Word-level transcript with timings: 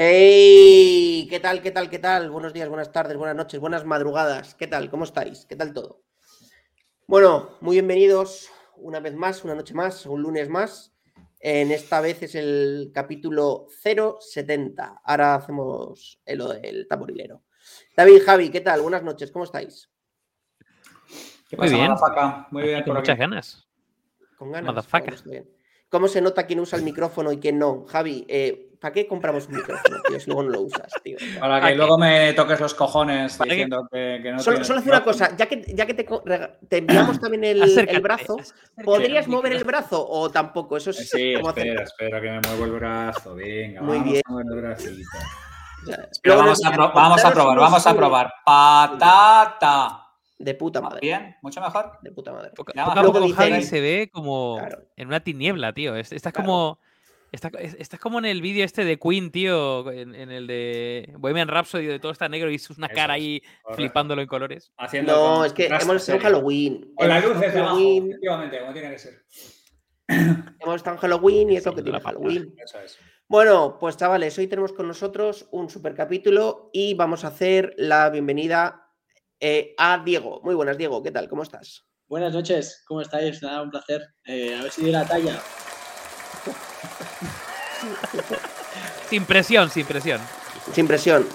¡Ey! 0.00 1.26
¿Qué 1.30 1.40
tal, 1.40 1.62
qué 1.62 1.70
tal, 1.70 1.88
qué 1.88 1.98
tal? 1.98 2.30
Buenos 2.30 2.52
días, 2.52 2.68
buenas 2.68 2.92
tardes, 2.92 3.16
buenas 3.16 3.36
noches, 3.36 3.58
buenas 3.60 3.84
madrugadas. 3.84 4.54
¿Qué 4.54 4.66
tal? 4.66 4.90
¿Cómo 4.90 5.04
estáis? 5.04 5.46
¿Qué 5.46 5.56
tal 5.56 5.72
todo? 5.72 6.02
Bueno, 7.06 7.56
muy 7.60 7.76
bienvenidos 7.76 8.50
una 8.80 9.00
vez 9.00 9.14
más, 9.14 9.44
una 9.44 9.54
noche 9.54 9.74
más, 9.74 10.06
un 10.06 10.22
lunes 10.22 10.48
más. 10.48 10.94
En 11.40 11.70
esta 11.70 12.00
vez 12.00 12.22
es 12.22 12.34
el 12.34 12.90
capítulo 12.92 13.66
070. 13.82 15.02
Ahora 15.04 15.36
hacemos 15.36 16.20
el, 16.24 16.42
el 16.62 16.88
taburilero. 16.88 17.42
David, 17.96 18.22
Javi, 18.24 18.50
¿qué 18.50 18.60
tal? 18.60 18.80
Buenas 18.82 19.02
noches, 19.02 19.30
¿cómo 19.30 19.44
estáis? 19.44 19.90
¿Qué 21.48 21.56
pasa, 21.56 21.70
Muy 21.70 21.80
bien. 21.80 21.94
Muy 22.50 22.62
bien. 22.62 22.84
Con 22.84 22.94
muchas 22.96 23.18
ganas. 23.18 23.68
Con 24.36 24.52
ganas. 24.52 24.86
¿Cómo 25.88 26.06
se 26.06 26.20
nota 26.20 26.46
quién 26.46 26.60
usa 26.60 26.78
el 26.78 26.84
micrófono 26.84 27.32
y 27.32 27.38
quién 27.38 27.58
no? 27.58 27.86
Javi, 27.86 28.26
eh, 28.28 28.67
¿para 28.80 28.92
qué 28.92 29.06
compramos 29.06 29.46
un 29.48 29.56
micrófono, 29.56 29.96
tío, 30.08 30.20
si 30.20 30.26
luego 30.26 30.42
no 30.44 30.50
lo 30.50 30.60
usas, 30.62 30.92
tío? 31.02 31.16
Para 31.40 31.66
que 31.66 31.74
luego 31.74 31.98
me 31.98 32.32
toques 32.32 32.60
los 32.60 32.74
cojones 32.74 33.38
diciendo 33.38 33.88
que, 33.90 34.20
no 34.32 34.38
Solo, 34.40 34.64
solo 34.64 34.80
hace 34.80 34.88
una 34.88 35.04
cosa, 35.04 35.36
ya 35.36 35.46
que, 35.46 35.64
ya 35.74 35.86
que 35.86 35.94
te, 35.94 36.06
enviamos 36.76 37.20
también 37.20 37.44
el, 37.44 37.78
el 37.78 38.00
brazo, 38.00 38.36
¿podrías 38.84 39.26
mover 39.28 39.52
el 39.52 39.64
brazo 39.64 40.06
o 40.08 40.30
tampoco? 40.30 40.76
Eso 40.76 40.90
es 40.90 41.08
sí, 41.08 41.34
espera, 41.34 41.82
espera, 41.82 42.20
que 42.20 42.30
me 42.30 42.40
muevo 42.40 42.64
el 42.64 42.72
brazo. 42.72 43.34
Venga, 43.34 43.82
Muy 43.82 43.98
vamos 43.98 44.12
bien. 44.12 44.22
a 44.24 44.30
mover 44.30 44.46
el 44.46 44.60
bracito. 44.60 45.08
vamos, 46.24 46.64
a, 46.64 46.70
vamos 46.70 47.24
a 47.24 47.30
probar, 47.32 47.58
vamos 47.58 47.86
a 47.86 47.94
probar. 47.94 48.32
Patata. 48.44 50.04
De 50.38 50.54
puta 50.54 50.80
madre. 50.80 51.00
Bien, 51.02 51.36
mucho 51.42 51.60
mejor. 51.60 51.98
De 52.00 52.12
puta 52.12 52.32
madre. 52.32 52.52
Poca, 52.54 52.72
poco 53.02 53.28
Javi 53.34 53.62
se 53.62 53.80
ve 53.80 54.08
como 54.12 54.60
en 54.96 55.08
una 55.08 55.20
tiniebla, 55.20 55.72
tío. 55.72 55.96
Estás 55.96 56.32
como. 56.32 56.78
Estás 57.30 58.00
como 58.00 58.18
en 58.18 58.24
el 58.24 58.40
vídeo 58.40 58.64
este 58.64 58.84
de 58.84 58.98
Queen, 58.98 59.30
tío, 59.30 59.90
en, 59.92 60.14
el 60.14 60.46
de 60.46 61.12
Bohemian 61.18 61.48
Rhapsody, 61.48 61.86
de 61.86 61.98
todo 61.98 62.12
está 62.12 62.28
negro 62.28 62.50
y 62.50 62.54
es 62.54 62.70
una 62.70 62.88
cara 62.88 63.14
ahí 63.14 63.42
flipándolo 63.74 64.22
en 64.22 64.28
colores. 64.28 64.72
Haciendo 64.78 65.12
no, 65.12 65.44
es 65.44 65.52
que 65.52 65.66
hemos 65.66 65.96
estado 65.96 66.18
en 66.18 66.24
Halloween. 66.24 66.94
Con 66.94 67.08
la 67.08 67.20
luz 67.20 67.38
de 67.38 67.50
Halloween. 67.50 68.10
efectivamente, 68.10 68.60
como 68.60 68.72
tiene 68.72 68.90
que 68.90 68.98
ser. 68.98 69.24
Hemos 70.60 70.76
estado 70.76 70.96
en 70.96 71.00
Halloween 71.02 71.50
y 71.50 71.56
es 71.56 71.66
lo 71.66 71.74
que 71.74 71.82
tiene 71.82 72.00
Halloween. 72.00 72.54
Eso 72.64 72.80
es. 72.80 72.98
Bueno, 73.28 73.76
pues 73.78 73.98
chavales, 73.98 74.38
hoy 74.38 74.46
tenemos 74.46 74.72
con 74.72 74.88
nosotros 74.88 75.48
un 75.50 75.68
super 75.68 75.94
capítulo 75.94 76.70
y 76.72 76.94
vamos 76.94 77.24
a 77.24 77.28
hacer 77.28 77.74
la 77.76 78.08
bienvenida 78.08 78.88
eh, 79.38 79.74
a 79.76 80.02
Diego. 80.02 80.40
Muy 80.42 80.54
buenas, 80.54 80.78
Diego. 80.78 81.02
¿Qué 81.02 81.10
tal? 81.10 81.28
¿Cómo 81.28 81.42
estás? 81.42 81.86
Buenas 82.06 82.32
noches. 82.32 82.82
¿Cómo 82.88 83.02
estáis? 83.02 83.42
Nada, 83.42 83.60
un 83.60 83.70
placer. 83.70 84.02
Eh, 84.24 84.56
a 84.58 84.62
ver 84.62 84.72
si 84.72 84.82
dio 84.82 84.92
la 84.92 85.06
talla. 85.06 85.38
Sin 89.10 89.24
presión, 89.24 89.70
sin 89.70 89.86
presión. 89.86 90.20
Sin 90.72 90.86
presión. 90.86 91.26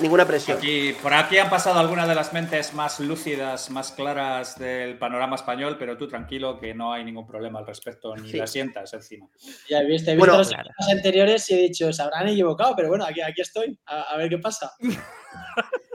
Ninguna 0.00 0.24
presión. 0.24 0.58
por 1.02 1.12
aquí 1.12 1.38
han 1.38 1.50
pasado 1.50 1.80
algunas 1.80 2.06
de 2.06 2.14
las 2.14 2.32
mentes 2.32 2.72
más 2.72 3.00
lúcidas, 3.00 3.68
más 3.70 3.90
claras 3.90 4.56
del 4.56 4.96
panorama 4.96 5.34
español, 5.34 5.74
pero 5.76 5.96
tú 5.96 6.06
tranquilo 6.06 6.60
que 6.60 6.72
no 6.72 6.92
hay 6.92 7.04
ningún 7.04 7.26
problema 7.26 7.58
al 7.58 7.66
respecto, 7.66 8.14
ni 8.14 8.32
la 8.32 8.46
sientas 8.46 8.94
encima. 8.94 9.28
Ya 9.68 9.80
viste, 9.82 10.12
he 10.12 10.14
visto 10.14 10.32
bueno, 10.32 10.38
las 10.38 10.88
anteriores 10.88 11.50
y 11.50 11.54
he 11.54 11.62
dicho, 11.62 11.92
se 11.92 12.00
habrán 12.00 12.28
equivocado, 12.28 12.76
pero 12.76 12.88
bueno, 12.88 13.04
aquí, 13.04 13.20
aquí 13.20 13.40
estoy, 13.40 13.76
a 13.86 14.16
ver 14.16 14.28
qué 14.28 14.38
pasa. 14.38 14.72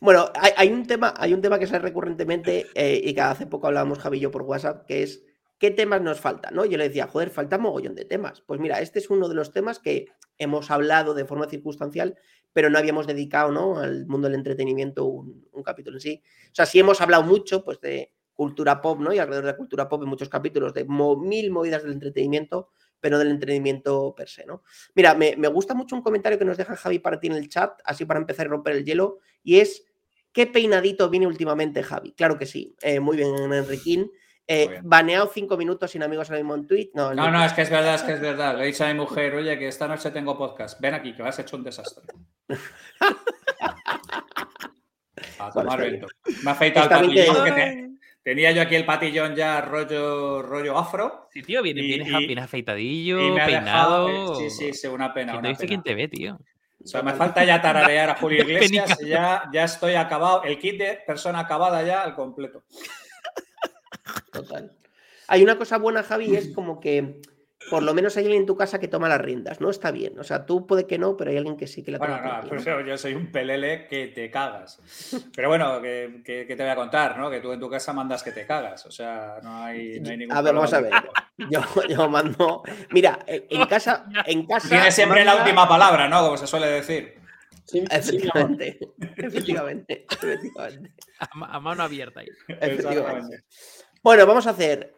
Bueno, 0.00 0.30
hay, 0.56 0.68
un 0.70 0.86
tema, 0.86 1.12
hay 1.16 1.34
un 1.34 1.40
tema 1.40 1.58
que 1.58 1.66
sale 1.66 1.80
recurrentemente 1.80 2.66
eh, 2.74 3.00
y 3.02 3.14
que 3.14 3.20
hace 3.20 3.46
poco 3.46 3.66
hablábamos 3.66 3.98
Javi 3.98 4.18
y 4.18 4.20
yo 4.20 4.30
por 4.30 4.42
WhatsApp, 4.42 4.86
que 4.86 5.02
es 5.02 5.24
¿qué 5.58 5.70
temas 5.70 6.00
nos 6.00 6.20
faltan? 6.20 6.54
¿no? 6.54 6.64
Yo 6.64 6.78
le 6.78 6.88
decía, 6.88 7.06
joder, 7.06 7.30
falta 7.30 7.58
mogollón 7.58 7.94
de 7.94 8.04
temas. 8.04 8.40
Pues 8.42 8.60
mira, 8.60 8.80
este 8.80 8.98
es 8.98 9.10
uno 9.10 9.28
de 9.28 9.34
los 9.34 9.52
temas 9.52 9.78
que 9.78 10.06
hemos 10.38 10.70
hablado 10.70 11.14
de 11.14 11.24
forma 11.24 11.48
circunstancial, 11.48 12.16
pero 12.52 12.70
no 12.70 12.78
habíamos 12.78 13.06
dedicado 13.06 13.52
¿no? 13.52 13.78
al 13.78 14.06
mundo 14.06 14.28
del 14.28 14.36
entretenimiento 14.36 15.04
un, 15.06 15.62
capítulo 15.64 15.96
en 15.96 16.00
sí. 16.00 16.22
O 16.46 16.54
sea, 16.54 16.66
sí 16.66 16.78
hemos 16.78 17.00
hablado 17.00 17.24
mucho 17.24 17.64
pues, 17.64 17.80
de 17.80 18.14
cultura 18.32 18.80
pop, 18.80 19.00
¿no? 19.00 19.12
Y 19.12 19.18
alrededor 19.18 19.46
de 19.46 19.56
cultura 19.56 19.88
pop 19.88 20.02
en 20.02 20.08
muchos 20.08 20.28
capítulos, 20.28 20.72
de 20.72 20.84
mil 20.84 21.50
movidas 21.50 21.82
del 21.82 21.92
entretenimiento, 21.92 22.70
pero 23.00 23.18
del 23.18 23.30
entretenimiento 23.30 24.14
per 24.16 24.28
se, 24.28 24.46
¿no? 24.46 24.62
Mira, 24.94 25.14
me, 25.14 25.34
me, 25.36 25.48
gusta 25.48 25.74
mucho 25.74 25.96
un 25.96 26.02
comentario 26.02 26.38
que 26.38 26.44
nos 26.44 26.56
deja 26.56 26.76
Javi 26.76 27.00
para 27.00 27.18
ti 27.18 27.26
en 27.26 27.32
el 27.32 27.48
chat, 27.48 27.80
así 27.84 28.04
para 28.04 28.20
empezar 28.20 28.46
a 28.46 28.50
romper 28.50 28.76
el 28.76 28.84
hielo, 28.84 29.18
y 29.42 29.58
es 29.58 29.88
¿Qué 30.32 30.46
peinadito 30.46 31.08
viene 31.10 31.26
últimamente, 31.26 31.82
Javi? 31.82 32.12
Claro 32.12 32.38
que 32.38 32.46
sí. 32.46 32.76
Eh, 32.82 33.00
muy 33.00 33.16
bien, 33.16 33.34
Enriquín. 33.52 34.10
Eh, 34.50 34.80
baneado 34.82 35.30
cinco 35.32 35.58
minutos 35.58 35.90
sin 35.90 36.02
amigos 36.02 36.30
al 36.30 36.38
mismo 36.38 36.54
en 36.54 36.66
tweet. 36.66 36.88
No, 36.94 37.12
no, 37.14 37.44
es 37.44 37.52
que 37.52 37.60
es 37.60 37.68
verdad, 37.68 37.96
es 37.96 38.02
que 38.02 38.14
es 38.14 38.20
verdad. 38.22 38.56
Le 38.56 38.64
he 38.64 38.66
dicho 38.68 38.82
a 38.82 38.88
mi 38.88 38.94
mujer, 38.94 39.34
oye, 39.34 39.58
que 39.58 39.68
esta 39.68 39.86
noche 39.86 40.10
tengo 40.10 40.38
podcast. 40.38 40.80
Ven 40.80 40.94
aquí, 40.94 41.12
que 41.14 41.22
has 41.22 41.38
hecho 41.38 41.56
un 41.56 41.64
desastre. 41.64 42.04
a 45.38 45.50
tomar 45.52 45.78
Me 45.78 46.00
ha 46.46 46.50
afeitado 46.52 46.86
el 46.86 47.06
patillón 47.06 47.44
que 47.44 47.88
tenía 48.22 48.50
yo 48.52 48.62
aquí 48.62 48.74
el 48.74 48.86
patillón 48.86 49.36
ya 49.36 49.60
rollo, 49.60 50.40
rollo 50.40 50.78
afro. 50.78 51.28
Sí, 51.30 51.42
tío, 51.42 51.62
viene, 51.62 51.82
bien 51.82 52.38
afeitadillo, 52.38 53.34
peinado. 53.34 54.34
sí, 54.34 54.48
sí, 54.48 54.72
sí, 54.72 54.86
una 54.86 55.12
pena. 55.12 55.38
¿Quién 55.40 55.56
te 55.56 55.66
quién 55.66 55.82
te 55.82 55.94
ve, 55.94 56.08
tío? 56.08 56.38
O 56.82 56.86
sea, 56.86 57.02
me 57.02 57.12
falta 57.12 57.44
ya 57.44 57.60
tararear 57.60 58.08
a 58.10 58.14
Julio 58.14 58.42
Iglesias 58.44 58.98
y 59.02 59.08
ya, 59.08 59.50
ya 59.52 59.64
estoy 59.64 59.94
acabado. 59.94 60.42
El 60.44 60.58
kit 60.58 60.78
de 60.78 61.00
persona 61.06 61.40
acabada 61.40 61.82
ya 61.82 62.02
al 62.02 62.14
completo. 62.14 62.64
Total. 64.32 64.72
Hay 65.28 65.42
una 65.42 65.58
cosa 65.58 65.78
buena, 65.78 66.02
Javi, 66.02 66.34
es 66.36 66.48
como 66.54 66.80
que 66.80 67.20
por 67.70 67.82
lo 67.82 67.92
menos 67.92 68.16
hay 68.16 68.24
alguien 68.24 68.42
en 68.42 68.46
tu 68.46 68.56
casa 68.56 68.78
que 68.78 68.88
toma 68.88 69.08
las 69.08 69.20
riendas, 69.20 69.60
¿no? 69.60 69.68
Está 69.68 69.90
bien. 69.90 70.18
O 70.18 70.24
sea, 70.24 70.46
tú 70.46 70.66
puede 70.66 70.86
que 70.86 70.98
no, 70.98 71.16
pero 71.16 71.30
hay 71.30 71.36
alguien 71.36 71.56
que 71.56 71.66
sí 71.66 71.82
que 71.82 71.90
la 71.90 71.98
toma. 71.98 72.20
Bueno, 72.20 72.42
no, 72.42 72.48
pues 72.48 72.64
yo 72.64 72.98
soy 72.98 73.14
un 73.14 73.30
pelele 73.30 73.86
que 73.88 74.08
te 74.08 74.30
cagas. 74.30 74.80
Pero 75.34 75.48
bueno, 75.48 75.82
que, 75.82 76.22
te 76.24 76.54
voy 76.54 76.68
a 76.68 76.76
contar, 76.76 77.18
¿no? 77.18 77.30
Que 77.30 77.40
tú 77.40 77.52
en 77.52 77.60
tu 77.60 77.68
casa 77.68 77.92
mandas 77.92 78.22
que 78.22 78.32
te 78.32 78.46
cagas. 78.46 78.86
O 78.86 78.90
sea, 78.90 79.38
no 79.42 79.64
hay, 79.64 80.00
no 80.00 80.10
hay 80.10 80.16
ningún 80.16 80.36
A 80.36 80.40
ver, 80.40 80.54
vamos 80.54 80.72
a 80.72 80.80
ver. 80.80 80.92
Yo, 81.50 81.60
yo, 81.88 82.08
mando. 82.08 82.62
Mira, 82.90 83.18
en 83.26 83.66
casa. 83.66 84.06
En 84.26 84.46
casa 84.46 84.68
Tiene 84.68 84.90
siempre 84.90 85.24
la 85.24 85.36
última 85.36 85.68
palabra, 85.68 86.08
¿no? 86.08 86.22
Como 86.22 86.36
se 86.36 86.46
suele 86.46 86.68
decir. 86.68 87.14
Sí, 87.64 87.84
efectivamente. 87.90 88.78
efectivamente. 89.16 90.06
efectivamente. 90.10 90.94
A, 91.18 91.60
mano 91.60 91.82
abierta 91.82 92.20
ahí. 92.20 92.28
Efectivamente. 92.48 93.44
Bueno, 94.08 94.24
vamos 94.24 94.46
a 94.46 94.52
hacer 94.52 94.94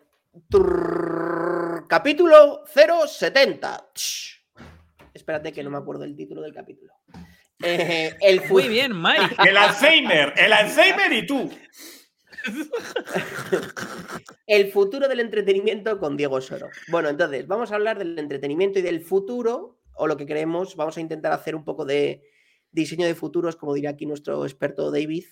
capítulo 1.88 2.62
070. 2.64 3.90
Espérate 5.12 5.52
que 5.52 5.64
no 5.64 5.70
me 5.70 5.78
acuerdo 5.78 6.04
el 6.04 6.14
título 6.14 6.42
del 6.42 6.54
capítulo. 6.54 6.92
Eh, 7.60 8.14
el 8.20 8.40
Muy 8.48 8.68
bien, 8.68 8.92
Mike. 8.94 9.34
El 9.48 9.56
Alzheimer, 9.56 10.32
el 10.36 10.52
Alzheimer 10.52 11.12
y 11.12 11.26
tú. 11.26 11.50
el 14.46 14.70
futuro 14.70 15.08
del 15.08 15.18
entretenimiento 15.18 15.98
con 15.98 16.16
Diego 16.16 16.40
Soro. 16.40 16.68
Bueno, 16.86 17.08
entonces, 17.08 17.48
vamos 17.48 17.72
a 17.72 17.74
hablar 17.74 17.98
del 17.98 18.16
entretenimiento 18.16 18.78
y 18.78 18.82
del 18.82 19.00
futuro, 19.00 19.80
o 19.94 20.06
lo 20.06 20.16
que 20.16 20.24
queremos, 20.24 20.76
vamos 20.76 20.96
a 20.98 21.00
intentar 21.00 21.32
hacer 21.32 21.56
un 21.56 21.64
poco 21.64 21.84
de 21.84 22.22
diseño 22.70 23.08
de 23.08 23.16
futuros, 23.16 23.56
como 23.56 23.74
diría 23.74 23.90
aquí 23.90 24.06
nuestro 24.06 24.44
experto 24.44 24.92
David. 24.92 25.24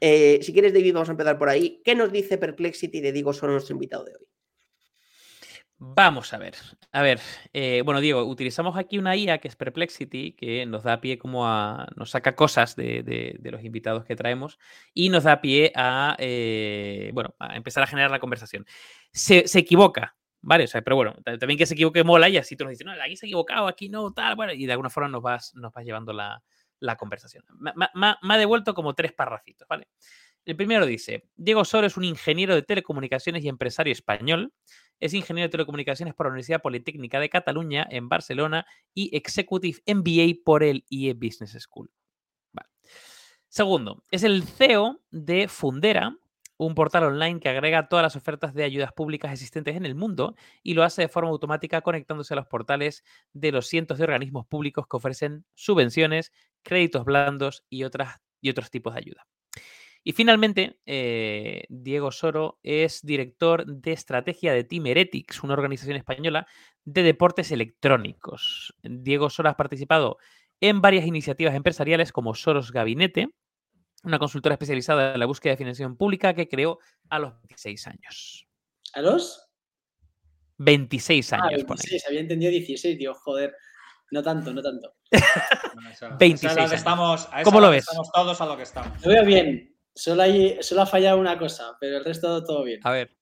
Eh, 0.00 0.38
si 0.42 0.52
quieres, 0.52 0.72
David, 0.72 0.94
vamos 0.94 1.08
a 1.08 1.12
empezar 1.12 1.38
por 1.38 1.48
ahí. 1.48 1.80
¿Qué 1.84 1.94
nos 1.94 2.12
dice 2.12 2.38
Perplexity 2.38 3.00
de 3.00 3.12
Diego 3.12 3.32
Soro, 3.32 3.52
nuestro 3.52 3.74
invitado 3.74 4.04
de 4.04 4.12
hoy? 4.12 4.26
Vamos 5.80 6.34
a 6.34 6.38
ver. 6.38 6.54
A 6.90 7.02
ver, 7.02 7.20
eh, 7.52 7.82
bueno, 7.84 8.00
Diego, 8.00 8.24
utilizamos 8.24 8.76
aquí 8.76 8.98
una 8.98 9.14
IA 9.14 9.38
que 9.38 9.46
es 9.46 9.54
Perplexity, 9.54 10.32
que 10.32 10.66
nos 10.66 10.82
da 10.82 11.00
pie 11.00 11.18
como 11.18 11.46
a. 11.46 11.86
nos 11.94 12.10
saca 12.10 12.34
cosas 12.34 12.74
de, 12.74 13.38
los 13.44 13.62
invitados 13.62 14.04
que 14.04 14.16
traemos 14.16 14.58
y 14.92 15.08
nos 15.08 15.22
da 15.22 15.40
pie 15.40 15.72
a. 15.76 16.16
Eh, 16.18 17.12
bueno, 17.14 17.36
a 17.38 17.56
empezar 17.56 17.84
a 17.84 17.86
generar 17.86 18.10
la 18.10 18.18
conversación. 18.18 18.66
Se, 19.12 19.44
equivoca, 19.56 20.16
¿vale? 20.40 20.64
O 20.64 20.66
sea, 20.66 20.82
pero 20.82 20.96
bueno, 20.96 21.14
también 21.38 21.56
que 21.56 21.66
se 21.66 21.74
equivoque 21.74 22.02
mola 22.02 22.28
y 22.28 22.38
así 22.38 22.56
tú 22.56 22.64
nos 22.64 22.72
dices, 22.72 22.84
no, 22.84 22.92
aquí 23.00 23.14
se 23.16 23.26
ha 23.26 23.28
equivocado, 23.28 23.68
aquí 23.68 23.88
no, 23.88 24.12
tal, 24.12 24.34
bueno, 24.34 24.52
y 24.52 24.66
de 24.66 24.72
alguna 24.72 24.90
forma 24.90 25.08
nos 25.08 25.22
vas, 25.22 25.54
nos 25.54 25.72
vas 25.72 25.84
llevando 25.84 26.12
la, 26.12 26.42
la 26.80 26.96
conversación. 26.96 27.44
Me, 27.58 27.88
ha 27.94 28.38
devuelto 28.38 28.74
como 28.74 28.94
tres 28.94 29.12
parrafitos, 29.12 29.66
¿vale? 29.68 29.88
El 30.44 30.56
primero 30.56 30.86
dice, 30.86 31.28
Diego 31.36 31.64
Soro 31.64 31.86
es 31.86 31.96
un 31.96 32.04
ingeniero 32.04 32.54
de 32.54 32.62
telecomunicaciones 32.62 33.44
y 33.44 33.48
empresario 33.48 33.92
español. 33.92 34.52
Es 34.98 35.12
ingeniero 35.12 35.46
de 35.46 35.52
telecomunicaciones 35.52 36.14
por 36.14 36.26
la 36.26 36.30
Universidad 36.30 36.62
Politécnica 36.62 37.20
de 37.20 37.28
Cataluña 37.28 37.86
en 37.90 38.08
Barcelona 38.08 38.66
y 38.94 39.14
Executive 39.14 39.80
MBA 39.86 40.42
por 40.44 40.62
el 40.62 40.84
IE 40.88 41.12
Business 41.12 41.56
School. 41.60 41.90
Segundo, 43.48 44.04
es 44.10 44.24
el 44.24 44.42
CEO 44.42 45.00
de 45.10 45.48
Fundera, 45.48 46.14
un 46.58 46.74
portal 46.74 47.04
online 47.04 47.40
que 47.40 47.48
agrega 47.48 47.88
todas 47.88 48.02
las 48.02 48.16
ofertas 48.16 48.52
de 48.52 48.64
ayudas 48.64 48.92
públicas 48.92 49.32
existentes 49.32 49.76
en 49.76 49.86
el 49.86 49.94
mundo 49.94 50.34
y 50.62 50.74
lo 50.74 50.82
hace 50.82 51.02
de 51.02 51.08
forma 51.08 51.30
automática 51.30 51.80
conectándose 51.80 52.34
a 52.34 52.36
los 52.36 52.46
portales 52.46 53.04
de 53.32 53.52
los 53.52 53.68
cientos 53.68 53.96
de 53.96 54.04
organismos 54.04 54.46
públicos 54.46 54.86
que 54.86 54.96
ofrecen 54.96 55.46
subvenciones, 55.54 56.32
créditos 56.62 57.04
blandos 57.04 57.64
y, 57.68 57.84
otras, 57.84 58.20
y 58.40 58.50
otros 58.50 58.70
tipos 58.70 58.94
de 58.94 59.00
ayuda. 59.00 59.26
Y 60.04 60.12
finalmente, 60.12 60.80
eh, 60.86 61.64
Diego 61.68 62.10
Soro 62.12 62.58
es 62.62 63.02
director 63.02 63.66
de 63.66 63.92
estrategia 63.92 64.52
de 64.52 64.64
Team 64.64 64.86
Heretics, 64.86 65.42
una 65.42 65.54
organización 65.54 65.96
española 65.96 66.46
de 66.84 67.02
deportes 67.02 67.50
electrónicos. 67.52 68.74
Diego 68.82 69.28
Soro 69.28 69.50
ha 69.50 69.56
participado 69.56 70.18
en 70.60 70.80
varias 70.80 71.06
iniciativas 71.06 71.54
empresariales 71.54 72.12
como 72.12 72.34
Soros 72.34 72.72
Gabinete, 72.72 73.28
una 74.04 74.18
consultora 74.18 74.54
especializada 74.54 75.14
en 75.14 75.20
la 75.20 75.26
búsqueda 75.26 75.52
de 75.52 75.58
financiación 75.58 75.96
pública 75.96 76.34
que 76.34 76.48
creó 76.48 76.78
a 77.10 77.18
los 77.18 77.34
26 77.42 77.86
años. 77.88 78.48
¿A 78.94 79.02
los? 79.02 79.48
26 80.58 81.32
ah, 81.32 81.36
años. 81.36 81.62
Ah, 81.64 81.66
26, 81.68 82.06
había 82.06 82.20
entendido 82.20 82.50
16, 82.50 82.98
tío, 82.98 83.14
joder. 83.14 83.54
No 84.10 84.22
tanto, 84.22 84.52
no 84.52 84.62
tanto. 84.62 84.94
26. 86.18 86.72
estamos, 86.72 87.28
¿Cómo 87.44 87.60
lo 87.60 87.70
ves? 87.70 87.84
Estamos 87.84 88.10
todos 88.12 88.40
a 88.40 88.46
lo 88.46 88.56
que 88.56 88.62
estamos. 88.62 89.04
Lo 89.04 89.12
veo 89.12 89.24
bien. 89.24 89.76
Solo, 89.94 90.22
hay, 90.22 90.58
solo 90.62 90.82
ha 90.82 90.86
fallado 90.86 91.18
una 91.18 91.38
cosa, 91.38 91.76
pero 91.80 91.98
el 91.98 92.04
resto 92.04 92.42
todo 92.44 92.64
bien. 92.64 92.80
A 92.84 92.92
ver. 92.92 93.16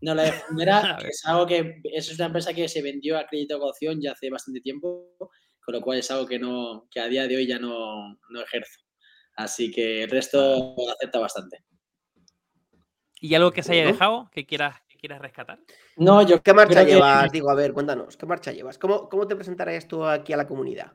No, 0.00 0.14
la 0.14 0.32
primera 0.46 0.98
es 1.08 1.24
algo 1.26 1.46
que 1.46 1.80
es 1.84 2.14
una 2.14 2.26
empresa 2.26 2.54
que 2.54 2.68
se 2.68 2.82
vendió 2.82 3.18
a 3.18 3.26
crédito 3.26 3.58
caución 3.58 4.00
ya 4.00 4.12
hace 4.12 4.30
bastante 4.30 4.60
tiempo, 4.60 5.16
con 5.64 5.74
lo 5.74 5.80
cual 5.80 5.98
es 5.98 6.10
algo 6.10 6.26
que, 6.26 6.38
no, 6.38 6.86
que 6.90 7.00
a 7.00 7.08
día 7.08 7.26
de 7.26 7.36
hoy 7.36 7.46
ya 7.46 7.58
no, 7.58 8.16
no 8.30 8.40
ejerzo. 8.40 8.80
Así 9.34 9.70
que 9.70 10.04
el 10.04 10.10
resto 10.10 10.74
acepta 10.92 11.18
bastante. 11.18 11.64
¿Y 13.20 13.34
algo 13.34 13.50
que 13.50 13.62
se 13.62 13.72
haya 13.72 13.86
dejado 13.86 14.30
que 14.32 14.46
quieras, 14.46 14.80
quieras 14.98 15.20
rescatar? 15.20 15.58
No, 15.96 16.26
yo. 16.26 16.42
¿Qué 16.42 16.52
marcha 16.52 16.82
llevas? 16.82 17.30
Digo, 17.32 17.50
a 17.50 17.54
ver, 17.54 17.72
cuéntanos, 17.72 18.16
¿qué 18.16 18.26
marcha 18.26 18.52
llevas? 18.52 18.78
¿Cómo, 18.78 19.08
cómo 19.08 19.26
te 19.26 19.36
presentarías 19.36 19.88
tú 19.88 20.04
aquí 20.04 20.32
a 20.32 20.36
la 20.36 20.46
comunidad? 20.46 20.92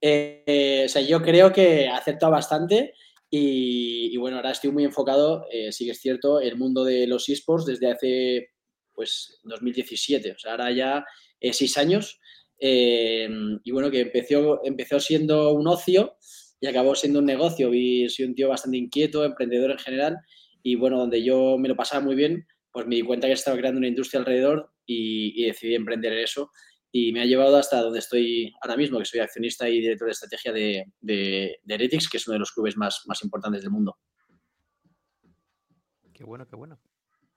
Eh, 0.00 0.82
o 0.84 0.88
sea, 0.88 1.02
yo 1.02 1.22
creo 1.22 1.52
que 1.52 1.88
acepta 1.88 2.28
bastante 2.28 2.92
y, 3.30 4.16
bueno, 4.16 4.36
ahora 4.36 4.50
estoy 4.50 4.70
muy 4.70 4.84
enfocado, 4.84 5.46
eh, 5.50 5.72
sí 5.72 5.86
que 5.86 5.90
es 5.90 6.00
cierto, 6.00 6.40
el 6.40 6.56
mundo 6.56 6.84
de 6.84 7.06
los 7.06 7.28
esports 7.28 7.66
desde 7.66 7.90
hace, 7.90 8.50
pues, 8.92 9.40
2017, 9.42 10.32
o 10.32 10.38
sea, 10.38 10.52
ahora 10.52 10.70
ya 10.70 11.04
seis 11.52 11.76
años. 11.78 12.20
Eh, 12.58 13.28
y 13.64 13.70
bueno, 13.72 13.90
que 13.90 14.00
empezó, 14.00 14.60
empezó 14.64 15.00
siendo 15.00 15.52
un 15.52 15.66
ocio 15.66 16.16
y 16.60 16.66
acabó 16.66 16.94
siendo 16.94 17.18
un 17.18 17.26
negocio. 17.26 17.70
Vi, 17.70 18.08
soy 18.08 18.26
un 18.26 18.34
tío 18.34 18.48
bastante 18.48 18.76
inquieto, 18.76 19.24
emprendedor 19.24 19.72
en 19.72 19.78
general, 19.78 20.16
y 20.62 20.76
bueno, 20.76 20.98
donde 20.98 21.22
yo 21.22 21.58
me 21.58 21.68
lo 21.68 21.76
pasaba 21.76 22.04
muy 22.04 22.14
bien, 22.14 22.46
pues 22.74 22.88
me 22.88 22.96
di 22.96 23.02
cuenta 23.02 23.28
que 23.28 23.34
estaba 23.34 23.56
creando 23.56 23.78
una 23.78 23.86
industria 23.86 24.18
alrededor 24.18 24.72
y, 24.84 25.46
decidí 25.46 25.76
emprender 25.76 26.12
eso. 26.12 26.50
Y 26.90 27.12
me 27.12 27.22
ha 27.22 27.24
llevado 27.24 27.56
hasta 27.56 27.80
donde 27.80 28.00
estoy 28.00 28.52
ahora 28.60 28.76
mismo, 28.76 28.98
que 28.98 29.04
soy 29.04 29.20
accionista 29.20 29.68
y 29.68 29.80
director 29.80 30.06
de 30.06 30.12
estrategia 30.12 30.52
de, 30.52 30.92
de, 31.00 31.60
Heretics, 31.68 32.10
que 32.10 32.16
es 32.16 32.26
uno 32.26 32.32
de 32.32 32.40
los 32.40 32.50
clubes 32.50 32.76
más, 32.76 33.04
más 33.06 33.22
importantes 33.22 33.62
del 33.62 33.70
mundo. 33.70 33.96
Qué 36.12 36.24
bueno, 36.24 36.48
qué 36.48 36.56
bueno. 36.56 36.80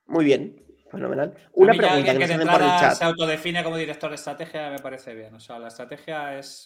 Muy 0.07 0.25
bien, 0.25 0.65
fenomenal. 0.89 1.35
Una 1.53 1.73
pregunta 1.73 2.13
que, 2.13 2.19
que 2.19 2.95
se 2.95 3.03
autodefine 3.03 3.63
como 3.63 3.77
director 3.77 4.09
de 4.09 4.15
estrategia 4.15 4.71
me 4.71 4.79
parece 4.79 5.13
bien. 5.13 5.35
O 5.35 5.39
sea, 5.39 5.59
la 5.59 5.67
estrategia 5.67 6.39
es 6.39 6.65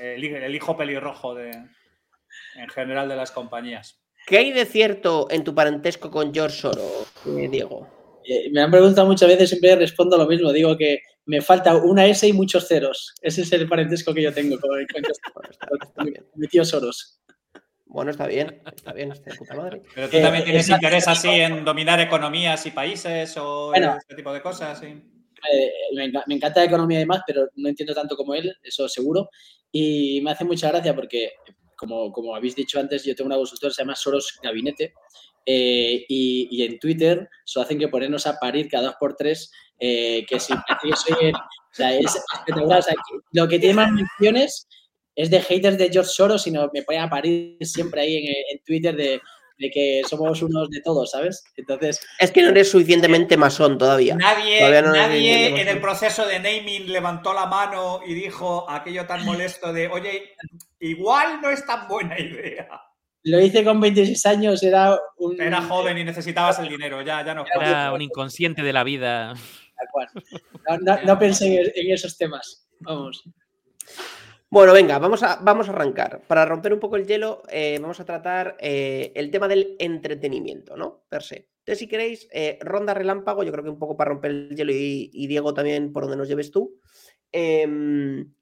el, 0.00 0.54
hijo 0.54 0.76
pelirrojo 0.76 1.34
de, 1.34 1.50
en 1.50 2.68
general 2.68 3.08
de 3.08 3.16
las 3.16 3.32
compañías. 3.32 4.05
¿Qué 4.26 4.38
hay 4.38 4.52
de 4.52 4.66
cierto 4.66 5.28
en 5.30 5.44
tu 5.44 5.54
parentesco 5.54 6.10
con 6.10 6.34
George 6.34 6.56
Soros, 6.56 7.06
eh, 7.26 7.48
Diego? 7.48 7.86
Eh, 8.24 8.50
me 8.50 8.60
han 8.60 8.72
preguntado 8.72 9.06
muchas 9.06 9.28
veces, 9.28 9.50
siempre 9.50 9.76
respondo 9.76 10.18
lo 10.18 10.26
mismo. 10.26 10.52
Digo 10.52 10.76
que 10.76 10.98
me 11.26 11.40
falta 11.40 11.76
una 11.76 12.06
S 12.06 12.26
y 12.26 12.32
muchos 12.32 12.66
ceros. 12.66 13.14
Ese 13.22 13.42
es 13.42 13.52
el 13.52 13.68
parentesco 13.68 14.12
que 14.12 14.22
yo 14.22 14.34
tengo 14.34 14.58
con, 14.58 14.70
mi 16.34 16.48
tío 16.48 16.64
Soros. 16.64 17.20
Bueno, 17.84 18.10
está 18.10 18.26
bien, 18.26 18.62
está 18.74 18.92
bien, 18.92 19.12
está 19.12 19.30
de 19.30 19.36
puta 19.36 19.54
madre. 19.54 19.82
Pero 19.94 20.08
tú 20.08 20.20
también 20.20 20.42
eh, 20.42 20.46
tienes 20.46 20.68
interés 20.68 21.06
así 21.06 21.28
en 21.28 21.64
dominar 21.64 22.00
economías 22.00 22.66
y 22.66 22.72
países 22.72 23.36
o 23.36 23.72
este 23.72 24.16
tipo 24.16 24.32
de 24.32 24.42
cosas. 24.42 24.80
¿sí? 24.80 24.86
me, 25.94 26.34
encanta 26.34 26.60
la 26.60 26.66
economía 26.66 26.98
y 26.98 27.02
demás, 27.02 27.22
pero 27.24 27.48
no 27.54 27.68
entiendo 27.68 27.94
tanto 27.94 28.16
como 28.16 28.34
él, 28.34 28.52
eso 28.64 28.88
seguro. 28.88 29.30
Y 29.70 30.20
me 30.22 30.32
hace 30.32 30.44
mucha 30.44 30.68
gracia 30.68 30.96
porque 30.96 31.30
como, 31.76 32.12
como 32.12 32.34
habéis 32.34 32.56
dicho 32.56 32.80
antes, 32.80 33.04
yo 33.04 33.14
tengo 33.14 33.28
una 33.28 33.36
consultora 33.36 33.70
que 33.70 33.74
se 33.74 33.82
llama 33.82 33.94
Soros 33.94 34.38
Gabinete. 34.42 34.94
Eh, 35.48 36.04
y, 36.08 36.64
en 36.64 36.78
Twitter 36.80 37.28
se 37.44 37.60
hacen 37.60 37.78
que 37.78 37.86
ponernos 37.86 38.26
a 38.26 38.36
parir 38.36 38.68
cada 38.68 38.88
dos 38.88 38.96
por 38.98 39.14
tres, 39.14 39.52
eh, 39.78 40.26
que 40.26 40.40
si 40.40 40.52
es 40.52 40.58
lo 43.32 43.48
que 43.48 43.58
tiene 43.60 43.74
más 43.74 43.92
menciones 43.92 44.66
es 45.14 45.30
de 45.30 45.40
haters 45.40 45.78
de 45.78 45.88
George 45.90 46.10
Soros, 46.10 46.42
sino 46.42 46.68
me 46.74 46.82
ponen 46.82 47.02
a 47.02 47.08
parir 47.08 47.56
siempre 47.60 48.00
ahí 48.02 48.16
en, 48.16 48.26
en 48.26 48.64
Twitter 48.64 48.96
de 48.96 49.20
de 49.58 49.70
que 49.70 50.02
somos 50.08 50.42
unos 50.42 50.70
de 50.70 50.80
todos, 50.82 51.10
¿sabes? 51.10 51.44
Entonces. 51.56 52.00
Es 52.18 52.30
que 52.30 52.42
no 52.42 52.50
eres 52.50 52.70
suficientemente 52.70 53.36
masón 53.36 53.78
todavía. 53.78 54.14
Nadie, 54.14 54.60
nadie 54.82 55.60
en 55.60 55.68
el 55.68 55.80
proceso 55.80 56.26
de 56.26 56.38
naming 56.38 56.92
levantó 56.92 57.32
la 57.32 57.46
mano 57.46 58.00
y 58.06 58.14
dijo 58.14 58.68
aquello 58.68 59.06
tan 59.06 59.24
molesto 59.24 59.72
de, 59.72 59.88
oye, 59.88 60.34
igual 60.80 61.40
no 61.40 61.50
es 61.50 61.64
tan 61.64 61.88
buena 61.88 62.18
idea. 62.18 62.68
Lo 63.22 63.40
hice 63.40 63.64
con 63.64 63.80
26 63.80 64.24
años, 64.26 64.62
era 64.62 64.96
un. 65.16 65.40
Era 65.40 65.60
joven 65.62 65.98
y 65.98 66.04
necesitabas 66.04 66.60
el 66.60 66.68
dinero, 66.68 67.02
ya, 67.02 67.24
ya 67.24 67.34
no. 67.34 67.44
Era 67.60 67.92
un 67.92 68.00
inconsciente 68.00 68.62
de 68.62 68.72
la 68.72 68.84
vida. 68.84 69.34
no 71.04 71.18
pensé 71.18 71.72
en 71.74 71.92
esos 71.92 72.16
temas. 72.16 72.68
Vamos. 72.80 73.24
Bueno, 74.56 74.72
venga, 74.72 74.98
vamos 74.98 75.22
a, 75.22 75.36
vamos 75.42 75.68
a 75.68 75.72
arrancar. 75.72 76.22
Para 76.26 76.46
romper 76.46 76.72
un 76.72 76.80
poco 76.80 76.96
el 76.96 77.06
hielo, 77.06 77.42
eh, 77.50 77.78
vamos 77.78 78.00
a 78.00 78.06
tratar 78.06 78.56
eh, 78.58 79.12
el 79.14 79.30
tema 79.30 79.48
del 79.48 79.76
entretenimiento, 79.78 80.78
¿no? 80.78 81.04
Per 81.10 81.22
se. 81.22 81.50
Entonces, 81.58 81.78
si 81.78 81.86
queréis, 81.86 82.26
eh, 82.32 82.58
ronda 82.62 82.94
relámpago, 82.94 83.42
yo 83.44 83.52
creo 83.52 83.64
que 83.64 83.68
un 83.68 83.78
poco 83.78 83.98
para 83.98 84.12
romper 84.12 84.30
el 84.30 84.56
hielo 84.56 84.72
y, 84.72 85.26
Diego 85.26 85.52
también 85.52 85.92
por 85.92 86.04
donde 86.04 86.16
nos 86.16 86.26
lleves 86.26 86.50
tú. 86.50 86.80
Em, 87.30 88.32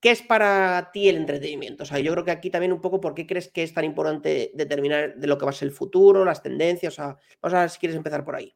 ¿Qué 0.00 0.12
es 0.12 0.22
para 0.22 0.90
ti 0.92 1.08
el 1.08 1.16
entretenimiento? 1.16 1.82
O 1.82 1.86
sea, 1.86 1.98
yo 1.98 2.12
creo 2.12 2.24
que 2.24 2.30
aquí 2.30 2.50
también 2.50 2.72
un 2.72 2.80
poco, 2.80 3.00
¿por 3.00 3.12
qué 3.12 3.26
crees 3.26 3.48
que 3.48 3.64
es 3.64 3.74
tan 3.74 3.84
importante 3.84 4.52
determinar 4.54 5.16
de 5.16 5.26
lo 5.26 5.36
que 5.36 5.46
va 5.46 5.50
a 5.50 5.54
ser 5.54 5.66
el 5.66 5.74
futuro, 5.74 6.24
las 6.24 6.44
tendencias? 6.44 6.92
O 6.92 6.96
sea, 6.96 7.16
vamos 7.42 7.54
a 7.54 7.60
ver 7.62 7.70
si 7.70 7.80
quieres 7.80 7.96
empezar 7.96 8.24
por 8.24 8.36
ahí. 8.36 8.54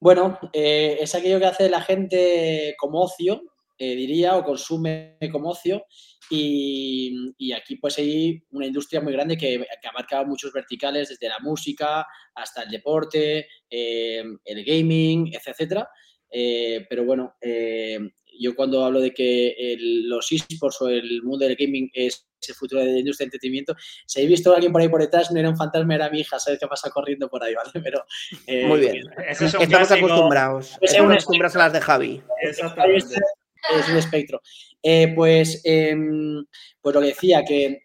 Bueno, 0.00 0.40
es 0.52 1.14
aquello 1.14 1.38
que 1.38 1.46
hace 1.46 1.70
la 1.70 1.80
gente 1.80 2.74
como 2.76 3.02
ocio, 3.02 3.49
eh, 3.82 3.96
diría, 3.96 4.36
o 4.36 4.44
consume 4.44 5.16
como 5.32 5.48
ocio. 5.48 5.86
Y, 6.28 7.50
aquí 7.56 7.76
pues 7.76 7.96
hay 7.96 8.42
una 8.50 8.66
industria 8.66 9.00
muy 9.00 9.10
grande 9.14 9.38
que, 9.38 9.66
que, 9.80 9.88
abarca 9.88 10.22
muchos 10.22 10.52
verticales, 10.52 11.08
desde 11.08 11.30
la 11.30 11.38
música 11.40 12.06
hasta 12.34 12.62
el 12.64 12.70
deporte, 12.70 13.48
eh, 13.70 14.22
el 14.44 14.64
gaming, 14.66 15.32
etcétera. 15.34 15.88
Eh, 16.30 16.84
pero 16.90 17.06
bueno, 17.06 17.36
yo 18.38 18.54
cuando 18.54 18.84
hablo 18.84 19.00
de 19.00 19.14
que 19.14 19.76
los 19.78 20.30
esports 20.30 20.82
o 20.82 20.88
el 20.90 21.22
mundo 21.22 21.46
del 21.46 21.56
gaming 21.56 21.90
es 21.94 22.28
el 22.46 22.54
futuro 22.54 22.82
de 22.82 22.92
la 22.92 22.98
industria 22.98 23.24
de 23.24 23.28
entretenimiento, 23.28 23.74
si 24.06 24.20
habéis 24.20 24.32
visto 24.32 24.52
a 24.52 24.56
alguien 24.56 24.72
por 24.72 24.82
ahí 24.82 24.88
por 24.88 25.00
detrás, 25.00 25.30
no 25.32 25.40
era 25.40 25.48
un 25.48 25.56
fantasma, 25.56 25.94
era 25.94 26.10
mi 26.10 26.20
hija, 26.20 26.38
¿sabes 26.38 26.60
qué 26.60 26.66
pasa 26.66 26.90
corriendo 26.90 27.30
por 27.30 27.42
ahí, 27.42 27.54
¿vale? 27.56 27.70
Pero, 27.82 28.04
Muy 28.68 28.80
bien, 28.80 29.04
estamos 29.26 29.90
acostumbrados. 29.90 30.76
Estamos 30.82 31.12
acostumbrados 31.12 31.56
a 31.56 31.58
las 31.60 31.72
de 31.72 31.80
Javi. 31.80 32.22
Exactamente 32.42 33.16
es 33.78 33.88
un 33.88 33.96
espectro. 33.96 34.40
Eh, 34.82 35.12
pues, 35.14 35.60
em, 35.64 36.44
pues 36.80 36.94
lo 36.94 37.00
que 37.00 37.08
decía, 37.08 37.44
que 37.44 37.82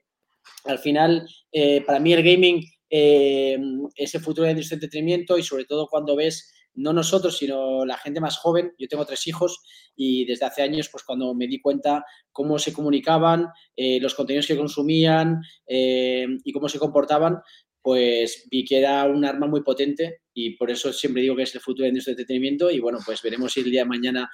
al 0.66 0.80
final, 0.80 1.28
eh, 1.52 1.82
para 1.82 2.00
mí 2.00 2.14
el 2.14 2.24
gaming 2.24 2.64
em, 2.90 3.88
es 3.96 4.16
el 4.16 4.22
futuro 4.22 4.48
del 4.48 4.60
entretenimiento 4.60 5.38
y 5.38 5.44
sobre 5.44 5.66
todo 5.66 5.88
cuando 5.88 6.16
ves, 6.16 6.52
no 6.76 6.92
nosotros, 6.94 7.38
sino 7.38 7.86
la 7.86 7.98
gente 7.98 8.20
más 8.20 8.38
joven, 8.38 8.74
yo 8.78 8.88
tengo 8.88 9.06
tres 9.06 9.28
hijos 9.28 9.62
y 9.96 10.26
desde 10.26 10.46
hace 10.46 10.62
años, 10.62 10.90
pues 10.92 11.04
cuando 11.04 11.34
me 11.34 11.48
di 11.48 11.62
cuenta 11.62 12.06
cómo 12.32 12.60
se 12.60 12.74
comunicaban, 12.74 13.48
eh, 13.78 14.00
los 14.02 14.14
contenidos 14.14 14.48
que 14.48 14.58
consumían 14.58 15.42
y 15.68 16.52
cómo 16.52 16.68
se 16.68 16.80
comportaban, 16.80 17.42
pues 17.86 18.48
vi 18.50 18.66
que 18.66 18.80
era 18.80 19.04
un 19.04 19.24
arma 19.24 19.46
muy 19.46 19.62
potente 19.62 20.22
y 20.34 20.58
por 20.58 20.72
eso 20.72 20.92
siempre 20.92 21.22
digo 21.22 21.36
que 21.36 21.44
es 21.44 21.54
el 21.54 21.62
futuro 21.62 21.86
del 21.86 21.96
entretenimiento 21.96 22.72
y 22.72 22.80
bueno, 22.80 22.98
pues 23.06 23.22
veremos 23.22 23.54
si 23.54 23.60
el 23.60 23.70
día 23.70 23.82
de 23.82 23.90
mañana 23.90 24.28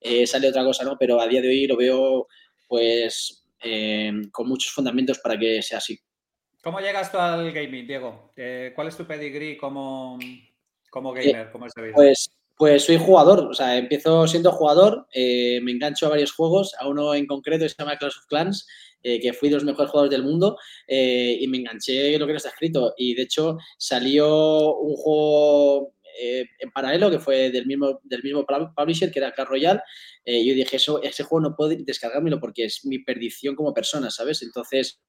eh, 0.00 0.26
sale 0.26 0.48
otra 0.48 0.64
cosa, 0.64 0.82
¿no? 0.82 0.96
Pero 0.98 1.20
a 1.20 1.28
día 1.28 1.40
de 1.40 1.48
hoy 1.48 1.68
lo 1.68 1.76
veo, 1.76 2.26
pues, 2.66 3.46
eh, 3.62 4.10
con 4.32 4.48
muchos 4.48 4.72
fundamentos 4.72 5.20
para 5.20 5.38
que 5.38 5.62
sea 5.62 5.78
así. 5.78 5.96
¿Cómo 6.60 6.80
llegas 6.80 7.12
tú 7.12 7.18
al 7.18 7.52
gaming, 7.52 7.86
Diego? 7.86 8.32
Eh, 8.34 8.72
¿Cuál 8.74 8.88
es 8.88 8.96
tu 8.96 9.06
pedigree 9.06 9.56
como, 9.56 10.18
como 10.90 11.12
gamer? 11.12 11.52
pues, 11.94 12.28
pues 12.56 12.84
soy 12.84 12.96
jugador, 12.96 13.46
o 13.48 13.54
sea, 13.54 13.76
empiezo 13.76 14.26
siendo 14.26 14.50
jugador, 14.50 15.06
me 15.14 15.70
engancho 15.70 16.06
a 16.06 16.10
varios 16.10 16.32
juegos, 16.32 16.74
a 16.80 16.88
uno 16.88 17.14
en 17.14 17.28
concreto 17.28 17.68
se 17.68 17.76
llama 17.78 17.96
Clash 17.96 18.18
of 18.18 18.26
Clans, 18.26 18.66
eh, 19.02 19.20
que 19.20 19.32
fui 19.32 19.48
de 19.48 19.54
los 19.54 19.64
mejores 19.64 19.90
jugadores 19.90 20.10
del 20.10 20.24
mundo 20.24 20.58
eh, 20.86 21.38
y 21.40 21.46
me 21.46 21.58
enganché 21.58 22.18
lo 22.18 22.26
que 22.26 22.32
no 22.32 22.36
está 22.36 22.48
escrito. 22.48 22.94
Y 22.96 23.14
de 23.14 23.22
hecho 23.22 23.56
salió 23.78 24.74
un 24.76 24.96
juego 24.96 25.94
eh, 26.20 26.44
en 26.58 26.70
paralelo 26.72 27.10
que 27.10 27.20
fue 27.20 27.50
del 27.50 27.66
mismo, 27.66 28.00
del 28.02 28.22
mismo 28.22 28.44
publisher, 28.76 29.10
que 29.12 29.20
era 29.20 29.32
Clash 29.32 29.48
Royale. 29.48 29.80
y 30.24 30.48
yo 30.48 30.54
dije, 30.54 30.76
eso, 30.76 31.00
ese 31.02 31.22
juego 31.22 31.48
no 31.48 31.56
puedo 31.56 31.70
descargármelo 31.78 32.40
porque 32.40 32.64
es 32.64 32.84
mi 32.84 32.98
perdición 32.98 33.54
como 33.54 33.72
persona, 33.72 34.10
¿sabes? 34.10 34.42
Entonces 34.42 35.00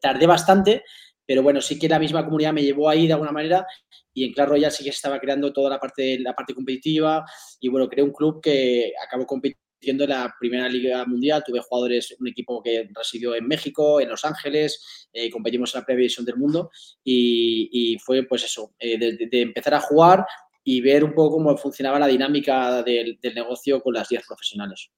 tardé 0.00 0.26
bastante, 0.26 0.82
pero 1.24 1.42
bueno, 1.42 1.60
sí 1.60 1.78
que 1.78 1.88
la 1.88 1.98
misma 1.98 2.24
comunidad 2.24 2.52
me 2.52 2.62
llevó 2.62 2.88
ahí 2.88 3.06
de 3.06 3.12
alguna 3.14 3.32
manera 3.32 3.66
y 4.12 4.24
en 4.24 4.32
Clash 4.32 4.48
Royale 4.48 4.70
sí 4.70 4.84
que 4.84 4.90
se 4.90 4.96
estaba 4.96 5.18
creando 5.18 5.52
toda 5.52 5.70
la 5.70 5.78
parte, 5.78 6.18
la 6.18 6.34
parte 6.34 6.54
competitiva 6.54 7.24
y 7.60 7.68
bueno, 7.68 7.88
creé 7.88 8.04
un 8.04 8.12
club 8.12 8.42
que 8.42 8.92
acabó 9.02 9.26
compitiendo 9.26 9.61
en 9.90 9.98
la 9.98 10.34
primera 10.38 10.68
liga 10.68 11.04
mundial, 11.04 11.42
tuve 11.44 11.60
jugadores, 11.60 12.14
un 12.18 12.28
equipo 12.28 12.62
que 12.62 12.88
residió 12.94 13.34
en 13.34 13.46
México, 13.46 14.00
en 14.00 14.08
Los 14.08 14.24
Ángeles, 14.24 15.08
eh, 15.12 15.30
competimos 15.30 15.74
en 15.74 15.80
la 15.80 15.86
previsión 15.86 16.24
del 16.24 16.36
mundo 16.36 16.70
y, 17.04 17.96
fue 18.04 18.22
pues 18.24 18.44
eso, 18.44 18.74
eh, 18.78 18.98
de, 18.98 19.42
empezar 19.42 19.74
a 19.74 19.80
jugar 19.80 20.24
y 20.64 20.80
ver 20.80 21.04
un 21.04 21.14
poco 21.14 21.36
cómo 21.36 21.56
funcionaba 21.56 21.98
la 21.98 22.06
dinámica 22.06 22.82
del, 22.82 23.18
del 23.20 23.34
negocio 23.34 23.80
con 23.82 23.94
las 23.94 24.08
10 24.08 24.26
profesionales. 24.26 24.90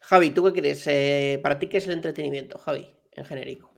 Javi, 0.00 0.30
¿tú 0.30 0.44
qué 0.44 0.52
crees? 0.60 0.86
Eh, 0.88 1.38
¿Para 1.42 1.58
ti 1.58 1.68
qué 1.68 1.78
es 1.78 1.86
el 1.86 1.92
entretenimiento, 1.92 2.58
Javi, 2.58 2.90
en 3.12 3.24
genérico? 3.24 3.69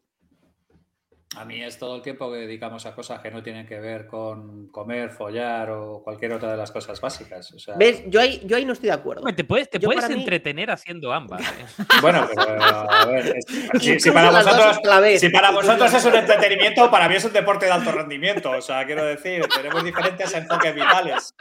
A 1.37 1.45
mí 1.47 1.63
es 1.63 1.79
todo 1.79 1.97
el 1.97 2.03
tiempo 2.03 2.31
que 2.31 2.39
dedicamos 2.39 2.85
a 2.85 2.95
cosas 2.95 3.21
que 3.21 3.31
no 3.31 3.43
tienen 3.43 3.67
que 3.67 3.81
ver 3.81 4.07
con 4.07 4.69
comer, 4.69 5.11
follar 5.11 5.71
o 5.71 6.03
cualquier 6.03 6.35
otra 6.35 6.51
de 6.51 6.57
las 6.59 6.71
cosas 6.71 7.01
básicas. 7.01 7.55
¿Ves? 7.79 8.03
Yo 8.09 8.21
ahí, 8.21 8.43
yo 8.45 8.57
ahí 8.57 8.67
no 8.67 8.75
estoy 8.75 8.89
de 8.89 8.95
acuerdo. 8.95 9.23
Te 9.35 9.45
puedes, 9.45 9.71
te 9.71 9.81
puedes 9.81 10.09
entretener 10.11 10.71
haciendo 10.71 11.13
ambas. 11.13 11.41
¿eh? 11.59 11.85
Bueno, 12.03 12.29
pero 12.35 12.63
a 12.63 13.07
ver, 13.07 13.37
si, 13.81 14.11
para 14.11 14.31
vosotros, 14.31 14.79
si, 15.19 15.29
para 15.31 15.51
vosotros, 15.51 15.95
es 15.95 16.05
un 16.05 16.15
entretenimiento, 16.15 16.91
para 16.91 17.09
mí 17.09 17.15
es 17.15 17.25
un 17.25 17.33
deporte 17.33 17.65
de 17.67 17.73
alto 17.73 17.93
rendimiento. 17.93 18.51
O 18.51 18.61
sea, 18.61 18.85
quiero 18.85 19.05
decir, 19.05 19.43
tenemos 19.55 19.83
diferentes 19.83 20.35
enfoques 20.35 20.75
vitales 20.75 21.35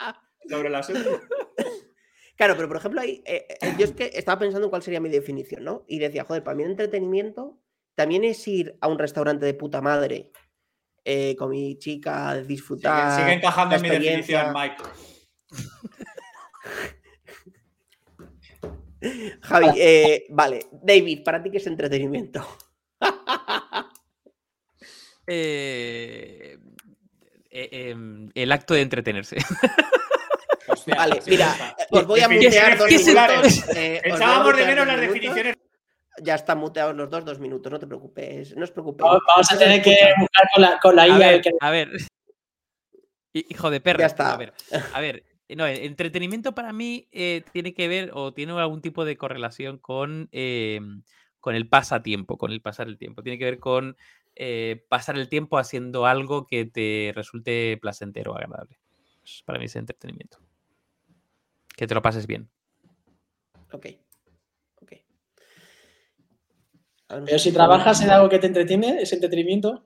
sobre 0.50 0.70
el 0.70 0.76
asunto. 0.76 1.22
Claro, 2.38 2.56
pero 2.56 2.68
por 2.68 2.78
ejemplo, 2.78 3.02
ahí, 3.02 3.22
eh, 3.26 3.46
eh, 3.62 3.76
yo 3.78 3.86
es 3.86 3.92
que 3.92 4.10
estaba 4.16 4.40
pensando 4.40 4.66
en 4.66 4.72
cuál 4.72 4.82
sería 4.82 5.00
mi 5.00 5.10
definición, 5.10 5.64
¿no? 5.64 5.84
Y 5.88 6.00
decía, 6.00 6.24
joder, 6.24 6.44
para 6.44 6.56
mí 6.56 6.64
el 6.64 6.72
entretenimiento 6.72 7.61
también 8.02 8.24
es 8.24 8.48
ir 8.48 8.76
a 8.82 8.88
un 8.88 8.98
restaurante 8.98 9.46
de 9.46 9.54
puta 9.54 9.80
madre 9.80 10.32
eh, 11.06 11.36
con 11.38 11.52
mi 11.52 11.78
chica, 11.78 12.36
disfrutar. 12.38 13.16
Sigue, 13.16 13.34
encajando 13.34 13.76
en 13.76 13.82
mi 13.84 13.90
definición, 13.90 14.52
Mike. 14.52 14.78
Javi, 19.44 19.68
eh, 19.78 20.26
vale. 20.30 20.66
David, 20.72 21.24
¿para 21.24 21.44
ti 21.44 21.52
qué 21.52 21.58
es 21.58 21.68
entretenimiento? 21.68 22.44
Eh, 25.28 26.58
em, 27.52 28.30
el 28.34 28.52
acto 28.52 28.74
de 28.74 28.82
entretenerse. 28.82 29.38
vale, 30.88 31.22
mira, 31.26 31.56
os 31.92 32.06
voy 32.08 32.20
a 32.20 32.28
mutear 32.28 32.78
dos 32.78 32.90
minutos. 32.92 33.64
Echábamos 33.74 34.58
de 34.58 34.66
menos 34.66 34.88
las 34.88 35.00
definiciones 35.00 35.56
ya 36.22 36.36
están 36.36 36.58
muteados 36.60 36.96
los 36.96 37.10
dos, 37.10 37.26
dos 37.26 37.40
minutos, 37.40 37.72
no 37.72 37.80
te 37.80 37.88
preocupes, 37.88 38.56
no 38.56 38.64
os 38.64 38.72
preocupéis. 38.72 39.10
Vamos 39.28 39.52
a 39.52 39.58
tener 39.58 39.82
que 39.82 39.98
buscar 40.20 40.50
con 40.54 40.62
la, 40.62 40.80
con 40.80 40.96
la 40.96 41.08
IA. 41.08 41.42
A 41.62 41.72
ver, 41.72 41.90
hijo 43.34 43.70
de 43.70 43.82
perra. 43.82 44.00
Ya 44.00 44.06
está. 44.08 44.34
A 44.34 44.38
ver, 44.38 44.54
a 44.94 45.02
ver 45.02 45.24
no, 45.56 45.66
el 45.66 45.80
entretenimiento 45.84 46.54
para 46.54 46.74
mí 46.74 47.08
eh, 47.12 47.44
tiene 47.52 47.74
que 47.74 47.88
ver 47.88 48.12
o 48.14 48.34
tiene 48.34 48.54
algún 48.54 48.82
tipo 48.82 49.06
de 49.06 49.18
correlación 49.18 49.78
con, 49.78 50.30
em, 50.32 51.04
con 51.40 51.56
el 51.56 51.68
pasatiempo, 51.68 52.38
con 52.38 52.52
el 52.52 52.62
pasar 52.62 52.88
el 52.88 52.98
tiempo. 52.98 53.24
Tiene 53.24 53.38
que 53.38 53.46
ver 53.46 53.60
con 53.60 53.98
eh, 54.36 54.86
pasar 54.90 55.18
el 55.18 55.30
tiempo 55.30 55.58
haciendo 55.58 56.06
algo 56.06 56.48
que 56.48 56.66
te 56.66 57.12
resulte 57.16 57.78
placentero 57.82 58.34
o 58.34 58.36
agradable. 58.36 58.80
para 59.46 59.60
mí 59.60 59.66
es 59.66 59.76
entretenimiento. 59.76 60.40
Que 61.76 61.88
te 61.88 61.96
lo 61.96 62.02
pases 62.02 62.28
bien. 62.28 62.50
Ok. 63.72 63.88
Pero 67.26 67.40
si 67.40 67.52
trabajas 67.52 68.02
en 68.02 68.10
algo 68.10 68.30
que 68.30 68.40
te 68.40 68.48
entretiene, 68.48 69.02
¿es 69.02 69.12
entretenimiento? 69.14 69.84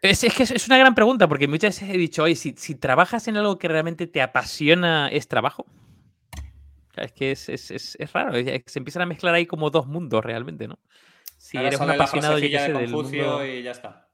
Es, 0.00 0.20
que 0.20 0.42
es 0.42 0.66
una 0.66 0.78
gran 0.78 0.94
pregunta, 0.94 1.28
porque 1.28 1.48
muchas 1.48 1.80
veces 1.80 1.94
he 1.94 1.98
dicho, 1.98 2.22
oye, 2.22 2.36
si, 2.36 2.52
trabajas 2.74 3.26
en 3.28 3.36
algo 3.36 3.58
que 3.58 3.68
realmente 3.68 4.06
te 4.06 4.22
apasiona, 4.22 5.08
¿es 5.08 5.26
trabajo? 5.26 5.66
Es 6.96 7.12
que 7.12 7.32
es, 7.32 8.12
raro, 8.12 8.32
se 8.34 8.78
empiezan 8.78 9.02
a 9.02 9.06
mezclar 9.06 9.34
ahí 9.34 9.46
como 9.46 9.70
dos 9.70 9.86
mundos 9.86 10.24
realmente, 10.24 10.68
¿no? 10.68 10.78
Si 11.36 11.56
eres 11.56 11.80
un 11.80 11.90
apasionado 11.90 12.36
de 12.36 12.72
Confucio 12.72 13.46
y 13.46 13.62
ya 13.62 13.70
está. 13.70 14.08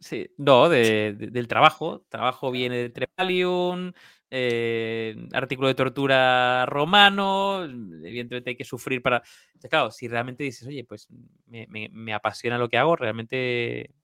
Sí, 0.00 0.28
no, 0.36 0.68
del 0.68 1.48
trabajo. 1.48 2.04
Trabajo 2.08 2.50
viene 2.50 2.76
de 2.76 2.90
Trepalium, 2.90 3.92
eh, 4.38 5.16
artículo 5.32 5.68
de 5.68 5.74
tortura 5.74 6.66
romano, 6.66 7.64
evidentemente 7.64 8.50
hay 8.50 8.56
que 8.56 8.64
sufrir 8.64 9.00
para... 9.00 9.22
claro, 9.70 9.90
si 9.90 10.08
realmente 10.08 10.44
dices, 10.44 10.68
oye, 10.68 10.84
pues 10.84 11.08
me, 11.46 12.12
apasiona 12.12 12.58
lo 12.58 12.68
que 12.68 12.76
hago, 12.76 12.96
realmente 12.96 13.94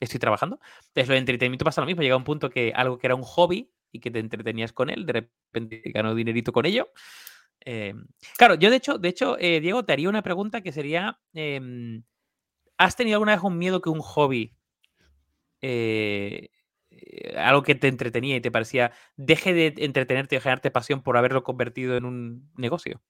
estoy 0.00 0.18
trabajando. 0.18 0.60
Entonces, 0.88 1.08
lo 1.08 1.12
de 1.12 1.18
entretenimiento 1.18 1.64
pasa 1.66 1.82
lo 1.82 1.86
mismo, 1.86 2.00
llega 2.00 2.16
un 2.16 2.24
punto 2.24 2.48
que 2.48 2.72
algo 2.74 2.96
que 2.98 3.06
era 3.06 3.14
un 3.14 3.22
hobby 3.22 3.70
y 3.92 4.00
que 4.00 4.10
te 4.10 4.18
entretenías 4.18 4.72
con 4.72 4.88
él, 4.88 5.04
de 5.04 5.12
repente 5.12 5.82
ganó 5.92 6.14
dinerito 6.14 6.52
con 6.52 6.64
ello. 6.64 6.88
Eh, 7.66 7.92
claro, 8.38 8.54
yo 8.54 8.70
de 8.70 8.76
hecho, 8.76 8.96
de 8.96 9.08
hecho, 9.10 9.36
eh, 9.38 9.60
Diego, 9.60 9.84
te 9.84 9.92
haría 9.92 10.08
una 10.08 10.22
pregunta 10.22 10.62
que 10.62 10.72
sería, 10.72 11.20
em, 11.34 12.02
¿has 12.78 12.96
tenido 12.96 13.16
alguna 13.16 13.34
vez 13.34 13.44
un 13.44 13.58
miedo 13.58 13.82
que 13.82 13.90
un 13.90 14.00
hobby 14.00 14.56
eh, 15.60 16.48
algo 17.36 17.62
que 17.62 17.74
te 17.74 17.88
entretenía 17.88 18.36
y 18.36 18.40
te 18.40 18.50
parecía, 18.50 18.92
deje 19.16 19.54
de 19.54 19.74
entretenerte 19.78 20.36
y 20.36 20.40
generarte 20.40 20.70
pasión 20.70 21.02
por 21.02 21.16
haberlo 21.16 21.42
convertido 21.42 21.96
en 21.96 22.04
un 22.04 22.50
negocio? 22.56 23.02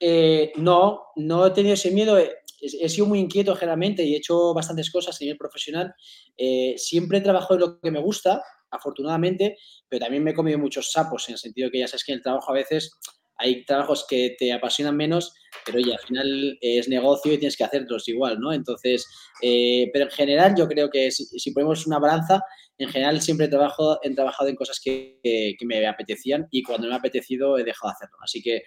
Eh, 0.00 0.52
no, 0.56 1.06
no 1.16 1.46
he 1.46 1.50
tenido 1.50 1.74
ese 1.74 1.90
miedo. 1.90 2.18
He, 2.18 2.88
sido 2.88 3.06
muy 3.06 3.20
inquieto 3.20 3.54
generalmente 3.54 4.02
y 4.02 4.14
he 4.14 4.18
hecho 4.18 4.52
bastantes 4.52 4.90
cosas 4.90 5.16
a 5.16 5.24
nivel 5.24 5.38
profesional. 5.38 5.94
Eh, 6.36 6.74
siempre 6.76 7.18
he 7.18 7.22
trabajado 7.22 7.54
en 7.54 7.60
lo 7.60 7.80
que 7.80 7.90
me 7.90 8.00
gusta, 8.00 8.42
afortunadamente, 8.70 9.56
pero 9.88 10.00
también 10.00 10.24
me 10.24 10.32
he 10.32 10.34
comido 10.34 10.58
muchos 10.58 10.90
sapos 10.90 11.28
en 11.28 11.34
el 11.34 11.38
sentido 11.38 11.70
que 11.70 11.78
ya 11.78 11.88
sabes 11.88 12.04
que 12.04 12.12
en 12.12 12.18
el 12.18 12.22
trabajo 12.22 12.50
a 12.50 12.54
veces 12.54 12.98
hay 13.38 13.64
trabajos 13.64 14.04
que 14.08 14.36
te 14.38 14.52
apasionan 14.52 14.96
menos, 14.96 15.32
pero 15.64 15.78
oye, 15.78 15.92
al 15.92 16.00
final 16.00 16.58
es 16.60 16.88
negocio 16.88 17.32
y 17.32 17.38
tienes 17.38 17.56
que 17.56 17.64
hacerlos 17.64 18.08
igual, 18.08 18.38
¿no? 18.40 18.52
Entonces, 18.52 19.06
pero 19.40 20.04
en 20.04 20.10
general 20.10 20.54
yo 20.56 20.66
creo 20.68 20.90
que 20.90 21.10
si, 21.10 21.50
ponemos 21.52 21.86
una 21.86 21.98
balanza, 21.98 22.42
en 22.76 22.88
general 22.88 23.20
siempre 23.20 23.48
trabajo, 23.48 23.98
he 24.02 24.14
trabajado 24.14 24.48
en 24.50 24.56
cosas 24.56 24.80
que, 24.82 25.20
me 25.64 25.86
apetecían 25.86 26.46
y 26.50 26.62
cuando 26.62 26.88
me 26.88 26.94
ha 26.94 26.98
apetecido 26.98 27.58
he 27.58 27.64
dejado 27.64 27.90
de 27.90 27.94
hacerlo. 27.94 28.16
Así 28.22 28.42
que, 28.42 28.62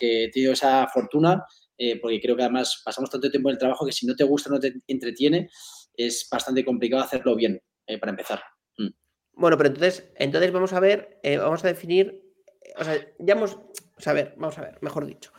he 0.00 0.30
tenido 0.30 0.52
esa 0.52 0.86
fortuna 0.88 1.44
eh, 1.82 1.98
porque 1.98 2.20
creo 2.20 2.36
que 2.36 2.42
además 2.42 2.82
pasamos 2.84 3.08
tanto 3.08 3.30
tiempo 3.30 3.48
en 3.48 3.54
el 3.54 3.58
trabajo 3.58 3.86
que 3.86 3.92
si 3.92 4.06
no 4.06 4.14
te 4.14 4.22
gusta, 4.22 4.50
no 4.50 4.60
te 4.60 4.74
entretiene, 4.86 5.48
es 5.94 6.28
bastante 6.30 6.62
complicado 6.62 7.02
hacerlo 7.02 7.34
bien 7.34 7.58
eh, 7.86 7.98
para 7.98 8.10
empezar. 8.10 8.42
Mm. 8.76 8.88
Bueno, 9.32 9.56
pero 9.56 9.70
entonces, 9.70 10.12
entonces 10.16 10.52
vamos 10.52 10.74
a 10.74 10.80
ver, 10.80 11.18
eh, 11.22 11.38
vamos 11.38 11.64
a 11.64 11.68
definir, 11.68 12.29
o 12.76 12.84
sea, 12.84 12.98
ya 13.18 13.34
hemos, 13.34 13.58
a 14.04 14.12
ver, 14.12 14.34
vamos 14.36 14.58
a 14.58 14.62
ver, 14.62 14.78
mejor 14.80 15.06
dicho. 15.06 15.32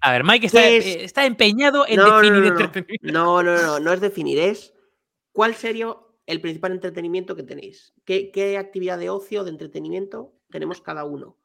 A 0.00 0.12
ver, 0.12 0.24
Mike 0.24 0.46
está, 1.04 1.24
empeñado 1.24 1.86
en 1.88 1.96
definir 1.96 2.44
entretenimiento. 2.44 3.12
No, 3.12 3.42
no, 3.42 3.56
no, 3.56 3.80
no 3.80 3.92
es 3.92 4.00
definir, 4.00 4.38
es 4.38 4.74
cuál 5.32 5.54
sería 5.54 5.96
el 6.26 6.40
principal 6.40 6.72
entretenimiento 6.72 7.34
que 7.36 7.42
tenéis. 7.42 7.94
¿Qué, 8.04 8.56
actividad 8.58 8.98
de 8.98 9.10
ocio, 9.10 9.44
de 9.44 9.50
entretenimiento 9.50 10.34
tenemos 10.50 10.80
cada 10.80 11.04
uno? 11.04 11.38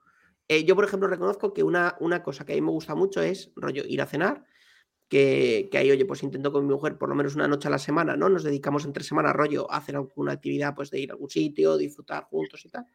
Eh, 0.48 0.66
yo, 0.66 0.76
por 0.76 0.84
ejemplo, 0.84 1.08
reconozco 1.08 1.54
que 1.54 1.64
una, 1.64 1.96
una, 2.00 2.24
cosa 2.24 2.46
que 2.46 2.54
a 2.54 2.56
mí 2.56 2.62
me 2.62 2.72
gusta 2.72 2.96
mucho 2.96 3.22
es 3.22 3.52
rollo 3.56 3.84
ir 3.88 4.02
a 4.02 4.08
cenar, 4.08 4.44
que, 5.08 5.70
ahí, 5.74 5.92
oye, 5.92 6.06
pues 6.06 6.24
intento 6.24 6.52
con 6.52 6.66
mi 6.66 6.74
mujer 6.74 6.98
por 6.98 7.10
lo 7.10 7.16
menos 7.16 7.36
una 7.36 7.48
noche 7.48 7.68
a 7.68 7.72
la 7.72 7.80
semana, 7.80 8.16
¿no? 8.16 8.30
Nos 8.30 8.44
dedicamos 8.44 8.86
entre 8.86 9.04
semana 9.04 9.34
rollo 9.34 9.70
a 9.72 9.78
hacer 9.78 9.96
alguna 9.96 10.34
actividad, 10.34 10.76
pues 10.76 10.92
de 10.92 11.00
ir 11.00 11.12
a 11.12 11.14
algún 11.14 11.30
sitio, 11.30 11.78
disfrutar 11.78 12.26
juntos 12.26 12.64
y 12.66 12.70
tal. 12.70 12.86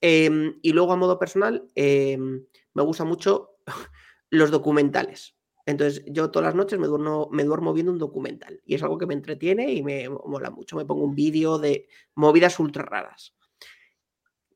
Em, 0.00 0.58
y 0.62 0.72
luego 0.72 0.92
a 0.92 0.96
modo 0.96 1.18
personal, 1.18 1.68
em, 1.74 2.44
me 2.74 2.82
gusta 2.82 3.04
mucho 3.04 3.56
los 4.30 4.50
documentales. 4.50 5.36
Entonces, 5.66 6.02
yo 6.06 6.30
todas 6.30 6.46
las 6.46 6.54
noches 6.54 6.78
me 6.78 6.86
duermo, 6.86 7.28
me 7.30 7.44
duermo 7.44 7.72
viendo 7.72 7.92
un 7.92 7.98
documental 7.98 8.60
y 8.64 8.74
es 8.74 8.82
algo 8.82 8.98
que 8.98 9.06
me 9.06 9.14
entretiene 9.14 9.72
y 9.72 9.82
me 9.82 10.08
mola 10.08 10.50
mucho. 10.50 10.76
Me 10.76 10.84
pongo 10.84 11.04
un 11.04 11.14
vídeo 11.14 11.58
de 11.58 11.86
movidas 12.14 12.58
ultra 12.58 12.82
raras. 12.82 13.34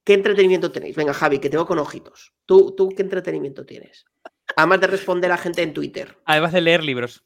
¿Qué 0.03 0.15
entretenimiento 0.15 0.71
tenéis? 0.71 0.97
Venga, 0.97 1.15
Javi, 1.15 1.39
que 1.39 1.51
tengo 1.51 1.67
con 1.67 1.79
ojitos. 1.79 2.35
¿Tú, 2.47 2.75
tú 2.77 2.89
qué 2.91 3.03
entretenimiento 3.03 3.65
tienes? 3.65 4.07
Además 4.57 4.81
de 4.81 4.87
responder 4.89 5.33
a 5.33 5.39
gente 5.39 5.63
en 5.63 5.73
Twitter. 5.73 6.19
Además 6.25 6.53
de 6.53 6.61
leer 6.61 6.83
libros. 6.83 7.25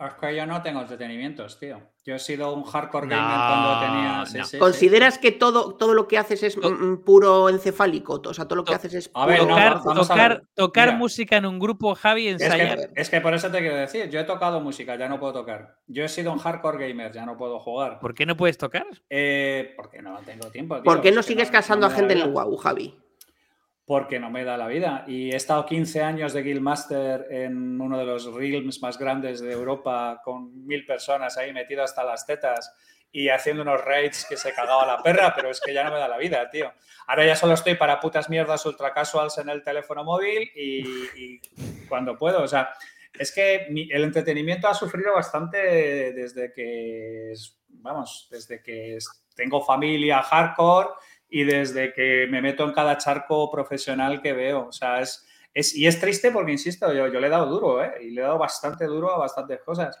Es 0.00 0.14
que 0.14 0.36
yo 0.36 0.46
no 0.46 0.62
tengo 0.62 0.80
entretenimientos, 0.80 1.58
tío. 1.58 1.80
Yo 2.04 2.14
he 2.14 2.18
sido 2.20 2.54
un 2.54 2.62
hardcore 2.62 3.08
gamer 3.08 3.26
cuando 3.26 3.80
tenía. 3.80 4.58
¿Consideras 4.60 5.18
que 5.18 5.32
todo, 5.32 5.74
todo 5.74 5.92
lo 5.92 6.06
que 6.06 6.18
haces 6.18 6.44
es 6.44 6.56
puro 7.04 7.48
encefálico? 7.48 8.22
O 8.24 8.32
sea, 8.32 8.44
todo 8.44 8.56
lo 8.56 8.64
que 8.64 8.74
haces 8.74 8.94
es. 8.94 9.10
A 9.12 9.26
ver, 9.26 9.40
tocar, 9.40 10.42
tocar, 10.54 10.96
música 10.96 11.36
en 11.36 11.46
un 11.46 11.58
grupo, 11.58 11.96
Javi, 11.96 12.28
ensayar. 12.28 12.90
Es 12.94 13.10
que, 13.10 13.20
por 13.20 13.34
eso 13.34 13.50
te 13.50 13.58
quiero 13.58 13.74
decir, 13.74 14.08
yo 14.08 14.20
he 14.20 14.24
tocado 14.24 14.60
música, 14.60 14.94
ya 14.96 15.08
no 15.08 15.18
puedo 15.18 15.32
tocar. 15.32 15.78
Yo 15.88 16.04
he 16.04 16.08
sido 16.08 16.32
un 16.32 16.38
hardcore 16.38 16.88
gamer, 16.88 17.12
ya 17.12 17.26
no 17.26 17.36
puedo 17.36 17.58
jugar. 17.58 17.98
¿Por 17.98 18.14
qué 18.14 18.24
no 18.24 18.36
puedes 18.36 18.56
tocar? 18.56 18.86
Eh, 19.10 19.74
porque 19.76 20.00
no 20.00 20.16
tengo 20.20 20.48
tiempo. 20.50 20.76
Tío. 20.76 20.84
¿Por 20.84 21.00
qué 21.00 21.10
no 21.10 21.24
sigues 21.24 21.50
casando 21.50 21.88
a 21.88 21.90
gente 21.90 22.14
en 22.14 22.20
el 22.20 22.30
WoW, 22.30 22.56
Javi? 22.56 22.96
Porque 23.88 24.20
no 24.20 24.30
me 24.30 24.44
da 24.44 24.58
la 24.58 24.66
vida. 24.66 25.04
Y 25.06 25.32
he 25.32 25.36
estado 25.36 25.64
15 25.64 26.02
años 26.02 26.34
de 26.34 26.42
Guildmaster 26.42 27.26
en 27.30 27.80
uno 27.80 27.96
de 27.98 28.04
los 28.04 28.30
realms 28.34 28.82
más 28.82 28.98
grandes 28.98 29.40
de 29.40 29.50
Europa, 29.50 30.20
con 30.22 30.66
mil 30.66 30.84
personas 30.84 31.38
ahí 31.38 31.54
metidas 31.54 31.92
hasta 31.92 32.04
las 32.04 32.26
tetas 32.26 32.70
y 33.10 33.30
haciendo 33.30 33.62
unos 33.62 33.82
raids 33.82 34.26
que 34.28 34.36
se 34.36 34.52
cagaba 34.52 34.84
la 34.84 35.02
perra, 35.02 35.32
pero 35.34 35.50
es 35.50 35.58
que 35.62 35.72
ya 35.72 35.84
no 35.84 35.90
me 35.90 35.98
da 35.98 36.06
la 36.06 36.18
vida, 36.18 36.50
tío. 36.50 36.70
Ahora 37.06 37.24
ya 37.24 37.34
solo 37.34 37.54
estoy 37.54 37.76
para 37.76 37.98
putas 37.98 38.28
mierdas 38.28 38.66
ultra 38.66 38.92
casuals 38.92 39.38
en 39.38 39.48
el 39.48 39.62
teléfono 39.62 40.04
móvil 40.04 40.50
y, 40.54 41.40
cuando 41.88 42.14
puedo. 42.14 42.42
O 42.42 42.46
sea, 42.46 42.68
es 43.18 43.32
que 43.32 43.68
el 43.90 44.04
entretenimiento 44.04 44.68
ha 44.68 44.74
sufrido 44.74 45.14
bastante 45.14 46.12
desde 46.12 46.52
que, 46.52 47.32
vamos, 47.68 48.28
desde 48.30 48.62
que 48.62 48.98
tengo 49.34 49.64
familia 49.64 50.20
hardcore 50.20 50.90
y 51.28 51.44
desde 51.44 51.92
que 51.92 52.26
me 52.30 52.40
meto 52.40 52.64
en 52.64 52.72
cada 52.72 52.96
charco 52.96 53.50
profesional 53.50 54.22
que 54.22 54.32
veo. 54.32 54.68
O 54.68 54.72
sea, 54.72 55.00
es, 55.00 55.26
es 55.52 55.74
y 55.74 55.86
es 55.86 56.00
triste 56.00 56.30
porque, 56.30 56.52
insisto, 56.52 56.92
yo, 56.92 57.08
yo 57.08 57.20
le 57.20 57.26
he 57.26 57.30
dado 57.30 57.46
duro, 57.46 57.82
¿eh? 57.82 57.92
Y 58.02 58.10
le 58.10 58.20
he 58.20 58.24
dado 58.24 58.38
bastante 58.38 58.86
duro 58.86 59.12
a 59.12 59.18
bastantes 59.18 59.60
cosas. 59.62 59.98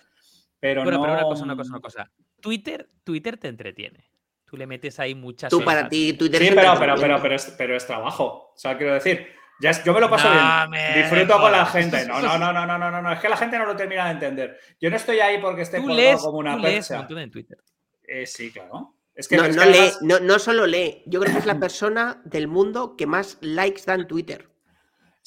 Pero 0.58 0.84
no... 0.84 0.90
pero 0.90 1.02
una 1.02 1.22
cosa, 1.22 1.44
una 1.44 1.56
cosa, 1.56 1.70
una 1.70 1.80
cosa. 1.80 2.10
Twitter, 2.40 2.88
Twitter 3.04 3.36
te 3.36 3.48
entretiene. 3.48 4.10
Tú 4.44 4.56
le 4.56 4.66
metes 4.66 4.98
ahí 4.98 5.14
muchas 5.14 5.50
Tú 5.50 5.62
para 5.62 5.88
ti, 5.88 6.14
Twitter 6.14 6.40
Sí, 6.40 6.52
pero, 6.54 6.74
pero, 6.78 6.94
pero, 6.98 7.20
pero, 7.20 7.34
es, 7.34 7.54
pero 7.58 7.76
es 7.76 7.86
trabajo. 7.86 8.52
O 8.54 8.58
sea, 8.58 8.78
quiero 8.78 8.94
decir, 8.94 9.26
ya 9.60 9.72
yo 9.84 9.92
me 9.92 10.00
lo 10.00 10.08
paso 10.08 10.30
bien. 10.30 11.02
Disfruto 11.02 11.38
con 11.38 11.52
la 11.52 11.66
gente. 11.66 12.06
No, 12.06 12.20
no, 12.22 12.38
no, 12.38 12.52
no, 12.52 12.66
no, 12.66 12.78
no, 12.78 13.02
no, 13.02 13.12
Es 13.12 13.20
que 13.20 13.28
la 13.28 13.36
gente 13.36 13.58
no 13.58 13.66
lo 13.66 13.76
termina 13.76 14.06
de 14.06 14.12
entender. 14.12 14.58
Yo 14.80 14.88
no 14.88 14.96
estoy 14.96 15.20
ahí 15.20 15.38
porque 15.38 15.62
esté 15.62 15.76
como 15.82 16.38
una 16.38 16.58
percha. 16.60 17.06
en 17.10 17.30
Twitter. 17.30 17.58
Eh, 18.04 18.24
sí, 18.24 18.50
claro 18.50 18.94
no, 19.30 19.48
no, 19.48 19.64
lee, 19.64 19.92
no, 20.00 20.38
solo 20.38 20.66
lee, 20.66 21.02
yo 21.06 21.20
creo 21.20 21.32
que 21.32 21.40
es 21.40 21.46
la 21.46 21.58
persona 21.58 22.22
del 22.24 22.48
mundo 22.48 22.96
que 22.96 23.06
más 23.06 23.38
likes 23.40 23.82
da 23.84 23.94
en 23.94 24.06
Twitter. 24.06 24.48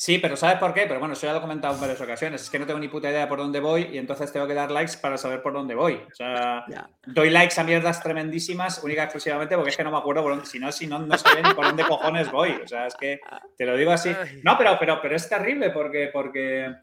Sí, 0.02 0.18
pero 0.18 0.36
¿sabes 0.36 0.58
por 0.58 0.74
qué? 0.74 0.88
Pero 0.88 0.98
bueno, 1.00 1.14
eso 1.14 1.28
ya 1.28 1.34
lo 1.34 1.38
he 1.38 1.42
comentado 1.42 1.76
en 1.76 1.80
varias 1.80 2.02
ocasiones. 2.02 2.42
Es 2.42 2.50
que 2.50 2.58
no 2.58 2.66
tengo 2.66 2.80
ni 2.80 2.88
puta 2.88 3.12
idea 3.12 3.30
por 3.30 3.38
dónde 3.38 3.60
voy 3.60 3.88
y 3.92 4.00
entonces 4.00 4.34
tengo 4.34 4.48
que 4.48 4.56
dar 4.56 4.72
likes 4.72 4.94
para 5.00 5.16
saber 5.16 5.44
por 5.44 5.54
dónde 5.54 5.76
voy. 5.76 6.02
O 6.12 6.16
sea, 6.16 6.66
doy 7.06 7.30
likes 7.30 7.62
a 7.62 7.64
mierdas 7.64 8.02
tremendísimas 8.02 8.84
única 8.84 9.02
y 9.02 9.04
exclusivamente 9.04 9.56
porque 9.56 9.70
es 9.70 9.78
que 9.78 9.84
no 9.84 9.92
me 9.92 10.00
acuerdo 10.00 10.24
por 10.24 10.32
dónde, 10.32 10.48
si 10.48 10.58
no, 10.58 10.72
si 10.72 10.88
no, 10.88 10.98
no 10.98 11.18
sé 11.20 11.44
ni 11.44 11.54
por 11.54 11.66
dónde 11.66 11.84
cojones 11.84 12.32
voy. 12.32 12.50
O 12.64 12.68
sea, 12.68 12.88
es 12.88 12.96
que 12.96 13.20
te 13.56 13.64
lo 13.64 13.78
digo 13.78 13.92
así. 13.92 14.12
No, 14.42 14.58
pero, 14.58 14.76
pero, 14.80 15.00
pero 15.04 15.16
es 15.16 15.30
terrible 15.30 15.70
porque, 15.70 16.10
porque 16.12 16.78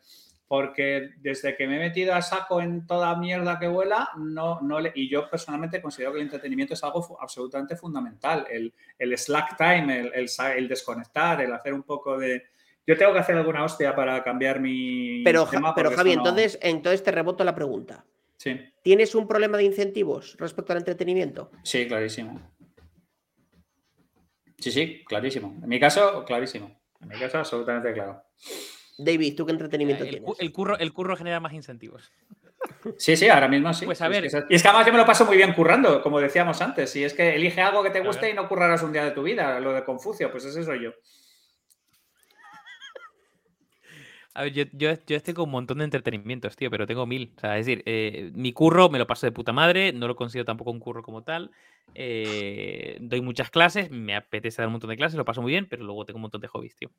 porque 0.49 1.11
desde 1.19 1.55
que 1.55 1.67
me 1.67 1.77
he 1.77 1.79
metido 1.79 2.15
a 2.15 2.23
saco 2.23 2.63
en 2.63 2.87
toda 2.87 3.15
mierda 3.17 3.59
que 3.59 3.69
vuela, 3.69 4.09
no, 4.17 4.61
no 4.63 4.81
le, 4.81 4.93
y 4.95 5.09
yo 5.09 5.29
personalmente 5.29 5.83
considero 5.83 6.13
que 6.13 6.19
el 6.19 6.25
entretenimiento 6.25 6.73
es 6.73 6.83
algo 6.83 7.19
absolutamente 7.21 7.77
fundamental. 7.77 8.47
El, 8.51 8.73
el 8.99 9.17
slack 9.17 9.59
time, 9.59 10.11
el, 10.15 10.29
el, 10.57 10.69
desconectar, 10.69 11.43
el 11.43 11.53
hacer 11.53 11.75
un 11.75 11.83
poco 11.83 12.17
de... 12.17 12.45
Yo 12.87 12.97
tengo 12.97 13.13
que 13.13 13.19
hacer 13.19 13.37
alguna 13.37 13.63
hostia 13.63 13.95
para 13.95 14.25
cambiar 14.25 14.59
mi... 14.59 15.23
Pero, 15.23 15.47
pero 15.77 15.91
Javi, 15.91 16.13
entonces, 16.13 16.59
entonces 16.63 17.03
te 17.03 17.13
reboto 17.13 17.45
la 17.45 17.55
pregunta. 17.55 18.07
Sí. 18.39 18.59
¿Tienes 18.83 19.15
un 19.15 19.29
problema 19.29 19.59
de 19.59 19.65
incentivos 19.65 20.35
respecto 20.39 20.73
al 20.73 20.79
entretenimiento? 20.79 21.51
Sí, 21.63 21.87
clarísimo. 21.87 22.41
Sí, 24.59 24.71
sí, 24.73 25.05
clarísimo. 25.05 25.59
En 25.63 25.69
mi 25.69 25.79
caso, 25.79 26.25
clarísimo. 26.25 26.81
En 27.03 27.09
mi 27.09 27.19
caso, 27.19 27.39
absolutamente 27.39 27.93
claro. 27.93 28.23
David, 28.99 29.37
¿tú 29.37 29.47
qué 29.47 29.53
entretenimiento 29.53 30.05
tienes? 30.05 30.29
El 30.39 30.53
curro, 30.53 30.77
el 30.77 30.93
curro 30.93 31.17
genera 31.17 31.39
más 31.41 31.53
incentivos. 31.53 32.11
Sí, 32.97 33.17
sí, 33.17 33.29
ahora 33.29 33.47
mismo 33.47 33.73
sí. 33.73 33.87
Pues 33.87 34.03
a 34.03 34.09
ver. 34.09 34.25
y 34.25 34.55
es 34.55 34.63
que 34.63 34.69
además 34.69 34.87
yo 34.87 34.93
me 34.93 34.99
lo 34.99 35.07
paso 35.07 35.25
muy 35.25 35.37
bien 35.37 35.53
currando, 35.53 36.03
como 36.03 36.21
decíamos 36.21 36.61
antes. 36.61 36.95
Y 36.97 37.05
es 37.05 37.15
que 37.15 37.37
elige 37.37 37.61
algo 37.61 37.83
que 37.83 37.91
te 37.91 38.01
guste 38.01 38.29
y 38.31 38.35
no 38.35 38.49
currarás 38.49 38.83
un 38.83 38.93
día 38.93 39.05
de 39.05 39.13
tu 39.13 39.23
vida. 39.23 39.61
Lo 39.61 39.73
de 39.73 39.85
Confucio, 39.85 40.31
pues 40.31 40.45
ese 40.45 40.65
soy 40.65 40.83
yo. 40.83 40.93
A 44.35 44.43
ver, 44.43 44.53
yo, 44.53 44.65
yo, 44.73 44.91
estoy 44.91 45.35
con 45.35 45.47
un 45.47 45.51
montón 45.51 45.79
de 45.79 45.85
entretenimientos, 45.85 46.55
tío, 46.55 46.71
pero 46.71 46.87
tengo 46.87 47.07
mil. 47.07 47.33
O 47.37 47.41
sea, 47.41 47.59
es 47.59 47.67
decir, 47.67 47.83
eh, 47.87 48.31
mi 48.35 48.53
curro 48.53 48.89
me 48.89 48.99
lo 48.99 49.07
paso 49.07 49.27
de 49.27 49.33
puta 49.33 49.53
madre, 49.53 49.93
no 49.93 50.07
lo 50.07 50.15
considero 50.15 50.45
tampoco 50.45 50.71
un 50.71 50.79
curro 50.79 51.03
como 51.03 51.23
tal. 51.23 51.51
Eh, 51.95 52.99
doy 53.01 53.21
muchas 53.21 53.51
clases, 53.51 53.91
me 53.91 54.15
apetece 54.15 54.63
dar 54.63 54.69
un 54.69 54.73
montón 54.73 54.91
de 54.91 54.97
clases, 54.97 55.17
lo 55.17 55.25
paso 55.25 55.43
muy 55.43 55.51
bien, 55.51 55.67
pero 55.69 55.85
luego 55.85 56.05
tengo 56.05 56.19
un 56.19 56.23
montón 56.23 56.41
de 56.41 56.49
hobbies, 56.49 56.77
tío. 56.77 56.91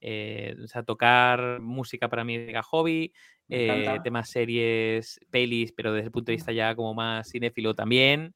Eh, 0.00 0.54
o 0.62 0.68
sea, 0.68 0.82
tocar 0.84 1.60
música 1.60 2.08
para 2.08 2.22
mí 2.22 2.36
es 2.36 2.66
hobby, 2.66 3.12
temas 3.48 4.30
series, 4.30 5.18
pelis, 5.30 5.72
pero 5.72 5.92
desde 5.92 6.06
el 6.06 6.12
punto 6.12 6.30
de 6.30 6.36
vista 6.36 6.52
ya 6.52 6.76
como 6.76 6.94
más 6.94 7.28
cinéfilo 7.30 7.74
también. 7.74 8.34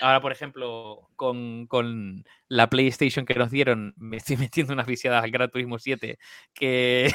Ahora, 0.00 0.20
por 0.20 0.32
ejemplo, 0.32 1.08
con, 1.16 1.66
con 1.66 2.24
la 2.48 2.68
PlayStation 2.68 3.24
que 3.24 3.34
nos 3.34 3.50
dieron, 3.50 3.94
me 3.96 4.18
estoy 4.18 4.36
metiendo 4.36 4.72
unas 4.72 4.86
viciadas 4.86 5.24
al 5.24 5.30
Gran 5.30 5.50
Turismo 5.50 5.78
7 5.78 6.18
que... 6.54 7.12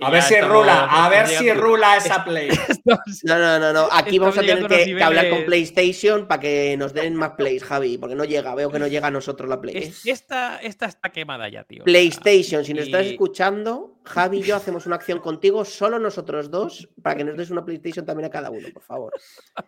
a 0.00 0.10
ver 0.10 0.22
si 0.22 0.40
rula, 0.40 0.84
a 0.84 1.08
ver 1.08 1.26
si 1.26 1.52
rula 1.52 1.96
esa 1.98 2.24
Play. 2.24 2.50
no, 2.84 3.38
no, 3.38 3.58
no, 3.58 3.72
no. 3.72 3.88
aquí 3.90 4.18
vamos 4.18 4.38
a 4.38 4.40
tener 4.40 4.66
que, 4.66 5.02
hablar 5.02 5.30
con 5.30 5.44
PlayStation 5.44 6.26
para 6.26 6.40
que 6.40 6.76
nos 6.76 6.92
den 6.92 7.14
más 7.16 7.32
plays, 7.32 7.64
Javi, 7.64 7.98
porque 7.98 8.14
no 8.14 8.24
llega, 8.24 8.54
veo 8.54 8.70
que 8.70 8.78
no 8.78 8.86
llega 8.86 9.08
a 9.08 9.10
nosotros 9.10 9.48
la 9.48 9.60
Play. 9.60 9.92
Esta, 10.04 10.58
esta 10.58 10.86
está 10.86 11.10
quemada 11.10 11.48
ya, 11.48 11.64
tío. 11.64 11.84
PlayStation, 11.84 12.64
si 12.64 12.74
nos 12.74 12.86
estás 12.86 13.06
escuchando, 13.06 14.00
Javi 14.04 14.38
y 14.38 14.42
yo 14.42 14.56
hacemos 14.56 14.86
una 14.86 14.96
acción 14.96 15.18
contigo, 15.18 15.64
solo 15.64 15.98
nosotros 15.98 16.50
dos, 16.50 16.88
para 17.02 17.16
que 17.16 17.24
nos 17.24 17.36
des 17.36 17.50
una 17.50 17.64
PlayStation 17.64 18.06
también 18.06 18.26
a 18.26 18.30
cada 18.30 18.50
uno, 18.50 18.68
por 18.72 18.82
favor. 18.82 19.12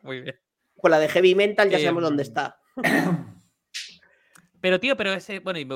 Muy 0.02 0.20
bien. 0.20 0.36
Con 0.84 0.90
la 0.90 0.98
de 0.98 1.08
Heavy 1.08 1.34
Mental 1.34 1.70
ya 1.70 1.78
sabemos 1.78 2.02
dónde 2.02 2.24
em, 2.24 2.28
está. 2.28 2.60
Pero, 4.60 4.78
tío, 4.80 4.98
pero 4.98 5.14
ese. 5.14 5.38
Bueno, 5.40 5.58
y 5.58 5.66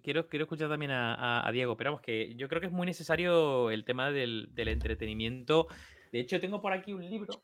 quiero, 0.00 0.28
quiero 0.28 0.44
escuchar 0.44 0.68
también 0.68 0.92
a, 0.92 1.48
Diego, 1.52 1.76
pero 1.76 1.90
vamos, 1.90 2.00
que 2.00 2.34
yo 2.36 2.48
creo 2.48 2.60
que 2.60 2.68
es 2.68 2.72
muy 2.72 2.86
necesario 2.86 3.70
el 3.70 3.84
tema 3.84 4.10
del, 4.10 4.52
entretenimiento. 4.56 5.66
De 6.12 6.20
hecho, 6.20 6.40
tengo 6.40 6.60
por 6.60 6.72
aquí 6.72 6.92
un 6.92 7.08
libro. 7.08 7.42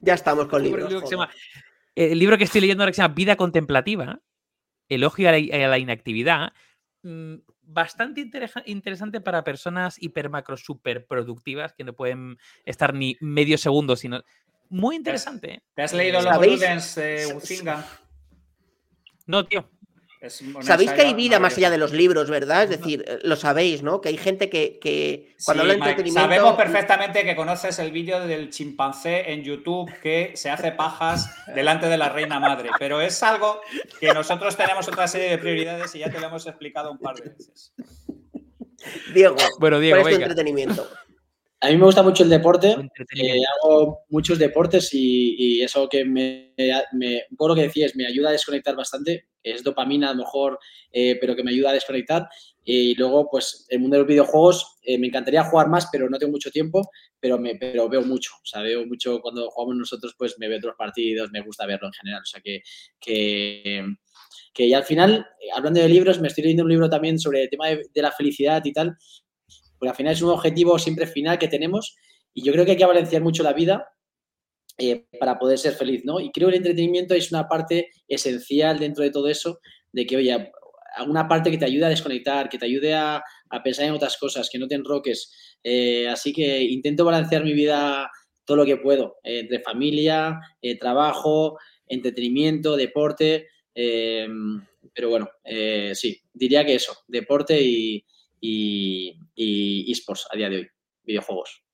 Ya 0.00 0.14
estamos 0.14 0.46
con 0.46 0.62
libros. 0.62 0.92
el 1.94 2.18
libro 2.18 2.38
que 2.38 2.44
estoy 2.44 2.62
leyendo 2.62 2.82
ahora 2.82 2.92
que 2.92 2.96
se 2.96 3.02
llama 3.02 3.14
Vida 3.14 3.36
Contemplativa, 3.36 4.20
Elogio 4.88 5.28
a 5.28 5.32
la, 5.32 5.78
Inactividad. 5.78 6.52
Mm, 7.02 7.36
bastante 7.62 8.30
interesante 8.66 9.20
para 9.20 9.44
personas 9.44 10.02
hiper 10.02 10.28
macro 10.30 10.56
super 10.56 11.06
productivas 11.06 11.72
que 11.72 11.84
no 11.84 11.94
pueden 11.94 12.38
estar 12.64 12.94
ni 12.94 13.16
medio 13.20 13.58
segundo, 13.58 13.96
sino. 13.96 14.22
Muy 14.70 14.96
interesante. 14.96 15.54
¿eh? 15.54 15.62
¿Te 15.74 15.82
has 15.82 15.92
leído 15.92 16.20
los 16.20 16.46
Ludens 16.46 16.94
de 16.94 17.34
Uzinga? 17.34 17.86
No, 19.26 19.46
tío. 19.46 19.68
Sabéis 20.62 20.92
que 20.92 21.02
hay 21.02 21.14
vida 21.14 21.38
más 21.38 21.56
allá 21.56 21.70
de 21.70 21.78
los 21.78 21.92
libros, 21.92 22.30
¿verdad? 22.30 22.64
Es 22.64 22.70
decir, 22.70 23.04
eh, 23.06 23.18
lo 23.22 23.36
sabéis, 23.36 23.82
¿no? 23.82 24.00
Que 24.00 24.08
hay 24.08 24.16
gente 24.16 24.48
que, 24.48 25.34
cuando 25.44 25.62
habla 25.62 25.74
de 25.74 25.78
entretenimiento. 25.80 26.20
Sabemos 26.20 26.56
perfectamente 26.56 27.24
que 27.24 27.36
conoces 27.36 27.78
el 27.78 27.92
vídeo 27.92 28.26
del 28.26 28.50
chimpancé 28.50 29.32
en 29.32 29.42
YouTube 29.42 29.92
que 30.00 30.32
se 30.34 30.50
hace 30.50 30.72
pajas 30.72 31.30
delante 31.54 31.88
de 31.88 31.98
la 31.98 32.08
reina 32.08 32.40
madre, 32.40 32.70
pero 32.78 33.00
es 33.00 33.22
algo 33.22 33.60
que 34.00 34.12
nosotros 34.14 34.56
tenemos 34.56 34.88
otra 34.88 35.06
serie 35.08 35.28
de 35.30 35.38
prioridades 35.38 35.94
y 35.94 35.98
ya 35.98 36.10
te 36.10 36.18
lo 36.18 36.26
hemos 36.26 36.46
explicado 36.46 36.90
un 36.90 36.98
par 36.98 37.16
de 37.16 37.30
veces. 37.30 37.74
Diego, 39.12 39.36
bueno, 39.58 39.78
Diego, 39.78 40.00
¿cuál 40.00 40.12
es 40.12 40.18
tu 40.18 40.22
entretenimiento? 40.22 40.88
A 41.64 41.68
mí 41.68 41.78
me 41.78 41.86
gusta 41.86 42.02
mucho 42.02 42.24
el 42.24 42.28
deporte, 42.28 42.76
eh, 43.16 43.40
hago 43.54 44.00
muchos 44.10 44.38
deportes 44.38 44.90
y, 44.92 45.62
eso 45.62 45.88
que 45.88 46.04
me, 46.04 46.52
me, 46.92 47.22
por 47.38 47.48
lo 47.48 47.54
que 47.54 47.62
decías, 47.62 47.96
me 47.96 48.06
ayuda 48.06 48.28
a 48.28 48.32
desconectar 48.32 48.76
bastante, 48.76 49.28
es 49.42 49.64
dopamina 49.64 50.10
a 50.10 50.12
lo 50.12 50.18
mejor, 50.18 50.58
eh, 50.92 51.16
pero 51.18 51.34
que 51.34 51.42
me 51.42 51.52
ayuda 51.52 51.70
a 51.70 51.72
desconectar. 51.72 52.28
Y 52.64 52.94
luego, 52.96 53.30
pues, 53.30 53.66
el 53.70 53.80
mundo 53.80 53.94
de 53.94 54.00
los 54.00 54.08
videojuegos, 54.08 54.76
eh, 54.82 54.98
me 54.98 55.06
encantaría 55.06 55.42
jugar 55.44 55.70
más, 55.70 55.88
pero 55.90 56.10
no 56.10 56.18
tengo 56.18 56.32
mucho 56.32 56.50
tiempo, 56.50 56.90
pero, 57.18 57.38
me, 57.38 57.54
pero 57.54 57.88
veo 57.88 58.02
mucho, 58.02 58.32
o 58.34 58.46
sea, 58.46 58.60
veo 58.60 58.84
mucho 58.84 59.22
cuando 59.22 59.48
jugamos 59.48 59.76
nosotros, 59.76 60.14
pues 60.18 60.38
me 60.38 60.48
veo 60.48 60.58
otros 60.58 60.74
partidos, 60.76 61.30
me 61.32 61.40
gusta 61.40 61.64
verlo 61.64 61.86
en 61.86 61.94
general, 61.94 62.20
o 62.20 62.26
sea, 62.26 62.42
que, 62.42 62.60
que, 63.00 63.86
que 64.52 64.66
y 64.66 64.74
al 64.74 64.84
final, 64.84 65.26
hablando 65.54 65.80
de 65.80 65.88
libros, 65.88 66.20
me 66.20 66.28
estoy 66.28 66.44
leyendo 66.44 66.64
un 66.64 66.70
libro 66.70 66.90
también 66.90 67.18
sobre 67.18 67.44
el 67.44 67.48
tema 67.48 67.68
de, 67.68 67.86
de 67.90 68.02
la 68.02 68.12
felicidad 68.12 68.62
y 68.66 68.72
tal, 68.74 68.98
porque 69.84 69.90
al 69.90 69.96
final 69.96 70.14
es 70.14 70.22
un 70.22 70.30
objetivo 70.30 70.78
siempre 70.78 71.06
final 71.06 71.38
que 71.38 71.46
tenemos 71.46 71.94
y 72.32 72.42
yo 72.42 72.52
creo 72.52 72.64
que 72.64 72.70
hay 72.70 72.76
que 72.78 72.86
balancear 72.86 73.22
mucho 73.22 73.42
la 73.42 73.52
vida 73.52 73.86
eh, 74.78 75.04
para 75.20 75.38
poder 75.38 75.58
ser 75.58 75.74
feliz, 75.74 76.06
¿no? 76.06 76.20
Y 76.20 76.32
creo 76.32 76.48
que 76.48 76.54
el 76.54 76.62
entretenimiento 76.62 77.12
es 77.12 77.30
una 77.30 77.46
parte 77.46 77.90
esencial 78.08 78.78
dentro 78.78 79.04
de 79.04 79.10
todo 79.10 79.28
eso, 79.28 79.60
de 79.92 80.06
que, 80.06 80.16
oye, 80.16 80.50
alguna 80.96 81.28
parte 81.28 81.50
que 81.50 81.58
te 81.58 81.66
ayude 81.66 81.84
a 81.84 81.90
desconectar, 81.90 82.48
que 82.48 82.56
te 82.56 82.64
ayude 82.64 82.94
a, 82.94 83.22
pensar 83.62 83.84
en 83.84 83.92
otras 83.92 84.16
cosas, 84.16 84.48
que 84.50 84.58
no 84.58 84.66
te 84.66 84.74
enroques. 84.74 85.30
así 86.10 86.32
que 86.32 86.62
intento 86.62 87.04
balancear 87.04 87.44
mi 87.44 87.52
vida 87.52 88.10
todo 88.46 88.56
lo 88.56 88.64
que 88.64 88.78
puedo, 88.78 89.18
entre 89.22 89.60
familia, 89.60 90.40
trabajo, 90.80 91.58
entretenimiento, 91.86 92.74
deporte. 92.74 93.48
pero 93.74 95.08
bueno, 95.10 95.28
sí, 95.92 96.22
diría 96.32 96.64
que 96.64 96.74
eso, 96.74 96.96
deporte 97.06 97.60
y, 97.62 98.04
y, 98.46 99.92
esports 99.92 100.26
a 100.30 100.36
día 100.36 100.48
de 100.48 100.56
hoy, 100.56 100.68
videojuegos. 101.02 101.64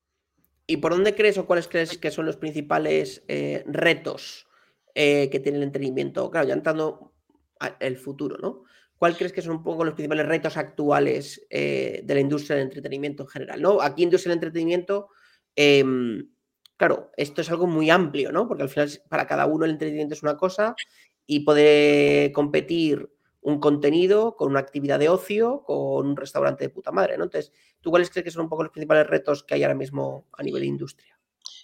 ¿Y 0.66 0.76
por 0.76 0.92
dónde 0.92 1.14
crees 1.14 1.36
o 1.38 1.46
cuáles 1.46 1.66
crees 1.66 1.98
que 1.98 2.10
son 2.10 2.26
los 2.26 2.36
principales 2.36 3.24
eh, 3.26 3.64
retos 3.66 4.46
eh, 4.94 5.28
que 5.30 5.40
tiene 5.40 5.58
el 5.58 5.64
entretenimiento? 5.64 6.30
Claro, 6.30 6.46
ya 6.46 6.54
entrando 6.54 7.12
al 7.58 7.96
futuro, 7.96 8.38
¿no? 8.38 8.64
¿Cuál 8.96 9.16
crees 9.16 9.32
que 9.32 9.42
son 9.42 9.56
un 9.56 9.62
poco 9.62 9.84
los 9.84 9.94
principales 9.94 10.26
retos 10.26 10.56
actuales 10.56 11.46
eh, 11.50 12.02
de 12.04 12.14
la 12.14 12.20
industria 12.20 12.56
del 12.56 12.66
entretenimiento 12.66 13.24
en 13.24 13.28
general? 13.28 13.62
¿no? 13.62 13.80
Aquí 13.80 14.02
industria 14.02 14.30
del 14.30 14.38
entretenimiento, 14.38 15.08
em, 15.56 16.30
claro, 16.76 17.10
esto 17.16 17.40
es 17.40 17.50
algo 17.50 17.66
muy 17.66 17.90
amplio, 17.90 18.30
¿no? 18.30 18.46
Porque 18.46 18.62
al 18.62 18.68
final 18.68 18.90
para 19.08 19.26
cada 19.26 19.46
uno 19.46 19.64
el 19.64 19.72
entretenimiento 19.72 20.14
es 20.14 20.22
una 20.22 20.36
cosa 20.36 20.74
y 21.26 21.40
puede 21.40 22.30
competir 22.32 23.08
un 23.42 23.58
contenido, 23.58 24.36
con 24.36 24.50
una 24.50 24.60
actividad 24.60 24.98
de 24.98 25.08
ocio, 25.08 25.62
con 25.64 26.06
un 26.08 26.16
restaurante 26.16 26.64
de 26.64 26.70
puta 26.70 26.92
madre, 26.92 27.16
¿no? 27.16 27.24
Entonces, 27.24 27.52
¿tú 27.80 27.90
cuáles 27.90 28.10
crees 28.10 28.24
que 28.24 28.30
son 28.30 28.42
un 28.42 28.48
poco 28.48 28.64
los 28.64 28.72
principales 28.72 29.06
retos 29.06 29.44
que 29.44 29.54
hay 29.54 29.62
ahora 29.62 29.74
mismo 29.74 30.26
a 30.36 30.42
nivel 30.42 30.62
de 30.62 30.68
industria? 30.68 31.18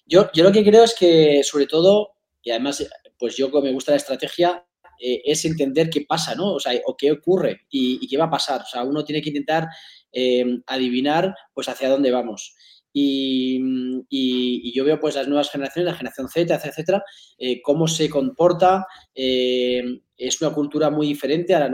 Yo, 0.07 0.31
yo 0.33 0.45
lo 0.45 0.53
que 0.53 0.65
creo 0.65 0.85
es 0.85 0.95
que, 0.95 1.43
sobre 1.43 1.67
todo, 1.67 2.12
y 2.43 2.51
además, 2.51 2.87
pues 3.19 3.37
yo 3.37 3.51
como 3.51 3.65
me 3.65 3.73
gusta 3.73 3.91
la 3.93 3.99
estrategia, 3.99 4.65
eh, 4.99 5.23
es 5.25 5.45
entender 5.45 5.91
qué 5.91 6.03
pasa, 6.03 6.35
¿no? 6.35 6.55
O 6.55 6.61
sea, 6.61 6.73
o 6.87 6.97
qué 6.97 7.12
ocurre 7.12 7.67
y, 7.69 8.07
qué 8.09 8.17
va 8.17 8.27
a 8.27 8.31
pasar. 8.31 8.62
O 8.62 8.67
sea, 8.67 8.83
uno 8.83 9.05
tiene 9.05 9.21
que 9.21 9.29
intentar 9.29 9.69
eh, 10.12 10.61
adivinar, 10.67 11.35
pues, 11.53 11.69
hacia 11.69 11.91
dónde 11.91 12.11
vamos. 12.11 12.55
Y, 12.98 14.72
yo 14.72 14.85
veo 14.85 14.98
pues 14.98 15.14
las 15.14 15.28
nuevas 15.28 15.50
generaciones, 15.50 15.92
la 15.92 15.98
generación 15.98 16.28
Z, 16.28 16.54
etcétera, 16.54 17.02
eh, 17.38 17.61
cómo 17.62 17.88
se 17.88 18.09
comporta. 18.09 18.87
Eh, 19.14 20.00
es 20.16 20.40
una 20.40 20.52
cultura 20.52 20.90
muy 20.90 21.06
diferente 21.06 21.54
a 21.54 21.68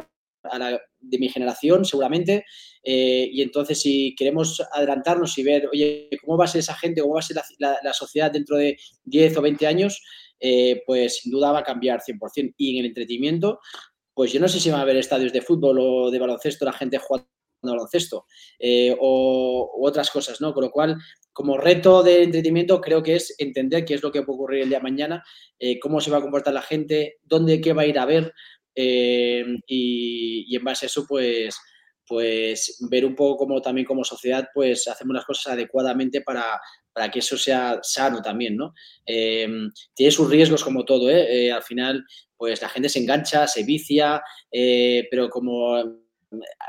la, 0.58 0.80
de 1.00 1.18
mi 1.18 1.28
generación, 1.28 1.84
seguramente. 1.84 2.44
Eh, 2.82 3.28
y 3.32 3.42
entonces, 3.42 3.80
si 3.80 4.14
queremos 4.16 4.60
adelantarnos 4.72 5.36
y 5.38 5.44
ver, 5.44 5.68
oye, 5.72 6.08
cómo 6.24 6.36
va 6.36 6.44
a 6.44 6.48
ser 6.48 6.60
esa 6.60 6.74
gente, 6.74 7.00
cómo 7.00 7.14
va 7.14 7.20
a 7.20 7.22
ser 7.22 7.36
la, 7.58 7.92
sociedad 7.92 8.30
dentro 8.30 8.56
de 8.56 8.76
10 9.04 9.36
o 9.36 9.42
20 9.42 9.66
años, 9.66 10.02
pues 10.86 11.18
sin 11.18 11.30
duda 11.30 11.52
va 11.52 11.60
a 11.60 11.64
cambiar 11.64 12.00
100%. 12.00 12.54
Y 12.56 12.72
en 12.72 12.80
el 12.80 12.86
entretenimiento, 12.86 13.60
pues 14.14 14.32
yo 14.32 14.40
no 14.40 14.48
sé 14.48 14.58
si 14.58 14.70
va 14.70 14.78
a 14.78 14.82
haber 14.82 14.96
estadios 14.96 15.32
de 15.32 15.40
fútbol 15.40 15.78
o 15.80 16.10
de 16.10 16.18
baloncesto, 16.18 16.64
la 16.64 16.72
gente 16.72 16.98
jugando 16.98 17.28
baloncesto 17.70 18.26
eh, 18.58 18.96
o 18.98 19.70
otras 19.80 20.10
cosas, 20.10 20.40
¿no? 20.40 20.52
Con 20.52 20.64
lo 20.64 20.70
cual, 20.70 20.96
como 21.32 21.56
reto 21.56 22.02
de 22.02 22.24
entretenimiento, 22.24 22.80
creo 22.80 23.02
que 23.02 23.16
es 23.16 23.34
entender 23.38 23.84
qué 23.84 23.94
es 23.94 24.02
lo 24.02 24.10
que 24.10 24.22
puede 24.22 24.36
ocurrir 24.36 24.62
el 24.62 24.68
día 24.68 24.78
de 24.78 24.84
mañana, 24.84 25.24
eh, 25.58 25.78
cómo 25.78 26.00
se 26.00 26.10
va 26.10 26.18
a 26.18 26.22
comportar 26.22 26.54
la 26.54 26.62
gente, 26.62 27.18
dónde, 27.22 27.60
qué 27.60 27.72
va 27.72 27.82
a 27.82 27.86
ir 27.86 27.98
a 27.98 28.06
ver 28.06 28.32
eh, 28.74 29.44
y, 29.66 30.54
en 30.54 30.64
base 30.64 30.86
a 30.86 30.88
eso, 30.88 31.06
pues, 31.06 31.56
pues 32.06 32.78
ver 32.90 33.06
un 33.06 33.14
poco 33.14 33.38
cómo 33.38 33.62
también 33.62 33.86
como 33.86 34.04
sociedad, 34.04 34.48
pues 34.52 34.86
hacemos 34.88 35.14
las 35.14 35.24
cosas 35.24 35.54
adecuadamente 35.54 36.20
para, 36.20 36.60
para 36.92 37.10
que 37.10 37.20
eso 37.20 37.38
sea 37.38 37.78
sano 37.82 38.20
también, 38.20 38.56
¿no? 38.56 38.74
tiene 39.06 40.10
sus 40.10 40.28
riesgos 40.28 40.64
como 40.64 40.84
todo, 40.84 41.08
Al 41.08 41.62
final, 41.62 42.04
pues 42.36 42.60
la 42.60 42.68
gente 42.68 42.88
se 42.88 42.98
engancha, 42.98 43.46
se 43.46 43.62
vicia, 43.62 44.20
pero 44.50 45.30
como 45.30 46.02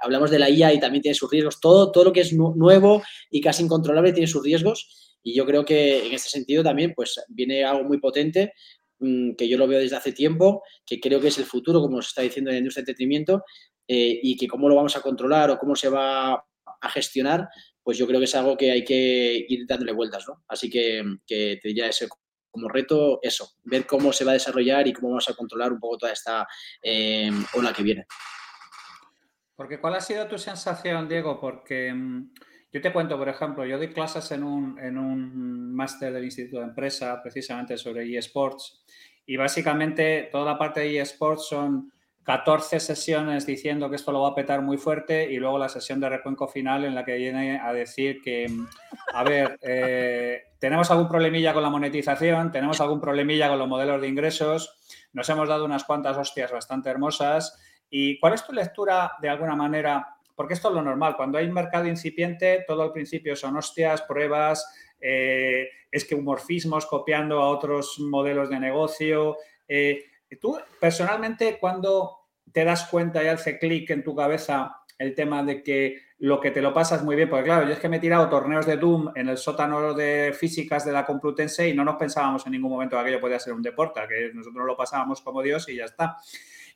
hablamos 0.02 0.32
de 0.32 0.40
la 0.40 0.50
IA 0.50 0.74
y 0.74 0.80
también 0.80 1.02
tiene 1.02 1.16
sus 1.16 1.30
riesgos. 1.30 1.60
Todo, 1.60 1.92
todo 1.92 2.06
lo 2.06 2.14
que 2.14 2.22
es 2.22 2.34
nuevo 2.34 3.04
y 3.30 3.42
casi 3.42 3.64
incontrolable 3.64 4.14
tiene 4.14 4.28
sus 4.28 4.44
riesgos. 4.44 5.18
Y 5.24 5.36
yo 5.36 5.46
creo 5.46 5.64
que 5.64 6.06
en 6.06 6.14
este 6.14 6.30
sentido 6.30 6.64
también 6.64 6.94
pues, 6.96 7.22
viene 7.30 7.64
algo 7.64 7.84
muy 7.84 8.00
potente 8.00 8.54
mm, 9.00 9.36
que 9.36 9.48
yo 9.48 9.58
lo 9.58 9.68
veo 9.68 9.80
desde 9.80 9.96
hace 9.96 10.12
tiempo, 10.12 10.64
que 10.86 11.00
creo 11.00 11.20
que 11.20 11.30
es 11.30 11.38
el 11.38 11.46
futuro, 11.46 11.82
como 11.82 12.02
se 12.02 12.10
está 12.10 12.22
diciendo 12.22 12.50
en 12.50 12.56
la 12.56 12.60
industria 12.60 12.82
de 12.82 12.92
entretenimiento, 12.92 13.44
eh, 13.88 14.20
y 14.22 14.38
que 14.38 14.48
cómo 14.48 14.70
lo 14.70 14.76
vamos 14.76 14.96
a 14.96 15.02
controlar 15.02 15.52
o 15.52 15.58
cómo 15.58 15.76
se 15.76 15.90
va 15.90 16.34
a 16.34 16.90
gestionar, 16.90 17.48
pues 17.82 17.98
yo 17.98 18.08
creo 18.08 18.20
que 18.20 18.26
es 18.26 18.36
algo 18.36 18.56
que 18.56 18.72
hay 18.72 18.84
que 18.84 19.46
ir 19.48 19.66
dándole 19.68 19.92
vueltas, 19.92 20.26
¿no? 20.28 20.44
Así 20.48 20.70
que, 20.70 21.04
que 21.26 21.60
te 21.62 21.68
diría 21.70 21.88
ese 21.88 22.08
como 22.54 22.70
reto 22.70 23.20
eso, 23.24 23.54
ver 23.64 23.88
cómo 23.88 24.14
se 24.14 24.24
va 24.24 24.32
a 24.32 24.36
desarrollar 24.36 24.88
y 24.88 24.94
cómo 24.94 25.10
vamos 25.10 25.28
a 25.28 25.34
controlar 25.34 25.74
un 25.74 25.80
poco 25.80 25.98
toda 25.98 26.12
esta 26.12 26.48
eh, 26.84 27.32
ola 27.56 27.74
que 27.74 27.82
viene. 27.82 28.06
Porque 29.56 29.80
¿cuál 29.80 29.96
ha 29.96 30.02
sido 30.02 30.28
tu 30.28 30.38
sensación, 30.38 31.08
Diego? 31.08 31.40
Porque 31.40 31.94
mm, 31.94 32.32
yo 32.72 32.82
te 32.82 32.92
cuento, 32.92 33.18
por 33.18 33.30
ejemplo, 33.30 33.66
yo 33.66 33.78
doy 33.78 33.94
clases 33.94 34.32
en 34.32 34.44
un, 34.44 34.80
en 34.80 34.98
un 34.98 35.74
máster 35.76 36.12
del 36.12 36.26
Instituto 36.26 36.60
de 36.60 36.66
Empresa 36.66 37.22
precisamente 37.22 37.78
sobre 37.78 38.18
eSports 38.18 38.84
y 39.26 39.38
básicamente 39.38 40.30
toda 40.32 40.46
la 40.46 40.58
parte 40.58 40.82
de 40.82 41.00
eSports 41.00 41.48
son 41.48 41.94
14 42.24 42.80
sesiones 42.80 43.46
diciendo 43.46 43.90
que 43.90 43.98
esto 43.98 44.12
lo 44.12 44.22
va 44.22 44.30
a 44.30 44.36
petar 44.36 44.62
muy 44.62 44.78
fuerte 44.78 45.32
y 45.32 45.38
luego 45.38 45.58
la 45.58 45.70
sesión 45.70 46.00
de 46.00 46.10
recuenco 46.10 46.48
final 46.48 46.86
en 46.86 46.96
la 46.96 47.04
que 47.04 47.16
viene 47.16 47.60
a 47.60 47.74
decir 47.74 48.22
que, 48.22 48.48
mm, 48.50 48.68
a 49.14 49.24
ver, 49.24 49.60
eh, 49.62 50.44
tenemos 50.60 50.90
algún 50.90 51.10
problemilla 51.10 51.54
con 51.54 51.64
la 51.64 51.70
monetización, 51.70 52.52
tenemos 52.52 52.80
algún 52.82 53.02
problemilla 53.02 53.50
con 53.50 53.60
los 53.60 53.68
modelos 53.68 54.02
de 54.02 54.08
ingresos, 54.08 54.80
nos 55.12 55.30
hemos 55.30 55.48
dado 55.48 55.66
unas 55.66 55.84
cuantas 55.84 56.18
hostias 56.18 56.52
bastante 56.52 56.90
hermosas 56.90 57.60
¿Y 57.96 58.20
cuál 58.20 58.34
es 58.34 58.44
tu 58.44 58.52
lectura 58.52 59.12
de 59.22 59.30
alguna 59.30 59.56
manera? 59.56 60.16
Porque 60.36 60.56
esto 60.56 60.70
es 60.70 60.74
lo 60.74 60.82
normal, 60.82 61.16
cuando 61.16 61.38
hay 61.38 61.46
un 61.46 61.54
mercado 61.54 61.86
incipiente, 61.86 62.64
todo 62.66 62.82
al 62.82 62.92
principio 62.92 63.36
son 63.36 63.56
hostias, 63.56 64.02
pruebas, 64.02 64.66
eh, 65.00 65.70
es 65.92 66.04
que 66.04 66.16
morfismos 66.16 66.88
copiando 66.88 67.40
a 67.40 67.50
otros 67.50 68.00
modelos 68.00 68.50
de 68.50 68.60
negocio. 68.60 69.38
Eh, 69.68 70.06
tú, 70.42 70.58
personalmente, 70.80 71.60
cuando 71.60 72.30
te 72.52 72.66
das 72.66 72.88
cuenta 72.88 73.24
y 73.24 73.28
hace 73.28 73.60
clic 73.60 73.92
en 73.92 74.04
tu 74.04 74.16
cabeza 74.16 74.76
el 74.98 75.14
tema 75.14 75.44
de 75.44 75.62
que 75.62 76.02
lo 76.18 76.40
que 76.40 76.50
te 76.50 76.64
lo 76.64 76.74
pasas 76.74 77.04
muy 77.04 77.16
bien, 77.16 77.30
porque 77.30 77.46
claro, 77.46 77.68
yo 77.68 77.74
es 77.74 77.80
que 77.80 77.90
me 77.90 77.98
he 77.98 78.00
tirado 78.00 78.28
torneos 78.28 78.66
de 78.66 78.78
Doom 78.78 79.12
en 79.14 79.30
el 79.30 79.38
sótano 79.38 79.94
de 79.94 80.34
físicas 80.36 80.84
de 80.84 80.94
la 80.94 81.06
Complutense 81.06 81.70
y 81.70 81.76
no 81.76 81.84
nos 81.84 81.98
pensábamos 81.98 82.44
en 82.48 82.54
ningún 82.54 82.72
momento 82.72 82.96
que 82.96 83.02
aquello 83.04 83.22
podía 83.22 83.40
ser 83.40 83.54
un 83.54 83.62
deporte, 83.62 84.02
que 84.10 84.32
nosotros 84.34 84.66
lo 84.66 84.76
pasábamos 84.76 85.22
como 85.22 85.44
Dios 85.44 85.70
y 85.70 85.76
ya 85.76 85.86
está. 85.86 86.18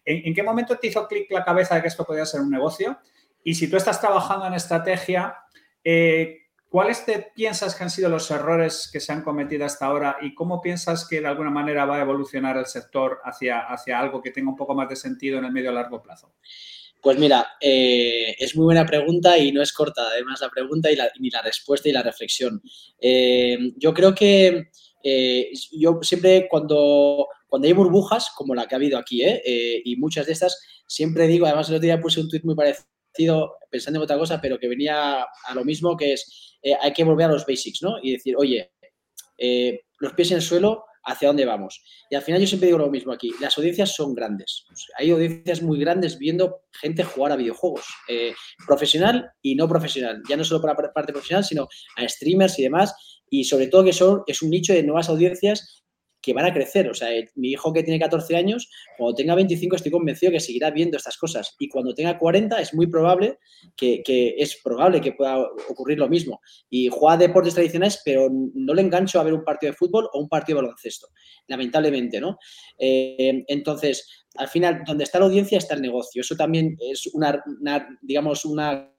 ¿En, 0.07 0.33
qué 0.33 0.41
momento 0.41 0.77
te 0.77 0.87
hizo 0.87 1.05
clic 1.05 1.29
la 1.31 1.43
cabeza 1.43 1.75
de 1.75 1.81
que 1.81 1.89
esto 1.89 2.05
podía 2.05 2.25
ser 2.25 2.39
un 2.39 2.49
negocio? 2.49 2.97
Y 3.43 3.55
si 3.55 3.69
tú 3.69 3.75
estás 3.75 3.99
trabajando 3.99 4.47
en 4.47 4.53
estrategia, 4.53 5.35
eh, 5.83 6.43
¿cuáles 6.69 7.05
te 7.05 7.31
piensas 7.35 7.75
que 7.75 7.83
han 7.83 7.89
sido 7.89 8.07
los 8.07 8.31
errores 8.31 8.89
que 8.91 9.01
se 9.01 9.11
han 9.11 9.21
cometido 9.21 9.65
hasta 9.65 9.85
ahora 9.85 10.15
y 10.21 10.33
cómo 10.33 10.61
piensas 10.61 11.05
que 11.05 11.19
de 11.19 11.27
alguna 11.27 11.49
manera 11.49 11.83
va 11.83 11.97
a 11.97 12.01
evolucionar 12.01 12.55
el 12.55 12.67
sector 12.67 13.19
hacia, 13.25 13.59
hacia 13.59 13.99
algo 13.99 14.21
que 14.21 14.31
tenga 14.31 14.49
un 14.49 14.55
poco 14.55 14.73
más 14.75 14.87
de 14.87 14.95
sentido 14.95 15.39
en 15.39 15.45
el 15.45 15.51
medio 15.51 15.71
a 15.71 15.73
largo 15.73 16.01
plazo? 16.01 16.33
Pues 17.01 17.19
mira, 17.19 17.45
eh, 17.59 18.33
es 18.39 18.55
muy 18.55 18.63
buena 18.63 18.85
pregunta 18.85 19.37
y 19.37 19.51
no 19.51 19.61
es 19.61 19.73
corta, 19.73 20.03
además, 20.09 20.39
la 20.39 20.49
pregunta 20.49 20.89
y 20.89 20.97
ni 21.19 21.29
la 21.29 21.41
respuesta 21.41 21.89
y 21.89 21.91
la 21.91 22.01
reflexión. 22.01 22.61
Eh, 22.97 23.73
yo 23.75 23.93
creo 23.93 24.15
que 24.15 24.69
yo 25.71 25.99
siempre 26.01 26.47
cuando 26.49 27.27
cuando 27.47 27.67
hay 27.67 27.73
burbujas, 27.73 28.29
como 28.35 28.53
la 28.53 28.67
que 28.67 28.75
ha 28.75 28.77
habido 28.77 28.97
aquí, 28.97 29.23
¿eh? 29.23 29.41
Eh, 29.45 29.81
y 29.85 29.95
muchas 29.95 30.25
de 30.25 30.33
estas, 30.33 30.61
siempre 30.85 31.27
digo, 31.27 31.45
además 31.45 31.69
el 31.69 31.75
otro 31.75 31.85
día 31.85 31.99
puse 31.99 32.19
un 32.19 32.29
tweet 32.29 32.41
muy 32.43 32.55
parecido, 32.55 33.57
pensando 33.71 33.99
en 33.99 34.03
otra 34.03 34.17
cosa, 34.17 34.39
pero 34.41 34.59
que 34.59 34.67
venía 34.67 35.23
a 35.23 35.55
lo 35.55 35.63
mismo, 35.63 35.95
que 35.95 36.13
es, 36.13 36.57
eh, 36.61 36.75
hay 36.79 36.93
que 36.93 37.03
volver 37.03 37.27
a 37.27 37.33
los 37.33 37.45
basics, 37.45 37.81
¿no? 37.81 37.95
Y 38.01 38.11
decir, 38.11 38.35
oye, 38.37 38.71
los 39.99 40.13
pies 40.13 40.31
en 40.31 40.37
el 40.37 40.43
suelo, 40.43 40.83
¿hacia 41.03 41.29
dónde 41.29 41.45
vamos? 41.45 41.81
Y 42.09 42.15
al 42.15 42.21
final 42.21 42.41
yo 42.41 42.47
siempre 42.47 42.67
digo 42.67 42.79
lo 42.79 42.89
mismo 42.89 43.13
aquí, 43.13 43.31
las 43.39 43.57
audiencias 43.57 43.95
son 43.95 44.13
grandes. 44.13 44.65
Hay 44.97 45.11
audiencias 45.11 45.61
muy 45.61 45.79
grandes 45.79 46.17
viendo 46.17 46.63
gente 46.81 47.03
jugar 47.03 47.31
a 47.31 47.35
videojuegos, 47.37 47.85
profesional 48.65 49.31
y 49.41 49.55
no 49.55 49.69
profesional, 49.69 50.21
ya 50.27 50.35
no 50.35 50.43
solo 50.43 50.61
para 50.61 50.75
parte 50.91 51.13
profesional, 51.13 51.45
sino 51.45 51.67
a 51.95 52.07
streamers 52.09 52.59
y 52.59 52.63
demás, 52.63 52.93
y 53.29 53.43
sobre 53.43 53.67
todo 53.67 53.83
que 53.83 53.93
son, 53.93 54.23
es 54.27 54.41
un 54.41 54.49
nicho 54.49 54.73
de 54.73 54.83
nuevas 54.83 55.09
audiencias 55.09 55.83
que 56.27 56.33
van 56.33 56.45
a 56.45 56.53
crecer. 56.53 56.89
O 56.89 56.93
sea, 56.93 57.07
mi 57.35 57.51
hijo 57.51 57.71
que 57.71 57.83
tiene 57.83 58.01
14 58.01 58.35
años, 58.35 58.69
cuando 58.97 59.15
tenga 59.15 59.33
25 59.33 59.77
estoy 59.77 59.93
convencido 59.93 60.33
que 60.33 60.41
seguirá 60.41 60.71
viendo 60.71 60.97
estas 60.97 61.17
cosas. 61.17 61.55
Y 61.57 61.69
cuando 61.69 61.93
tenga 61.93 62.19
40 62.19 62.59
es 62.59 62.73
muy 62.73 62.87
probable 62.87 63.39
que, 63.77 64.03
es 64.37 64.59
probable 64.61 64.99
que 64.99 65.13
pueda 65.13 65.39
ocurrir 65.69 65.99
lo 65.99 66.09
mismo. 66.09 66.41
Y 66.69 66.89
juega 66.89 67.15
deportes 67.15 67.53
tradicionales, 67.53 68.01
pero 68.03 68.27
no 68.29 68.73
le 68.73 68.81
engancho 68.81 69.21
a 69.21 69.23
ver 69.23 69.33
un 69.33 69.45
partido 69.45 69.71
de 69.71 69.77
fútbol 69.77 70.09
o 70.11 70.19
un 70.19 70.27
partido 70.27 70.57
de 70.57 70.63
baloncesto. 70.63 71.07
Lamentablemente, 71.47 72.19
¿no? 72.19 72.37
Eh, 72.77 73.45
entonces, 73.47 74.25
al 74.35 74.49
final, 74.49 74.81
donde 74.85 75.05
está 75.05 75.19
la 75.19 75.27
audiencia 75.27 75.57
está 75.57 75.75
el 75.75 75.81
negocio. 75.81 76.19
Eso 76.19 76.35
también 76.35 76.75
es 76.91 77.07
una, 77.13 77.41
digamos, 78.01 78.43
una 78.43 78.93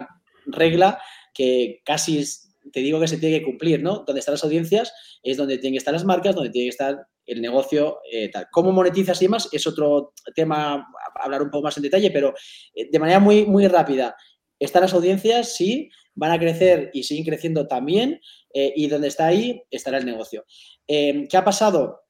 regla 0.46 0.98
que 1.34 1.82
casi 1.84 2.24
te 2.72 2.80
digo 2.80 3.00
que 3.00 3.08
se 3.08 3.18
tiene 3.18 3.38
que 3.38 3.44
cumplir, 3.44 3.82
¿no? 3.82 4.04
Donde 4.06 4.20
están 4.20 4.32
las 4.32 4.44
audiencias 4.44 4.92
es 5.22 5.36
donde 5.36 5.58
tienen 5.58 5.74
que 5.74 5.78
estar 5.78 5.94
las 5.94 6.04
marcas, 6.04 6.34
donde 6.34 6.50
tiene 6.50 6.66
que 6.66 6.70
estar 6.70 7.06
el 7.28 7.40
negocio, 7.40 8.00
eh, 8.10 8.30
tal. 8.30 8.48
¿Cómo 8.50 8.72
monetizas 8.72 9.20
y 9.20 9.26
demás? 9.26 9.48
Es 9.52 9.66
otro 9.66 10.14
tema, 10.34 10.88
hablar 11.14 11.42
un 11.42 11.50
poco 11.50 11.64
más 11.64 11.76
en 11.76 11.82
detalle, 11.84 12.10
pero 12.10 12.34
eh, 12.74 12.88
de 12.90 12.98
manera 12.98 13.20
muy, 13.20 13.44
muy 13.44 13.68
rápida. 13.68 14.16
¿Están 14.58 14.82
las 14.82 14.94
audiencias? 14.94 15.54
Sí. 15.54 15.90
van 16.14 16.32
a 16.32 16.38
crecer 16.38 16.90
y 16.92 17.04
siguen 17.04 17.24
creciendo 17.24 17.68
también, 17.68 18.20
eh, 18.52 18.72
y 18.74 18.88
donde 18.88 19.06
está 19.06 19.26
ahí 19.28 19.62
estará 19.70 19.98
el 19.98 20.04
negocio. 20.04 20.44
¿Qué 20.88 21.36
ha 21.36 21.44
pasado? 21.44 22.00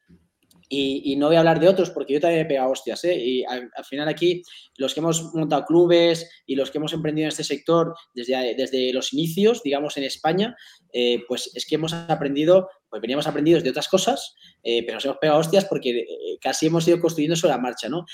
Y, 0.71 1.17
no 1.17 1.29
voy 1.29 1.37
a 1.37 1.39
hablar 1.39 1.61
de 1.61 1.69
otros 1.69 1.91
porque 1.91 2.13
yo 2.13 2.21
también 2.21 2.43
he 2.43 2.49
pegado 2.49 2.71
hostias. 2.71 3.03
¿eh? 3.05 3.17
Y 3.19 3.45
al, 3.45 3.71
final 3.85 4.07
aquí, 4.09 4.43
los 4.77 4.93
que 4.93 5.01
hemos 5.01 5.35
montado 5.35 5.65
clubes 5.65 6.29
y 6.47 6.57
los 6.57 6.71
que 6.71 6.79
hemos 6.79 6.93
emprendido 6.93 7.25
en 7.25 7.31
este 7.31 7.45
sector 7.45 7.95
desde, 8.15 8.55
desde 8.55 8.93
los 8.93 9.13
inicios, 9.15 9.63
digamos, 9.63 9.97
en 9.97 10.05
España, 10.05 10.55
eh, 10.93 11.23
pues 11.27 11.51
es 11.55 11.65
que 11.67 11.77
hemos 11.77 11.95
aprendido, 11.95 12.69
pues 12.91 13.01
veníamos 13.01 13.27
aprendidos 13.27 13.63
de 13.63 13.71
otras 13.71 13.89
cosas, 13.89 14.35
eh, 14.63 14.83
pero 14.85 14.97
nos 14.97 15.05
hemos 15.07 15.19
pegado 15.19 15.41
hostias 15.41 15.65
porque 15.65 16.05
casi 16.41 16.67
hemos 16.67 16.87
ido 16.87 17.01
construyendo 17.01 17.37
sobre 17.37 17.55
la 17.55 17.61
marcha. 17.61 17.89
¿no? 17.89 18.05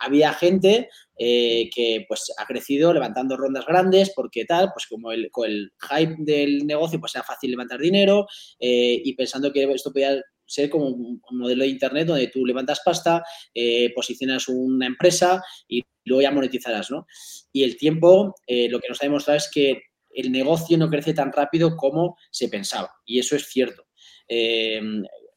había 0.00 0.34
gente 0.34 0.88
que 1.16 2.04
pues 2.08 2.32
ha 2.36 2.44
crecido 2.44 2.92
levantando 2.92 3.36
rondas 3.36 3.64
grandes 3.66 4.12
porque 4.14 4.44
tal, 4.44 4.70
pues 4.74 4.86
como 4.86 5.12
el, 5.12 5.30
con 5.30 5.48
el 5.48 5.72
hype 5.90 6.16
del 6.18 6.66
negocio 6.66 7.00
pues 7.00 7.14
era 7.14 7.24
fácil 7.24 7.52
levantar 7.52 7.80
dinero 7.80 8.26
y 8.58 9.14
pensando 9.14 9.52
que 9.52 9.62
esto 9.72 9.92
podía 9.92 10.20
ser 10.46 10.70
como 10.70 10.86
un 10.86 11.20
modelo 11.30 11.64
de 11.64 11.70
Internet 11.70 12.06
donde 12.06 12.28
tú 12.28 12.44
levantas 12.44 12.80
pasta, 12.84 13.22
eh, 13.54 13.92
posicionas 13.94 14.48
una 14.48 14.86
empresa 14.86 15.42
y 15.68 15.82
luego 16.04 16.22
ya 16.22 16.30
monetizarás, 16.30 16.90
¿no? 16.90 17.06
Y 17.52 17.64
el 17.64 17.76
tiempo, 17.76 18.34
eh, 18.46 18.68
lo 18.68 18.80
que 18.80 18.88
nos 18.88 19.00
ha 19.00 19.06
demostrado 19.06 19.38
es 19.38 19.50
que 19.52 19.82
el 20.10 20.30
negocio 20.30 20.76
no 20.78 20.88
crece 20.88 21.14
tan 21.14 21.32
rápido 21.32 21.76
como 21.76 22.16
se 22.30 22.48
pensaba. 22.48 22.90
Y 23.04 23.18
eso 23.18 23.36
es 23.36 23.46
cierto. 23.46 23.86
Eh, 24.28 24.80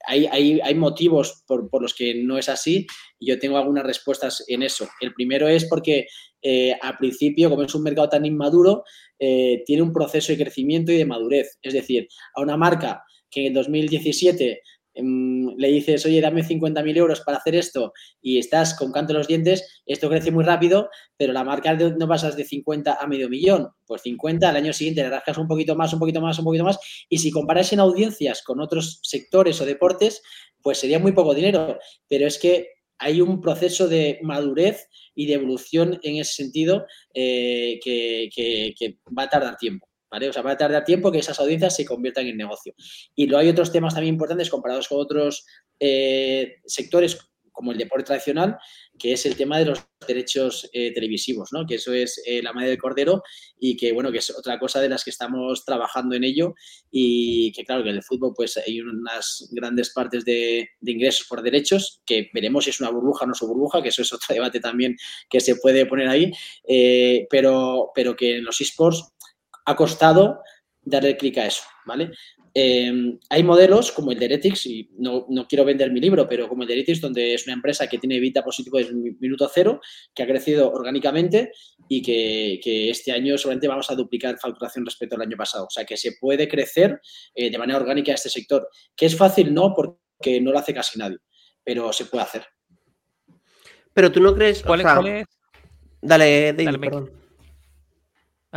hay, 0.09 0.75
motivos 0.75 1.43
por, 1.45 1.81
los 1.81 1.93
que 1.93 2.23
no 2.23 2.37
es 2.37 2.47
así 2.47 2.87
y 3.19 3.27
yo 3.27 3.39
tengo 3.39 3.57
algunas 3.57 3.83
respuestas 3.83 4.45
en 4.47 4.63
eso. 4.63 4.87
El 5.01 5.13
primero 5.13 5.49
es 5.49 5.65
porque 5.65 6.07
al 6.81 6.97
principio, 6.97 7.49
como 7.49 7.63
es 7.63 7.75
un 7.75 7.83
mercado 7.83 8.07
tan 8.07 8.25
inmaduro, 8.25 8.85
tiene 9.17 9.81
un 9.81 9.91
proceso 9.91 10.31
de 10.31 10.37
crecimiento 10.37 10.93
y 10.93 10.97
de 10.97 11.05
madurez. 11.05 11.57
Es 11.61 11.73
decir, 11.73 12.07
a 12.35 12.41
una 12.41 12.55
marca 12.55 13.03
que 13.29 13.47
en 13.47 13.53
2017 13.53 14.61
Em, 14.61 14.61
le 15.03 15.67
dices, 15.67 16.05
oye, 16.05 16.21
dame 16.21 16.43
50.000 16.43 16.97
euros 16.97 17.21
para 17.21 17.37
hacer 17.37 17.55
esto 17.55 17.93
y 18.21 18.39
estás 18.39 18.75
con 18.75 18.91
canto 18.91 19.13
los 19.13 19.27
dientes, 19.27 19.81
esto 19.85 20.09
crece 20.09 20.31
muy 20.31 20.43
rápido, 20.43 20.89
pero 21.15 21.33
la 21.33 21.43
marca 21.43 21.73
no 21.73 22.07
pasas 22.07 22.35
de 22.35 22.43
50 22.43 22.97
a 22.99 23.07
medio 23.07 23.29
millón. 23.29 23.69
Pues 23.85 24.01
50, 24.01 24.49
al 24.49 24.55
año 24.55 24.73
siguiente 24.73 25.03
le 25.03 25.09
rascas 25.09 25.37
un 25.37 25.47
poquito 25.47 25.75
más, 25.75 25.93
un 25.93 25.99
poquito 25.99 26.21
más, 26.21 26.39
un 26.39 26.45
poquito 26.45 26.63
más. 26.63 26.79
Y 27.09 27.19
si 27.19 27.31
comparas 27.31 27.71
en 27.73 27.79
audiencias 27.79 28.41
con 28.43 28.59
otros 28.59 28.99
sectores 29.03 29.59
o 29.61 29.65
deportes, 29.65 30.21
pues 30.61 30.79
sería 30.79 30.99
muy 30.99 31.11
poco 31.11 31.33
dinero. 31.33 31.77
Pero 32.07 32.27
es 32.27 32.39
que 32.39 32.69
hay 32.97 33.21
un 33.21 33.41
proceso 33.41 33.87
de 33.87 34.19
madurez 34.23 34.87
y 35.13 35.27
de 35.27 35.33
evolución 35.33 35.99
en 36.01 36.17
ese 36.17 36.33
sentido 36.33 36.85
eh, 37.13 37.79
que 37.83 38.97
va 39.17 39.23
a 39.23 39.29
tardar 39.29 39.57
tiempo. 39.57 39.87
¿Vale? 40.09 40.29
O 40.29 40.33
sea, 40.33 40.41
va 40.41 40.51
a 40.51 40.57
tardar 40.57 40.83
tiempo 40.83 41.11
que 41.11 41.19
esas 41.19 41.39
audiencias 41.39 41.75
se 41.75 41.85
conviertan 41.85 42.27
en 42.27 42.37
negocio. 42.37 42.73
Y 43.15 43.27
luego 43.27 43.41
hay 43.41 43.49
otros 43.49 43.71
temas 43.71 43.93
también 43.93 44.15
importantes 44.15 44.49
comparados 44.49 44.87
con 44.87 44.99
otros 44.99 45.45
eh, 45.79 46.55
sectores 46.65 47.17
como 47.51 47.71
el 47.71 47.77
deporte 47.79 48.05
tradicional, 48.05 48.55
que 48.99 49.13
es 49.13 49.25
el 49.25 49.35
tema 49.35 49.57
de 49.57 49.65
los 49.65 49.79
derechos 50.07 50.69
eh, 50.73 50.93
televisivos, 50.93 51.49
¿no? 51.51 51.65
Que 51.65 51.75
eso 51.75 51.91
es 51.91 52.21
eh, 52.27 52.39
la 52.43 52.53
madre 52.53 52.69
del 52.69 52.77
cordero 52.77 53.23
y 53.59 53.75
que, 53.75 53.93
bueno, 53.93 54.11
que 54.11 54.19
es 54.19 54.29
otra 54.29 54.59
cosa 54.59 54.79
de 54.79 54.89
las 54.89 55.03
que 55.03 55.09
estamos 55.09 55.65
trabajando 55.65 56.15
en 56.15 56.23
ello 56.23 56.53
y 56.91 57.51
que, 57.53 57.63
claro, 57.65 57.83
que 57.83 57.89
en 57.89 57.95
el 57.95 58.03
fútbol 58.03 58.33
pues 58.35 58.57
hay 58.57 58.79
unas 58.79 59.49
grandes 59.53 59.91
partes 59.91 60.23
de, 60.23 60.69
ingresos 60.83 61.25
por 61.27 61.41
derechos 61.41 62.03
que 62.05 62.29
veremos 62.31 62.65
si 62.65 62.69
es 62.69 62.79
una 62.79 62.91
burbuja 62.91 63.23
o 63.23 63.27
no 63.27 63.33
es 63.33 63.41
una 63.41 63.53
burbuja, 63.53 63.81
que 63.81 63.89
eso 63.89 64.03
es 64.03 64.13
otro 64.13 64.27
debate 64.35 64.59
también 64.59 64.95
que 65.27 65.39
se 65.39 65.55
puede 65.55 65.87
poner 65.87 66.09
ahí, 66.09 66.31
pero, 67.27 67.89
pero 67.95 68.15
que 68.15 68.37
en 68.37 68.43
los 68.43 68.61
esports 68.61 69.16
ha 69.67 69.75
costado 69.75 70.41
darle 70.81 71.17
clic 71.17 71.37
a 71.37 71.45
eso, 71.45 71.63
¿vale? 71.85 72.11
Eh, 72.53 73.19
hay 73.29 73.43
modelos 73.43 73.91
como 73.91 74.11
el 74.11 74.17
de 74.17 74.25
Heretics, 74.25 74.65
y 74.65 74.89
no, 74.97 75.27
quiero 75.47 75.65
vender 75.65 75.91
mi 75.91 75.99
libro, 75.99 76.27
pero 76.27 76.47
como 76.47 76.63
el 76.63 76.67
de 76.69 76.75
Heretics, 76.75 77.01
donde 77.01 77.33
es 77.33 77.45
una 77.45 77.53
empresa 77.53 77.87
que 77.87 77.97
tiene 77.97 78.15
evita 78.15 78.43
positivo 78.43 78.77
desde 78.77 78.91
el 78.91 79.17
minuto 79.19 79.49
cero, 79.53 79.81
que 80.15 80.23
ha 80.23 80.25
crecido 80.25 80.71
orgánicamente 80.71 81.51
y 81.89 82.01
que, 82.01 82.89
este 82.89 83.11
año 83.11 83.37
solamente 83.37 83.67
vamos 83.67 83.91
a 83.91 83.95
duplicar 83.95 84.39
facturación 84.39 84.85
respecto 84.85 85.17
al 85.17 85.21
año 85.23 85.35
pasado. 85.35 85.65
O 85.65 85.69
sea, 85.69 85.83
que 85.83 85.97
se 85.97 86.13
puede 86.19 86.47
crecer 86.47 87.01
eh, 87.35 87.51
de 87.51 87.57
manera 87.57 87.77
orgánica 87.77 88.13
este 88.13 88.29
sector. 88.29 88.69
Que 88.95 89.07
es 89.07 89.17
fácil, 89.17 89.53
no, 89.53 89.73
porque 89.75 90.39
no 90.41 90.51
lo 90.51 90.59
hace 90.59 90.73
casi 90.73 90.97
nadie, 90.97 91.17
pero 91.63 91.91
se 91.91 92.05
puede 92.05 92.23
hacer. 92.23 92.45
Pero 93.93 94.11
tú 94.11 94.21
no 94.21 94.33
crees... 94.33 94.63
¿Cuál, 94.63 94.79
es? 94.81 95.25
Dale, 96.01 96.53
Dale 96.53 96.79
perdón. 96.79 97.26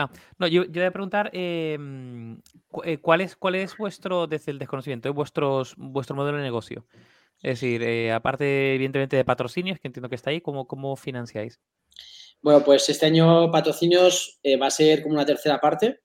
Ah, 0.00 0.10
no, 0.38 0.46
yo, 0.46 0.64
yo 0.64 0.80
voy 0.80 0.84
a 0.84 0.90
preguntar 0.92 1.30
em, 1.34 2.40
eh, 2.84 2.98
¿cuál, 2.98 3.20
es, 3.20 3.36
cuál 3.36 3.54
es 3.54 3.76
vuestro, 3.76 4.26
desde 4.26 4.50
el 4.50 4.58
desconocimiento, 4.58 5.12
vuestros, 5.12 5.74
vuestro 5.76 6.16
modelo 6.16 6.38
de 6.38 6.42
negocio. 6.44 6.86
Es 7.42 7.60
decir, 7.60 7.82
eh, 7.82 8.12
aparte, 8.12 8.74
evidentemente, 8.74 9.16
de 9.16 9.24
patrocinios, 9.26 9.78
que 9.78 9.88
entiendo 9.88 10.08
que 10.08 10.14
está 10.14 10.30
ahí, 10.30 10.40
¿cómo, 10.40 10.66
cómo 10.66 10.96
financiáis? 10.96 11.60
Bueno, 12.40 12.64
pues 12.64 12.88
este 12.88 13.06
año 13.06 13.50
patrocinios 13.50 14.38
eh, 14.42 14.56
va 14.56 14.68
a 14.68 14.70
ser 14.70 15.02
como 15.02 15.16
una 15.16 15.26
tercera 15.26 15.60
parte, 15.60 16.00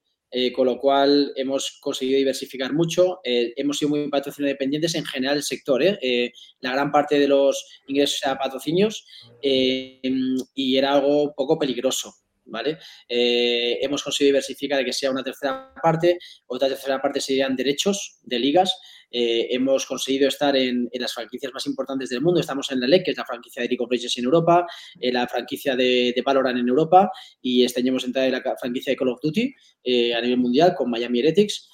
con 0.53 0.65
lo 0.65 0.77
cual 0.77 1.31
hemos 1.37 1.79
conseguido 1.79 2.17
diversificar 2.17 2.73
mucho. 2.73 3.21
hemos 3.23 3.77
sido 3.77 3.91
muy 3.91 4.09
patrocinio 4.09 4.49
dependientes 4.49 4.93
en 4.95 5.05
general 5.05 5.35
del 5.35 5.43
sector. 5.43 5.81
la 5.81 6.71
gran 6.73 6.91
parte 6.91 7.17
de 7.17 7.29
los 7.29 7.65
ingresos 7.87 8.19
era 8.21 8.37
patrocinios 8.37 9.07
y 9.41 10.75
era 10.75 10.95
algo 10.95 11.33
poco 11.33 11.57
peligroso. 11.57 12.15
¿Vale? 12.45 12.77
Eh, 13.07 13.77
hemos 13.81 14.03
conseguido 14.03 14.33
diversificar 14.33 14.79
de 14.79 14.85
que 14.85 14.93
sea 14.93 15.11
una 15.11 15.23
tercera 15.23 15.73
parte, 15.81 16.17
otra 16.47 16.67
tercera 16.67 17.01
parte 17.01 17.19
serían 17.19 17.55
derechos 17.55 18.19
de 18.23 18.39
ligas. 18.39 18.77
Eh, 19.11 19.47
hemos 19.51 19.85
conseguido 19.85 20.27
estar 20.27 20.55
en, 20.55 20.89
las 20.93 21.13
franquicias 21.13 21.51
más 21.53 21.65
importantes 21.67 22.09
del 22.09 22.21
mundo. 22.21 22.39
Estamos 22.39 22.71
en 22.71 22.79
la 22.79 22.87
LEC, 22.87 23.05
que 23.05 23.11
es 23.11 23.17
la 23.17 23.25
franquicia 23.25 23.61
de 23.61 23.69
League 23.69 23.83
of 23.83 23.91
en 23.91 24.23
Europa, 24.23 24.65
en 24.99 25.13
la 25.13 25.27
franquicia 25.27 25.75
de, 25.75 26.13
Valorant 26.25 26.57
en 26.57 26.67
Europa 26.67 27.09
y 27.41 27.63
este 27.63 27.81
año 27.81 27.89
hemos 27.89 28.03
entrado 28.03 28.27
en 28.27 28.33
la 28.33 28.55
franquicia 28.59 28.91
de 28.91 28.97
Call 28.97 29.09
of 29.09 29.19
Duty 29.21 29.53
eh, 29.83 30.13
a 30.13 30.21
nivel 30.21 30.37
mundial 30.37 30.73
con 30.75 30.89
Miami 30.89 31.19
Heretics. 31.19 31.69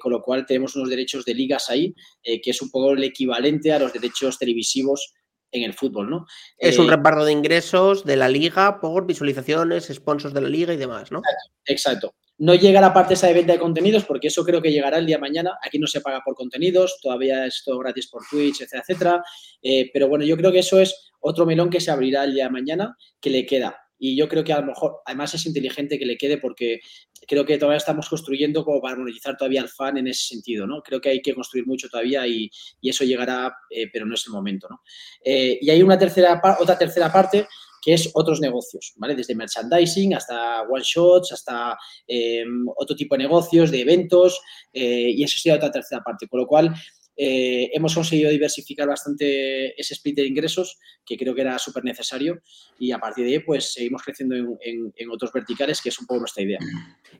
con 0.00 0.10
lo 0.10 0.20
cual 0.20 0.44
tenemos 0.46 0.74
unos 0.74 0.88
derechos 0.88 1.24
de 1.24 1.32
ligas 1.32 1.70
ahí, 1.70 1.94
que 2.24 2.50
es 2.50 2.60
un 2.60 2.70
poco 2.70 2.92
el 2.92 3.04
equivalente 3.04 3.72
a 3.72 3.78
los 3.78 3.92
derechos 3.92 4.36
televisivos 4.36 5.14
en 5.52 5.62
el 5.62 5.74
fútbol, 5.74 6.10
¿no? 6.10 6.26
Es 6.58 6.78
un 6.78 6.86
eh, 6.86 6.90
reparto 6.90 7.24
de 7.24 7.32
ingresos 7.32 8.04
de 8.04 8.16
la 8.16 8.28
liga 8.28 8.80
por 8.80 9.06
visualizaciones, 9.06 9.88
sponsors 9.92 10.34
de 10.34 10.40
la 10.40 10.48
liga 10.48 10.72
y 10.72 10.76
demás, 10.76 11.10
¿no? 11.10 11.22
Exacto. 11.66 12.14
No 12.38 12.54
llega 12.54 12.80
la 12.80 12.94
parte 12.94 13.14
esa 13.14 13.26
de 13.26 13.34
venta 13.34 13.52
de 13.52 13.58
contenidos 13.58 14.04
porque 14.04 14.28
eso 14.28 14.44
creo 14.44 14.62
que 14.62 14.72
llegará 14.72 14.96
el 14.98 15.06
día 15.06 15.16
de 15.16 15.20
mañana. 15.20 15.58
Aquí 15.62 15.78
no 15.78 15.86
se 15.86 16.00
paga 16.00 16.22
por 16.24 16.34
contenidos, 16.34 16.98
todavía 17.02 17.44
es 17.44 17.62
todo 17.64 17.78
gratis 17.78 18.08
por 18.08 18.22
Twitch, 18.30 18.62
etcétera, 18.62 18.82
etcétera. 18.82 19.24
Eh, 19.60 19.90
pero 19.92 20.08
bueno, 20.08 20.24
yo 20.24 20.36
creo 20.38 20.50
que 20.50 20.60
eso 20.60 20.80
es 20.80 21.10
otro 21.20 21.44
melón 21.44 21.68
que 21.68 21.80
se 21.80 21.90
abrirá 21.90 22.24
el 22.24 22.34
día 22.34 22.44
de 22.44 22.50
mañana 22.50 22.96
que 23.20 23.28
le 23.28 23.44
queda. 23.44 23.76
Y 24.00 24.16
yo 24.16 24.28
creo 24.28 24.42
que 24.42 24.52
a 24.52 24.60
lo 24.60 24.66
mejor, 24.66 25.00
además 25.04 25.34
es 25.34 25.46
inteligente 25.46 25.98
que 25.98 26.06
le 26.06 26.16
quede 26.16 26.38
porque 26.38 26.80
creo 27.28 27.44
que 27.44 27.58
todavía 27.58 27.76
estamos 27.76 28.08
construyendo 28.08 28.64
como 28.64 28.80
para 28.80 28.96
monetizar 28.96 29.36
todavía 29.36 29.60
al 29.60 29.68
fan 29.68 29.98
en 29.98 30.08
ese 30.08 30.28
sentido, 30.28 30.66
¿no? 30.66 30.82
Creo 30.82 31.00
que 31.00 31.10
hay 31.10 31.20
que 31.20 31.34
construir 31.34 31.66
mucho 31.66 31.88
todavía 31.88 32.26
y, 32.26 32.50
eso 32.82 33.04
llegará, 33.04 33.54
eh, 33.70 33.88
pero 33.92 34.06
no 34.06 34.14
es 34.14 34.26
el 34.26 34.32
momento, 34.32 34.66
¿no? 34.68 34.80
Eh, 35.22 35.58
y 35.60 35.70
hay 35.70 35.82
una 35.82 35.98
tercera, 35.98 36.40
otra 36.58 36.76
tercera 36.78 37.12
parte 37.12 37.46
que 37.82 37.94
es 37.94 38.10
otros 38.14 38.40
negocios, 38.40 38.92
¿vale? 38.96 39.14
Desde 39.14 39.34
merchandising 39.34 40.14
hasta 40.14 40.62
one 40.62 40.82
shots, 40.84 41.32
hasta 41.32 41.76
em, 42.06 42.66
otro 42.76 42.94
tipo 42.94 43.14
de 43.14 43.22
negocios, 43.22 43.70
de 43.70 43.80
eventos, 43.80 44.40
eh, 44.72 45.10
y 45.14 45.22
eso 45.22 45.38
sería 45.38 45.56
otra 45.56 45.70
tercera 45.70 46.02
parte. 46.02 46.28
Con 46.28 46.40
lo 46.40 46.46
cual, 46.46 46.74
eh, 47.22 47.70
hemos 47.74 47.94
conseguido 47.94 48.30
diversificar 48.30 48.88
bastante 48.88 49.78
ese 49.78 49.92
split 49.92 50.16
de 50.16 50.26
ingresos, 50.26 50.78
que 51.04 51.18
creo 51.18 51.34
que 51.34 51.42
era 51.42 51.58
súper 51.58 51.84
necesario, 51.84 52.40
y 52.78 52.92
a 52.92 52.98
partir 52.98 53.26
de 53.26 53.32
ahí, 53.32 53.38
pues 53.40 53.74
seguimos 53.74 54.02
creciendo 54.02 54.34
en, 54.34 55.10
otros 55.10 55.30
verticales, 55.30 55.82
que 55.82 55.90
es 55.90 55.98
un 56.00 56.06
poco 56.06 56.20
nuestra 56.20 56.42
idea. 56.42 56.58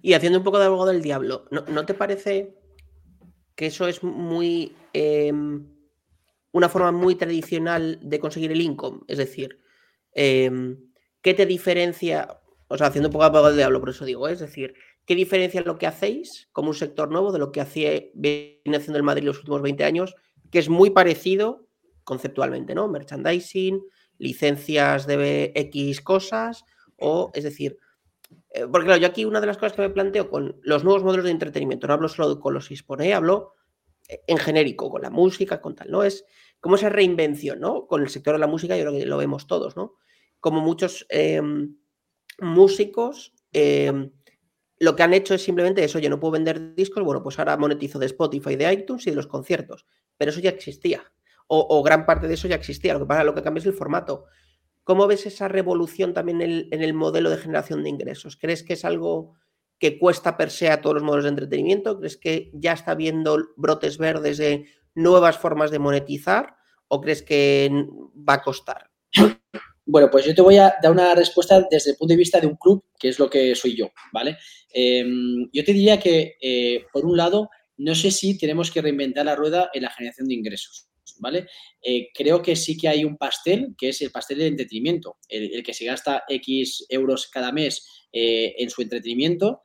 Y 0.01 0.15
haciendo 0.15 0.39
un 0.39 0.45
poco 0.45 0.59
de 0.59 0.65
abogado 0.65 0.91
del 0.91 1.03
diablo, 1.03 1.45
¿no, 1.51 1.85
te 1.85 1.93
parece 1.93 2.55
que 3.55 3.67
eso 3.67 3.89
es 3.89 4.03
muy. 4.03 4.75
Em, 4.95 5.67
una 6.53 6.71
forma 6.71 6.93
muy 6.93 7.15
tradicional 7.17 7.99
de 8.01 8.21
conseguir 8.21 8.53
el 8.53 8.63
income? 8.63 9.01
Es 9.07 9.19
decir, 9.19 9.59
em, 10.15 10.79
¿qué 11.21 11.35
te 11.35 11.45
diferencia? 11.45 12.41
O 12.69 12.79
sea, 12.79 12.87
haciendo 12.87 13.11
un 13.11 13.13
poco 13.13 13.25
de 13.25 13.27
abogado 13.27 13.49
del 13.49 13.59
diablo, 13.59 13.81
por 13.81 13.91
eso 13.91 14.07
digo, 14.07 14.27
¿eh? 14.29 14.33
es 14.33 14.41
decir, 14.41 14.73
¿Qué 15.11 15.17
diferencia 15.17 15.61
lo 15.63 15.77
que 15.77 15.89
hacéis 15.89 16.49
como 16.53 16.69
un 16.69 16.77
sector 16.77 17.11
nuevo 17.11 17.33
de 17.33 17.41
lo 17.41 17.51
que 17.51 17.61
hacía, 17.61 18.01
viene 18.15 18.77
haciendo 18.77 18.97
el 18.97 19.03
Madrid 19.03 19.25
los 19.25 19.39
últimos 19.39 19.61
20 19.61 19.83
años? 19.83 20.15
Que 20.53 20.61
es 20.61 20.69
muy 20.69 20.91
parecido 20.91 21.67
conceptualmente, 22.05 22.77
¿no? 22.77 22.87
Merchandising, 22.87 23.83
licencias 24.19 25.09
de 25.09 25.51
X 25.57 26.01
cosas, 26.01 26.65
o 26.97 27.33
es 27.35 27.43
decir, 27.43 27.77
eh, 28.51 28.69
porque 28.71 28.87
claro, 28.87 29.01
yo 29.01 29.09
aquí 29.09 29.25
una 29.25 29.41
de 29.41 29.49
las 29.49 29.59
cosas 29.59 29.73
que 29.73 29.83
me 29.83 29.91
planteo 29.91 30.31
con 30.31 30.61
los 30.63 30.85
nuevos 30.85 31.03
modelos 31.03 31.25
de 31.25 31.33
entretenimiento, 31.33 31.89
no 31.89 31.95
hablo 31.95 32.09
solo 32.09 32.39
con 32.39 32.55
los 32.55 32.71
eSports, 32.71 33.05
¿eh? 33.05 33.13
hablo 33.13 33.55
eh, 34.07 34.21
en 34.29 34.39
genérico, 34.39 34.91
con 34.91 35.03
la 35.03 35.11
música, 35.11 35.61
con 35.61 35.75
tal, 35.75 35.91
¿no? 35.91 36.05
Es 36.05 36.25
como 36.61 36.77
esa 36.77 36.89
reinvención, 36.89 37.59
¿no? 37.59 37.89
Con 37.89 38.03
el 38.03 38.11
sector 38.11 38.35
de 38.35 38.39
la 38.39 38.47
música, 38.47 38.77
yo 38.77 38.85
creo 38.85 38.97
que 38.97 39.07
lo 39.07 39.17
vemos 39.17 39.49
todos, 39.49 39.77
¿no? 39.77 39.95
Como 40.39 40.61
muchos 40.61 41.05
em, 41.09 41.75
músicos 42.39 43.35
em, 43.53 44.13
lo 44.81 44.97
que 44.97 45.03
han 45.03 45.13
hecho 45.13 45.35
es 45.35 45.43
simplemente 45.43 45.85
eso, 45.85 45.99
yo 45.99 46.09
no 46.09 46.19
puedo 46.19 46.33
vender 46.33 46.75
discos, 46.75 47.05
bueno, 47.05 47.23
pues 47.23 47.39
ahora 47.39 47.57
monetizo 47.59 47.99
de 47.99 48.07
Spotify, 48.07 48.57
de 48.57 48.73
iTunes 48.73 49.07
y 49.07 49.11
de 49.11 49.17
los 49.17 49.27
conciertos, 49.27 49.87
pero 50.17 50.31
eso 50.31 50.41
ya 50.41 50.51
existía, 50.51 51.05
o, 51.47 51.83
gran 51.83 52.07
parte 52.07 52.29
de 52.29 52.35
eso 52.35 52.49
ya 52.49 52.55
existía, 52.55 52.95
lo 52.95 53.01
que 53.01 53.07
pasa, 53.07 53.25
lo 53.25 53.35
que 53.35 53.43
cambia 53.43 53.61
es 53.61 53.67
el 53.67 53.73
formato. 53.73 54.27
¿Cómo 54.85 55.09
ves 55.09 55.27
esa 55.27 55.49
revolución 55.49 56.15
también 56.15 56.41
en 56.41 56.83
el, 56.83 56.95
modelo 56.95 57.29
de 57.29 57.39
generación 57.39 57.83
de 57.83 57.89
ingresos? 57.89 58.37
¿Crees 58.37 58.63
que 58.63 58.75
es 58.75 58.85
algo 58.85 59.35
que 59.81 59.99
cuesta 59.99 60.37
per 60.37 60.51
se 60.51 60.71
a 60.71 60.81
todos 60.81 60.95
los 60.95 61.03
modelos 61.03 61.25
de 61.25 61.31
entretenimiento? 61.31 61.99
¿Crees 61.99 62.17
que 62.17 62.53
ya 62.55 62.73
está 62.73 62.95
viendo 62.95 63.37
brotes 63.57 63.99
verdes 63.99 64.39
de 64.39 64.67
nuevas 64.95 65.39
formas 65.39 65.73
de 65.73 65.81
monetizar 65.81 66.55
o 66.87 67.01
crees 67.01 67.23
que 67.23 67.69
va 68.17 68.35
a 68.35 68.43
costar? 68.43 68.89
Bueno, 69.93 70.09
pues 70.09 70.25
yo 70.25 70.33
te 70.33 70.43
voy 70.43 70.57
a 70.57 70.73
dar 70.81 70.93
una 70.93 71.17
respuesta 71.17 71.67
desde 71.69 71.91
el 71.91 71.97
punto 71.97 72.13
de 72.13 72.19
vista 72.19 72.39
de 72.41 72.47
un 72.47 72.55
club, 72.55 72.85
que 72.97 73.09
es 73.09 73.19
lo 73.19 73.29
que 73.29 73.57
soy 73.57 73.75
yo, 73.75 73.91
¿vale? 74.13 74.37
Em, 74.73 75.49
yo 75.53 75.65
te 75.65 75.73
diría 75.73 75.99
que, 75.99 76.37
eh, 76.41 76.85
por 76.93 77.05
un 77.05 77.17
lado, 77.17 77.51
no 77.77 77.97
sé 77.97 78.13
si 78.13 78.39
tenemos 78.39 78.71
que 78.71 78.83
reinventar 78.83 79.27
la 79.27 79.35
rueda 79.35 79.69
en 79.75 79.83
la 79.83 79.91
generación 79.91 80.29
de 80.29 80.35
ingresos. 80.35 80.87
¿Vale? 81.19 81.49
Eh, 81.83 82.09
creo 82.15 82.41
que 82.41 82.57
sí 82.57 82.79
que 82.79 82.89
hay 82.89 83.05
un 83.05 83.19
pastel, 83.19 83.75
que 83.77 83.91
es 83.91 84.01
el 84.01 84.11
pastel 84.11 84.39
del 84.39 84.47
entretenimiento, 84.47 85.19
el, 85.29 85.63
que 85.63 85.75
se 85.75 85.85
gasta 85.85 86.23
X 86.27 86.87
euros 86.89 87.27
cada 87.27 87.53
mes 87.53 87.85
eh, 88.11 88.55
en 88.57 88.71
su 88.71 88.81
entretenimiento, 88.81 89.61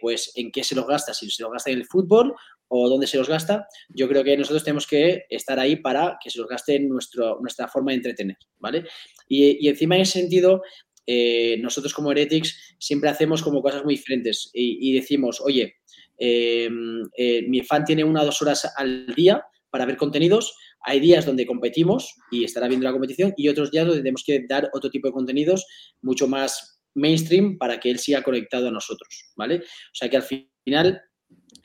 pues 0.00 0.32
en 0.34 0.50
qué 0.50 0.64
se 0.64 0.74
los 0.74 0.86
gasta, 0.86 1.14
si 1.14 1.30
se 1.30 1.42
los 1.42 1.52
gasta 1.52 1.70
en 1.70 1.78
el 1.78 1.86
fútbol 1.86 2.34
o 2.68 2.88
dónde 2.88 3.06
se 3.06 3.16
los 3.16 3.28
gasta, 3.28 3.66
yo 3.88 4.08
creo 4.08 4.24
que 4.24 4.36
nosotros 4.36 4.64
tenemos 4.64 4.86
que 4.86 5.24
estar 5.30 5.58
ahí 5.58 5.76
para 5.76 6.18
que 6.22 6.30
se 6.30 6.38
los 6.38 6.48
gaste 6.48 6.80
nuestro, 6.80 7.38
nuestra 7.40 7.68
forma 7.68 7.92
de 7.92 7.96
entretener, 7.96 8.36
¿vale? 8.58 8.84
Y, 9.28 9.68
encima 9.68 9.96
en 9.96 10.02
ese 10.02 10.20
sentido, 10.20 10.62
eh, 11.06 11.58
nosotros 11.60 11.94
como 11.94 12.10
Heretics 12.10 12.76
siempre 12.78 13.10
hacemos 13.10 13.42
como 13.42 13.62
cosas 13.62 13.84
muy 13.84 13.94
diferentes 13.94 14.50
y, 14.52 14.92
decimos, 14.92 15.40
oye, 15.40 15.76
eh, 16.18 16.68
eh, 17.16 17.42
mi 17.48 17.60
fan 17.62 17.84
tiene 17.84 18.04
una 18.04 18.22
o 18.22 18.24
dos 18.24 18.40
horas 18.42 18.72
al 18.76 19.06
día 19.14 19.44
para 19.70 19.86
ver 19.86 19.96
contenidos, 19.96 20.56
hay 20.80 21.00
días 21.00 21.26
donde 21.26 21.46
competimos 21.46 22.14
y 22.30 22.44
estará 22.44 22.68
viendo 22.68 22.84
la 22.84 22.92
competición 22.92 23.34
y 23.36 23.48
otros 23.48 23.70
días 23.70 23.86
donde 23.86 24.00
tenemos 24.00 24.24
que 24.24 24.44
dar 24.48 24.70
otro 24.72 24.90
tipo 24.90 25.08
de 25.08 25.12
contenidos 25.12 25.66
mucho 26.00 26.28
más 26.28 26.80
mainstream 26.94 27.58
para 27.58 27.78
que 27.78 27.90
él 27.90 27.98
siga 27.98 28.22
conectado 28.22 28.68
a 28.68 28.70
nosotros, 28.70 29.30
¿vale? 29.36 29.56
O 29.58 29.94
sea 29.94 30.08
que 30.08 30.16
al 30.16 30.22
final 30.22 31.02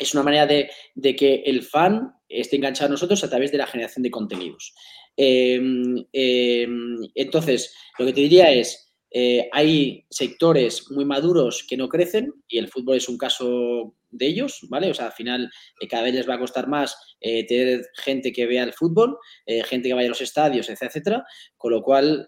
es 0.02 0.14
una 0.14 0.24
manera 0.24 0.48
de, 0.48 1.16
que 1.16 1.44
el 1.46 1.62
fan 1.62 2.12
esté 2.28 2.56
enganchado 2.56 2.88
a 2.88 2.92
nosotros 2.92 3.24
a 3.24 3.30
través 3.30 3.52
de 3.52 3.60
la 3.60 3.68
generación 3.68 4.04
de 4.04 4.12
contenidos. 4.12 4.74
Em, 5.16 5.96
em, 6.12 6.98
entonces, 7.14 7.76
lo 8.00 8.06
que 8.08 8.14
te 8.14 8.22
diría 8.22 8.52
es, 8.52 8.92
eh, 9.14 9.50
hay 9.52 10.06
sectores 10.10 10.90
muy 10.90 11.06
maduros 11.06 11.66
que 11.68 11.78
no 11.78 11.90
crecen 11.90 12.34
y 12.48 12.58
el 12.58 12.70
fútbol 12.70 12.98
es 12.98 13.10
un 13.10 13.18
caso 13.18 13.94
de 14.10 14.26
ellos, 14.26 14.66
¿vale? 14.70 14.90
O 14.90 14.94
sea, 14.94 15.08
al 15.08 15.12
final 15.12 15.52
eh, 15.82 15.88
cada 15.88 16.04
vez 16.04 16.16
les 16.16 16.28
va 16.30 16.36
a 16.36 16.40
costar 16.40 16.68
más 16.68 16.96
eh, 17.20 17.46
tener 17.46 17.86
gente 17.96 18.32
que 18.32 18.48
vea 18.48 18.64
el 18.64 18.74
fútbol, 18.74 19.18
gente 19.66 19.90
que 19.90 19.94
vaya 19.94 20.08
a 20.08 20.10
los 20.10 20.22
estadios, 20.22 20.70
etcétera, 20.70 21.24
con 21.58 21.74
lo 21.74 21.84
cual 21.84 22.28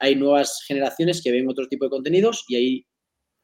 hay 0.00 0.14
nuevas 0.16 0.62
generaciones 0.66 1.22
que 1.22 1.30
ven 1.30 1.48
otro 1.48 1.66
tipo 1.68 1.84
de 1.84 1.90
contenidos 1.90 2.44
y 2.48 2.56
ahí 2.56 2.86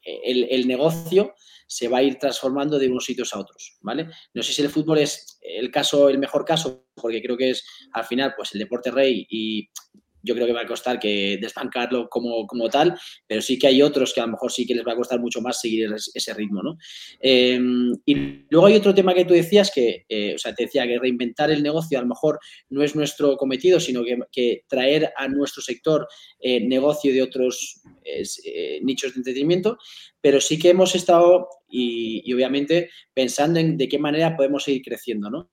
el, 0.04 0.66
negocio 0.66 1.34
se 1.66 1.88
va 1.88 1.98
a 1.98 2.02
ir 2.02 2.18
transformando 2.18 2.78
de 2.78 2.88
unos 2.88 3.04
sitios 3.04 3.34
a 3.34 3.38
otros, 3.38 3.78
¿vale? 3.80 4.08
No 4.34 4.42
sé 4.42 4.52
si 4.52 4.62
el 4.62 4.68
fútbol 4.68 4.98
es 4.98 5.38
el 5.40 5.70
caso, 5.70 6.08
el 6.08 6.18
mejor 6.18 6.44
caso, 6.44 6.86
porque 6.94 7.22
creo 7.22 7.36
que 7.36 7.50
es 7.50 7.64
al 7.92 8.04
final 8.04 8.34
pues 8.36 8.54
el 8.54 8.60
deporte 8.60 8.90
rey 8.90 9.26
y 9.28 9.68
yo 10.24 10.34
creo 10.34 10.46
que 10.46 10.52
va 10.52 10.62
a 10.62 10.66
costar 10.66 10.98
que 10.98 11.38
desbancarlo 11.40 12.08
como, 12.08 12.46
como 12.46 12.68
tal, 12.68 12.98
pero 13.26 13.42
sí 13.42 13.58
que 13.58 13.66
hay 13.66 13.82
otros 13.82 14.12
que 14.12 14.20
a 14.20 14.26
lo 14.26 14.32
mejor 14.32 14.50
sí 14.50 14.66
que 14.66 14.74
les 14.74 14.86
va 14.86 14.92
a 14.92 14.96
costar 14.96 15.20
mucho 15.20 15.40
más 15.40 15.60
seguir 15.60 15.88
ese 16.14 16.34
ritmo, 16.34 16.62
¿no? 16.62 16.76
Em, 17.20 17.92
y 18.04 18.14
luego 18.50 18.66
hay 18.66 18.76
otro 18.76 18.94
tema 18.94 19.14
que 19.14 19.24
tú 19.24 19.34
decías 19.34 19.70
que, 19.70 20.04
eh, 20.08 20.34
o 20.34 20.38
sea, 20.38 20.54
te 20.54 20.64
decía 20.64 20.86
que 20.86 20.98
reinventar 20.98 21.50
el 21.50 21.62
negocio 21.62 21.98
a 21.98 22.02
lo 22.02 22.08
mejor 22.08 22.38
no 22.70 22.82
es 22.82 22.96
nuestro 22.96 23.36
cometido, 23.36 23.78
sino 23.80 24.02
que, 24.02 24.62
traer 24.68 25.12
a 25.16 25.28
nuestro 25.28 25.62
sector 25.62 26.06
eh, 26.40 26.60
negocio 26.60 27.12
de 27.12 27.22
otros 27.22 27.82
eh, 28.04 28.80
nichos 28.82 29.14
de 29.14 29.18
entretenimiento, 29.18 29.78
pero 30.20 30.40
sí 30.40 30.58
que 30.58 30.70
hemos 30.70 30.94
estado 30.94 31.48
y, 31.68 32.32
obviamente 32.32 32.90
pensando 33.12 33.60
en 33.60 33.76
de 33.76 33.88
qué 33.88 33.98
manera 33.98 34.36
podemos 34.36 34.64
seguir 34.64 34.82
creciendo, 34.82 35.30
¿no? 35.30 35.50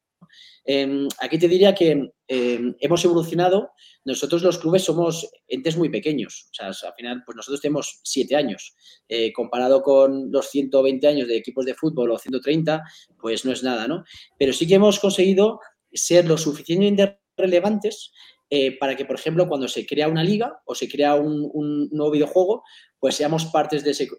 Em, 0.64 1.08
aquí 1.20 1.38
te 1.38 1.48
diría 1.48 1.74
que 1.74 2.12
em, 2.28 2.76
hemos 2.80 3.06
evolucionado. 3.06 3.72
Nosotros 4.06 4.42
los 4.42 4.58
clubes 4.58 4.84
somos 4.84 5.30
entes 5.48 5.78
muy 5.78 5.90
pequeños. 5.90 6.50
O 6.52 6.54
sea, 6.54 6.68
al 6.68 6.96
final, 6.96 7.24
pues 7.26 7.36
nosotros 7.36 7.62
tenemos 7.62 8.00
siete 8.04 8.36
años. 8.36 8.76
Eh, 9.08 9.32
comparado 9.34 9.82
con 9.82 10.32
los 10.32 10.50
120 10.50 11.08
años 11.08 11.28
de 11.28 11.38
equipos 11.38 11.66
de 11.66 11.76
fútbol 11.76 12.12
o 12.12 12.18
130, 12.18 12.84
pues 13.20 13.46
no 13.46 13.52
es 13.52 13.64
nada, 13.64 13.88
¿no? 13.88 14.04
Pero 14.38 14.54
sí 14.54 14.68
que 14.68 14.76
hemos 14.76 15.00
conseguido 15.00 15.60
ser 15.92 16.26
lo 16.26 16.38
suficientemente 16.38 17.20
relevantes 17.38 18.12
eh, 18.54 18.78
para 18.78 18.98
que, 18.98 19.06
por 19.06 19.16
ejemplo, 19.16 19.48
cuando 19.48 19.70
se 19.70 19.86
crea 19.86 20.10
una 20.10 20.26
liga 20.26 20.62
o 20.66 20.76
se 20.76 20.90
crea 20.90 21.16
un, 21.16 21.88
nuevo 21.90 22.12
videojuego, 22.12 22.64
pues 23.00 23.16
seamos 23.16 23.46
partes 23.46 23.82
de 23.82 23.92
ese, 23.92 24.10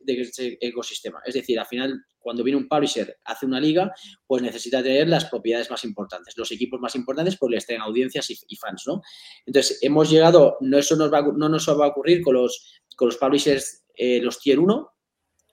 ecosistema. 0.58 1.20
Es 1.26 1.34
decir, 1.34 1.60
al 1.60 1.66
final, 1.66 2.02
cuando 2.18 2.42
viene 2.42 2.58
un 2.58 2.66
publisher, 2.66 3.18
hace 3.24 3.44
una 3.44 3.60
liga, 3.60 3.92
pues 4.26 4.40
necesita 4.40 4.82
tener 4.82 5.06
las 5.06 5.26
propiedades 5.26 5.70
más 5.70 5.84
importantes, 5.84 6.32
los 6.38 6.50
equipos 6.50 6.80
más 6.80 6.94
importantes, 6.94 7.36
porque 7.36 7.56
les 7.56 7.66
tengan 7.66 7.86
audiencias 7.86 8.30
y, 8.30 8.56
fans, 8.56 8.84
¿no? 8.86 9.02
Entonces, 9.44 9.78
hemos 9.82 10.08
llegado, 10.08 10.56
no, 10.62 10.78
eso 10.78 10.96
nos 10.96 11.12
va, 11.12 11.20
no 11.20 11.50
nos 11.50 11.68
va 11.68 11.84
a 11.84 11.88
ocurrir 11.88 12.22
con 12.22 12.32
los, 12.32 12.80
con 12.96 13.08
los 13.08 13.18
publishers, 13.18 13.84
eh, 13.94 14.22
los 14.22 14.38
tier 14.38 14.58
1, 14.58 14.90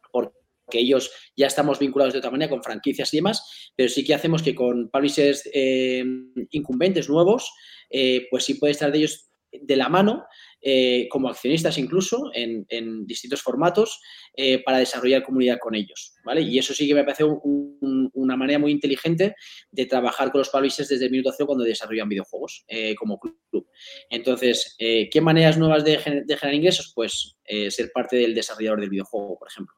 porque 0.09 0.31
ellos 0.71 1.11
ya 1.35 1.47
estamos 1.47 1.79
vinculados 1.79 2.13
de 2.13 2.19
otra 2.19 2.31
manera 2.31 2.49
con 2.49 2.63
franquicias 2.63 3.13
y 3.13 3.17
demás, 3.17 3.71
pero 3.75 3.89
sí 3.89 4.05
que 4.05 4.13
hacemos 4.13 4.41
que 4.41 4.55
con 4.55 4.89
publishers 4.89 5.49
eh, 5.53 6.05
incumbentes 6.51 7.09
nuevos, 7.09 7.51
eh, 7.89 8.27
pues 8.29 8.45
sí 8.45 8.55
puede 8.55 8.71
estar 8.71 8.91
de 8.91 8.99
ellos 8.99 9.25
de 9.51 9.75
la 9.75 9.89
mano, 9.89 10.25
eh, 10.61 11.07
como 11.09 11.27
accionistas 11.27 11.77
incluso, 11.79 12.29
en, 12.35 13.07
distintos 13.07 13.41
formatos, 13.41 13.99
eh, 14.35 14.61
para 14.63 14.77
desarrollar 14.77 15.23
comunidad 15.23 15.57
con 15.59 15.73
ellos, 15.73 16.13
¿vale? 16.23 16.41
Y 16.41 16.59
eso 16.59 16.73
sí 16.73 16.87
que 16.87 16.93
me 16.93 17.03
parece 17.03 17.23
una 17.23 18.37
manera 18.37 18.59
muy 18.59 18.71
inteligente 18.71 19.35
de 19.71 19.85
trabajar 19.87 20.31
con 20.31 20.39
los 20.39 20.49
publishers 20.49 20.89
desde 20.89 21.05
el 21.05 21.11
minuto 21.11 21.31
cero 21.35 21.47
cuando 21.47 21.63
desarrollan 21.63 22.09
videojuegos 22.09 22.63
como 22.99 23.19
club. 23.19 23.67
Entonces, 24.11 24.75
¿qué 24.77 25.21
maneras 25.21 25.57
nuevas 25.57 25.83
de, 25.83 25.93
de 25.93 26.37
generar 26.37 26.53
ingresos? 26.53 26.91
Pues 26.93 27.35
ser 27.69 27.91
parte 27.91 28.17
del 28.17 28.35
desarrollador 28.35 28.81
del 28.81 28.91
videojuego, 28.91 29.39
por 29.39 29.47
ejemplo. 29.47 29.73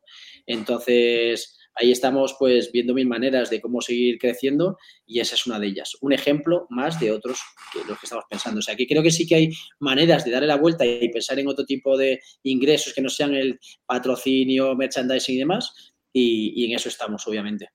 Entonces, 0.46 1.61
ahí 1.76 1.92
estamos 1.92 2.36
pues 2.38 2.72
viendo 2.72 2.94
mil 2.94 3.08
maneras 3.08 3.50
de 3.50 3.62
cómo 3.62 3.82
seguir 3.82 4.18
creciendo 4.18 4.78
y 5.06 5.20
esa 5.20 5.36
es 5.36 5.46
una 5.46 5.60
de 5.60 5.68
ellas. 5.68 5.98
Un 6.02 6.14
ejemplo 6.14 6.68
más 6.70 7.00
de 7.00 7.12
otros 7.12 7.40
que 7.72 7.80
los 7.88 8.00
que 8.00 8.06
estamos 8.06 8.26
pensando. 8.30 8.60
O 8.60 8.62
sea, 8.62 8.76
que 8.76 8.88
creo 8.88 9.04
que 9.04 9.12
sí 9.12 9.28
que 9.28 9.36
hay 9.36 9.50
maneras 9.80 10.26
de 10.26 10.32
darle 10.32 10.48
la 10.48 10.58
vuelta 10.58 10.86
y 10.86 11.10
pensar 11.10 11.40
en 11.40 11.48
otro 11.48 11.66
tipo 11.66 11.98
de 11.98 12.22
ingresos 12.44 12.94
que 12.94 13.02
no 13.02 13.10
sean 13.10 13.34
el 13.34 13.60
patrocinio, 13.86 14.76
merchandising 14.76 15.36
y 15.36 15.40
demás. 15.40 15.94
Y, 16.14 16.66
en 16.66 16.76
eso 16.76 16.90
estamos, 16.90 17.26
obviamente. 17.28 17.70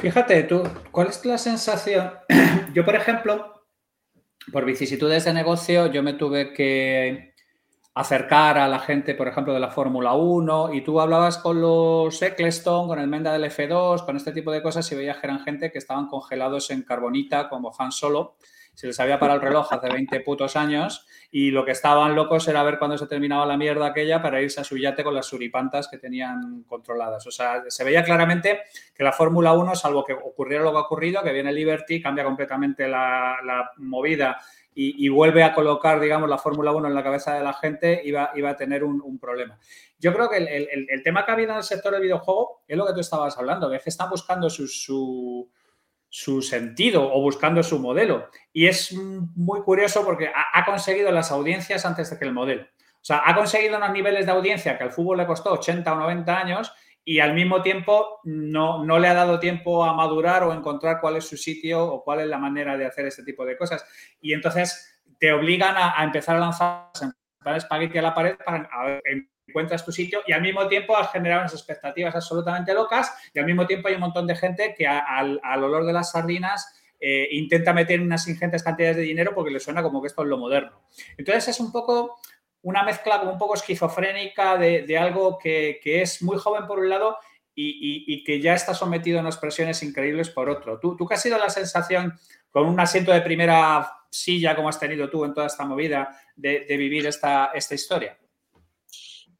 Fíjate, 0.00 0.44
tú, 0.44 0.62
¿cuál 0.90 1.08
es 1.08 1.24
la 1.24 1.38
sensación? 1.38 2.12
Yo, 2.74 2.84
por 2.84 2.94
ejemplo, 2.94 3.66
por 4.52 4.64
vicisitudes 4.64 5.24
de 5.24 5.32
negocio, 5.32 5.90
yo 5.90 6.02
me 6.02 6.14
tuve 6.14 6.52
que 6.52 7.33
acercar 7.94 8.58
a 8.58 8.66
la 8.66 8.80
gente, 8.80 9.14
por 9.14 9.28
ejemplo, 9.28 9.54
de 9.54 9.60
la 9.60 9.70
Fórmula 9.70 10.14
1, 10.14 10.74
y 10.74 10.80
tú 10.80 11.00
hablabas 11.00 11.38
con 11.38 11.60
los 11.60 12.20
Eccleston, 12.20 12.88
con 12.88 12.98
el 12.98 13.06
Menda 13.06 13.32
del 13.32 13.44
F2, 13.44 14.04
con 14.04 14.16
este 14.16 14.32
tipo 14.32 14.50
de 14.50 14.62
cosas, 14.62 14.90
y 14.90 14.96
veías 14.96 15.18
que 15.18 15.28
eran 15.28 15.40
gente 15.40 15.70
que 15.70 15.78
estaban 15.78 16.08
congelados 16.08 16.70
en 16.70 16.82
carbonita 16.82 17.48
como 17.48 17.72
Han 17.78 17.92
Solo, 17.92 18.36
se 18.74 18.88
les 18.88 18.98
había 18.98 19.20
parado 19.20 19.38
el 19.38 19.46
reloj 19.46 19.72
hace 19.72 19.88
20 19.88 20.18
putos 20.20 20.56
años, 20.56 21.06
y 21.30 21.52
lo 21.52 21.64
que 21.64 21.70
estaban 21.70 22.16
locos 22.16 22.48
era 22.48 22.64
ver 22.64 22.80
cuándo 22.80 22.98
se 22.98 23.06
terminaba 23.06 23.46
la 23.46 23.56
mierda 23.56 23.86
aquella 23.86 24.20
para 24.20 24.42
irse 24.42 24.60
a 24.60 24.64
su 24.64 24.76
yate 24.76 25.04
con 25.04 25.14
las 25.14 25.26
suripantas 25.26 25.86
que 25.86 25.98
tenían 25.98 26.64
controladas. 26.64 27.24
O 27.28 27.30
sea, 27.30 27.62
se 27.68 27.84
veía 27.84 28.02
claramente 28.02 28.62
que 28.92 29.04
la 29.04 29.12
Fórmula 29.12 29.52
1, 29.52 29.76
salvo 29.76 30.04
que 30.04 30.14
ocurriera 30.14 30.64
lo 30.64 30.72
que 30.72 30.78
ha 30.78 30.80
ocurrido, 30.80 31.22
que 31.22 31.32
viene 31.32 31.52
Liberty, 31.52 32.02
cambia 32.02 32.24
completamente 32.24 32.88
la, 32.88 33.36
la 33.44 33.70
movida 33.76 34.38
y, 34.76 35.08
vuelve 35.08 35.44
a 35.44 35.54
colocar, 35.54 36.00
digamos, 36.00 36.28
la 36.28 36.38
Fórmula 36.38 36.72
1 36.72 36.88
en 36.88 36.94
la 36.94 37.04
cabeza 37.04 37.34
de 37.34 37.44
la 37.44 37.52
gente, 37.52 38.02
iba, 38.04 38.32
iba 38.34 38.50
a 38.50 38.56
tener 38.56 38.82
un, 38.82 39.18
problema. 39.20 39.58
Yo 39.98 40.12
creo 40.12 40.28
que 40.28 40.38
el, 40.38 41.02
tema 41.04 41.24
que 41.24 41.30
ha 41.30 41.34
habido 41.34 41.52
en 41.52 41.58
el 41.58 41.62
sector 41.62 41.92
del 41.92 42.02
videojuego 42.02 42.64
es 42.66 42.76
lo 42.76 42.86
que 42.86 42.92
tú 42.92 43.00
estabas 43.00 43.38
hablando, 43.38 43.70
que 43.70 43.76
es 43.76 43.98
buscando 44.10 44.50
su, 44.50 45.48
su, 46.08 46.42
sentido 46.42 47.08
o 47.12 47.20
buscando 47.20 47.62
su 47.62 47.78
modelo. 47.78 48.28
Y 48.52 48.66
es 48.66 48.92
muy 48.92 49.60
curioso 49.60 50.04
porque 50.04 50.26
ha, 50.28 50.58
ha, 50.58 50.64
conseguido 50.64 51.12
las 51.12 51.30
audiencias 51.30 51.86
antes 51.86 52.10
de 52.10 52.18
que 52.18 52.24
el 52.24 52.32
modelo. 52.32 52.64
O 52.64 53.06
sea, 53.06 53.22
ha 53.24 53.34
conseguido 53.34 53.76
unos 53.76 53.92
niveles 53.92 54.26
de 54.26 54.32
audiencia 54.32 54.76
que 54.76 54.84
al 54.84 54.92
fútbol 54.92 55.18
le 55.18 55.26
costó 55.26 55.52
80 55.52 55.92
o 55.92 55.96
90 55.96 56.36
años 56.36 56.72
y 57.04 57.20
al 57.20 57.34
mismo 57.34 57.62
tiempo 57.62 58.20
no, 58.24 58.84
no, 58.84 58.98
le 58.98 59.08
ha 59.08 59.14
dado 59.14 59.38
tiempo 59.38 59.84
a 59.84 59.92
madurar 59.92 60.42
o 60.44 60.52
encontrar 60.52 61.00
cuál 61.00 61.16
es 61.16 61.28
su 61.28 61.36
sitio 61.36 61.84
o 61.84 62.02
cuál 62.02 62.20
es 62.20 62.26
la 62.26 62.38
manera 62.38 62.76
de 62.76 62.86
hacer 62.86 63.06
este 63.06 63.22
tipo 63.22 63.44
de 63.44 63.56
cosas. 63.56 63.84
Y 64.20 64.32
entonces 64.32 65.00
te 65.18 65.32
obligan 65.32 65.74
a, 65.76 66.02
empezar 66.02 66.36
a 66.36 66.40
lanzar 66.40 66.90
espagueti 67.56 67.98
a 67.98 68.02
la 68.02 68.14
pared 68.14 68.36
para 68.36 69.00
encuentras 69.46 69.84
tu 69.84 69.92
sitio 69.92 70.20
y 70.26 70.32
al 70.32 70.42
mismo 70.42 70.66
tiempo 70.68 70.96
has 70.96 71.12
generado 71.12 71.42
unas 71.42 71.54
expectativas 71.54 72.14
absolutamente 72.14 72.72
locas 72.72 73.12
y 73.32 73.38
al 73.38 73.46
mismo 73.46 73.66
tiempo 73.66 73.88
hay 73.88 73.94
un 73.94 74.00
montón 74.00 74.26
de 74.26 74.36
gente 74.36 74.74
que 74.76 74.86
al, 74.86 75.40
olor 75.44 75.84
de 75.84 75.92
las 75.92 76.12
sardinas 76.12 76.80
eh, 76.98 77.28
intenta 77.32 77.72
meter 77.72 78.00
unas 78.00 78.26
ingentes 78.26 78.62
cantidades 78.62 78.96
de 78.96 79.02
dinero 79.02 79.32
porque 79.34 79.50
le 79.50 79.60
suena 79.60 79.82
como 79.82 80.00
que 80.00 80.08
esto 80.08 80.22
es 80.22 80.28
lo 80.28 80.38
moderno. 80.38 80.82
Entonces 81.18 81.48
es 81.48 81.60
un 81.60 81.70
poco 81.70 82.16
una 82.64 82.82
mezcla 82.82 83.20
como 83.20 83.32
un 83.32 83.38
poco 83.38 83.54
esquizofrénica 83.54 84.56
de, 84.56 84.98
algo 84.98 85.38
que, 85.38 85.80
es 85.84 86.22
muy 86.22 86.38
joven 86.38 86.66
por 86.66 86.78
un 86.78 86.88
lado 86.88 87.16
y, 87.54 88.24
que 88.24 88.40
ya 88.40 88.54
está 88.54 88.74
sometido 88.74 89.18
a 89.18 89.20
unas 89.20 89.36
presiones 89.36 89.82
increíbles 89.82 90.30
por 90.30 90.48
otro. 90.48 90.80
¿Tú, 90.80 90.96
tú 90.96 91.06
qué 91.06 91.14
has 91.14 91.22
sido 91.22 91.38
la 91.38 91.50
sensación 91.50 92.14
con 92.50 92.66
un 92.66 92.80
asiento 92.80 93.12
de 93.12 93.20
primera 93.20 93.90
silla 94.10 94.56
como 94.56 94.68
has 94.68 94.80
tenido 94.80 95.10
tú 95.10 95.24
en 95.24 95.34
toda 95.34 95.46
esta 95.46 95.64
movida 95.64 96.18
de, 96.36 96.64
vivir 96.68 97.06
esta, 97.06 97.50
esta 97.54 97.74
historia? 97.74 98.18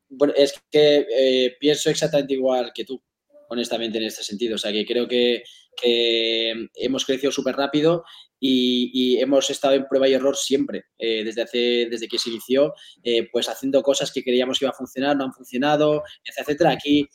Bueno, 0.08 0.34
es 0.36 0.62
que 0.70 1.06
eh, 1.10 1.56
pienso 1.58 1.90
exactamente 1.90 2.34
igual 2.34 2.72
que 2.74 2.84
tú, 2.84 3.02
honestamente, 3.48 3.98
en 3.98 4.04
este 4.04 4.22
sentido. 4.22 4.56
O 4.56 4.58
sea, 4.58 4.70
que 4.70 4.84
creo 4.84 5.08
que, 5.08 5.42
hemos 6.74 7.04
crecido 7.04 7.32
súper 7.32 7.56
rápido 7.56 8.04
y, 8.46 9.18
hemos 9.20 9.48
estado 9.48 9.74
en 9.74 9.86
prueba 9.86 10.08
y 10.08 10.14
error 10.14 10.36
siempre, 10.36 10.84
eh, 10.98 11.24
desde, 11.24 11.42
hace, 11.42 11.88
desde 11.90 12.08
que 12.08 12.18
se 12.18 12.30
inició, 12.30 12.74
eh, 13.02 13.28
pues 13.32 13.48
haciendo 13.48 13.82
cosas 13.82 14.12
que 14.12 14.22
creíamos 14.22 14.58
que 14.58 14.66
iba 14.66 14.70
a 14.70 14.76
funcionar, 14.76 15.16
no 15.16 15.24
han 15.24 15.32
funcionado, 15.32 16.02
etcétera. 16.24 16.70
Aquí 16.70 17.08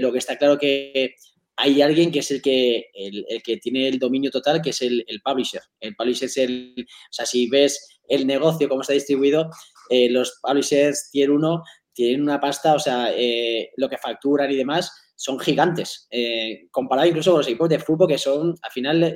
lo 0.00 0.12
que 0.12 0.18
está 0.18 0.36
claro 0.36 0.58
que 0.58 1.14
hay 1.56 1.82
alguien 1.82 2.10
que 2.10 2.20
es 2.20 2.30
el 2.30 2.42
que, 2.42 2.86
el, 2.94 3.24
que 3.42 3.56
tiene 3.56 3.88
el 3.88 3.98
dominio 3.98 4.30
total, 4.30 4.60
que 4.60 4.70
es 4.70 4.82
el, 4.82 5.04
publisher. 5.24 5.62
El 5.80 5.96
publisher 5.96 6.26
es 6.26 6.36
el, 6.36 6.74
o 6.78 7.12
sea, 7.12 7.26
si 7.26 7.48
ves 7.48 8.00
el 8.08 8.26
negocio, 8.26 8.68
cómo 8.68 8.82
está 8.82 8.92
distribuido, 8.92 9.50
los 9.90 10.38
publishers 10.42 11.10
tier 11.10 11.30
1 11.30 11.62
tienen 11.92 12.22
una 12.22 12.40
pasta, 12.40 12.74
o 12.74 12.78
sea, 12.78 13.12
eh, 13.14 13.70
lo 13.76 13.88
que 13.88 13.98
facturan 13.98 14.50
y 14.50 14.56
demás 14.56 14.92
son 15.16 15.38
gigantes, 15.38 16.06
eh, 16.10 16.68
comparado 16.70 17.08
incluso 17.08 17.30
con 17.30 17.38
los 17.38 17.46
equipos 17.46 17.68
de 17.68 17.78
fútbol 17.78 18.08
que 18.08 18.18
son, 18.18 18.54
al 18.60 18.70
final, 18.70 19.02
eh, 19.04 19.14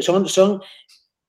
son, 0.00 0.28
son 0.28 0.62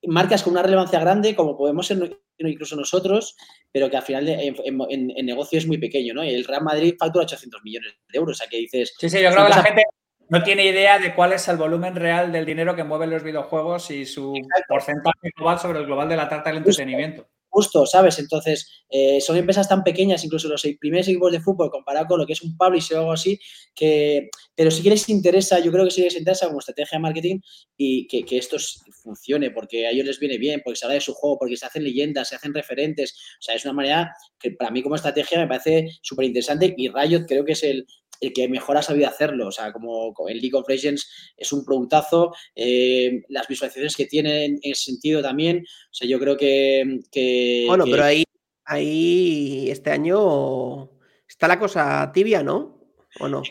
marcas 0.04 0.44
con 0.44 0.54
una 0.54 0.64
relevancia 0.64 1.00
grande, 1.00 1.36
como 1.36 1.58
podemos 1.58 1.88
ser 1.88 2.20
incluso 2.40 2.76
nosotros, 2.76 3.36
pero 3.72 3.90
que 3.90 3.98
al 3.98 4.04
final 4.04 4.28
en, 4.28 5.26
negocio 5.26 5.58
es 5.58 5.68
muy 5.68 5.78
pequeño, 5.78 6.14
¿no? 6.14 6.24
Y 6.24 6.34
el 6.34 6.46
Real 6.46 6.64
Madrid 6.64 6.96
factura 7.00 7.26
800 7.26 7.64
millones 7.64 7.94
de 8.08 8.18
euros, 8.18 8.38
o 8.38 8.38
sea, 8.38 8.48
que 8.48 8.58
dices... 8.58 8.94
Sí, 8.98 9.10
sí, 9.10 9.22
yo 9.22 9.32
creo 9.32 9.46
que 9.46 9.50
la 9.50 9.64
gente 9.64 9.84
no 10.30 10.44
tiene 10.44 10.66
idea 10.66 11.00
de 11.00 11.16
cuál 11.16 11.34
es 11.34 11.48
el 11.48 11.58
volumen 11.58 11.96
real 11.96 12.32
del 12.32 12.46
dinero 12.46 12.76
que 12.76 12.84
mueven 12.84 13.10
los 13.10 13.24
videojuegos 13.24 13.90
y 13.92 14.06
su 14.06 14.34
porcentaje 14.68 15.32
global 15.36 15.60
sobre 15.60 15.80
el 15.80 15.86
global 15.86 16.10
de 16.10 16.18
la 16.18 16.30
tarta 16.30 16.50
del 16.50 16.58
entretenimiento 16.58 17.28
justo, 17.58 17.88
¿sabes? 17.88 18.20
Entonces, 18.20 18.70
eh, 18.88 19.20
son 19.20 19.36
empresas 19.36 19.68
tan 19.68 19.84
pequeñas, 19.84 20.24
incluso 20.24 20.48
los 20.48 20.62
primeros 20.80 21.08
equipos 21.08 21.32
de 21.32 21.40
fútbol, 21.40 21.72
comparado 21.72 22.06
con 22.06 22.20
lo 22.20 22.28
que 22.28 22.34
es 22.34 22.44
un 22.44 22.56
publisher 22.56 22.98
o 22.98 23.00
algo 23.00 23.14
así, 23.14 23.40
que, 23.74 24.30
pero 24.54 24.70
sí 24.70 24.84
que 24.84 24.92
les 24.92 25.10
interesa, 25.10 25.58
yo 25.58 25.72
creo 25.72 25.84
que 25.86 25.90
sí 25.90 26.04
les 26.04 26.16
interesa 26.16 26.46
como 26.46 26.60
estrategia 26.60 26.98
de 26.98 27.02
marketing 27.02 27.40
y 27.76 28.06
que, 28.08 28.38
esto 28.38 28.58
funcione, 29.04 29.50
porque 29.50 29.88
a 29.88 29.90
ellos 29.90 30.06
les 30.06 30.20
viene 30.20 30.38
bien, 30.38 30.62
porque 30.64 30.78
se 30.78 30.86
habla 30.86 30.94
de 30.94 31.02
su 31.02 31.16
juego, 31.16 31.40
porque 31.40 31.58
se 31.58 31.66
hacen 31.66 31.84
leyendas, 31.84 32.30
se 32.30 32.36
hacen 32.36 32.54
referentes, 32.54 33.14
o 33.40 33.42
sea, 33.42 33.56
es 33.56 33.66
una 33.66 33.74
manera 33.74 34.14
que 34.40 34.52
para 34.52 34.70
mí 34.70 34.84
como 34.84 34.94
estrategia 34.94 35.40
me 35.40 35.48
parece 35.48 35.88
súper 36.04 36.28
interesante 36.28 36.76
y 36.78 36.90
Riot 36.90 37.26
creo 37.26 37.44
que 37.44 37.54
es 37.54 37.64
el, 37.64 37.88
el 38.22 38.34
que 38.34 38.48
mejor 38.48 38.78
ha 38.78 38.82
sabido 38.82 39.08
hacerlo. 39.08 39.48
O 39.48 39.52
sea, 39.52 39.72
como 39.72 40.14
el 40.28 40.40
League 40.40 40.56
of 40.56 40.68
Legends 40.68 41.10
es 41.36 41.52
un 41.52 41.64
productazo, 41.64 42.34
eh, 42.56 43.24
las 43.30 43.48
visualizaciones 43.48 43.96
que 43.96 44.06
tienen 44.06 44.60
en 44.62 44.72
ese 44.72 44.86
sentido 44.86 45.22
también. 45.22 45.66
O 45.92 45.94
sea, 45.94 46.08
yo 46.08 46.20
creo 46.20 46.38
que. 46.38 47.66
bueno, 47.68 47.86
pero 47.86 48.04
ahí, 48.04 48.24
ahí 48.66 49.70
este 49.70 49.92
año 49.92 50.90
está 51.28 51.48
la 51.48 51.60
cosa 51.60 52.12
tibia, 52.14 52.44
¿no? 52.44 52.78
¿O 53.20 53.28
no? 53.28 53.42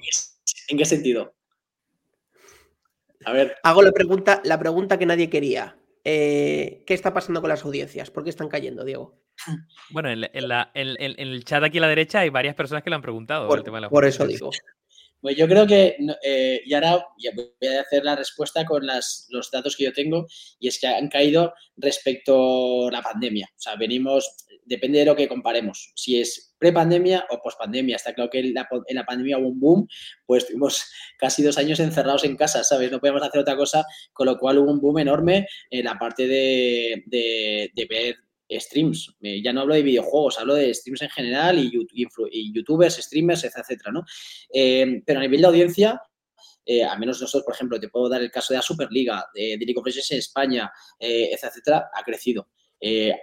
¿En 0.69 0.79
qué, 0.79 0.85
sentido? 0.85 1.35
A 3.25 3.33
ver. 3.33 3.57
Hago 3.62 3.83
la 3.83 3.93
pregunta, 3.93 4.41
la 4.45 4.59
pregunta 4.59 4.99
que 4.99 5.07
nadie 5.07 5.31
quería. 5.31 5.77
Eh, 6.09 6.84
¿Qué 6.86 6.94
está 6.94 7.12
pasando 7.12 7.40
con 7.40 7.50
las 7.50 7.64
audiencias? 7.64 8.12
¿Por 8.12 8.22
qué 8.22 8.30
están 8.30 8.48
cayendo, 8.48 8.84
Diego? 8.84 9.20
Bueno, 9.90 10.09
en, 10.09 10.24
el 10.72 11.44
chat 11.44 11.64
aquí 11.64 11.78
a 11.78 11.80
la 11.80 11.88
derecha 11.88 12.20
hay 12.20 12.30
varias 12.30 12.54
personas 12.54 12.84
que 12.84 12.90
lo 12.90 12.96
han 12.96 13.02
preguntado. 13.02 13.48
Por, 13.48 14.04
eso 14.04 14.24
digo. 14.24 14.50
Pues 15.20 15.36
yo 15.36 15.48
creo 15.48 15.66
que, 15.66 15.96
eh, 16.22 16.61
y 16.64 16.74
ahora 16.74 17.04
voy 17.34 17.68
a 17.76 17.80
hacer 17.80 18.04
la 18.04 18.14
respuesta 18.14 18.64
con 18.64 18.86
los 18.86 19.50
datos 19.50 19.76
que 19.76 19.82
yo 19.82 19.92
tengo, 19.92 20.28
y 20.61 20.68
es 20.68 20.78
que 20.78 20.86
han 20.86 21.09
caído 21.09 21.52
respecto 21.76 22.86
a 22.86 22.92
la 22.92 23.02
pandemia. 23.02 23.48
O 23.50 23.61
sea, 23.61 23.74
venimos, 23.74 24.46
depende 24.64 25.00
de 25.00 25.07
lo 25.07 25.16
que 25.16 25.26
comparemos, 25.26 25.92
si 25.96 26.20
es 26.20 26.45
prepandemia 26.59 27.26
o 27.30 27.40
pospandemia. 27.42 27.96
Está 27.96 28.14
claro 28.14 28.30
que 28.30 28.40
en 28.40 28.54
la, 28.54 29.04
pandemia 29.04 29.38
hubo 29.38 29.48
un 29.48 29.61
boom, 29.61 29.88
pues 30.24 30.44
estuvimos 30.44 30.90
casi 31.18 31.42
dos 31.42 31.59
años 31.59 31.80
encerrados 31.80 32.24
en 32.24 32.36
casa, 32.36 32.64
¿sabes? 32.64 32.90
No 32.90 33.00
podíamos 33.00 33.22
hacer 33.22 33.40
otra 33.40 33.57
cosa, 33.57 33.84
con 34.12 34.26
lo 34.26 34.38
cual 34.38 34.59
hubo 34.59 34.70
un 34.70 34.80
boom 34.80 34.98
enorme 34.98 35.46
en 35.70 35.84
la 35.84 35.98
parte 35.98 36.26
de, 36.26 37.02
de 37.07 37.86
ver 37.88 38.16
streams. 38.50 39.16
Eh, 39.20 39.42
ya 39.42 39.52
no 39.52 39.62
hablo 39.62 39.74
de 39.74 39.82
videojuegos, 39.82 40.38
hablo 40.38 40.54
de 40.54 40.72
streams 40.72 41.02
en 41.02 41.11
general 41.11 41.59
y, 41.59 41.70
youtubers, 42.52 42.96
streamers, 42.96 43.44
etcétera, 43.44 43.92
¿no? 43.92 44.04
Eh, 44.52 45.02
pero 45.04 45.18
a 45.18 45.22
nivel 45.22 45.40
de 45.40 45.46
audiencia, 45.46 46.00
eh, 46.64 46.84
a 46.84 46.96
menos 46.96 47.20
nosotros, 47.20 47.44
por 47.44 47.54
ejemplo, 47.54 47.80
te 47.80 47.88
puedo 47.88 48.09
dar 48.09 48.22
el 48.22 48.30
caso 48.30 48.52
de 48.52 48.59
la 48.59 48.62
Superliga, 48.62 49.24
de, 49.34 49.57
de 49.59 49.64
League 49.64 49.78
of 49.78 49.86
en 49.86 50.18
España, 50.18 50.70
etcétera, 50.98 51.90
ha 51.94 52.02
crecido. 52.02 52.48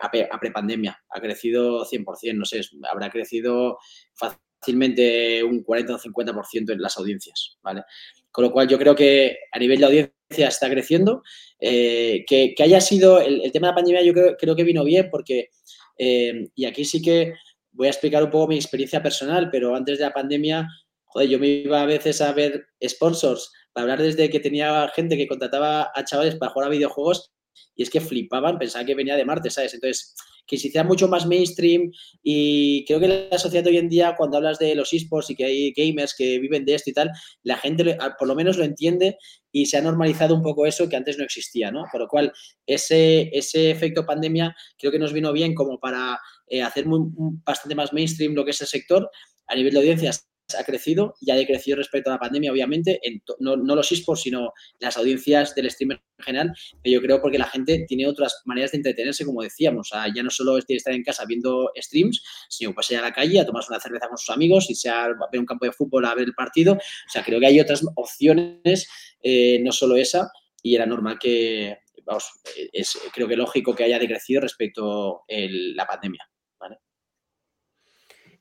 A, 0.02 0.40
prepandemia, 0.40 1.02
ha 1.10 1.22
crecido 1.22 1.86
100%, 1.86 2.36
no 2.36 2.46
sé, 2.46 2.62
habrá 2.90 3.10
crecido 3.10 3.78
fácilmente 4.14 5.44
un 5.44 5.64
40 5.64 5.96
o 5.96 6.00
50% 6.00 6.72
en 6.72 6.82
las 6.82 6.98
audiencias, 6.98 7.58
¿vale? 7.62 7.84
Con 8.32 8.46
lo 8.46 8.52
cual 8.52 8.68
yo 8.68 8.80
creo 8.80 8.96
que 8.96 9.38
a 9.52 9.60
nivel 9.60 9.80
de 9.80 9.86
audiencia 9.86 10.48
está 10.48 10.70
creciendo. 10.70 11.22
Eh, 11.60 12.26
que, 12.28 12.56
haya 12.60 12.82
sido 12.82 13.20
el, 13.20 13.52
tema 13.52 13.68
de 13.68 13.72
la 13.72 13.76
pandemia, 13.76 14.02
yo 14.02 14.14
creo, 14.14 14.56
que 14.56 14.64
vino 14.64 14.84
bien 14.84 15.10
porque, 15.12 15.50
eh, 15.98 16.50
y 16.56 16.66
aquí 16.66 16.86
sí 16.86 17.02
que 17.02 17.34
voy 17.72 17.88
a 17.88 17.92
explicar 17.92 18.24
un 18.24 18.30
poco 18.30 18.48
mi 18.48 18.56
experiencia 18.56 19.04
personal, 19.04 19.50
pero 19.52 19.76
antes 19.76 20.00
de 20.00 20.06
la 20.06 20.14
pandemia, 20.14 20.68
joder, 21.06 21.30
yo 21.30 21.40
me 21.40 21.48
iba 21.48 21.82
a 21.82 21.86
veces 21.86 22.22
a 22.22 22.32
ver 22.32 22.68
sponsors 22.88 23.52
para 23.72 23.84
hablar 23.84 24.02
desde 24.02 24.30
que 24.30 24.40
tenía 24.40 24.90
gente 24.96 25.18
que 25.18 25.28
contrataba 25.28 25.92
a 25.94 26.04
chavales 26.04 26.36
para 26.36 26.52
jugar 26.52 26.68
a 26.68 26.72
videojuegos 26.72 27.32
y 27.76 27.84
es 27.84 27.90
que 27.90 28.02
flipaban, 28.02 28.58
pensaban 28.58 28.86
que 28.86 28.96
venía 28.96 29.16
de 29.16 29.26
Marte, 29.26 29.50
¿sabes? 29.50 29.74
Entonces, 29.74 30.16
que 30.46 30.58
se 30.58 30.68
hiciera 30.68 30.86
mucho 30.88 31.08
más 31.08 31.26
mainstream 31.26 31.92
y 32.22 32.86
creo 32.86 33.00
que 33.00 33.30
la 33.30 33.38
sociedad 33.38 33.68
hoy 33.68 33.78
en 33.78 33.90
día, 33.90 34.16
cuando 34.18 34.38
hablas 34.38 34.60
de 34.60 34.76
los 34.76 34.92
esports 34.94 35.30
y 35.30 35.36
que 35.36 35.46
hay 35.46 35.72
gamers 35.72 36.14
que 36.18 36.40
viven 36.40 36.66
de 36.66 36.76
esto 36.76 36.90
y 36.90 36.94
tal, 36.94 37.12
la 37.44 37.58
gente 37.58 37.98
por 38.20 38.28
lo 38.28 38.36
menos 38.36 38.58
lo 38.58 38.64
entiende 38.64 39.18
y 39.52 39.68
se 39.68 39.78
ha 39.78 39.82
normalizado 39.82 40.36
un 40.36 40.42
poco 40.42 40.66
eso 40.66 40.90
que 40.90 40.96
antes 40.96 41.18
no 41.18 41.24
existía, 41.24 41.72
¿no? 41.72 41.86
Por 41.92 42.02
lo 42.02 42.08
cual, 42.08 42.34
ese, 42.66 43.30
ese 43.34 43.72
efecto 43.72 44.06
pandemia 44.06 44.56
creo 44.78 44.92
que 44.92 45.00
nos 45.00 45.14
vino 45.14 45.32
bien 45.32 45.54
como 45.54 45.80
para 45.80 46.20
eh, 46.48 46.62
hacer 46.62 46.86
bastante 46.88 47.76
más 47.76 47.94
mainstream 47.94 48.34
lo 48.34 48.44
que 48.44 48.52
es 48.52 48.62
el 48.62 48.68
sector 48.68 49.10
a 49.48 49.56
nivel 49.56 49.74
de 49.74 49.80
audiencias 49.80 50.28
ha 50.58 50.64
crecido 50.64 51.16
y 51.20 51.32
ha 51.32 51.36
decrecido 51.36 51.78
respecto 51.78 52.10
a 52.10 52.14
la 52.14 52.20
pandemia, 52.20 52.52
obviamente, 52.52 53.00
no, 53.40 53.56
los 53.56 53.92
esports, 53.92 54.24
sino 54.24 54.54
las 54.80 54.98
audiencias 54.98 55.56
del 55.56 55.70
streamer 55.70 56.02
en 56.20 56.24
general, 56.24 56.54
yo 56.84 57.02
creo 57.02 57.22
porque 57.22 57.38
la 57.38 57.48
gente 57.48 57.86
tiene 57.88 58.08
otras 58.08 58.42
maneras 58.46 58.72
de 58.72 58.78
entretenerse, 58.78 59.26
como 59.26 59.42
decíamos, 59.42 59.92
ya 60.14 60.24
no 60.24 60.30
solo 60.30 60.58
es 60.58 60.66
estar 60.68 60.94
en 60.94 61.04
casa 61.04 61.26
viendo 61.26 61.72
streams, 61.76 62.24
sino 62.50 62.74
pues 62.74 62.92
ir 62.92 62.98
a 62.98 63.02
la 63.02 63.14
calle 63.14 63.40
a 63.40 63.46
tomarse 63.46 63.72
una 63.72 63.80
cerveza 63.80 64.08
con 64.08 64.18
sus 64.18 64.30
amigos, 64.30 64.70
y 64.70 64.76
sea 64.76 65.06
a 65.06 65.30
ver 65.32 65.40
un 65.40 65.46
campo 65.46 65.66
de 65.66 65.72
fútbol 65.72 66.06
a 66.06 66.16
ver 66.16 66.26
el 66.26 66.34
partido, 66.34 66.74
o 66.74 67.10
sea, 67.12 67.24
creo 67.24 67.40
que 67.40 67.48
hay 67.48 67.60
otras 67.60 67.84
opciones, 67.96 68.88
eh, 69.22 69.60
no 69.64 69.72
solo 69.72 69.96
esa, 69.96 70.30
y 70.62 70.76
era 70.76 70.86
normal 70.86 71.18
que, 71.20 71.78
vamos, 72.06 72.32
es, 72.72 72.98
creo 73.14 73.28
que 73.28 73.36
lógico 73.36 73.76
que 73.76 73.84
haya 73.84 74.00
decrecido 74.00 74.42
respecto 74.42 75.24
a 75.30 75.48
la 75.76 75.86
pandemia. 75.86 76.28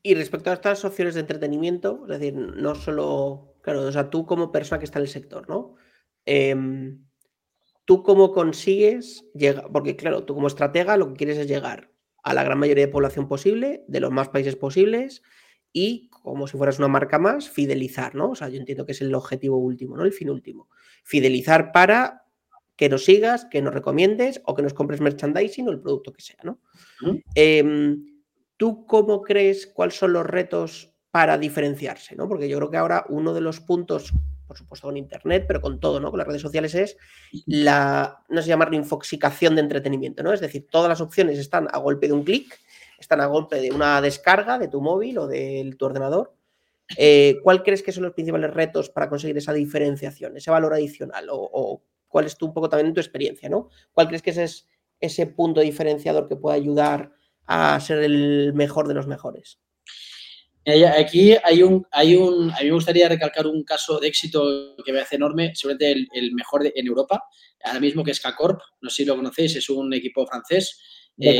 Y 0.03 0.15
respecto 0.15 0.51
a 0.51 0.53
estas 0.53 0.83
opciones 0.83 1.15
de 1.15 1.21
entretenimiento, 1.21 2.03
es 2.03 2.19
decir, 2.19 2.35
no 2.35 2.75
solo, 2.75 3.55
claro, 3.61 3.83
o 3.83 3.91
sea, 3.91 4.09
tú 4.09 4.25
como 4.25 4.51
persona 4.51 4.77
que 4.77 4.85
está 4.85 4.99
en 4.99 5.03
el 5.03 5.09
sector, 5.09 5.47
¿no? 5.47 5.75
Em, 6.25 7.05
¿Tú 7.85 8.01
cómo 8.01 8.31
consigues 8.31 9.25
llegar? 9.33 9.67
Porque 9.71 9.95
claro, 9.95 10.23
tú 10.23 10.35
como 10.35 10.47
estratega 10.47 10.95
lo 10.95 11.09
que 11.09 11.17
quieres 11.17 11.37
es 11.37 11.47
llegar 11.47 11.91
a 12.23 12.33
la 12.33 12.43
gran 12.43 12.57
mayoría 12.57 12.85
de 12.85 12.91
población 12.91 13.27
posible, 13.27 13.83
de 13.87 13.99
los 13.99 14.11
más 14.11 14.29
países 14.29 14.55
posibles, 14.55 15.21
y 15.73 16.09
como 16.09 16.47
si 16.47 16.57
fueras 16.57 16.79
una 16.79 16.87
marca 16.87 17.19
más, 17.19 17.49
fidelizar, 17.49 18.15
¿no? 18.15 18.31
O 18.31 18.35
sea, 18.35 18.47
yo 18.47 18.57
entiendo 18.57 18.85
que 18.85 18.93
es 18.93 19.01
el 19.01 19.13
objetivo 19.13 19.57
último, 19.57 19.97
¿no? 19.97 20.05
El 20.05 20.13
fin 20.13 20.29
último. 20.29 20.69
Fidelizar 21.03 21.73
para 21.73 22.25
que 22.77 22.87
nos 22.87 23.03
sigas, 23.03 23.45
que 23.45 23.61
nos 23.61 23.73
recomiendes 23.73 24.41
o 24.45 24.55
que 24.55 24.61
nos 24.61 24.73
compres 24.73 25.01
merchandising 25.01 25.67
o 25.67 25.71
el 25.71 25.81
producto 25.81 26.13
que 26.13 26.21
sea, 26.21 26.37
¿no? 26.43 26.59
¿Tú 28.57 28.85
cómo 28.85 29.21
crees 29.21 29.67
cuáles 29.67 29.95
son 29.95 30.13
los 30.13 30.25
retos 30.25 30.93
para 31.11 31.37
diferenciarse? 31.37 32.15
¿no? 32.15 32.27
Porque 32.27 32.47
yo 32.47 32.57
creo 32.57 32.71
que 32.71 32.77
ahora 32.77 33.05
uno 33.09 33.33
de 33.33 33.41
los 33.41 33.59
puntos, 33.59 34.13
por 34.47 34.57
supuesto 34.57 34.87
con 34.87 34.97
Internet, 34.97 35.45
pero 35.47 35.61
con 35.61 35.79
todo, 35.79 35.99
¿no? 35.99 36.11
Con 36.11 36.19
las 36.19 36.27
redes 36.27 36.41
sociales 36.41 36.75
es 36.75 36.97
la, 37.45 38.23
no 38.29 38.41
sé 38.41 38.49
llamarlo 38.49 38.75
infoxicación 38.75 39.55
de 39.55 39.61
entretenimiento, 39.61 40.23
¿no? 40.23 40.33
Es 40.33 40.41
decir, 40.41 40.67
todas 40.69 40.89
las 40.89 41.01
opciones 41.01 41.39
están 41.39 41.67
a 41.71 41.77
golpe 41.77 42.07
de 42.07 42.13
un 42.13 42.23
clic, 42.23 42.59
están 42.99 43.21
a 43.21 43.25
golpe 43.25 43.59
de 43.59 43.71
una 43.71 44.01
descarga 44.01 44.57
de 44.57 44.67
tu 44.67 44.81
móvil 44.81 45.17
o 45.17 45.27
de 45.27 45.73
tu 45.77 45.85
ordenador. 45.85 46.33
Eh, 46.97 47.39
¿Cuál 47.43 47.63
crees 47.63 47.81
que 47.81 47.91
son 47.91 48.03
los 48.03 48.13
principales 48.13 48.53
retos 48.53 48.89
para 48.89 49.09
conseguir 49.09 49.37
esa 49.37 49.53
diferenciación, 49.53 50.37
ese 50.37 50.51
valor 50.51 50.73
adicional? 50.73 51.27
O, 51.31 51.81
cuál 52.07 52.25
es 52.25 52.37
tú 52.37 52.45
un 52.45 52.53
poco 52.53 52.69
también 52.69 52.93
tu 52.93 52.99
experiencia, 52.99 53.49
¿no? 53.49 53.69
¿Cuál 53.91 54.07
crees 54.07 54.21
que 54.21 54.29
ese 54.29 54.43
es 54.43 54.67
ese 54.99 55.27
punto 55.27 55.59
diferenciador 55.59 56.29
que 56.29 56.37
puede 56.37 56.55
ayudar 56.55 57.11
a 57.45 57.79
ser 57.79 57.99
el 57.99 58.53
mejor 58.53 58.87
de 58.87 58.93
los 58.93 59.07
mejores? 59.07 59.59
Aquí 60.65 61.35
hay 61.43 61.61
un, 61.61 61.85
hay 61.91 62.15
un, 62.15 62.49
a 62.51 62.59
mí 62.61 62.67
me 62.67 62.71
gustaría 62.71 63.09
recalcar 63.09 63.47
un 63.47 63.63
caso 63.63 63.99
de 63.99 64.07
éxito 64.07 64.77
que 64.83 64.93
me 64.93 65.01
hace 65.01 65.17
enorme, 65.17 65.51
seguramente 65.53 66.07
el, 66.13 66.33
mejor 66.33 66.65
en 66.73 66.87
Europa, 66.87 67.21
ahora 67.65 67.81
mismo 67.81 68.03
que 68.03 68.11
es 68.11 68.21
K-Corp, 68.21 68.61
no 68.81 68.89
sé 68.89 68.97
si 68.97 69.05
lo 69.05 69.17
conocéis, 69.17 69.57
es 69.57 69.69
un 69.69 69.93
equipo 69.93 70.25
francés. 70.25 70.79
Eh, 71.19 71.37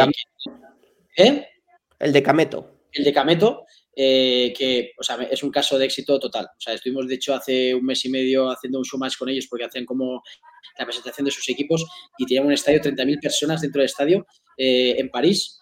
¿Eh? 1.15 1.47
El 1.99 2.11
de 2.11 2.21
Cameto. 2.21 2.81
El 2.91 3.05
de 3.05 3.13
Cameto, 3.13 3.63
eh, 3.95 4.53
que 4.57 4.91
o 4.99 5.03
sea, 5.03 5.15
es 5.23 5.41
un 5.41 5.51
caso 5.51 5.77
de 5.77 5.85
éxito 5.85 6.19
total. 6.19 6.45
O 6.45 6.59
sea, 6.59 6.73
estuvimos, 6.73 7.07
de 7.07 7.15
hecho, 7.15 7.33
hace 7.33 7.73
un 7.73 7.85
mes 7.85 8.03
y 8.03 8.09
medio 8.09 8.49
haciendo 8.49 8.79
un 8.79 8.83
show 8.83 8.99
más 8.99 9.15
con 9.15 9.29
ellos 9.29 9.47
porque 9.49 9.63
hacen 9.63 9.85
como 9.85 10.21
la 10.77 10.85
presentación 10.85 11.23
de 11.23 11.31
sus 11.31 11.47
equipos 11.47 11.85
y 12.17 12.25
tenían 12.25 12.45
un 12.45 12.51
estadio, 12.51 12.81
30.000 12.81 13.21
personas 13.21 13.61
dentro 13.61 13.79
del 13.79 13.85
estadio 13.85 14.27
en 14.57 15.09
París. 15.09 15.59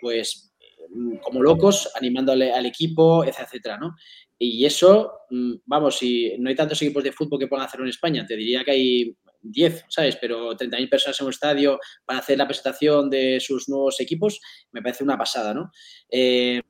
Pues 0.00 0.54
Mm, 0.94 1.16
como 1.16 1.42
locos, 1.42 1.90
animándole 1.96 2.52
al 2.52 2.66
equipo, 2.66 3.24
etcétera, 3.24 3.78
¿no? 3.78 3.96
Y 4.38 4.64
eso, 4.64 5.12
mm, 5.30 5.54
vamos, 5.66 5.98
si 5.98 6.36
no 6.38 6.48
hay 6.48 6.54
tantos 6.54 6.80
equipos 6.82 7.02
de 7.02 7.10
fútbol 7.12 7.38
que 7.40 7.48
puedan 7.48 7.66
hacerlo 7.66 7.84
en 7.84 7.90
España, 7.90 8.24
te 8.26 8.36
diría 8.36 8.62
que 8.64 8.70
hay 8.70 9.16
10, 9.42 9.86
¿sabes? 9.88 10.16
Pero 10.20 10.56
30.000 10.56 10.88
personas 10.88 11.20
en 11.20 11.26
un 11.26 11.32
estadio 11.32 11.80
para 12.04 12.20
hacer 12.20 12.38
la 12.38 12.46
presentación 12.46 13.10
de 13.10 13.40
sus 13.40 13.68
nuevos 13.68 14.00
equipos, 14.00 14.40
me 14.70 14.82
parece 14.82 15.02
una 15.02 15.18
pasada, 15.18 15.52
¿no? 15.52 15.72
Eh, 16.08 16.62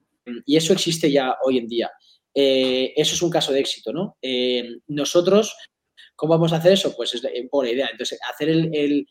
y 0.47 0.57
eso 0.57 0.73
existe 0.73 1.11
ya 1.11 1.37
hoy 1.45 1.59
en 1.59 1.69
día. 1.69 1.91
Eh, 2.35 2.95
eso 2.97 3.15
es 3.15 3.23
un 3.23 3.31
caso 3.31 3.53
de 3.53 3.61
éxito, 3.61 3.93
¿no? 3.93 4.17
Eh, 4.23 4.79
nosotros, 4.89 5.55
¿cómo 6.17 6.33
vamos 6.33 6.53
a 6.55 6.57
hacer 6.57 6.73
eso? 6.73 6.95
Pues 6.97 7.15
es 7.15 7.23
un 7.23 7.49
poco 7.51 7.65
la 7.65 7.71
idea. 7.73 7.89
Entonces, 7.93 8.19
hacer 8.29 8.49
el, 8.49 9.07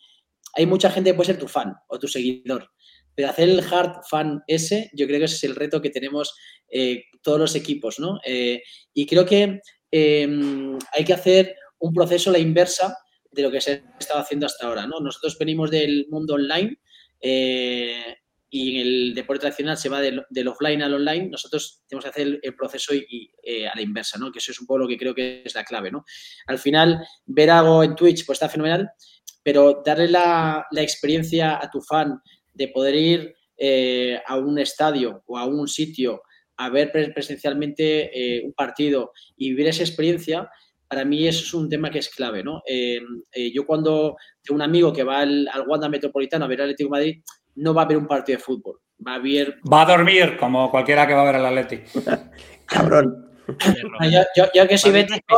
Hay 0.55 0.65
mucha 0.65 0.89
gente 0.89 1.11
que 1.11 1.15
puede 1.15 1.27
ser 1.27 1.39
tu 1.39 1.47
fan 1.47 1.73
o 1.87 1.99
tu 1.99 2.07
seguidor. 2.07 2.69
Pero 3.15 3.29
hacer 3.29 3.49
el 3.49 3.59
hard 3.59 4.03
fan 4.09 4.41
ese, 4.47 4.89
yo 4.93 5.05
creo 5.07 5.19
que 5.19 5.25
ese 5.25 5.35
es 5.35 5.43
el 5.43 5.55
reto 5.55 5.81
que 5.81 5.89
tenemos 5.89 6.35
eh, 6.75 7.05
todos 7.21 7.39
los 7.39 7.55
equipos, 7.55 7.99
¿no? 7.99 8.19
Eh, 8.25 8.63
y 8.95 9.05
creo 9.05 9.25
que 9.25 9.61
em, 9.91 10.77
hay 10.91 11.05
que 11.05 11.13
hacer 11.13 11.55
un 11.77 11.93
proceso 11.93 12.31
la 12.31 12.39
inversa 12.39 12.97
de 13.31 13.43
lo 13.43 13.51
que 13.51 13.61
se 13.61 13.71
ha 13.71 13.99
estado 13.99 14.19
haciendo 14.19 14.47
hasta 14.47 14.65
ahora, 14.65 14.87
¿no? 14.87 14.99
Nosotros 14.99 15.37
venimos 15.37 15.69
del 15.69 16.07
mundo 16.09 16.33
online 16.33 16.79
eh, 17.21 18.15
y 18.49 18.81
el 18.81 19.13
deporte 19.13 19.41
tradicional 19.41 19.77
se 19.77 19.89
va 19.89 20.01
del, 20.01 20.47
offline 20.47 20.81
al 20.81 20.95
online, 20.95 21.29
nosotros 21.29 21.83
tenemos 21.87 22.05
que 22.05 22.09
hacer 22.09 22.39
el, 22.41 22.55
proceso 22.55 22.95
y, 22.95 23.31
a 23.71 23.75
la 23.75 23.81
inversa, 23.81 24.17
¿no? 24.17 24.31
Que 24.31 24.39
eso 24.39 24.51
es 24.51 24.59
un 24.59 24.65
poco 24.65 24.79
lo 24.79 24.87
que 24.87 24.97
creo 24.97 25.13
que 25.13 25.43
es 25.45 25.53
la 25.53 25.63
clave, 25.63 25.91
¿no? 25.91 26.05
Al 26.47 26.57
final, 26.57 27.05
ver 27.25 27.51
algo 27.51 27.83
en 27.83 27.95
Twitch 27.95 28.25
pues 28.25 28.37
está 28.37 28.49
fenomenal, 28.49 28.89
pero 29.43 29.83
darle 29.85 30.07
la, 30.07 30.65
la 30.71 30.81
experiencia 30.81 31.59
a 31.61 31.69
tu 31.69 31.81
fan 31.81 32.19
de 32.53 32.67
poder 32.67 32.95
ir 32.95 33.35
eh, 33.57 34.19
a 34.25 34.37
un 34.37 34.59
estadio 34.59 35.23
o 35.25 35.37
a 35.37 35.45
un 35.45 35.67
sitio 35.67 36.23
a 36.57 36.69
ver 36.69 36.91
presencialmente 36.91 38.11
eh, 38.13 38.43
un 38.45 38.53
partido 38.53 39.11
y 39.37 39.49
vivir 39.49 39.67
esa 39.67 39.83
experiencia, 39.83 40.49
para 40.87 41.03
mí 41.03 41.27
eso 41.27 41.43
es 41.43 41.53
un 41.53 41.69
tema 41.69 41.89
que 41.89 41.99
es 41.99 42.09
clave, 42.09 42.43
¿no? 42.43 42.61
Eh, 42.67 42.99
yo 43.53 43.65
cuando 43.65 44.15
tengo 44.43 44.55
un 44.55 44.61
amigo 44.61 44.93
que 44.93 45.03
va 45.03 45.21
al, 45.21 45.47
Wanda 45.67 45.89
Metropolitano 45.89 46.45
a 46.45 46.47
ver 46.47 46.61
al 46.61 46.65
Atlético 46.65 46.87
de 46.87 46.99
Madrid, 46.99 47.23
no 47.55 47.73
va 47.73 47.83
a 47.83 47.87
ver 47.87 47.97
un 47.97 48.07
partido 48.07 48.37
de 48.37 48.43
fútbol, 48.43 48.79
va 49.05 49.15
a 49.15 49.19
ver... 49.19 49.57
Va 49.71 49.81
a 49.81 49.85
dormir, 49.85 50.37
como 50.37 50.69
cualquiera 50.69 51.07
que 51.07 51.13
va 51.13 51.21
a 51.21 51.25
ver 51.25 51.35
al 51.35 51.45
Atlético. 51.45 52.01
Cabrón. 52.65 53.31
yo, 54.53 54.67
que 54.67 54.77
soy 54.77 54.91
bético, 54.91 55.37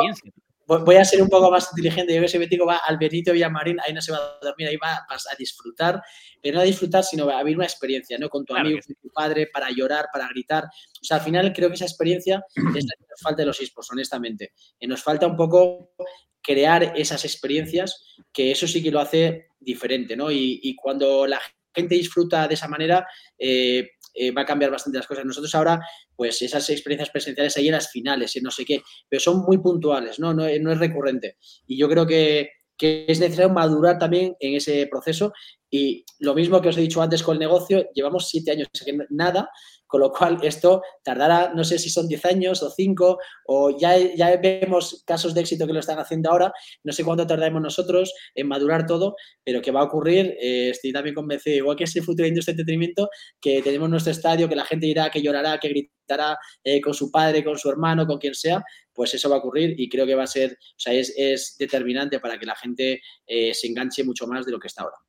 voy 0.67 0.95
a 0.95 1.05
ser 1.05 1.21
un 1.21 1.29
poco 1.29 1.51
más 1.51 1.69
inteligente. 1.71 2.13
Yo 2.13 2.19
que 2.19 2.25
ese 2.25 2.37
Bético 2.37 2.65
va 2.65 2.77
al 2.77 2.97
Benito 2.97 3.31
Villamarín, 3.33 3.79
ahí 3.79 3.93
no 3.93 4.01
se 4.01 4.11
va 4.11 4.17
a 4.17 4.39
dormir, 4.41 4.67
ahí 4.67 4.77
va 4.77 5.05
a 5.09 5.35
disfrutar, 5.37 6.01
pero 6.41 6.55
no 6.55 6.61
a 6.61 6.65
disfrutar, 6.65 7.03
sino 7.03 7.29
a 7.29 7.43
vivir 7.43 7.57
una 7.57 7.65
experiencia, 7.65 8.17
¿no? 8.17 8.29
Con 8.29 8.45
tu 8.45 8.55
amigo, 8.55 8.79
con 8.85 8.95
tu 8.95 9.09
padre, 9.09 9.47
para 9.51 9.69
llorar, 9.71 10.07
para 10.11 10.27
gritar. 10.27 10.65
O 10.65 11.03
sea, 11.03 11.17
al 11.17 11.23
final 11.23 11.53
creo 11.53 11.69
que 11.69 11.75
esa 11.75 11.85
experiencia 11.85 12.43
es 12.55 12.85
la 12.85 12.95
que 12.97 13.05
nos 13.09 13.21
falta 13.21 13.41
de 13.41 13.47
los 13.47 13.59
esports, 13.59 13.91
honestamente. 13.91 14.53
Y 14.79 14.87
nos 14.87 15.03
falta 15.03 15.27
un 15.27 15.35
poco 15.35 15.93
crear 16.41 16.93
esas 16.95 17.25
experiencias, 17.25 18.15
que 18.31 18.51
eso 18.51 18.67
sí 18.67 18.83
que 18.83 18.91
lo 18.91 18.99
hace 18.99 19.47
diferente, 19.59 20.15
¿no? 20.15 20.31
Y, 20.31 20.59
y 20.63 20.75
cuando 20.75 21.25
la 21.25 21.41
gente 21.75 21.95
disfruta 21.95 22.47
de 22.47 22.53
esa 22.53 22.67
manera, 22.67 23.05
eh, 23.37 23.89
eh, 24.17 24.31
va 24.31 24.43
a 24.43 24.45
cambiar 24.45 24.71
bastante 24.71 24.97
las 24.97 25.07
cosas. 25.07 25.25
Nosotros 25.25 25.53
ahora, 25.55 25.79
pues 26.15 26.41
esas 26.41 26.69
experiencias 26.69 27.09
presenciales 27.09 27.57
ahí 27.57 27.67
en 27.67 27.73
las 27.73 27.91
finales, 27.91 28.35
en 28.35 28.43
no 28.43 28.51
sé 28.51 28.65
qué, 28.65 28.81
pero 29.09 29.19
son 29.19 29.43
muy 29.45 29.57
puntuales, 29.57 30.19
¿no? 30.19 30.33
No, 30.33 30.43
no 30.59 30.71
es 30.71 30.79
recurrente. 30.79 31.37
Y 31.67 31.77
yo 31.77 31.89
creo 31.89 32.05
que, 32.05 32.49
que 32.77 33.05
es 33.07 33.19
necesario 33.19 33.53
madurar 33.53 33.97
también 33.97 34.35
en 34.39 34.55
ese 34.55 34.87
proceso. 34.87 35.33
Y 35.69 36.05
lo 36.19 36.33
mismo 36.33 36.61
que 36.61 36.69
os 36.69 36.77
he 36.77 36.81
dicho 36.81 37.01
antes 37.01 37.23
con 37.23 37.33
el 37.33 37.39
negocio, 37.39 37.85
llevamos 37.93 38.29
siete 38.29 38.51
años, 38.51 38.67
nada, 39.09 39.49
con 39.95 40.01
lo 40.01 40.11
cual 40.11 40.37
esto 40.43 40.81
tardará, 41.03 41.53
no 41.55 41.63
sé 41.63 41.79
si 41.79 41.89
son 41.89 42.09
10 42.09 42.25
años 42.25 42.61
o 42.61 42.69
5, 42.69 43.17
o 43.45 43.77
ya, 43.79 43.97
ya 43.97 44.35
vemos 44.35 45.05
casos 45.07 45.33
de 45.33 45.39
éxito 45.39 45.65
que 45.65 45.71
lo 45.71 45.79
están 45.79 45.99
haciendo 45.99 46.29
ahora, 46.29 46.51
no 46.83 46.91
sé 46.91 47.05
cuánto 47.05 47.25
tardaremos 47.25 47.61
nosotros 47.61 48.13
en 48.33 48.45
madurar 48.45 48.85
todo, 48.85 49.15
pero 49.41 49.61
que 49.61 49.71
va 49.71 49.79
a 49.79 49.83
ocurrir, 49.85 50.35
eh, 50.41 50.71
estoy 50.71 50.91
también 50.91 51.15
convencido, 51.15 51.55
igual 51.55 51.77
que 51.77 51.85
es 51.85 51.95
el 51.95 52.03
futuro 52.03 52.23
de 52.23 52.27
industria 52.27 52.53
de 52.53 52.61
entretenimiento, 52.63 53.09
que 53.39 53.61
tenemos 53.61 53.89
nuestro 53.89 54.11
estadio, 54.11 54.49
que 54.49 54.57
la 54.57 54.65
gente 54.65 54.85
irá, 54.85 55.09
que 55.09 55.21
llorará, 55.21 55.57
que 55.59 55.69
gritará 55.69 56.37
eh, 56.61 56.81
con 56.81 56.93
su 56.93 57.09
padre, 57.09 57.41
con 57.41 57.57
su 57.57 57.69
hermano, 57.69 58.05
con 58.05 58.17
quien 58.17 58.35
sea, 58.35 58.65
pues 58.93 59.13
eso 59.13 59.29
va 59.29 59.37
a 59.37 59.39
ocurrir 59.39 59.79
y 59.79 59.87
creo 59.87 60.05
que 60.05 60.15
va 60.15 60.23
a 60.23 60.27
ser, 60.27 60.51
o 60.51 60.75
sea, 60.75 60.91
es, 60.91 61.55
determinante 61.57 62.19
para 62.19 62.37
que 62.37 62.45
la 62.45 62.55
gente 62.57 62.99
eh, 63.25 63.53
se 63.53 63.67
enganche 63.67 64.03
mucho 64.03 64.27
más 64.27 64.45
de 64.45 64.51
lo 64.51 64.59
que 64.59 64.67
está 64.67 64.83
ahora. 64.83 65.04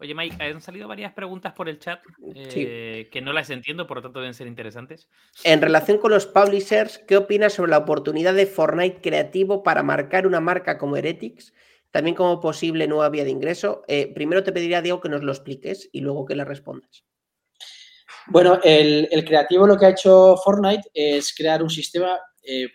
Oye, 0.00 0.14
Mike, 0.14 0.42
han 0.42 0.62
salido 0.62 0.88
varias 0.88 1.12
preguntas 1.12 1.52
por 1.52 1.68
el 1.68 1.78
chat 1.78 2.00
eh, 2.34 3.08
que 3.12 3.20
no 3.20 3.34
las 3.34 3.50
entiendo, 3.50 3.86
por 3.86 3.98
lo 3.98 4.02
tanto 4.02 4.20
deben 4.20 4.32
ser 4.32 4.46
interesantes. 4.46 5.08
En 5.44 5.60
relación 5.60 5.98
con 5.98 6.10
los 6.10 6.26
publishers, 6.26 6.98
¿qué 7.06 7.18
opinas 7.18 7.52
sobre 7.52 7.72
la 7.72 7.78
oportunidad 7.78 8.32
de 8.32 8.46
Fortnite 8.46 9.02
creativo 9.02 9.62
para 9.62 9.82
marcar 9.82 10.26
una 10.26 10.40
marca 10.40 10.78
como 10.78 10.96
Heretics? 10.96 11.52
También 11.90 12.16
como 12.16 12.40
posible 12.40 12.86
nueva 12.86 13.10
vía 13.10 13.24
de 13.24 13.30
ingreso. 13.30 13.82
Eh, 13.88 14.10
primero 14.14 14.42
te 14.42 14.52
pediría, 14.52 14.80
Diego, 14.80 15.00
que 15.00 15.10
nos 15.10 15.22
lo 15.22 15.32
expliques 15.32 15.90
y 15.92 16.00
luego 16.00 16.24
que 16.24 16.34
le 16.34 16.46
respondas. 16.46 17.04
Bueno, 18.28 18.58
el, 18.62 19.08
creativo 19.26 19.66
lo 19.66 19.76
que 19.76 19.86
ha 19.86 19.90
hecho 19.90 20.36
Fortnite 20.42 20.88
es 20.94 21.34
crear 21.34 21.62
un 21.62 21.70
sistema 21.70 22.18
eh, 22.42 22.68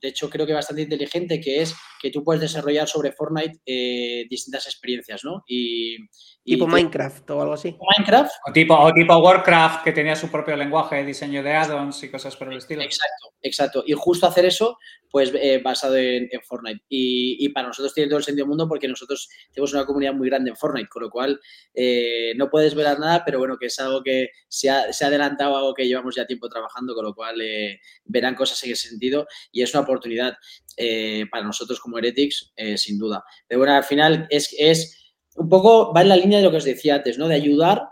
de 0.00 0.08
hecho 0.08 0.28
creo 0.28 0.46
que 0.46 0.52
bastante 0.52 0.82
inteligente, 0.82 1.40
que 1.40 1.62
es 1.62 1.74
que 2.00 2.10
tú 2.10 2.22
puedes 2.22 2.40
desarrollar 2.40 2.88
sobre 2.88 3.12
Fortnite 3.12 3.60
eh, 3.64 4.26
distintas 4.28 4.66
experiencias, 4.66 5.24
¿no? 5.24 5.44
Y, 5.46 5.96
tipo 6.44 6.66
Minecraft 6.66 7.30
o 7.30 7.40
algo 7.40 7.54
así. 7.54 7.76
Minecraft. 7.96 8.32
O 8.48 8.52
tipo, 8.52 8.74
o 8.74 8.92
tipo 8.92 9.16
Warcraft, 9.16 9.84
que 9.84 9.92
tenía 9.92 10.14
su 10.14 10.30
propio 10.30 10.56
lenguaje, 10.56 11.04
diseño 11.04 11.42
de 11.42 11.52
add-ons 11.52 12.02
y 12.02 12.10
cosas 12.10 12.36
por 12.36 12.52
el 12.52 12.58
estilo. 12.58 12.82
Exacto, 12.82 13.34
exacto. 13.42 13.84
Y 13.86 13.94
justo 13.94 14.26
hacer 14.26 14.44
eso, 14.44 14.78
pues 15.10 15.32
eh, 15.34 15.60
basado 15.62 15.96
en, 15.96 16.28
Fortnite. 16.46 16.84
Y, 16.88 17.48
para 17.50 17.68
nosotros 17.68 17.94
tiene 17.94 18.08
todo 18.08 18.18
el 18.18 18.24
sentido 18.24 18.44
del 18.44 18.50
mundo 18.50 18.68
porque 18.68 18.88
nosotros 18.88 19.28
tenemos 19.52 19.72
una 19.72 19.86
comunidad 19.86 20.12
muy 20.12 20.28
grande 20.28 20.50
en 20.50 20.56
Fortnite, 20.56 20.88
con 20.88 21.02
lo 21.02 21.10
cual 21.10 21.40
eh, 21.74 22.34
no 22.36 22.50
puedes 22.50 22.74
ver 22.74 22.98
nada, 22.98 23.24
pero 23.24 23.38
bueno, 23.38 23.56
que 23.58 23.66
es 23.66 23.78
algo 23.80 24.02
que 24.02 24.28
se 24.48 24.70
ha, 24.70 24.92
se 24.92 25.04
ha 25.04 25.08
adelantado, 25.08 25.56
algo 25.56 25.74
que 25.74 25.86
llevamos 25.86 26.14
ya 26.14 26.26
tiempo 26.26 26.48
trabajando, 26.48 26.94
con 26.94 27.04
lo 27.04 27.14
cual 27.14 27.36
verán 28.04 28.34
cosas 28.34 28.62
en 28.64 28.72
ese 28.72 28.88
sentido 28.88 29.26
y 29.50 29.62
es 29.62 29.74
una 29.74 29.82
oportunidad 29.82 30.36
para 31.30 31.44
nosotros 31.44 31.80
como 31.80 31.98
Heretics, 31.98 32.52
eh, 32.56 32.76
sin 32.76 32.98
duda. 32.98 33.24
Pero 33.48 33.60
bueno, 33.60 33.74
al 33.74 33.84
final 33.84 34.26
es, 34.30 34.54
es 34.58 35.14
un 35.36 35.48
poco, 35.48 35.92
va 35.92 36.02
en 36.02 36.08
la 36.08 36.16
línea 36.16 36.38
de 36.38 36.44
lo 36.44 36.50
que 36.50 36.58
os 36.58 36.64
decía 36.64 36.96
antes, 36.96 37.18
¿no? 37.18 37.28
De 37.28 37.34
ayudar 37.34 37.88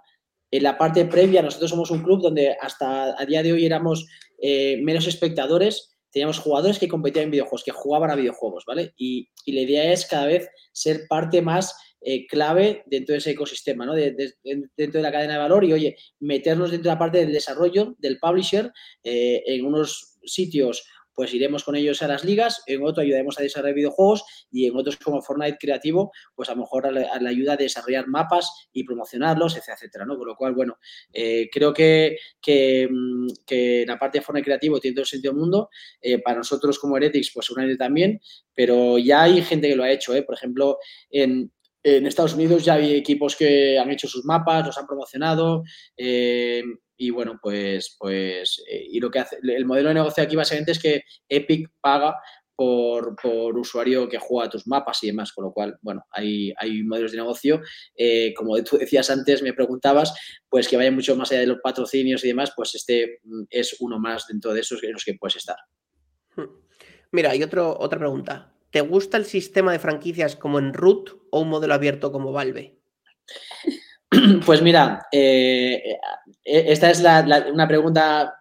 en 0.51 0.63
la 0.63 0.79
parte 0.79 1.05
previa. 1.05 1.43
Nosotros 1.43 1.71
somos 1.71 1.91
un 1.91 2.03
club 2.03 2.23
donde 2.23 2.57
hasta 2.61 3.21
a 3.21 3.27
día 3.27 3.43
de 3.43 3.53
hoy 3.53 3.67
éramos 3.67 4.07
eh, 4.41 4.79
menos 4.83 5.07
espectadores, 5.07 5.97
teníamos 6.11 6.39
jugadores 6.39 6.79
que 6.79 6.89
competían 6.89 7.27
en 7.27 7.31
videojuegos, 7.33 7.65
que 7.65 7.73
jugaban 7.73 8.11
a 8.11 8.17
videojuegos, 8.17 8.65
¿vale? 8.67 8.93
Y, 8.97 9.29
la 9.47 9.61
idea 9.61 9.93
es 9.93 10.07
cada 10.07 10.27
vez 10.27 10.49
ser 10.73 11.07
parte 11.09 11.43
más 11.43 11.75
eh, 12.01 12.27
clave 12.27 12.83
dentro 12.87 13.15
de 13.15 13.19
ese 13.19 13.31
ecosistema, 13.31 13.87
¿no? 13.87 13.95
dentro 13.95 14.99
de 14.99 15.03
la 15.03 15.13
cadena 15.13 15.35
de 15.35 15.39
valor 15.39 15.65
y, 15.65 15.73
oye, 15.73 15.97
meternos 16.21 16.71
dentro 16.71 16.91
de 16.91 16.95
la 16.95 16.99
parte 16.99 17.19
del 17.19 17.33
desarrollo, 17.33 17.95
del 17.99 18.19
publisher, 18.19 18.71
en 19.03 19.65
unos 19.65 20.15
sitios 20.25 20.87
pues 21.15 21.33
iremos 21.35 21.65
con 21.65 21.77
ellos 21.77 22.03
a 22.03 22.09
las 22.09 22.25
ligas, 22.25 22.63
en 22.67 22.85
otro 22.85 23.03
ayudaremos 23.03 23.39
a 23.39 23.43
desarrollar 23.43 23.75
videojuegos 23.75 24.25
y 24.51 24.67
en 24.67 24.77
otros 24.77 24.97
como 24.97 25.23
Fortnite 25.23 25.59
Creativo, 25.59 26.13
pues 26.35 26.49
a 26.49 26.55
lo 26.55 26.63
mejor 26.63 26.87
a 26.87 26.91
la, 26.91 27.29
ayuda 27.29 27.55
a 27.55 27.57
desarrollar 27.57 28.07
mapas 28.09 28.69
y 28.73 28.85
promocionarlos, 28.85 29.57
etcétera, 29.57 30.05
¿no? 30.05 30.17
Con 30.17 30.29
lo 30.29 30.37
cual, 30.37 30.55
bueno, 30.55 30.79
eh, 31.13 31.49
creo 31.53 31.73
que, 31.73 32.17
mm, 32.47 33.29
que, 33.47 33.85
la 33.87 33.99
parte 33.99 34.19
de 34.19 34.25
Fortnite 34.25 34.45
Creativo 34.45 34.81
tiene 34.81 34.95
todo 34.95 35.03
el 35.03 35.09
sentido 35.09 35.33
del 35.33 35.41
mundo, 35.41 35.71
eh, 36.01 36.19
para 36.19 36.39
nosotros 36.39 36.79
como 36.79 36.97
Heretics, 36.97 37.31
pues 37.33 37.47
seguramente 37.47 37.77
también, 37.79 38.21
pero 38.55 38.99
ya 38.99 39.23
hay 39.23 39.43
gente 39.43 39.69
que 39.69 39.77
lo 39.77 39.85
ha 39.85 39.91
hecho, 39.91 40.15
¿eh? 40.15 40.23
Por 40.23 40.35
ejemplo, 40.35 40.79
en, 41.11 41.51
en 41.85 42.07
Estados 42.07 42.35
Unidos 42.35 42.65
ya 42.65 42.75
hay 42.75 42.95
equipos 42.95 43.37
que 43.37 43.79
han 43.79 43.91
hecho 43.91 44.09
sus 44.09 44.25
mapas, 44.25 44.67
los 44.67 44.79
han 44.79 44.87
promocionado. 44.87 45.63
Eh, 45.97 46.63
y 46.97 47.11
bueno, 47.11 47.39
pues, 47.43 47.97
pues 47.99 48.63
y 48.69 49.01
lo 49.01 49.11
que 49.11 49.21
hace, 49.21 49.39
el 49.43 49.67
modelo 49.67 49.89
de 49.89 49.95
negocio 49.95 50.23
aquí 50.23 50.37
básicamente 50.37 50.73
es 50.73 50.79
que 50.79 51.03
Epic 51.29 51.71
paga 51.81 52.17
por, 52.57 53.17
usuario 53.57 54.09
que 54.09 54.19
juega 54.19 54.51
tus 54.51 54.67
mapas 54.67 55.03
y 55.03 55.09
demás, 55.09 55.33
con 55.33 55.45
lo 55.45 55.53
cual, 55.53 55.77
bueno, 55.83 56.05
hay, 56.11 56.53
hay 56.57 56.83
modelos 56.83 57.13
de 57.13 57.19
negocio, 57.19 57.61
eh, 57.97 58.33
como 58.35 58.57
tú 58.65 58.79
decías 58.79 59.11
antes, 59.11 59.43
me 59.43 59.53
preguntabas, 59.53 60.15
pues 60.49 60.69
que 60.69 60.77
vaya 60.77 60.91
mucho 60.91 61.17
más 61.17 61.31
allá 61.31 61.41
de 61.41 61.49
los 61.49 61.61
patrocinios 61.63 62.25
y 62.25 62.29
demás, 62.29 62.53
pues 62.55 62.75
este 62.75 63.21
mm, 63.25 63.45
es 63.51 63.77
uno 63.81 63.99
más 63.99 64.27
dentro 64.29 64.53
de 64.53 64.61
esos 64.61 64.83
en 64.83 64.93
los 64.93 65.05
que 65.05 65.15
puedes 65.15 65.37
estar. 65.37 65.57
Hmm. 66.37 66.51
Mira, 67.13 67.31
hay 67.31 67.43
otro, 67.43 67.77
otra 67.79 67.99
pregunta. 67.99 68.53
¿Te 68.71 68.81
gusta 68.81 69.17
el 69.17 69.25
sistema 69.25 69.73
de 69.73 69.79
franquicias 69.79 70.35
como 70.35 70.59
en 70.59 70.75
Root 70.75 71.11
o 71.31 71.41
un 71.41 71.49
modelo 71.49 71.75
abierto 71.75 72.11
como 72.11 72.33
Valve? 72.33 72.79
Pues 74.47 74.63
mira, 74.63 75.07
eh, 75.11 75.83
eh, 76.45 76.65
esta 76.69 76.91
es 76.91 77.01
una 77.01 77.69
pregunta 77.69 78.35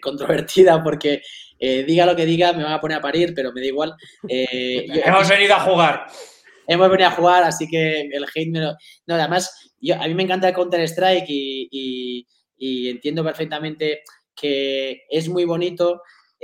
controvertida 0.00 0.82
porque 0.82 1.20
eh, 1.58 1.84
diga 1.84 2.04
lo 2.04 2.16
que 2.16 2.26
diga, 2.26 2.52
me 2.52 2.62
van 2.62 2.74
a 2.74 2.80
poner 2.80 2.98
a 2.98 3.00
parir, 3.00 3.32
pero 3.34 3.52
me 3.52 3.60
da 3.60 3.66
igual. 3.66 3.94
Eh, 4.28 4.86
hemos 5.04 5.28
venido 5.28 5.54
a 5.54 5.60
jugar. 5.60 6.06
Hemos 6.66 6.90
venido 6.90 7.08
a 7.08 7.12
jugar, 7.12 7.42
así 7.44 7.68
que 7.68 8.02
el 8.02 8.24
hate 8.24 8.50
me 8.50 8.60
lo... 8.60 8.76
No, 9.06 9.14
además, 9.14 9.72
yo, 9.80 9.94
a 9.94 10.06
mí 10.06 10.14
me 10.14 10.24
encanta 10.24 10.48
el 10.48 10.54
Counter-Strike 10.54 11.26
y, 11.28 12.26
entiendo 12.58 13.22
perfectamente 13.22 14.02
que 14.34 15.02
es 15.10 15.28
muy 15.28 15.44
bonito 15.44 16.02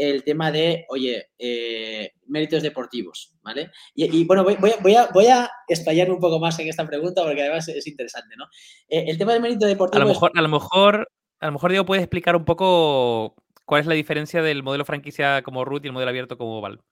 el 0.08 0.24
tema 0.24 0.50
de, 0.50 0.86
oye, 0.88 1.30
eh, 1.38 2.12
méritos 2.26 2.62
deportivos, 2.62 3.34
¿vale? 3.42 3.70
Y, 3.94 4.24
bueno, 4.24 4.44
voy, 4.44 4.56
voy, 4.56 4.94
a, 4.94 5.06
voy 5.12 5.26
a 5.26 5.50
estallar 5.68 6.10
un 6.10 6.18
poco 6.18 6.38
más 6.38 6.58
en 6.58 6.68
esta 6.68 6.86
pregunta 6.86 7.22
porque 7.22 7.42
además 7.42 7.68
es 7.68 7.86
interesante, 7.86 8.36
¿no? 8.36 8.46
el 8.88 9.18
tema 9.18 9.32
del 9.32 9.42
mérito 9.42 9.66
deportivo... 9.66 10.02
A 10.02 10.04
lo 10.04 10.12
mejor, 10.12 10.32
a 10.34 10.42
lo 10.42 10.48
mejor, 10.48 11.08
a 11.40 11.46
lo 11.46 11.52
mejor 11.52 11.70
Diego 11.70 11.86
puede 11.86 12.02
explicar 12.02 12.36
un 12.36 12.44
poco 12.44 13.34
¿Cuál 13.70 13.82
es 13.82 13.86
la 13.86 13.94
diferencia 13.94 14.42
del 14.42 14.64
modelo 14.64 14.84
franquicia 14.84 15.42
como 15.44 15.64
root 15.64 15.84
y 15.84 15.86
el 15.86 15.92
modelo 15.92 16.08
abierto 16.08 16.36
como 16.36 16.60
Valve? 16.60 16.82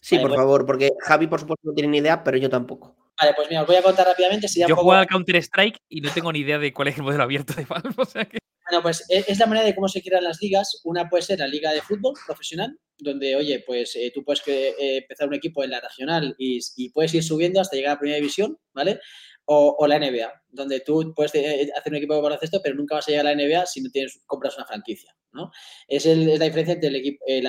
Sí, 0.00 0.16
por 0.16 0.30
pues 0.30 0.40
favor, 0.40 0.64
porque 0.64 0.92
Javi, 1.00 1.26
por 1.26 1.40
supuesto, 1.40 1.68
no 1.68 1.74
tiene 1.74 1.90
ni 1.90 1.98
idea, 1.98 2.24
pero 2.24 2.38
yo 2.38 2.48
tampoco. 2.48 2.96
Vale, 3.22 3.34
pues 3.36 3.48
mira, 3.48 3.62
os 3.62 3.68
voy 3.68 3.76
a 3.76 3.82
contar 3.82 4.06
rápidamente. 4.06 4.48
yo 4.48 4.74
juego 4.74 4.92
al 4.92 5.06
Counter-Strike 5.06 5.78
y 5.88 6.00
no 6.00 6.10
tengo 6.12 6.32
ni 6.32 6.40
idea 6.40 6.58
de 6.58 6.72
cuál 6.72 6.88
es 6.88 6.96
el 6.96 7.04
modelo 7.04 7.22
abierto 7.22 7.54
de 7.54 7.64
Valve. 7.64 7.94
Bueno, 8.70 8.84
pues 8.84 9.04
e, 9.10 9.24
es 9.26 9.38
la 9.38 9.46
manera 9.46 9.66
de 9.66 9.74
cómo 9.74 9.88
se 9.88 10.00
crean 10.00 10.24
las 10.24 10.40
ligas. 10.40 10.80
Una 10.84 11.08
puede 11.08 11.22
ser 11.22 11.40
la 11.40 11.48
liga 11.48 11.72
de 11.72 11.82
fútbol 11.82 12.14
profesional, 12.24 12.78
donde, 12.96 13.36
oye, 13.36 13.62
pues 13.66 13.94
eh, 13.96 14.10
tú 14.14 14.24
puedes 14.24 14.40
eh, 14.46 14.98
empezar 14.98 15.28
un 15.28 15.34
equipo 15.34 15.62
en 15.62 15.70
la 15.70 15.80
regional 15.80 16.34
y, 16.38 16.58
y, 16.76 16.88
puedes 16.90 17.12
ir 17.12 17.22
subiendo 17.22 17.60
hasta 17.60 17.76
llegar 17.76 17.96
a 17.96 17.98
primera 17.98 18.16
división, 18.16 18.56
¿vale? 18.72 19.00
o, 19.44 19.86
la 19.86 19.98
NBA, 19.98 20.32
donde 20.48 20.80
tú 20.80 21.12
puedes 21.14 21.34
eh, 21.34 21.70
hacer 21.76 21.92
un 21.92 21.96
equipo 21.96 22.14
de 22.14 22.22
baloncesto, 22.22 22.60
pero 22.62 22.76
nunca 22.76 22.94
vas 22.94 23.08
a 23.08 23.10
llegar 23.10 23.26
a 23.26 23.34
la 23.34 23.42
NBA 23.42 23.66
si 23.66 23.80
no 23.80 23.90
tienes, 23.90 24.22
compras 24.26 24.56
una 24.56 24.66
franquicia, 24.66 25.14
¿no? 25.32 25.50
Es, 25.88 26.06
la 26.06 26.44
diferencia 26.44 26.74
entre 26.74 26.88
el, 26.88 26.96
equipo, 26.96 27.24
el 27.26 27.48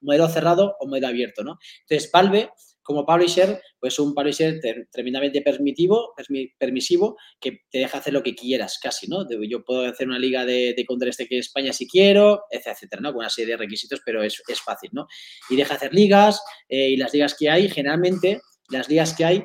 modelo 0.00 0.28
cerrado 0.28 0.76
o 0.80 0.86
modelo 0.86 1.08
abierto, 1.08 1.44
¿no? 1.44 1.58
Entonces, 1.82 2.10
Valve, 2.10 2.50
como 2.86 3.04
publisher, 3.04 3.60
pues 3.78 3.98
un 3.98 4.14
publisher 4.14 4.60
tremendamente 4.90 5.42
permitivo, 5.42 6.14
permisivo, 6.58 7.16
que 7.40 7.60
te 7.70 7.78
deja 7.78 7.98
hacer 7.98 8.12
lo 8.12 8.22
que 8.22 8.34
quieras, 8.34 8.78
casi, 8.80 9.08
¿no? 9.08 9.26
Yo 9.48 9.64
puedo 9.64 9.86
hacer 9.86 10.06
una 10.06 10.18
liga 10.18 10.44
de, 10.44 10.74
de 10.76 10.84
Counter-Strike 10.86 11.32
en 11.32 11.38
España 11.40 11.72
si 11.72 11.86
quiero, 11.86 12.44
etcétera, 12.50 13.02
¿no? 13.02 13.10
Con 13.10 13.20
una 13.20 13.30
serie 13.30 13.52
de 13.52 13.58
requisitos, 13.58 14.00
pero 14.04 14.22
es, 14.22 14.42
fácil, 14.64 14.90
¿no? 14.92 15.06
Y 15.50 15.56
deja 15.56 15.74
hacer 15.74 15.92
ligas, 15.92 16.42
eh, 16.68 16.90
y 16.90 16.96
las 16.96 17.12
ligas 17.12 17.34
que 17.38 17.50
hay, 17.50 17.68
generalmente, 17.68 18.40
las 18.70 18.88
ligas 18.88 19.14
que 19.14 19.24
hay 19.24 19.44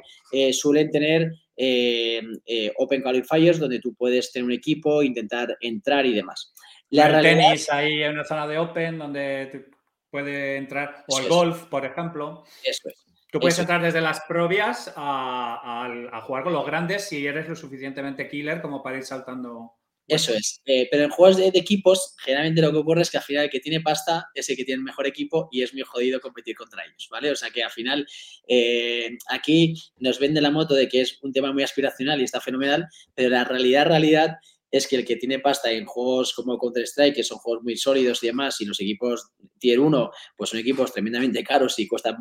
suelen 0.54 0.90
tener 0.90 1.32
eh, 1.64 2.22
eh, 2.46 2.74
Open 2.78 3.04
Qualifiers, 3.04 3.60
donde 3.60 3.80
tú 3.80 3.94
puedes 3.94 4.32
tener 4.32 4.46
un 4.46 4.52
equipo, 4.52 5.04
intentar 5.04 5.58
entrar 5.60 6.08
y 6.08 6.14
demás. 6.14 6.54
La 6.90 7.06
el 7.06 7.22
tenis 7.22 7.72
ahí 7.72 8.02
en 8.02 8.14
una 8.14 8.24
zona 8.24 8.48
de 8.48 8.58
Open 8.58 8.98
donde 8.98 9.68
puede 10.10 10.58
entrar, 10.58 11.06
o 11.08 11.20
el 11.20 11.28
golf, 11.28 11.66
por 11.66 11.86
ejemplo. 11.86 12.44
Eso 12.64 12.90
es. 12.90 13.11
Tú 13.32 13.40
puedes 13.40 13.58
entrar 13.60 13.82
desde 13.82 14.02
las 14.02 14.20
propias 14.28 14.92
a, 14.98 16.22
jugar 16.26 16.44
con 16.44 16.52
los 16.52 16.66
grandes 16.66 17.08
si 17.08 17.26
eres 17.26 17.48
lo 17.48 17.56
suficientemente 17.56 18.28
killer 18.28 18.62
como 18.62 18.84
para 18.84 18.98
ir 18.98 19.04
saltando. 19.04 19.72
Eso 20.06 20.34
es. 20.34 20.62
Eh, 20.66 20.90
pero 20.92 21.06
en 21.06 21.10
juegos 21.10 21.38
de, 21.38 21.48
equipos, 21.48 22.14
generalmente 22.20 22.62
lo 22.62 22.72
que 22.72 22.80
ocurre 22.80 23.04
es 23.04 23.10
que 23.10 23.18
al 23.18 23.24
final 23.24 23.46
el 23.46 23.50
que 23.50 23.62
tiene 23.62 23.80
pasta 23.80 24.28
es 24.34 24.50
el 24.50 24.58
que 24.58 24.66
tiene 24.66 24.80
el 24.80 24.84
mejor 24.84 25.08
equipo 25.08 25.48
y 25.50 25.62
es 25.62 25.74
muy 25.74 25.84
jodido 25.84 26.20
competir 26.20 26.58
contra 26.58 26.84
ellos, 26.84 27.08
¿vale? 27.10 27.32
O 27.32 27.36
sea 27.38 27.50
que 27.52 27.64
al 27.64 27.72
final 27.72 28.06
eh, 28.50 29.18
aquí 29.30 29.76
nos 30.00 30.20
vende 30.20 30.42
la 30.42 30.52
moto 30.52 30.74
de 30.74 30.90
que 30.90 31.00
es 31.00 31.18
un 31.22 31.32
tema 31.32 31.54
muy 31.54 31.64
aspiracional 31.64 32.20
y 32.20 32.26
está 32.26 32.42
fenomenal, 32.42 32.86
pero 33.16 33.30
la 33.30 33.46
realidad, 33.46 33.86
realidad 33.86 34.38
es 34.72 34.88
que 34.88 34.96
el 34.96 35.06
que 35.06 35.18
tiene 35.18 35.40
pasta 35.40 35.70
en 35.70 35.86
juegos 35.86 36.34
como 36.34 36.58
Counter-Strike, 36.58 37.16
que 37.16 37.24
son 37.24 37.38
juegos 37.40 37.64
muy 37.64 37.76
sólidos 37.76 38.24
y 38.24 38.28
demás, 38.28 38.60
y 38.62 38.66
los 38.66 38.80
equipos 38.80 39.32
Tier 39.60 39.80
1, 39.80 40.12
pues 40.38 40.50
son 40.50 40.60
equipos 40.60 40.94
tremendamente 40.94 41.44
caros 41.52 41.78
y 41.78 41.88
cuesta, 41.88 42.18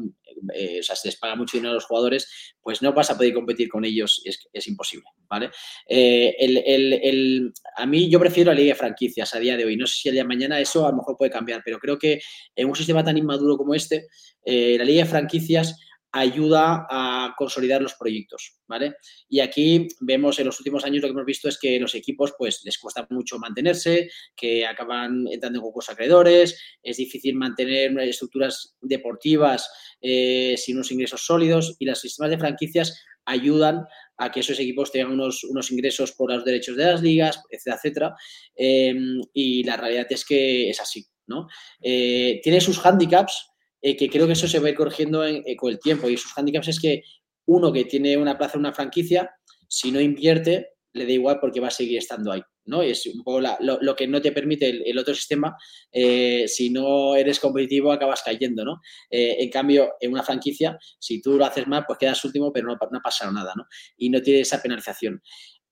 eh, 0.55 0.81
o 0.81 0.83
sea, 0.83 0.97
se 0.97 1.09
les 1.09 1.17
paga 1.17 1.37
mucho 1.37 1.57
dinero 1.57 1.71
a 1.71 1.75
los 1.75 1.85
jugadores, 1.85 2.29
pues 2.61 2.83
no 2.83 2.93
vas 2.93 3.11
a 3.11 3.17
poder 3.17 3.33
competir 3.33 3.69
con 3.69 3.85
ellos, 3.85 4.23
es, 4.25 4.67
imposible, 4.67 5.07
¿vale? 5.29 5.51
Eh, 5.89 6.35
el, 6.39 7.53
a 7.77 7.87
mí 7.87 8.11
yo 8.11 8.19
prefiero 8.19 8.53
la 8.53 8.59
liga 8.59 8.75
de 8.75 8.79
franquicias 8.79 9.35
a 9.35 9.39
día 9.39 9.57
de 9.57 9.65
hoy, 9.65 9.77
no 9.77 9.87
sé 9.87 9.95
si 9.95 10.09
el 10.09 10.15
día 10.15 10.23
de 10.23 10.29
mañana 10.29 10.61
eso 10.61 10.87
a 10.87 10.91
lo 10.91 10.99
mejor 10.99 11.17
puede 11.17 11.31
cambiar, 11.31 11.63
pero 11.65 11.79
creo 11.79 11.99
que 11.99 12.21
en 12.55 12.69
un 12.69 12.75
sistema 12.75 13.05
tan 13.05 13.17
inmaduro 13.17 13.57
como 13.57 13.75
este, 13.75 14.09
eh, 14.45 14.77
la 14.77 14.85
liga 14.85 15.05
de 15.05 15.11
franquicias 15.11 15.77
ayuda 16.13 16.87
a 16.91 17.35
consolidar 17.37 17.81
los 17.81 17.95
proyectos, 17.95 18.59
¿vale? 18.67 18.95
Y 19.29 19.41
aquí 19.41 19.89
vemos 20.01 20.39
en 20.39 20.47
los 20.47 20.59
últimos 20.59 20.85
años 20.85 21.03
lo 21.03 21.09
que 21.09 21.13
hemos 21.13 21.25
visto 21.25 21.49
es 21.49 21.59
que 21.59 21.79
los 21.79 21.95
equipos 21.95 22.35
pues 22.37 22.63
les 22.65 22.79
cuesta 22.79 23.07
mucho 23.11 23.39
mantenerse, 23.39 24.11
que 24.37 24.67
acaban 24.67 25.27
entrando 25.31 25.59
en 25.59 25.63
concursos 25.63 25.95
acreedores, 25.95 26.61
es 26.83 26.97
difícil 26.97 27.37
mantener 27.37 27.97
estructuras 28.01 28.77
deportivas 28.81 29.71
eh, 30.01 30.55
sin 30.57 30.77
unos 30.77 30.91
ingresos 30.91 31.25
sólidos 31.25 31.77
y 31.79 31.85
los 31.85 32.01
sistemas 32.01 32.31
de 32.31 32.39
franquicias 32.39 33.05
ayudan 33.25 33.85
a 34.17 34.31
que 34.31 34.41
esos 34.41 34.59
equipos 34.59 34.93
tengan 34.93 35.13
unos, 35.13 35.45
unos 35.45 35.71
ingresos 35.71 36.13
por 36.13 36.33
los 36.33 36.45
derechos 36.45 36.77
de 36.77 36.85
las 36.85 37.03
ligas, 37.03 37.43
etcétera, 37.51 37.77
etcétera. 37.77 38.15
Em, 38.55 39.21
y 39.33 39.65
la 39.65 39.77
realidad 39.77 40.07
es 40.11 40.25
que 40.25 40.69
es 40.69 40.81
así, 40.81 41.07
¿no? 41.27 41.47
Eh, 41.81 42.41
tiene 42.43 42.61
sus 42.61 42.85
handicaps, 42.85 43.50
eh, 43.83 43.97
que 43.97 44.09
creo 44.09 44.27
que 44.27 44.35
eso 44.35 44.49
se 44.49 44.59
va 44.59 44.69
a 44.69 44.71
ir 44.71 44.77
corrigiendo 44.77 45.25
eh, 45.25 45.57
con 45.57 45.71
el 45.71 45.81
tiempo. 45.81 46.09
Y 46.09 46.17
sus 46.17 46.37
handicaps 46.37 46.69
es 46.69 46.81
que 46.81 47.03
uno 47.47 47.73
que 47.73 47.85
tiene 47.85 48.17
una 48.17 48.37
plaza 48.37 48.55
en 48.55 48.61
una 48.61 48.73
franquicia, 48.73 49.31
si 49.69 49.91
no 49.91 50.01
invierte, 50.01 50.71
le 50.93 51.07
da 51.07 51.13
igual 51.13 51.39
porque 51.41 51.61
va 51.61 51.69
a 51.69 51.73
seguir 51.73 51.99
estando 51.99 52.33
ahí. 52.33 52.43
¿no? 52.67 52.83
es 52.83 53.05
un 53.07 53.25
poco 53.25 53.41
lo, 53.41 53.97
que 53.97 54.07
no 54.07 54.21
te 54.21 54.31
permite 54.31 54.69
el, 54.69 54.97
otro 54.97 55.13
sistema. 55.13 55.57
Eh, 55.91 56.47
si 56.47 56.71
no 56.71 57.17
eres 57.17 57.41
competitivo, 57.41 57.91
acabas 57.91 58.23
cayendo. 58.23 58.65
¿no? 58.65 58.81
en 59.11 59.51
cambio, 59.51 59.95
en 59.99 60.13
una 60.13 60.23
franquicia, 60.23 60.79
si 61.01 61.21
tú 61.21 61.37
lo 61.37 61.45
haces 61.45 61.67
mal, 61.67 61.85
pues 61.87 61.99
quedas 61.99 62.25
último, 62.25 62.53
pero 62.53 62.69
no, 62.69 62.75
no 62.75 62.99
ha 62.99 63.03
pasado 63.03 63.33
nada. 63.33 63.55
¿no? 63.57 63.65
Y 63.97 64.11
no 64.11 64.23
tiene 64.23 64.41
esa 64.41 64.63
penalización. 64.63 65.21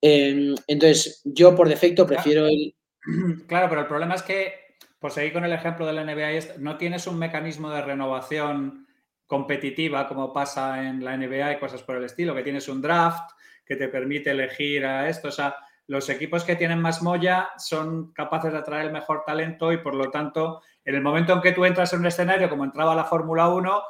Em, 0.01 0.55
entonces, 0.67 1.23
yo 1.25 1.55
por 1.55 1.69
defecto 1.69 2.07
prefiero 2.07 2.47
el. 2.47 2.75
Claro, 3.49 3.69
pero 3.69 3.83
el 3.83 3.87
problema 3.87 4.17
es 4.17 4.23
que 4.23 4.68
por 4.99 5.13
seguir 5.13 5.33
con 5.33 5.45
el 5.45 5.53
ejemplo 5.53 5.87
de 5.87 5.93
la 5.93 6.05
NBA, 6.05 6.59
no 6.59 6.77
tienes 6.77 7.07
un 7.07 7.19
mecanismo 7.19 7.71
de 7.71 7.83
renovación 7.83 8.87
competitiva 9.27 10.09
como 10.09 10.33
pasa 10.33 10.89
en 10.89 11.05
la 11.05 11.17
NBA 11.17 11.53
y 11.53 11.59
cosas 11.59 11.83
por 11.83 11.97
el 11.97 12.05
estilo, 12.05 12.35
que 12.35 12.43
tienes 12.43 12.69
un 12.69 12.83
draft 12.83 13.33
que 13.65 13.77
te 13.77 13.89
permite 13.89 14.31
elegir 14.31 14.85
a 14.87 15.09
esto. 15.09 15.29
O 15.29 15.33
sea, 15.33 15.57
los 15.87 16.09
equipos 16.09 16.45
que 16.45 16.57
tienen 16.57 16.81
más 16.81 17.03
molla 17.03 17.51
son 17.59 18.13
capaces 18.13 18.53
de 18.53 18.59
atraer 18.59 18.87
el 18.87 18.93
mejor 18.93 19.23
talento 19.27 19.73
y 19.73 19.79
por 19.79 19.95
lo 19.95 20.11
tanto, 20.11 20.63
en 20.85 20.95
el 20.95 21.03
momento 21.03 21.35
en 21.35 21.43
que 21.43 21.53
tú 21.53 21.65
entras 21.65 21.93
en 21.93 22.01
un 22.01 22.07
escenario 22.07 22.49
como 22.49 22.65
entraba 22.65 22.95
la 22.95 23.05
Fórmula 23.05 23.49
1, 23.49 23.83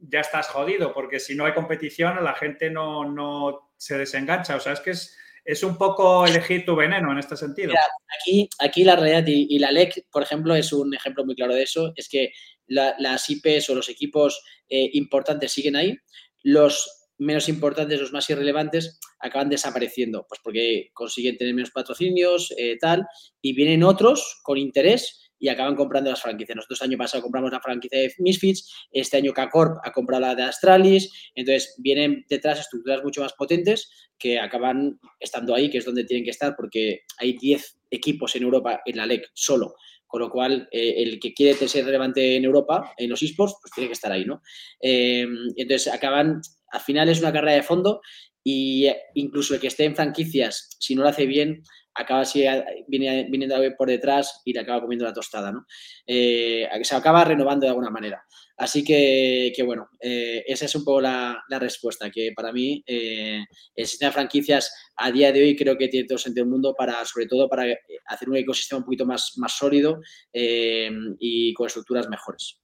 ya 0.00 0.20
estás 0.20 0.48
jodido, 0.48 0.92
porque 0.92 1.20
si 1.20 1.34
no 1.34 1.44
hay 1.44 1.54
competición, 1.54 2.22
la 2.24 2.34
gente 2.34 2.70
no, 2.70 3.04
no 3.04 3.70
se 3.76 3.98
desengancha. 3.98 4.56
O 4.56 4.60
sea, 4.60 4.72
es 4.72 4.80
que 4.80 4.90
es, 4.90 5.16
es 5.46 5.62
un 5.62 5.78
poco 5.78 6.26
elegir 6.26 6.64
tu 6.64 6.74
veneno 6.74 7.12
en 7.12 7.18
este 7.18 7.36
sentido. 7.36 7.72
aquí, 8.20 8.48
aquí 8.58 8.82
la 8.82 8.96
realidad 8.96 9.24
y, 9.26 9.58
la 9.60 9.70
LEC, 9.70 10.06
por 10.10 10.22
ejemplo, 10.22 10.54
es 10.56 10.72
un 10.72 10.92
ejemplo 10.92 11.24
muy 11.24 11.36
claro 11.36 11.54
de 11.54 11.62
eso, 11.62 11.92
es 11.94 12.08
que 12.08 12.32
las 12.66 13.30
IPs 13.30 13.70
o 13.70 13.76
los 13.76 13.88
equipos 13.88 14.42
eh, 14.68 14.90
importantes 14.94 15.52
siguen 15.52 15.76
ahí, 15.76 15.96
los 16.42 16.90
menos 17.18 17.48
importantes, 17.48 18.00
los 18.00 18.12
más 18.12 18.28
irrelevantes, 18.28 18.98
acaban 19.20 19.48
desapareciendo, 19.48 20.26
pues 20.28 20.40
porque 20.42 20.90
consiguen 20.92 21.38
tener 21.38 21.54
menos 21.54 21.70
patrocinios, 21.70 22.52
eh, 22.58 22.76
tal, 22.78 23.06
y 23.40 23.54
vienen 23.54 23.84
otros 23.84 24.40
con 24.42 24.58
interés 24.58 25.25
y 25.38 25.48
acaban 25.48 25.74
comprando 25.74 26.10
las 26.10 26.22
franquicias. 26.22 26.56
Nosotros 26.56 26.80
el 26.80 26.88
año 26.90 26.98
pasado 26.98 27.22
compramos 27.22 27.52
la 27.52 27.60
franquicia 27.60 27.98
de 27.98 28.12
Misfits, 28.18 28.88
este 28.90 29.16
año 29.18 29.32
K-Corp 29.32 29.78
ha 29.84 29.92
comprado 29.92 30.22
la 30.22 30.34
de 30.34 30.44
Astralis, 30.44 31.30
entonces 31.34 31.74
vienen 31.78 32.24
detrás 32.28 32.60
estructuras 32.60 33.02
mucho 33.02 33.22
más 33.22 33.32
potentes 33.34 33.90
que 34.18 34.38
acaban 34.38 34.98
estando 35.20 35.54
ahí, 35.54 35.70
que 35.70 35.78
es 35.78 35.84
donde 35.84 36.04
tienen 36.04 36.24
que 36.24 36.30
estar, 36.30 36.54
porque 36.56 37.00
hay 37.18 37.36
10 37.36 37.80
equipos 37.90 38.34
en 38.36 38.42
Europa 38.42 38.80
en 38.84 38.96
la 38.96 39.06
LEC 39.06 39.30
solo. 39.34 39.74
Con 40.06 40.20
lo 40.20 40.30
cual, 40.30 40.68
eh, 40.70 40.94
el 40.98 41.18
que 41.18 41.34
quiere 41.34 41.54
ser 41.66 41.84
relevante 41.84 42.36
en 42.36 42.44
Europa, 42.44 42.94
en 42.96 43.10
los 43.10 43.22
esports, 43.22 43.56
pues 43.60 43.72
tiene 43.72 43.88
que 43.88 43.94
estar 43.94 44.12
ahí, 44.12 44.24
¿no? 44.24 44.40
Eh, 44.80 45.26
entonces, 45.56 45.92
acaban, 45.92 46.40
al 46.70 46.80
final 46.80 47.08
es 47.08 47.18
una 47.18 47.32
carrera 47.32 47.56
de 47.56 47.64
fondo 47.64 48.00
y 48.48 48.88
incluso 49.14 49.54
el 49.54 49.60
que 49.60 49.66
esté 49.66 49.86
en 49.86 49.96
franquicias, 49.96 50.76
si 50.78 50.94
no 50.94 51.02
lo 51.02 51.08
hace 51.08 51.26
bien, 51.26 51.64
acaba 51.92 52.24
si 52.24 52.44
viene, 52.86 53.26
viniendo 53.28 53.56
por 53.76 53.88
detrás 53.88 54.40
y 54.44 54.52
le 54.52 54.60
acaba 54.60 54.82
comiendo 54.82 55.04
la 55.04 55.12
tostada, 55.12 55.50
¿no? 55.50 55.66
Eh, 56.06 56.68
se 56.82 56.94
acaba 56.94 57.24
renovando 57.24 57.64
de 57.64 57.70
alguna 57.70 57.90
manera. 57.90 58.24
Así 58.56 58.84
que, 58.84 59.52
bueno, 59.64 59.88
eh, 60.00 60.44
esa 60.46 60.66
es 60.66 60.76
un 60.76 60.84
poco 60.84 61.00
la, 61.00 61.42
respuesta, 61.58 62.08
que 62.08 62.30
para 62.36 62.52
mí 62.52 62.84
eh, 62.86 63.42
el 63.74 63.86
sistema 63.88 64.10
de 64.10 64.14
franquicias 64.14 64.72
a 64.94 65.10
día 65.10 65.32
de 65.32 65.42
hoy 65.42 65.56
creo 65.56 65.76
que 65.76 65.88
tiene 65.88 66.06
todo 66.06 66.16
sentido 66.16 66.44
del 66.44 66.52
mundo 66.52 66.72
para, 66.78 67.04
sobre 67.04 67.26
todo 67.26 67.48
para 67.48 67.64
hacer 68.06 68.28
un 68.28 68.36
ecosistema 68.36 68.78
un 68.78 68.84
poquito 68.84 69.06
más, 69.06 69.32
más 69.38 69.58
sólido 69.58 69.98
y 70.32 71.52
con 71.54 71.66
estructuras 71.66 72.08
mejores. 72.08 72.60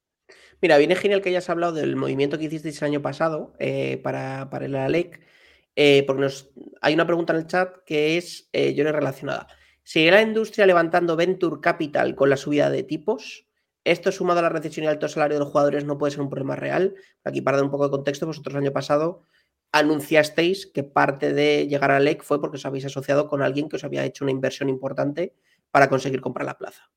Mira, 0.61 0.79
viene 0.79 0.95
genial 0.95 1.23
que 1.23 1.31
hayas 1.31 1.51
hablado 1.51 1.73
del 1.73 1.97
movimiento 1.97 2.39
que 2.39 2.45
hicisteis 2.45 2.81
el 2.83 2.87
año 2.87 3.03
pasado 3.03 3.53
para, 4.05 4.49
para 4.49 4.67
el 4.67 4.77
ALEC 4.77 5.32
eh, 5.77 6.05
porque 6.07 6.23
nos, 6.23 6.51
hay 6.81 6.95
una 6.95 7.07
pregunta 7.07 7.33
en 7.33 7.41
el 7.41 7.47
chat 7.47 7.77
que 7.87 8.17
es, 8.17 8.49
eh, 8.53 8.75
yo 8.75 8.85
le 8.85 8.93
relacionada. 8.93 9.49
¿Sigue 9.83 10.11
la 10.11 10.23
industria 10.23 10.67
levantando 10.67 11.17
Venture 11.17 11.61
Capital 11.61 12.15
con 12.15 12.31
la 12.31 12.37
subida 12.37 12.71
de 12.71 12.83
tipos? 12.83 13.47
¿Esto 13.85 14.13
sumado 14.13 14.39
a 14.39 14.43
la 14.43 14.49
recesión 14.49 14.85
y 14.85 14.89
alto 14.89 15.09
salario 15.09 15.37
de 15.37 15.41
los 15.41 15.51
jugadores 15.51 15.85
no 15.85 15.99
puede 15.99 16.13
ser 16.13 16.21
un 16.21 16.31
problema 16.31 16.55
real? 16.55 16.95
Aquí 17.25 17.41
para 17.41 17.57
dar 17.57 17.65
un 17.65 17.73
poco 17.73 17.85
de 17.85 17.91
contexto, 17.91 18.27
vosotros 18.27 18.55
el 18.55 18.63
año 18.63 18.73
pasado 18.73 19.27
anunciasteis 19.73 20.67
que 20.67 20.85
parte 20.85 21.33
de 21.33 21.67
llegar 21.67 21.91
a 21.91 21.99
LEC 21.99 22.23
fue 22.23 22.41
porque 22.41 22.59
os 22.59 22.67
habéis 22.67 22.85
asociado 22.85 23.27
con 23.27 23.43
alguien 23.43 23.69
que 23.69 23.77
os 23.77 23.85
había 23.85 24.05
hecho 24.05 24.25
una 24.25 24.31
inversión 24.31 24.69
importante 24.69 25.35
para 25.71 25.89
conseguir 25.89 26.21
comprar 26.21 26.47
la 26.47 26.59
plaza. 26.59 26.91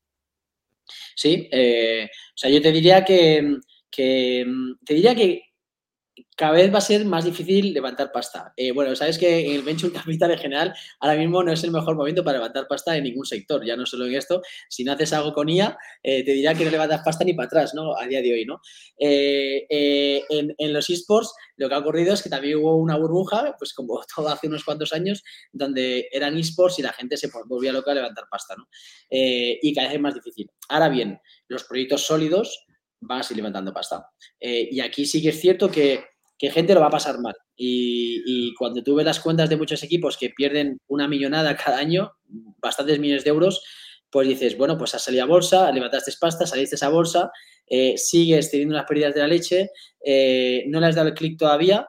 Sí, 1.14 1.48
eh, 1.50 2.08
o 2.12 2.36
sea, 2.36 2.50
yo 2.50 2.60
te 2.60 2.70
diría 2.70 3.04
que, 3.04 3.56
que 3.90 4.46
te 4.84 4.94
diría 4.94 5.14
que 5.14 5.45
cada 6.36 6.52
vez 6.52 6.72
va 6.72 6.78
a 6.78 6.82
ser 6.82 7.04
más 7.06 7.24
difícil 7.24 7.72
levantar 7.72 8.12
pasta. 8.12 8.52
Eh, 8.58 8.70
bueno, 8.70 8.94
sabes 8.94 9.18
que 9.18 9.54
el 9.54 9.62
venture 9.62 9.92
capital 9.92 10.30
en 10.32 10.38
general 10.38 10.74
ahora 11.00 11.16
mismo 11.16 11.42
no 11.42 11.50
es 11.50 11.64
el 11.64 11.70
mejor 11.70 11.96
momento 11.96 12.22
para 12.22 12.36
levantar 12.36 12.66
pasta 12.68 12.94
en 12.94 13.04
ningún 13.04 13.24
sector, 13.24 13.64
ya 13.64 13.74
no 13.74 13.86
solo 13.86 14.04
en 14.04 14.14
esto. 14.14 14.42
Si 14.68 14.84
no 14.84 14.92
haces 14.92 15.14
algo 15.14 15.32
con 15.32 15.48
IA, 15.48 15.78
eh, 16.02 16.22
te 16.24 16.32
dirá 16.32 16.54
que 16.54 16.66
no 16.66 16.70
levantas 16.70 17.00
pasta 17.02 17.24
ni 17.24 17.32
para 17.32 17.46
atrás, 17.46 17.72
¿no? 17.74 17.96
A 17.96 18.06
día 18.06 18.20
de 18.20 18.34
hoy, 18.34 18.44
¿no? 18.44 18.60
Eh, 18.98 20.22
en, 20.28 20.72
los 20.72 20.90
esports 20.90 21.32
lo 21.56 21.70
que 21.70 21.74
ha 21.74 21.78
ocurrido 21.78 22.12
es 22.12 22.22
que 22.22 22.28
también 22.28 22.58
hubo 22.58 22.76
una 22.76 22.98
burbuja, 22.98 23.54
pues 23.58 23.72
como 23.72 23.98
todo 24.14 24.28
hace 24.28 24.46
unos 24.46 24.62
cuantos 24.62 24.92
años, 24.92 25.22
donde 25.52 26.06
eran 26.12 26.36
esports 26.36 26.78
y 26.78 26.82
la 26.82 26.92
gente 26.92 27.16
se 27.16 27.30
volvía 27.48 27.72
loca 27.72 27.92
a 27.92 27.94
levantar 27.94 28.26
pasta, 28.30 28.54
¿no? 28.56 28.68
y 29.08 29.72
cada 29.72 29.86
vez 29.86 29.96
es 29.96 30.02
más 30.02 30.14
difícil. 30.14 30.50
Ahora 30.68 30.88
bien, 30.90 31.18
los 31.48 31.64
proyectos 31.64 32.02
sólidos 32.02 32.66
van 33.00 33.20
a 33.20 33.22
seguir 33.22 33.38
levantando 33.38 33.72
pasta. 33.72 34.10
Y 34.38 34.80
aquí 34.80 35.06
sí 35.06 35.22
que 35.22 35.30
es 35.30 35.40
cierto 35.40 35.70
que, 35.70 36.04
que 36.38 36.50
gente 36.50 36.74
lo 36.74 36.80
va 36.80 36.86
a 36.86 36.90
pasar 36.90 37.18
mal. 37.20 37.34
Y, 37.56 38.54
cuando 38.54 38.82
tú 38.82 38.94
ves 38.94 39.06
las 39.06 39.20
cuentas 39.20 39.48
de 39.48 39.56
muchos 39.56 39.82
equipos 39.82 40.16
que 40.16 40.30
pierden 40.30 40.78
una 40.88 41.08
millonada 41.08 41.56
cada 41.64 41.78
año, 41.78 42.12
bastantes 42.60 42.98
millones 42.98 43.24
de 43.24 43.30
euros, 43.30 43.62
pues 44.10 44.28
dices, 44.28 44.56
bueno, 44.56 44.78
pues 44.78 44.94
has 44.94 45.02
salido 45.02 45.24
a 45.24 45.26
bolsa, 45.26 45.70
levantaste 45.72 46.12
pasta, 46.20 46.46
saliste 46.46 46.82
a 46.84 46.88
bolsa, 46.88 47.30
eh, 47.66 47.98
sigues 47.98 48.50
teniendo 48.50 48.74
unas 48.74 48.86
pérdidas 48.86 49.14
de 49.14 49.20
la 49.20 49.28
leche, 49.28 49.70
eh, 50.04 50.64
no 50.68 50.80
le 50.80 50.86
has 50.86 50.94
dado 50.94 51.08
el 51.08 51.14
clic 51.14 51.38
todavía, 51.38 51.86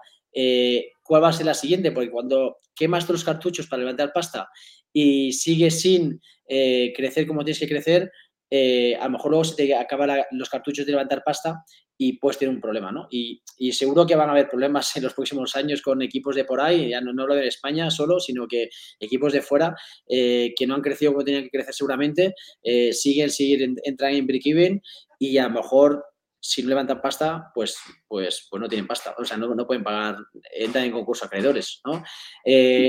¿cuál 1.04 1.24
va 1.24 1.30
a 1.30 1.34
ser 1.34 1.45
la 1.45 1.54
siguiente? 1.54 1.91
Porque 1.91 2.12
cuando 2.12 2.58
quemas 2.76 3.10
los 3.10 3.24
cartuchos 3.24 3.68
para 3.68 3.82
levantar 3.82 4.12
pasta 4.14 4.50
y 4.91 5.32
sigues 5.32 5.80
sin 5.80 6.22
crecer 6.48 7.26
como 7.26 7.43
tienes 7.43 7.60
que 7.60 7.68
crecer, 7.68 8.12
eh, 8.50 8.95
a 8.95 9.06
lo 9.06 9.12
mejor 9.12 9.32
luego 9.32 9.43
se 9.43 9.56
te 9.56 9.76
acaban 9.76 10.22
los 10.32 10.50
cartuchos 10.50 10.86
de 10.86 10.91
levantar 10.91 11.24
pasta 11.24 11.64
y 11.98 12.14
puedes 12.20 12.38
tener 12.38 12.54
un 12.54 12.62
problema, 12.62 12.91
¿no? 12.91 13.08
Y, 13.10 13.41
seguro 13.72 14.06
que 14.06 14.16
van 14.16 14.30
a 14.30 14.32
haber 14.32 14.48
problemas 14.48 14.95
en 14.95 15.04
los 15.04 15.14
próximos 15.14 15.56
años 15.56 15.82
con 15.82 16.02
equipos 16.02 16.36
de 16.36 16.45
por 16.45 16.62
ahí, 16.62 16.89
ya 16.89 17.02
no, 17.02 17.12
no 17.12 17.26
lo 17.26 17.34
de 17.34 17.48
España 17.48 17.89
solo, 17.89 18.20
sino 18.20 18.48
que 18.48 18.70
equipos 19.00 19.34
de 19.34 19.41
fuera 19.41 19.76
eh, 20.08 20.54
que 20.56 20.68
no 20.68 20.76
han 20.76 20.82
crecido 20.82 21.14
como 21.14 21.26
tenían 21.26 21.43
que 21.43 21.50
crecer 21.50 21.74
seguramente, 21.74 22.36
eh, 22.62 22.93
siguen, 22.93 23.32
siguen 23.32 23.76
entran 23.84 24.14
en 24.14 24.28
break-even 24.28 24.82
y 25.18 25.38
a 25.39 25.48
lo 25.48 25.56
mejor 25.56 26.06
si 26.39 26.62
no 26.62 26.70
levantan 26.70 27.02
pasta, 27.02 27.52
pues, 27.54 27.78
pues, 28.08 28.48
pues 28.50 28.62
no 28.62 28.70
tienen 28.70 28.88
pasta, 28.88 29.16
o 29.18 29.26
sea, 29.26 29.36
no, 29.38 29.66
pueden 29.66 29.84
pagar, 29.84 30.18
entran 30.54 30.86
en 30.86 30.91
concurso 30.91 31.26
acreedores, 31.26 31.82
¿no? 31.84 32.04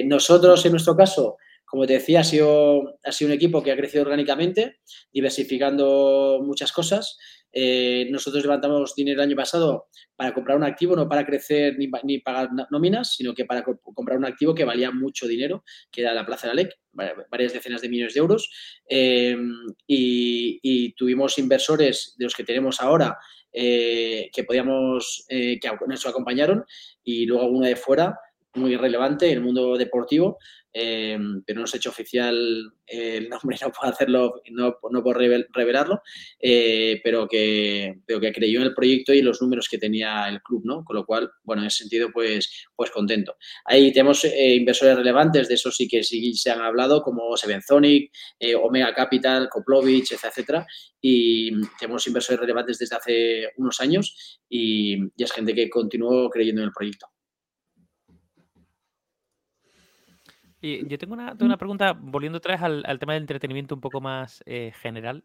nosotros, 0.05 0.65
en 0.67 0.73
nuestro 0.73 0.95
caso, 0.95 1.39
como 1.69 1.87
te 1.87 1.95
decía, 1.95 2.21
ha 2.21 2.25
sido, 2.25 2.99
ha 3.05 3.13
sido 3.13 3.29
un 3.29 3.35
equipo 3.35 3.63
que 3.63 3.71
ha 3.71 3.77
crecido 3.77 4.03
orgánicamente, 4.03 4.79
diversificando 5.13 6.41
muchas 6.43 6.73
cosas. 6.73 7.19
Eh, 7.53 8.07
nosotros 8.11 8.43
levantamos 8.43 8.95
dinero 8.95 9.21
el 9.21 9.29
año 9.29 9.37
pasado 9.37 9.89
para 10.17 10.33
comprar 10.33 10.57
un 10.57 10.65
activo, 10.65 10.97
no 10.97 11.09
para 11.09 11.27
crecer 11.27 11.77
ni, 11.79 11.91
ni 12.05 12.19
pagar 12.21 12.51
nóminas, 12.71 13.15
sino 13.15 13.35
que 13.35 13.45
para 13.45 13.63
comprar 13.63 14.17
un 14.17 14.25
activo 14.25 14.55
que 14.55 14.65
valía 14.65 14.91
mucho 14.91 15.27
dinero, 15.27 15.63
que 15.91 16.01
era 16.03 16.15
la 16.15 16.25
Plaza 16.25 16.49
de 16.49 16.55
la 16.55 16.63
LEC, 16.63 16.75
varias 17.31 17.53
decenas 17.53 17.83
de 17.83 17.89
millones 17.91 18.15
de 18.15 18.21
euros. 18.21 18.51
Em, 18.89 19.53
y, 19.87 20.95
tuvimos 20.95 21.39
inversores 21.39 22.15
de 22.17 22.25
los 22.25 22.35
que 22.35 22.45
tenemos 22.45 22.81
ahora 22.81 23.19
eh, 23.53 24.31
que 24.33 24.45
podíamos, 24.45 25.27
eh, 25.29 25.59
que 25.61 25.71
nos 25.87 26.07
acompañaron, 26.07 26.65
y 27.05 27.27
luego 27.27 27.45
alguno 27.45 27.67
de 27.67 27.77
fuera 27.77 28.19
muy 28.59 28.77
relevante 28.77 29.27
en 29.27 29.39
el 29.39 29.41
mundo 29.41 29.77
deportivo, 29.77 30.39
Em, 30.81 31.43
pero 31.45 31.61
no 31.61 31.67
se 31.67 31.77
ha 31.77 31.79
hecho 31.79 31.91
oficial 31.91 32.37
el 32.87 33.29
nombre, 33.29 33.57
no 33.61 33.73
puedo 33.73 33.93
hacerlo, 33.93 34.43
no, 34.51 34.77
no 34.91 35.03
puedo 35.03 35.19
revelarlo, 35.19 36.03
eh, 36.39 37.01
pero, 37.03 37.27
que, 37.27 38.01
pero 38.07 38.21
que 38.21 38.33
creyó 38.33 38.61
en 38.61 38.67
el 38.67 38.75
proyecto 38.75 39.13
y 39.15 39.23
los 39.23 39.41
números 39.41 39.69
que 39.69 39.79
tenía 39.79 40.29
el 40.29 40.43
club, 40.43 40.63
¿no? 40.65 40.85
Con 40.85 40.97
lo 40.97 41.07
cual, 41.07 41.31
bueno, 41.43 41.63
en 41.63 41.69
ese 41.69 41.79
sentido, 41.79 42.11
pues, 42.13 42.67
pues 42.77 42.91
contento. 42.91 43.37
Ahí 43.65 43.93
tenemos 43.93 44.25
eh, 44.25 44.55
inversores 44.55 44.97
relevantes, 44.97 45.49
de 45.49 45.55
eso 45.55 45.71
sí 45.71 45.89
que 45.89 46.05
sí 46.05 46.35
se 46.35 46.51
han 46.51 46.61
hablado, 46.61 47.03
como 47.03 47.37
Sevenzonic, 47.37 48.13
eh, 48.39 48.55
Omega 48.55 48.95
Capital, 48.95 49.49
Koplovich, 49.49 50.13
etcétera, 50.13 50.67
y 51.01 51.51
tenemos 51.79 52.07
inversores 52.07 52.41
relevantes 52.41 52.79
desde 52.79 52.97
hace 52.97 53.49
unos 53.57 53.81
años 53.81 54.39
y, 54.49 54.97
y 55.17 55.23
es 55.25 55.33
gente 55.33 55.55
que 55.55 55.71
continuó 55.71 56.29
creyendo 56.31 56.61
en 56.61 56.69
el 56.69 56.73
proyecto. 56.73 57.09
Yo 60.61 60.99
tengo 60.99 61.15
una, 61.15 61.37
una, 61.41 61.57
pregunta, 61.57 61.93
volviendo 61.93 62.39
otra 62.39 62.55
vez 62.55 62.63
al, 62.63 62.99
tema 62.99 63.15
del 63.15 63.23
entretenimiento 63.23 63.75
un 63.75 63.81
poco 63.81 64.01
más 64.01 64.43
eh, 64.47 64.73
general. 64.81 65.25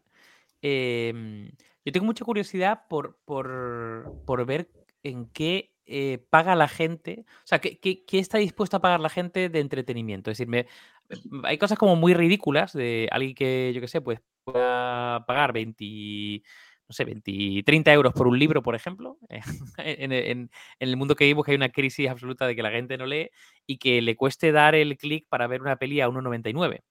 Em, 0.62 1.50
yo 1.84 1.92
tengo 1.92 2.06
mucha 2.06 2.24
curiosidad 2.24 2.82
por, 2.88 3.18
por, 3.24 4.46
ver 4.46 4.70
en 5.02 5.26
qué 5.30 5.72
eh, 5.86 6.24
paga 6.30 6.54
la 6.54 6.68
gente, 6.68 7.24
o 7.28 7.46
sea, 7.46 7.58
¿qué, 7.60 7.78
qué, 7.78 8.18
está 8.18 8.38
dispuesto 8.38 8.76
a 8.76 8.80
pagar 8.80 9.00
la 9.00 9.10
gente 9.10 9.48
de 9.48 9.60
entretenimiento. 9.60 10.30
Es 10.30 10.38
decir, 10.38 10.48
me, 10.48 10.66
hay 11.44 11.58
cosas 11.58 11.78
como 11.78 11.96
muy 11.96 12.14
ridículas 12.14 12.72
de 12.72 13.08
alguien 13.10 13.34
que, 13.34 13.72
yo 13.74 13.80
qué 13.80 13.88
sé, 13.88 14.00
pues 14.00 14.20
pueda 14.44 15.24
pagar 15.26 15.52
20 15.52 16.42
no 16.88 16.92
sé, 16.92 17.04
20, 17.04 17.62
30 17.64 17.92
euros 17.92 18.12
por 18.12 18.26
un 18.26 18.38
libro, 18.38 18.62
por 18.62 18.74
ejemplo, 18.74 19.18
en, 19.78 20.50
el 20.78 20.96
mundo 20.96 21.14
que 21.14 21.24
vivimos 21.24 21.44
que 21.44 21.52
hay 21.52 21.56
una 21.56 21.70
crisis 21.70 22.08
absoluta 22.08 22.46
de 22.46 22.56
que 22.56 22.62
la 22.62 22.70
gente 22.70 22.96
no 22.98 23.06
lee 23.06 23.30
y 23.66 23.78
que 23.78 24.02
le 24.02 24.16
cueste 24.16 24.52
dar 24.52 24.74
el 24.74 24.96
clic 24.96 25.26
para 25.28 25.46
ver 25.46 25.62
una 25.62 25.76
peli 25.76 26.00
a 26.00 26.08
1,99. 26.08 26.82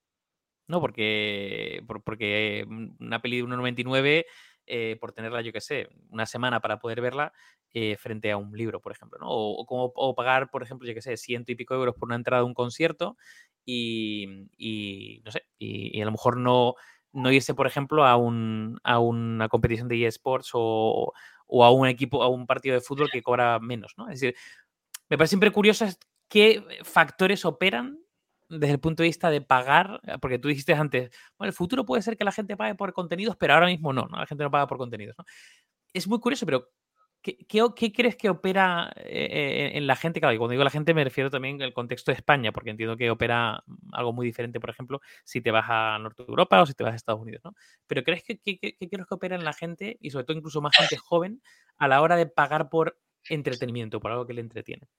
¿No? 0.66 0.80
Porque, 0.80 1.84
porque 2.06 2.66
una 3.00 3.22
peli 3.22 3.38
de 3.38 3.44
1,99, 3.44 4.26
eh, 4.66 4.98
por 5.00 5.12
tenerla, 5.12 5.42
yo 5.42 5.52
qué 5.52 5.60
sé, 5.60 5.90
una 6.10 6.26
semana 6.26 6.62
para 6.62 6.80
poder 6.80 7.02
verla, 7.02 7.34
eh, 7.74 7.98
frente 7.98 8.32
a 8.32 8.38
un 8.38 8.56
libro, 8.56 8.80
por 8.80 8.94
ejemplo, 8.94 9.20
¿no? 9.20 9.28
O, 9.30 9.66
como, 9.66 9.92
o 9.96 10.16
pagar, 10.16 10.50
por 10.50 10.64
ejemplo, 10.64 10.88
yo 10.88 10.94
qué 10.94 11.02
sé, 11.02 11.18
ciento 11.18 11.52
y 11.52 11.56
pico 11.56 11.76
euros 11.76 11.96
por 11.96 12.08
una 12.08 12.16
entrada 12.16 12.44
a 12.44 12.46
un 12.46 12.54
concierto 12.54 13.18
y, 13.66 15.22
no 15.26 15.32
sé, 15.32 15.44
y 15.58 16.02
a 16.02 16.06
lo 16.06 16.12
mejor 16.12 16.38
no, 16.38 16.76
no 17.14 17.32
irse, 17.32 17.54
por 17.54 17.68
ejemplo, 17.68 18.06
a, 18.06 18.18
un, 18.18 18.80
a 18.84 19.00
una 19.00 19.48
competición 19.48 19.88
de 19.88 20.06
eSports 20.06 20.52
o, 20.54 21.14
o, 21.48 21.64
a 21.64 21.72
un 21.72 21.88
equipo, 21.88 22.24
a 22.24 22.28
un 22.28 22.46
partido 22.46 22.76
de 22.76 22.82
fútbol 22.82 23.10
que 23.12 23.22
cobra 23.22 23.60
menos, 23.60 23.94
¿no? 23.98 24.10
Es 24.10 24.20
decir, 24.20 24.36
me 25.10 25.18
parece 25.18 25.32
siempre 25.32 25.52
curioso 25.52 25.86
qué 26.28 26.64
factores 26.84 27.46
operan 27.46 28.00
desde 28.50 28.74
el 28.74 28.80
punto 28.80 29.04
de 29.04 29.10
vista 29.10 29.30
de 29.30 29.42
pagar, 29.42 30.02
porque 30.22 30.40
tú 30.40 30.48
dijiste 30.48 30.74
antes, 30.74 31.12
bueno, 31.38 31.50
el 31.50 31.56
futuro 31.56 31.86
puede 31.86 32.02
ser 32.02 32.18
que 32.18 32.24
la 32.24 32.32
gente 32.32 32.58
pague 32.58 32.76
por 32.76 32.94
contenidos, 32.94 33.36
pero 33.38 33.54
ahora 33.54 33.68
mismo 33.68 33.94
no. 33.94 34.08
La 34.12 34.26
gente 34.26 34.44
no 34.44 34.52
paga 34.52 34.68
por 34.68 34.78
contenidos. 34.78 35.16
Es 35.94 36.08
muy 36.08 36.20
curioso, 36.20 36.46
pero 36.46 36.70
¿Qué, 37.24 37.94
crees 37.94 38.18
que 38.18 38.30
opera 38.30 38.92
eh, 38.98 39.72
en 39.76 39.88
la 39.88 39.96
gente? 39.96 40.20
Claro, 40.20 40.36
y 40.36 40.38
cuando 40.38 40.52
digo 40.52 40.64
la 40.66 40.70
gente 40.70 40.94
me 40.94 41.06
refiero 41.06 41.30
también 41.30 41.62
al 41.62 41.72
contexto 41.74 42.12
de 42.12 42.18
España, 42.18 42.52
porque 42.52 42.70
entiendo 42.70 42.98
que 42.98 43.10
opera 43.10 43.64
algo 43.94 44.12
muy 44.12 44.26
diferente, 44.26 44.60
por 44.60 44.70
ejemplo, 44.70 45.00
si 45.24 45.40
te 45.40 45.50
vas 45.50 45.66
a 45.70 45.98
Norte 46.00 46.24
de 46.24 46.30
Europa 46.30 46.62
o 46.62 46.66
si 46.66 46.74
te 46.74 46.84
vas 46.84 46.92
a 46.92 46.96
Estados 46.98 47.22
Unidos, 47.22 47.42
¿no? 47.46 47.56
Pero 47.88 48.04
¿crees 48.04 48.24
que 48.24 48.38
qué 48.38 48.58
crees 48.60 49.08
que 49.08 49.16
opera 49.16 49.38
en 49.38 49.46
la 49.46 49.54
gente, 49.54 49.98
y 50.02 50.10
sobre 50.10 50.26
todo 50.26 50.38
incluso 50.38 50.62
más 50.62 50.76
gente 50.76 50.98
joven, 50.98 51.42
a 51.78 51.88
la 51.88 52.02
hora 52.02 52.18
de 52.18 52.26
pagar 52.26 52.70
por 52.70 53.00
entretenimiento, 53.30 54.02
por 54.02 54.12
algo 54.12 54.28
que 54.28 54.34
le 54.34 54.42
entretiene? 54.42 54.90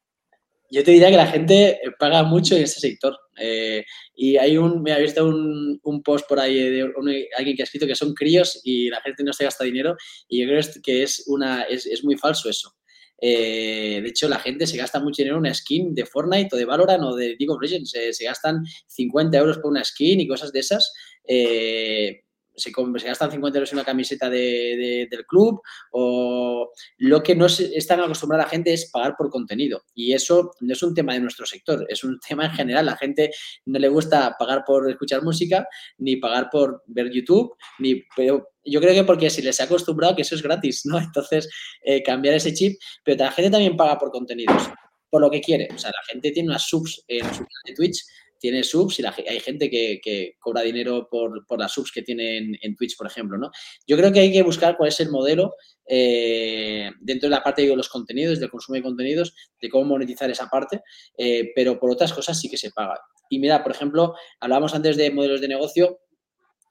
Yo 0.74 0.82
te 0.82 0.90
diría 0.90 1.08
que 1.08 1.16
la 1.16 1.28
gente 1.28 1.80
paga 2.00 2.24
mucho 2.24 2.56
en 2.56 2.64
ese 2.64 2.80
sector. 2.80 3.16
Eh, 3.38 3.84
y 4.16 4.36
hay 4.36 4.56
un, 4.56 4.82
me 4.82 4.92
ha 4.92 4.98
visto 4.98 5.24
un, 5.24 5.78
un, 5.84 6.02
post 6.02 6.28
por 6.28 6.40
ahí 6.40 6.56
de 6.56 6.92
alguien 7.36 7.56
que 7.56 7.62
ha 7.62 7.64
escrito 7.64 7.86
que 7.86 7.94
son 7.94 8.12
críos 8.12 8.60
y 8.64 8.88
la 8.88 9.00
gente 9.00 9.22
no 9.22 9.32
se 9.32 9.44
gasta 9.44 9.62
dinero. 9.62 9.96
Y 10.28 10.40
yo 10.40 10.48
creo 10.48 10.60
que 10.82 11.04
es, 11.04 11.24
una, 11.28 11.62
es, 11.62 11.86
es 11.86 12.02
muy 12.02 12.16
falso 12.16 12.50
eso. 12.50 12.74
Eh, 13.20 14.00
de 14.02 14.08
hecho, 14.08 14.28
la 14.28 14.40
gente 14.40 14.66
se 14.66 14.76
gasta 14.76 14.98
mucho 14.98 15.22
dinero 15.22 15.36
en 15.36 15.42
una 15.42 15.54
skin 15.54 15.94
de 15.94 16.06
Fortnite 16.06 16.48
o 16.52 16.58
de 16.58 16.64
Valorant 16.64 17.04
o 17.04 17.14
de 17.14 17.36
League 17.38 17.50
of 17.50 17.62
Legends. 17.62 17.92
se 18.10 18.24
gastan 18.24 18.64
50 18.88 19.38
euros 19.38 19.58
por 19.58 19.70
una 19.70 19.84
skin 19.84 20.20
y 20.20 20.26
cosas 20.26 20.50
de 20.52 20.58
esas. 20.58 20.92
Eh, 21.24 22.23
se, 22.54 22.72
gastan 23.06 23.30
50 23.30 23.58
euros 23.58 23.72
en 23.72 23.78
una 23.78 23.84
camiseta 23.84 24.30
del 24.30 25.26
club 25.26 25.60
o 25.92 26.70
lo 26.98 27.22
que 27.22 27.34
no 27.34 27.48
se, 27.48 27.76
están 27.76 28.00
acostumbrada 28.00 28.44
la 28.44 28.50
gente 28.50 28.72
es 28.72 28.90
pagar 28.90 29.14
por 29.16 29.30
contenido. 29.30 29.84
Y 29.94 30.12
eso 30.12 30.52
no 30.60 30.72
es 30.72 30.82
un 30.82 30.94
tema 30.94 31.14
de 31.14 31.20
nuestro 31.20 31.46
sector, 31.46 31.86
es 31.88 32.04
un 32.04 32.18
tema 32.20 32.46
en 32.46 32.52
general. 32.52 32.86
La 32.86 32.96
gente 32.96 33.30
no 33.66 33.78
le 33.78 33.88
gusta 33.88 34.36
pagar 34.38 34.64
por 34.66 34.88
escuchar 34.90 35.22
música, 35.22 35.66
ni 35.98 36.16
pagar 36.16 36.48
por 36.50 36.82
ver 36.86 37.10
YouTube, 37.10 37.54
ni... 37.78 38.02
Pero 38.16 38.48
yo 38.64 38.80
creo 38.80 38.94
que 38.94 39.04
porque 39.04 39.30
si 39.30 39.42
les 39.42 39.60
ha 39.60 39.64
acostumbrado 39.64 40.16
que 40.16 40.22
eso 40.22 40.34
es 40.34 40.42
gratis, 40.42 40.82
¿no? 40.84 40.98
Entonces, 41.00 41.48
eh, 41.82 42.02
cambiar 42.02 42.34
ese 42.34 42.52
chip, 42.54 42.78
pero 43.02 43.24
la 43.24 43.32
gente 43.32 43.50
también 43.50 43.76
paga 43.76 43.98
por 43.98 44.10
contenidos, 44.10 44.70
por 45.10 45.20
lo 45.20 45.30
que 45.30 45.40
quiere. 45.40 45.68
O 45.74 45.78
sea, 45.78 45.90
la 45.90 46.02
gente 46.12 46.30
tiene 46.30 46.48
unas 46.48 46.66
subs 46.68 47.04
de 47.08 47.74
Twitch 47.74 48.02
tiene 48.44 48.62
subs 48.62 49.00
y 49.00 49.04
hay 49.26 49.40
gente 49.40 49.70
que, 49.70 50.36
cobra 50.38 50.60
dinero 50.60 51.08
por, 51.10 51.58
las 51.58 51.72
subs 51.72 51.90
que 51.90 52.02
tienen 52.02 52.58
en 52.60 52.76
Twitch, 52.76 52.94
por 52.94 53.06
ejemplo, 53.06 53.38
¿no? 53.38 53.50
Yo 53.86 53.96
creo 53.96 54.12
que 54.12 54.20
hay 54.20 54.30
que 54.30 54.42
buscar 54.42 54.76
cuál 54.76 54.90
es 54.90 55.00
el 55.00 55.08
modelo 55.08 55.54
eh, 55.88 56.90
dentro 57.00 57.30
de 57.30 57.34
la 57.34 57.42
parte 57.42 57.62
de 57.62 57.74
los 57.74 57.88
contenidos, 57.88 58.38
del 58.38 58.50
consumo 58.50 58.76
de 58.76 58.82
contenidos, 58.82 59.34
de 59.62 59.70
cómo 59.70 59.86
monetizar 59.86 60.30
esa 60.30 60.50
parte, 60.50 60.82
eh, 61.16 61.52
pero 61.54 61.80
por 61.80 61.90
otras 61.90 62.12
cosas 62.12 62.38
sí 62.38 62.50
que 62.50 62.58
se 62.58 62.70
paga. 62.70 63.00
Y 63.30 63.38
mira, 63.38 63.62
por 63.62 63.72
ejemplo, 63.72 64.14
hablábamos 64.40 64.74
antes 64.74 64.98
de 64.98 65.10
modelos 65.10 65.40
de 65.40 65.48
negocio, 65.48 66.00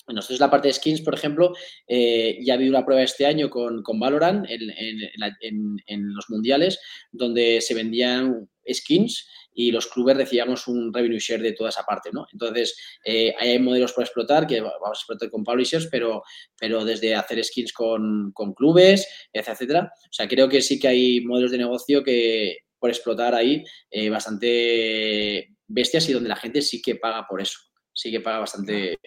nosotros 0.09 0.39
la 0.41 0.51
parte 0.51 0.67
de 0.67 0.75
skins, 0.75 1.01
por 1.01 1.15
ejemplo, 1.15 1.53
eh, 1.87 2.37
ya 2.43 2.53
habido 2.53 2.69
una 2.69 2.85
prueba 2.85 3.01
este 3.01 3.25
año 3.25 3.49
con, 3.49 3.81
Valorant 3.99 4.45
en, 4.47 6.13
los 6.13 6.29
mundiales, 6.29 6.79
donde 7.11 7.61
se 7.61 7.73
vendían 7.73 8.47
skins 8.71 9.27
y 9.53 9.71
los 9.71 9.87
clubes 9.87 10.17
recibíamos 10.17 10.67
un 10.67 10.93
revenue 10.93 11.19
share 11.19 11.41
de 11.41 11.53
toda 11.53 11.69
esa 11.69 11.83
parte, 11.83 12.09
¿no? 12.11 12.25
Entonces, 12.31 12.75
eh, 13.05 13.33
hay 13.37 13.59
modelos 13.59 13.93
por 13.93 14.03
explotar 14.03 14.47
que 14.47 14.61
vamos 14.61 14.79
a 14.83 14.99
explotar 14.99 15.29
con 15.29 15.43
publishers, 15.43 15.87
pero, 15.91 16.23
pero 16.57 16.83
desde 16.83 17.15
hacer 17.15 17.43
skins 17.43 17.73
con, 17.73 18.31
con 18.33 18.53
clubes, 18.53 19.07
etcétera. 19.31 19.91
O 19.93 20.13
sea, 20.13 20.27
creo 20.27 20.49
que 20.49 20.61
sí 20.61 20.79
que 20.79 20.87
hay 20.87 21.21
modelos 21.21 21.51
de 21.51 21.57
negocio 21.57 22.03
que 22.03 22.57
por 22.79 22.89
explotar 22.89 23.33
ahí 23.33 23.63
eh, 23.89 24.09
bastante 24.09 25.55
bestias 25.67 26.09
y 26.09 26.13
donde 26.13 26.29
la 26.29 26.35
gente 26.35 26.61
sí 26.61 26.81
que 26.81 26.95
paga 26.95 27.25
por 27.27 27.41
eso. 27.41 27.59
Sí 27.93 28.11
que 28.11 28.19
paga 28.19 28.39
bastante. 28.39 28.97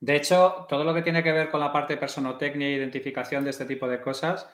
De 0.00 0.16
hecho, 0.16 0.66
todo 0.68 0.84
lo 0.84 0.92
que 0.94 1.02
tiene 1.02 1.22
que 1.22 1.32
ver 1.32 1.50
con 1.50 1.60
la 1.60 1.72
parte 1.72 1.94
de 1.94 2.00
personotecnia 2.00 2.68
e 2.68 2.76
identificación 2.76 3.42
de 3.42 3.50
este 3.50 3.64
tipo 3.64 3.88
de 3.88 4.02
cosas, 4.02 4.46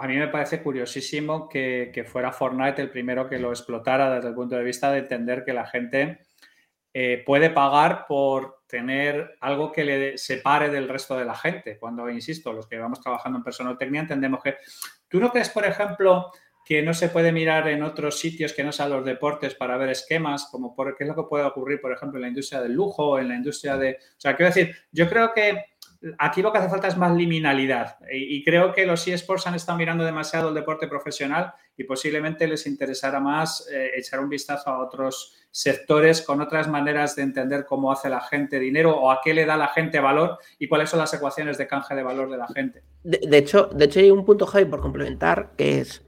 a 0.00 0.06
mí 0.06 0.16
me 0.16 0.28
parece 0.28 0.62
curiosísimo 0.62 1.46
que, 1.46 2.04
fuera 2.10 2.32
Fortnite 2.32 2.80
el 2.80 2.90
primero 2.90 3.28
que 3.28 3.38
lo 3.38 3.50
explotara 3.50 4.14
desde 4.14 4.28
el 4.28 4.34
punto 4.34 4.56
de 4.56 4.64
vista 4.64 4.90
de 4.90 5.00
entender 5.00 5.44
que 5.44 5.52
la 5.52 5.66
gente 5.66 6.20
eh, 6.94 7.22
puede 7.26 7.50
pagar 7.50 8.06
por 8.08 8.62
tener 8.66 9.36
algo 9.40 9.70
que 9.70 9.84
le 9.84 10.18
separe 10.18 10.70
del 10.70 10.88
resto 10.88 11.18
de 11.18 11.26
la 11.26 11.34
gente. 11.34 11.78
Cuando, 11.78 12.08
insisto, 12.08 12.52
los 12.52 12.66
que 12.66 12.78
vamos 12.78 13.00
trabajando 13.00 13.38
en 13.38 13.44
personotecnia 13.44 14.00
entendemos 14.00 14.42
que... 14.42 14.56
¿Tú 15.06 15.20
no 15.20 15.30
crees, 15.30 15.50
por 15.50 15.66
ejemplo, 15.66 16.30
que 16.64 16.82
no 16.82 16.94
se 16.94 17.10
puede 17.10 17.30
mirar 17.30 17.68
en 17.68 17.82
otros 17.82 18.18
sitios 18.18 18.54
que 18.54 18.64
no 18.64 18.72
sean 18.72 18.90
los 18.90 19.04
deportes 19.04 19.54
para 19.54 19.76
ver 19.76 19.90
esquemas, 19.90 20.48
como 20.50 20.74
por 20.74 20.96
qué 20.96 21.04
es 21.04 21.08
lo 21.08 21.16
que 21.16 21.28
puede 21.28 21.44
ocurrir, 21.44 21.78
por 21.80 21.92
ejemplo, 21.92 22.16
en 22.16 22.22
la 22.22 22.28
industria 22.28 22.62
del 22.62 22.72
lujo, 22.72 23.18
en 23.18 23.28
la 23.28 23.34
industria 23.34 23.76
de... 23.76 23.98
O 24.00 24.20
sea, 24.20 24.34
quiero 24.34 24.54
decir, 24.54 24.74
yo 24.92 25.08
creo 25.10 25.34
que 25.34 25.64
aquí 26.18 26.42
lo 26.42 26.52
que 26.52 26.58
hace 26.58 26.68
falta 26.68 26.88
es 26.88 26.96
más 26.96 27.14
liminalidad. 27.14 27.98
Y, 28.12 28.42
creo 28.44 28.72
que 28.72 28.86
los 28.86 29.06
eSports 29.06 29.46
han 29.46 29.54
estado 29.54 29.78
mirando 29.78 30.04
demasiado 30.04 30.48
el 30.48 30.54
deporte 30.54 30.88
profesional 30.88 31.52
y 31.76 31.84
posiblemente 31.84 32.46
les 32.46 32.66
interesara 32.66 33.20
más 33.20 33.68
eh, 33.70 33.90
echar 33.96 34.20
un 34.20 34.28
vistazo 34.28 34.70
a 34.70 34.84
otros 34.84 35.36
sectores 35.50 36.22
con 36.22 36.40
otras 36.40 36.68
maneras 36.68 37.16
de 37.16 37.22
entender 37.22 37.66
cómo 37.66 37.92
hace 37.92 38.08
la 38.08 38.20
gente 38.20 38.58
dinero 38.58 38.96
o 38.96 39.10
a 39.10 39.20
qué 39.22 39.34
le 39.34 39.44
da 39.44 39.56
la 39.56 39.68
gente 39.68 40.00
valor 40.00 40.38
y 40.58 40.68
cuáles 40.68 40.90
son 40.90 41.00
las 41.00 41.12
ecuaciones 41.12 41.58
de 41.58 41.66
canje 41.66 41.94
de 41.94 42.02
valor 42.02 42.30
de 42.30 42.38
la 42.38 42.48
gente. 42.48 42.82
De, 43.02 43.36
hecho, 43.36 43.66
de 43.66 43.84
hecho, 43.84 44.00
hay 44.00 44.10
un 44.10 44.24
punto, 44.24 44.46
Javi, 44.46 44.64
por 44.66 44.80
complementar, 44.80 45.52
que 45.56 45.80
es. 45.80 46.02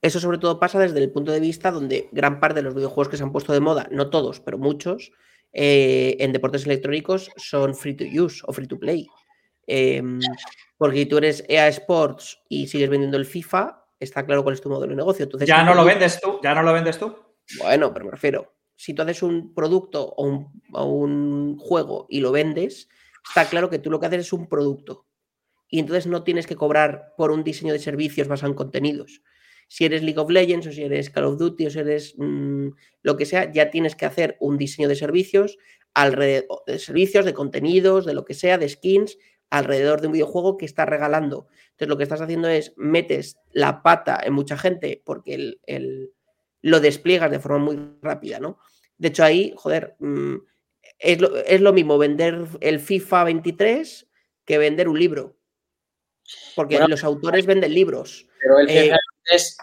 Eso 0.00 0.18
sobre 0.18 0.38
todo 0.38 0.58
pasa 0.58 0.80
desde 0.80 0.98
el 0.98 1.12
punto 1.12 1.30
de 1.30 1.38
vista 1.38 1.70
donde 1.70 2.08
gran 2.10 2.40
parte 2.40 2.56
de 2.56 2.62
los 2.62 2.74
videojuegos 2.74 3.08
que 3.08 3.16
se 3.16 3.22
han 3.22 3.30
puesto 3.30 3.52
de 3.52 3.60
moda, 3.60 3.86
no 3.92 4.10
todos, 4.10 4.40
pero 4.40 4.58
muchos, 4.58 5.12
eh, 5.52 6.16
en 6.18 6.32
deportes 6.32 6.64
electrónicos 6.64 7.30
son 7.36 7.74
free 7.74 7.94
to 7.94 8.04
use 8.04 8.42
o 8.46 8.52
free 8.52 8.66
to 8.66 8.78
play. 8.78 9.06
Em, 9.66 10.18
porque 10.76 10.98
si 10.98 11.06
tú 11.06 11.18
eres 11.18 11.44
EA 11.48 11.68
Sports 11.68 12.42
y 12.48 12.66
sigues 12.66 12.90
vendiendo 12.90 13.16
el 13.16 13.26
FIFA, 13.26 13.84
está 14.00 14.24
claro 14.24 14.42
cuál 14.42 14.54
es 14.54 14.60
tu 14.60 14.68
modelo 14.68 14.90
de 14.90 14.96
negocio. 14.96 15.24
Entonces, 15.24 15.48
ya 15.48 15.62
no 15.62 15.74
lo 15.74 15.84
vendes 15.84 16.20
tú, 16.20 16.40
ya 16.42 16.54
no 16.54 16.62
lo 16.62 16.72
vendes 16.72 16.98
tú. 16.98 17.14
Bueno, 17.58 17.92
pero 17.92 18.06
me 18.06 18.10
refiero, 18.12 18.54
si 18.74 18.94
tú 18.94 19.02
haces 19.02 19.22
un 19.22 19.54
producto 19.54 20.14
o 20.16 20.24
un, 20.24 20.62
o 20.72 20.84
un 20.84 21.58
juego 21.58 22.06
y 22.08 22.20
lo 22.20 22.32
vendes, 22.32 22.88
está 23.28 23.46
claro 23.46 23.70
que 23.70 23.78
tú 23.78 23.90
lo 23.90 24.00
que 24.00 24.06
haces 24.06 24.20
es 24.20 24.32
un 24.32 24.48
producto. 24.48 25.06
Y 25.68 25.78
entonces 25.78 26.06
no 26.06 26.22
tienes 26.22 26.46
que 26.46 26.56
cobrar 26.56 27.14
por 27.16 27.30
un 27.30 27.44
diseño 27.44 27.72
de 27.72 27.78
servicios 27.78 28.28
basado 28.28 28.50
en 28.50 28.56
contenidos 28.56 29.22
si 29.72 29.86
eres 29.86 30.02
League 30.02 30.20
of 30.20 30.28
Legends 30.28 30.66
o 30.66 30.70
si 30.70 30.82
eres 30.82 31.08
Call 31.08 31.24
of 31.24 31.38
Duty 31.38 31.64
o 31.64 31.70
si 31.70 31.78
eres 31.78 32.14
mm, 32.18 32.68
lo 33.00 33.16
que 33.16 33.24
sea, 33.24 33.50
ya 33.50 33.70
tienes 33.70 33.96
que 33.96 34.04
hacer 34.04 34.36
un 34.38 34.58
diseño 34.58 34.86
de 34.86 34.96
servicios 34.96 35.56
alrededor 35.94 36.62
de 36.66 36.78
servicios, 36.78 37.24
de 37.24 37.32
contenidos, 37.32 38.04
de 38.04 38.12
lo 38.12 38.26
que 38.26 38.34
sea, 38.34 38.58
de 38.58 38.68
skins, 38.68 39.16
alrededor 39.48 40.02
de 40.02 40.08
un 40.08 40.12
videojuego 40.12 40.58
que 40.58 40.66
estás 40.66 40.86
regalando. 40.86 41.46
Entonces 41.70 41.88
lo 41.88 41.96
que 41.96 42.02
estás 42.02 42.20
haciendo 42.20 42.48
es 42.48 42.74
metes 42.76 43.38
la 43.50 43.82
pata 43.82 44.20
en 44.22 44.34
mucha 44.34 44.58
gente 44.58 45.00
porque 45.06 45.56
el, 45.64 46.10
lo 46.60 46.80
despliegas 46.80 47.30
de 47.30 47.40
forma 47.40 47.64
muy 47.64 47.96
rápida, 48.02 48.40
¿no? 48.40 48.58
De 48.98 49.08
hecho 49.08 49.24
ahí, 49.24 49.54
joder, 49.56 49.96
mm, 50.00 50.36
es, 50.98 51.18
lo, 51.18 51.34
es 51.34 51.62
lo 51.62 51.72
mismo 51.72 51.96
vender 51.96 52.44
el 52.60 52.78
FIFA 52.78 53.24
23 53.24 54.06
que 54.44 54.58
vender 54.58 54.90
un 54.90 54.98
libro. 54.98 55.38
Porque 56.54 56.78
los 56.78 57.04
autores 57.04 57.46
venden 57.46 57.72
libros. 57.72 58.28
Pero 58.38 58.58
el 58.58 58.68
eh, 58.68 58.92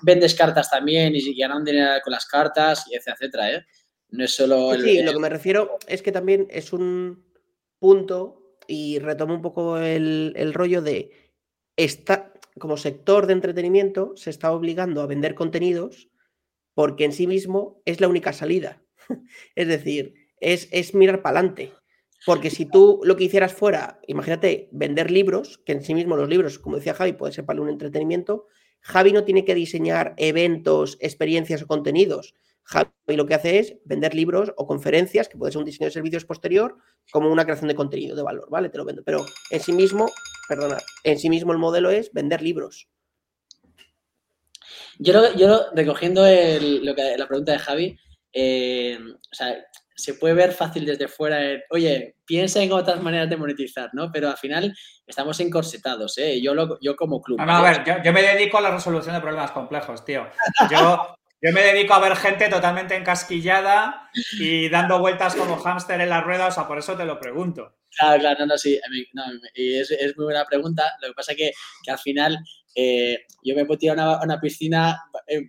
vendes 0.01 0.35
cartas 0.35 0.69
también 0.69 1.13
y 1.15 1.35
ganan 1.35 1.63
dinero 1.63 1.99
con 2.03 2.11
las 2.11 2.25
cartas, 2.25 2.85
y 2.89 2.95
etcétera, 2.95 3.53
¿eh? 3.53 3.65
No 4.09 4.23
es 4.23 4.33
solo 4.33 4.73
el... 4.73 4.83
Sí, 4.83 5.03
lo 5.03 5.13
que 5.13 5.19
me 5.19 5.29
refiero 5.29 5.77
es 5.87 6.01
que 6.01 6.11
también 6.11 6.47
es 6.49 6.73
un 6.73 7.25
punto, 7.77 8.57
y 8.67 8.99
retomo 8.99 9.33
un 9.33 9.41
poco 9.41 9.77
el, 9.77 10.53
rollo 10.53 10.81
de, 10.81 11.11
esta, 11.75 12.33
como 12.57 12.77
sector 12.77 13.27
de 13.27 13.33
entretenimiento, 13.33 14.13
se 14.15 14.29
está 14.29 14.51
obligando 14.51 15.01
a 15.01 15.07
vender 15.07 15.35
contenidos 15.35 16.09
porque 16.73 17.05
en 17.05 17.11
sí 17.11 17.27
mismo 17.27 17.81
es 17.85 17.99
la 17.99 18.07
única 18.07 18.31
salida. 18.31 18.81
es 19.55 19.67
decir, 19.67 20.13
es, 20.39 20.69
es 20.71 20.93
mirar 20.93 21.21
para 21.21 21.39
adelante. 21.39 21.73
Porque 22.25 22.49
si 22.49 22.65
tú 22.65 22.99
lo 23.03 23.15
que 23.15 23.23
hicieras 23.23 23.53
fuera, 23.53 23.99
imagínate, 24.07 24.69
vender 24.71 25.09
libros, 25.09 25.57
que 25.65 25.71
en 25.71 25.81
sí 25.81 25.93
mismo 25.93 26.15
los 26.15 26.29
libros, 26.29 26.59
como 26.59 26.75
decía 26.75 26.93
Javi, 26.93 27.13
puede 27.13 27.33
ser 27.33 27.45
para 27.45 27.61
un 27.61 27.69
entretenimiento, 27.69 28.47
Javi 28.81 29.11
no 29.11 29.23
tiene 29.23 29.45
que 29.45 29.55
diseñar 29.55 30.13
eventos, 30.17 30.97
experiencias 30.99 31.61
o 31.61 31.67
contenidos. 31.67 32.35
Javi 32.63 32.91
lo 33.07 33.25
que 33.25 33.33
hace 33.33 33.59
es 33.59 33.75
vender 33.85 34.13
libros 34.13 34.53
o 34.55 34.67
conferencias, 34.67 35.27
que 35.27 35.37
puede 35.37 35.51
ser 35.51 35.59
un 35.59 35.65
diseño 35.65 35.87
de 35.87 35.93
servicios 35.93 36.25
posterior, 36.25 36.77
como 37.11 37.31
una 37.31 37.43
creación 37.43 37.67
de 37.67 37.75
contenido 37.75 38.15
de 38.15 38.21
valor, 38.21 38.47
¿vale? 38.49 38.69
Te 38.69 38.77
lo 38.77 38.85
vendo. 38.85 39.03
Pero 39.03 39.25
en 39.49 39.59
sí 39.59 39.71
mismo, 39.71 40.11
perdona, 40.47 40.77
en 41.03 41.17
sí 41.17 41.29
mismo 41.29 41.51
el 41.51 41.57
modelo 41.57 41.89
es 41.89 42.13
vender 42.13 42.41
libros. 42.41 42.87
Yo, 44.99 45.13
recogiendo 45.73 46.21
lo 46.21 46.95
que, 46.95 47.15
la 47.17 47.27
pregunta 47.27 47.53
de 47.53 47.59
Javi, 47.59 47.97
eh, 48.33 48.99
o 48.99 49.35
sea, 49.35 49.57
se 49.99 50.13
puede 50.13 50.33
ver 50.33 50.53
fácil 50.53 50.85
desde 50.85 51.07
fuera, 51.07 51.39
oye, 51.69 52.15
piensa 52.25 52.61
en 52.61 52.71
otras 52.71 53.01
maneras 53.01 53.29
de 53.29 53.37
monetizar, 53.37 53.89
¿no? 53.93 54.11
Pero 54.11 54.29
al 54.29 54.37
final 54.37 54.75
estamos 55.05 55.39
encorsetados, 55.39 56.17
¿eh? 56.17 56.41
Yo, 56.41 56.53
lo, 56.53 56.79
yo 56.79 56.95
como 56.95 57.21
club. 57.21 57.39
No, 57.39 57.51
a 57.51 57.61
ver, 57.61 58.03
yo, 58.03 58.13
me 58.13 58.21
dedico 58.21 58.57
a 58.57 58.61
la 58.61 58.71
resolución 58.71 59.15
de 59.15 59.21
problemas 59.21 59.51
complejos, 59.51 60.05
tío. 60.05 60.27
Yo, 60.71 61.15
yo 61.41 61.53
me 61.53 61.61
dedico 61.61 61.93
a 61.93 61.99
ver 61.99 62.15
gente 62.15 62.49
totalmente 62.49 62.95
encasquillada 62.95 64.09
y 64.39 64.69
dando 64.69 64.99
vueltas 64.99 65.35
como 65.35 65.57
hámster 65.57 65.99
en 66.01 66.09
las 66.09 66.23
ruedas, 66.23 66.49
o 66.49 66.55
sea, 66.55 66.67
por 66.67 66.77
eso 66.77 66.95
te 66.95 67.05
lo 67.05 67.19
pregunto. 67.19 67.75
Claro, 67.97 68.19
claro, 68.19 68.39
no, 68.41 68.45
no, 68.47 68.57
sí, 68.57 68.79
y 69.55 69.79
es, 69.79 69.89
muy 70.15 70.25
buena 70.25 70.45
pregunta. 70.45 70.93
Lo 71.01 71.09
que 71.09 71.13
pasa 71.13 71.31
es 71.31 71.37
que, 71.37 71.51
que 71.83 71.91
al 71.91 71.97
final 71.97 72.37
eh, 72.75 73.25
yo 73.43 73.55
me 73.55 73.65
puedo 73.65 73.79
tirar 73.79 73.99
a 73.99 74.19
una, 74.21 74.39
piscina 74.39 75.01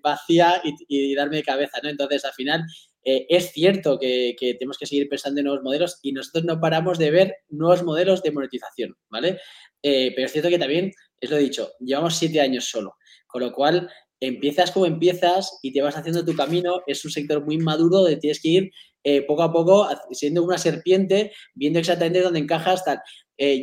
vacía 0.03 0.61
y, 0.64 0.74
y, 0.88 1.14
darme 1.14 1.36
de 1.36 1.42
cabeza, 1.42 1.78
¿no? 1.82 1.90
Entonces, 1.90 2.24
al 2.24 2.32
final, 2.32 2.64
eh, 3.05 3.26
es 3.28 3.53
cierto 3.53 3.98
que, 3.98 4.34
tenemos 4.38 4.76
que 4.78 4.86
seguir 4.86 5.09
pensando 5.09 5.40
en 5.40 5.46
nuevos 5.46 5.62
modelos 5.62 5.98
y 6.03 6.12
nosotros 6.12 6.44
no 6.44 6.61
paramos 6.61 6.98
de 6.98 7.11
ver 7.11 7.36
nuevos 7.48 7.82
modelos 7.82 8.22
de 8.22 8.32
monetización, 8.32 8.96
¿vale? 9.09 9.38
Eh, 9.82 10.12
pero 10.14 10.26
es 10.26 10.32
cierto 10.32 10.51
que 10.51 10.59
también, 10.59 10.92
es 11.20 11.30
lo 11.30 11.36
dicho, 11.36 11.70
llevamos 11.80 12.16
siete 12.16 12.40
años 12.40 12.66
solo, 12.66 12.96
con 13.26 13.42
lo 13.42 13.53
cual 13.53 13.90
empiezas 14.20 14.70
como 14.70 14.84
empiezas 14.84 15.59
y 15.62 15.72
te 15.72 15.80
vas 15.80 15.96
haciendo 15.96 16.24
tu 16.24 16.36
camino. 16.36 16.82
Es 16.86 17.05
un 17.05 17.11
sector 17.11 17.42
muy 17.42 17.57
maduro 17.57 18.01
donde 18.01 18.16
tienes 18.16 18.40
que 18.40 18.48
ir 18.48 18.70
eh, 19.03 19.22
poco 19.22 19.42
a 19.42 19.53
poco 19.53 19.88
siendo 20.11 20.42
una 20.42 20.59
serpiente, 20.59 21.32
viendo 21.55 21.78
exactamente 21.78 22.20
dónde 22.20 22.40
encajas. 22.40 22.84
Tal. 22.84 23.01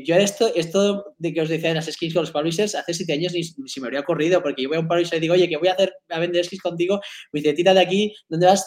Yo 0.04 0.16
esto, 0.16 0.52
esto 0.56 1.14
de 1.20 1.32
que 1.32 1.42
os 1.42 1.50
decía 1.50 1.70
de 1.70 1.76
las 1.76 1.86
skins 1.86 2.16
con 2.16 2.24
los 2.24 2.32
publishers, 2.32 2.74
hace 2.74 2.96
siete 2.96 3.14
años 3.14 3.34
ni, 3.34 3.44
si 3.44 3.80
me 3.80 3.86
habría 3.86 4.02
corrido, 4.02 4.42
porque 4.42 4.64
yo 4.64 4.70
voy 4.70 4.78
a 4.78 4.80
un 4.80 4.88
publisher 4.88 5.20
y 5.20 5.22
digo, 5.22 5.36
oye, 5.36 5.48
que 5.48 5.58
voy 5.58 5.68
a 5.68 5.74
hacer 5.74 5.94
a 6.10 6.18
vender 6.18 6.44
skins 6.44 6.64
contigo, 6.64 7.00
me 7.32 7.42
dice, 7.42 7.54
tira 7.54 7.76
de 7.76 7.82
aquí, 7.82 8.16
¿dónde 8.28 8.48
vas? 8.48 8.66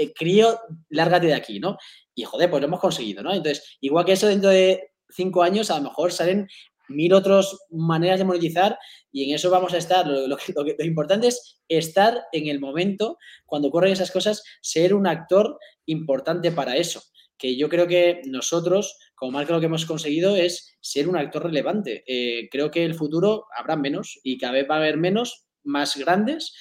Eh, 0.00 0.12
crío, 0.14 0.60
lárgate 0.90 1.26
de 1.26 1.34
aquí, 1.34 1.58
¿no? 1.58 1.76
Y 2.14 2.22
joder, 2.22 2.48
pues 2.48 2.60
lo 2.60 2.68
hemos 2.68 2.78
conseguido, 2.78 3.20
¿no? 3.20 3.34
Entonces, 3.34 3.78
igual 3.80 4.04
que 4.04 4.12
eso 4.12 4.28
dentro 4.28 4.48
de 4.48 4.92
cinco 5.10 5.42
años, 5.42 5.72
a 5.72 5.78
lo 5.78 5.88
mejor 5.88 6.12
salen 6.12 6.46
mil 6.88 7.12
otras 7.12 7.58
maneras 7.68 8.20
de 8.20 8.24
monetizar 8.24 8.78
y 9.10 9.24
en 9.24 9.34
eso 9.34 9.50
vamos 9.50 9.74
a 9.74 9.78
estar. 9.78 10.06
Lo, 10.06 10.38
importante 10.84 11.26
es 11.26 11.60
estar 11.66 12.22
en 12.30 12.46
el 12.46 12.60
momento, 12.60 13.18
cuando 13.44 13.68
ocurren 13.68 13.92
esas 13.92 14.12
cosas, 14.12 14.44
ser 14.60 14.94
un 14.94 15.08
actor 15.08 15.58
importante 15.86 16.52
para 16.52 16.76
eso. 16.76 17.02
Que 17.36 17.56
yo 17.56 17.68
creo 17.68 17.88
que 17.88 18.22
nosotros, 18.26 18.96
como 19.16 19.32
marca, 19.32 19.52
lo 19.52 19.58
que 19.58 19.66
hemos 19.66 19.84
conseguido 19.84 20.36
es 20.36 20.76
ser 20.80 21.08
un 21.08 21.16
actor 21.16 21.42
relevante. 21.42 22.04
Eh, 22.06 22.48
creo 22.52 22.70
que 22.70 22.84
el 22.84 22.94
futuro 22.94 23.46
habrá 23.56 23.74
menos 23.74 24.20
y 24.22 24.38
cada 24.38 24.52
vez 24.52 24.70
va 24.70 24.76
a 24.76 24.78
haber 24.78 24.96
menos, 24.96 25.44
más 25.64 25.96
grandes, 25.96 26.54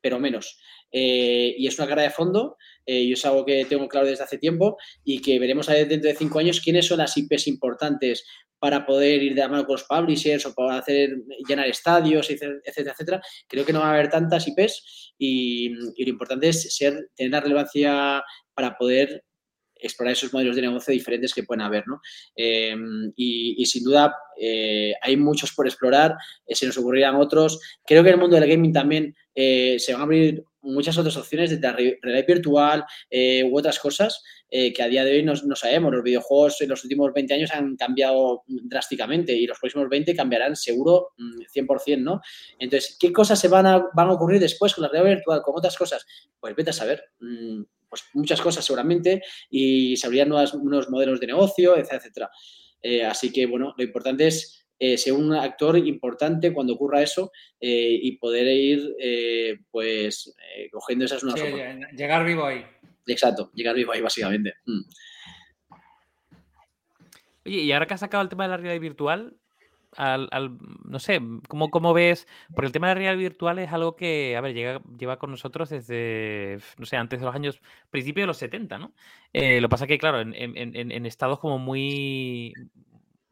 pero 0.00 0.20
menos. 0.20 0.60
Eh, 0.96 1.56
y 1.58 1.66
es 1.66 1.76
una 1.76 1.88
cara 1.88 2.02
de 2.02 2.10
fondo 2.10 2.56
eh, 2.86 3.00
y 3.00 3.12
es 3.14 3.26
algo 3.26 3.44
que 3.44 3.64
tengo 3.64 3.88
claro 3.88 4.06
desde 4.06 4.22
hace 4.22 4.38
tiempo 4.38 4.76
y 5.02 5.20
que 5.20 5.40
veremos 5.40 5.66
dentro 5.66 6.08
de 6.08 6.14
cinco 6.14 6.38
años 6.38 6.60
quiénes 6.60 6.86
son 6.86 6.98
las 6.98 7.16
IPs 7.16 7.48
importantes 7.48 8.24
para 8.60 8.86
poder 8.86 9.20
ir 9.20 9.34
de 9.34 9.40
la 9.40 9.48
mano 9.48 9.66
con 9.66 9.74
los 9.74 9.82
publishers 9.84 10.46
o 10.46 10.54
para 10.54 10.78
hacer 10.78 11.16
llenar 11.48 11.66
estadios, 11.66 12.30
etcétera, 12.30 12.92
etcétera. 12.92 13.22
Creo 13.48 13.64
que 13.64 13.72
no 13.72 13.80
va 13.80 13.88
a 13.88 13.94
haber 13.94 14.08
tantas 14.08 14.46
IPs 14.46 15.14
y, 15.18 15.70
lo 15.70 16.08
importante 16.08 16.50
es 16.50 16.74
ser, 16.76 17.10
tener 17.16 17.32
la 17.32 17.40
relevancia 17.40 18.22
para 18.54 18.78
poder 18.78 19.24
explorar 19.74 20.12
esos 20.12 20.32
modelos 20.32 20.56
de 20.56 20.62
negocio 20.62 20.92
diferentes 20.92 21.34
que 21.34 21.42
pueden 21.42 21.60
haber, 21.60 21.84
¿no? 21.86 22.00
Em, 22.36 23.12
y, 23.16 23.66
sin 23.66 23.84
duda 23.84 24.14
eh, 24.40 24.94
hay 25.02 25.16
muchos 25.16 25.52
por 25.52 25.66
explorar, 25.66 26.14
eh, 26.46 26.54
se 26.54 26.66
nos 26.66 26.78
ocurrirán 26.78 27.16
otros. 27.16 27.60
Creo 27.84 28.02
que 28.02 28.10
en 28.10 28.14
el 28.14 28.20
mundo 28.20 28.36
del 28.36 28.48
gaming 28.48 28.72
también 28.72 29.14
eh, 29.34 29.76
se 29.78 29.92
van 29.92 30.00
a 30.00 30.04
abrir 30.04 30.44
muchas 30.64 30.98
otras 30.98 31.16
opciones 31.16 31.50
de 31.50 31.72
realidad 31.72 32.26
virtual 32.26 32.84
u 33.44 33.58
otras 33.58 33.78
cosas 33.78 34.22
que 34.50 34.82
a 34.82 34.88
día 34.88 35.04
de 35.04 35.12
hoy 35.12 35.22
no, 35.22 35.56
sabemos. 35.56 35.92
Los 35.92 36.02
videojuegos 36.02 36.60
en 36.60 36.68
los 36.70 36.84
últimos 36.84 37.12
20 37.12 37.34
años 37.34 37.50
han 37.52 37.76
cambiado 37.76 38.44
drásticamente 38.46 39.32
y 39.32 39.46
los 39.46 39.58
próximos 39.58 39.88
20 39.88 40.14
cambiarán 40.14 40.56
seguro 40.56 41.08
100%, 41.52 41.98
mm, 41.98 42.04
¿no? 42.04 42.20
Entonces, 42.58 42.96
¿qué 42.98 43.12
cosas 43.12 43.38
se 43.38 43.48
van 43.48 43.66
a, 43.66 43.88
van 43.94 44.08
a 44.08 44.12
ocurrir 44.12 44.40
después 44.40 44.74
con 44.74 44.82
la 44.82 44.88
realidad 44.88 45.16
virtual, 45.16 45.42
con 45.42 45.54
otras 45.56 45.76
cosas? 45.76 46.06
Pues 46.38 46.54
vete 46.54 46.70
a 46.70 46.74
saber. 46.74 47.04
Mm, 47.20 47.62
pues, 47.94 48.06
muchas 48.14 48.40
cosas 48.40 48.64
seguramente 48.64 49.22
y 49.48 49.96
se 49.96 50.08
abrirían 50.08 50.28
nuevos 50.28 50.90
modelos 50.90 51.20
de 51.20 51.28
negocio, 51.28 51.76
etcétera, 51.76 51.98
etcétera. 51.98 52.30
Eh, 52.82 53.04
así 53.04 53.30
que, 53.32 53.46
bueno, 53.46 53.72
lo 53.78 53.84
importante 53.84 54.26
es 54.26 54.63
eh, 54.78 54.98
ser 54.98 55.12
un 55.12 55.32
actor 55.32 55.78
importante 55.78 56.52
cuando 56.52 56.74
ocurra 56.74 57.02
eso 57.02 57.30
eh, 57.60 57.98
y 58.02 58.16
poder 58.18 58.46
ir, 58.46 58.96
pues, 59.70 60.34
cogiendo 60.72 61.04
esas 61.04 61.22
nuevas 61.22 61.42
Llegar 61.96 62.24
vivo 62.24 62.44
ahí. 62.44 62.64
Exacto, 63.06 63.50
llegar 63.54 63.76
vivo 63.76 63.92
ahí, 63.92 64.00
básicamente. 64.00 64.54
Mm. 64.66 64.82
Oye, 67.46 67.58
y 67.62 67.72
ahora 67.72 67.86
que 67.86 67.94
has 67.94 68.00
sacado 68.00 68.22
el 68.22 68.30
tema 68.30 68.44
de 68.44 68.50
la 68.50 68.56
realidad 68.56 68.80
virtual, 68.80 69.36
al, 69.96 70.58
no 70.84 70.98
sé, 70.98 71.20
¿cómo, 71.48 71.70
¿cómo, 71.70 71.92
ves? 71.94 72.26
Porque 72.48 72.66
el 72.66 72.72
tema 72.72 72.88
de 72.88 72.94
la 72.94 73.00
realidad 73.00 73.18
virtual 73.18 73.58
es 73.58 73.72
algo 73.72 73.96
que, 73.96 74.36
a 74.36 74.40
ver, 74.40 74.54
llega, 74.54 74.82
lleva 74.98 75.18
con 75.18 75.30
nosotros 75.30 75.70
desde, 75.70 76.58
no 76.78 76.86
sé, 76.86 76.96
antes 76.96 77.20
de 77.20 77.26
los 77.26 77.34
años, 77.34 77.60
principio 77.90 78.22
de 78.22 78.28
los 78.28 78.38
70, 78.38 78.78
¿no? 78.78 78.92
Eh, 79.32 79.60
lo 79.60 79.68
pasa 79.68 79.86
que, 79.86 79.98
claro, 79.98 80.20
en, 80.20 80.34
en, 80.34 80.90
en, 80.90 81.06
estados 81.06 81.38
como 81.38 81.58
muy 81.58 82.52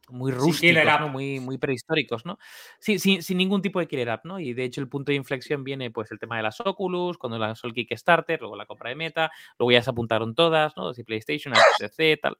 muy 0.09 0.31
rústicos, 0.31 1.11
muy, 1.11 1.39
muy 1.39 1.57
prehistóricos, 1.57 2.25
¿no? 2.25 2.37
Sí, 2.79 2.99
sin, 2.99 3.23
sin, 3.23 3.37
ningún 3.37 3.61
tipo 3.61 3.79
de 3.79 3.87
killer 3.87 4.09
app, 4.09 4.25
¿no? 4.25 4.39
Y 4.39 4.53
de 4.53 4.63
hecho 4.63 4.81
el 4.81 4.89
punto 4.89 5.11
de 5.11 5.15
inflexión 5.15 5.63
viene 5.63 5.91
pues 5.91 6.11
el 6.11 6.19
tema 6.19 6.37
de 6.37 6.43
las 6.43 6.59
Oculus, 6.59 7.17
cuando 7.17 7.37
lanzó 7.37 7.67
el 7.67 7.73
Kickstarter, 7.73 8.41
luego 8.41 8.55
la 8.55 8.65
compra 8.65 8.89
de 8.89 8.95
Meta, 8.95 9.31
luego 9.57 9.71
ya 9.71 9.81
se 9.81 9.89
apuntaron 9.89 10.35
todas, 10.35 10.75
¿no? 10.77 10.91
De 10.91 11.03
PlayStation, 11.03 11.53
HTC, 11.53 12.19
tal. 12.21 12.37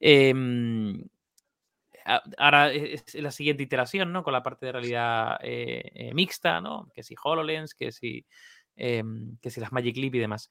Eh, 0.00 0.34
ahora 2.38 2.72
es 2.72 3.14
la 3.14 3.30
siguiente 3.30 3.62
iteración, 3.62 4.12
¿no? 4.12 4.22
Con 4.22 4.32
la 4.32 4.42
parte 4.42 4.66
de 4.66 4.72
realidad 4.72 5.38
eh, 5.42 5.90
eh, 5.94 6.14
mixta, 6.14 6.60
¿no? 6.60 6.90
Que 6.94 7.02
si 7.02 7.14
HoloLens, 7.22 7.74
que 7.74 7.92
si, 7.92 8.24
em, 8.76 9.36
que 9.40 9.50
si 9.50 9.60
las 9.60 9.72
Magic 9.72 9.96
Leap 9.96 10.14
y 10.14 10.18
demás. 10.18 10.50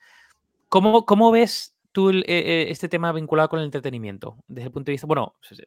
¿Cómo, 0.69 1.05
cómo 1.05 1.31
ves 1.31 1.76
tú 1.97 2.11
eh, 2.11 2.67
este 2.69 2.87
tema 2.87 3.11
vinculado 3.11 3.49
con 3.49 3.57
el 3.57 3.65
entretenimiento? 3.65 4.37
Desde 4.47 4.67
el 4.67 4.71
punto 4.71 4.91
de 4.91 4.93
vista, 4.93 5.07
bueno, 5.07 5.35
pues, 5.39 5.63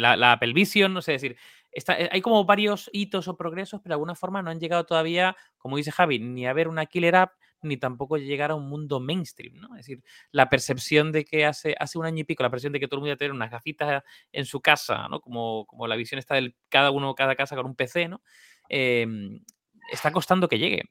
la, 0.00 0.16
la 0.16 0.32
Apple 0.32 0.52
Vision, 0.54 0.92
no 0.92 1.00
sé, 1.00 1.12
decir, 1.12 1.36
está, 1.70 1.96
hay 2.10 2.20
como 2.20 2.44
varios 2.44 2.90
hitos 2.92 3.28
o 3.28 3.36
progresos, 3.36 3.80
pero 3.80 3.90
de 3.90 3.94
alguna 3.94 4.16
forma 4.16 4.42
no 4.42 4.50
han 4.50 4.58
llegado 4.58 4.84
todavía, 4.84 5.36
como 5.58 5.76
dice 5.76 5.92
Javi, 5.92 6.18
ni 6.18 6.48
a 6.48 6.52
ver 6.52 6.66
una 6.66 6.86
killer 6.86 7.14
app, 7.14 7.34
ni 7.62 7.76
tampoco 7.76 8.16
llegar 8.16 8.50
a 8.50 8.56
un 8.56 8.68
mundo 8.68 8.98
mainstream, 8.98 9.54
¿no? 9.54 9.68
Es 9.76 9.86
decir, 9.86 10.02
la 10.32 10.48
percepción 10.48 11.12
de 11.12 11.24
que 11.24 11.46
hace, 11.46 11.76
hace 11.78 11.96
un 11.96 12.06
año 12.06 12.22
y 12.22 12.24
pico, 12.24 12.42
la 12.42 12.50
percepción 12.50 12.72
de 12.72 12.80
que 12.80 12.88
todo 12.88 12.96
el 12.96 13.02
mundo 13.02 13.10
iba 13.10 13.14
a 13.14 13.18
tener 13.18 13.30
unas 13.30 13.52
gafitas 13.52 14.02
en 14.32 14.44
su 14.44 14.60
casa, 14.60 15.06
¿no? 15.08 15.20
Como, 15.20 15.64
como 15.66 15.86
la 15.86 15.94
visión 15.94 16.18
está 16.18 16.34
del 16.34 16.56
cada 16.70 16.90
uno, 16.90 17.14
cada 17.14 17.36
casa 17.36 17.54
con 17.54 17.66
un 17.66 17.76
PC, 17.76 18.08
¿no? 18.08 18.20
Em, 18.68 19.44
está 19.92 20.10
costando 20.10 20.48
que 20.48 20.58
llegue. 20.58 20.82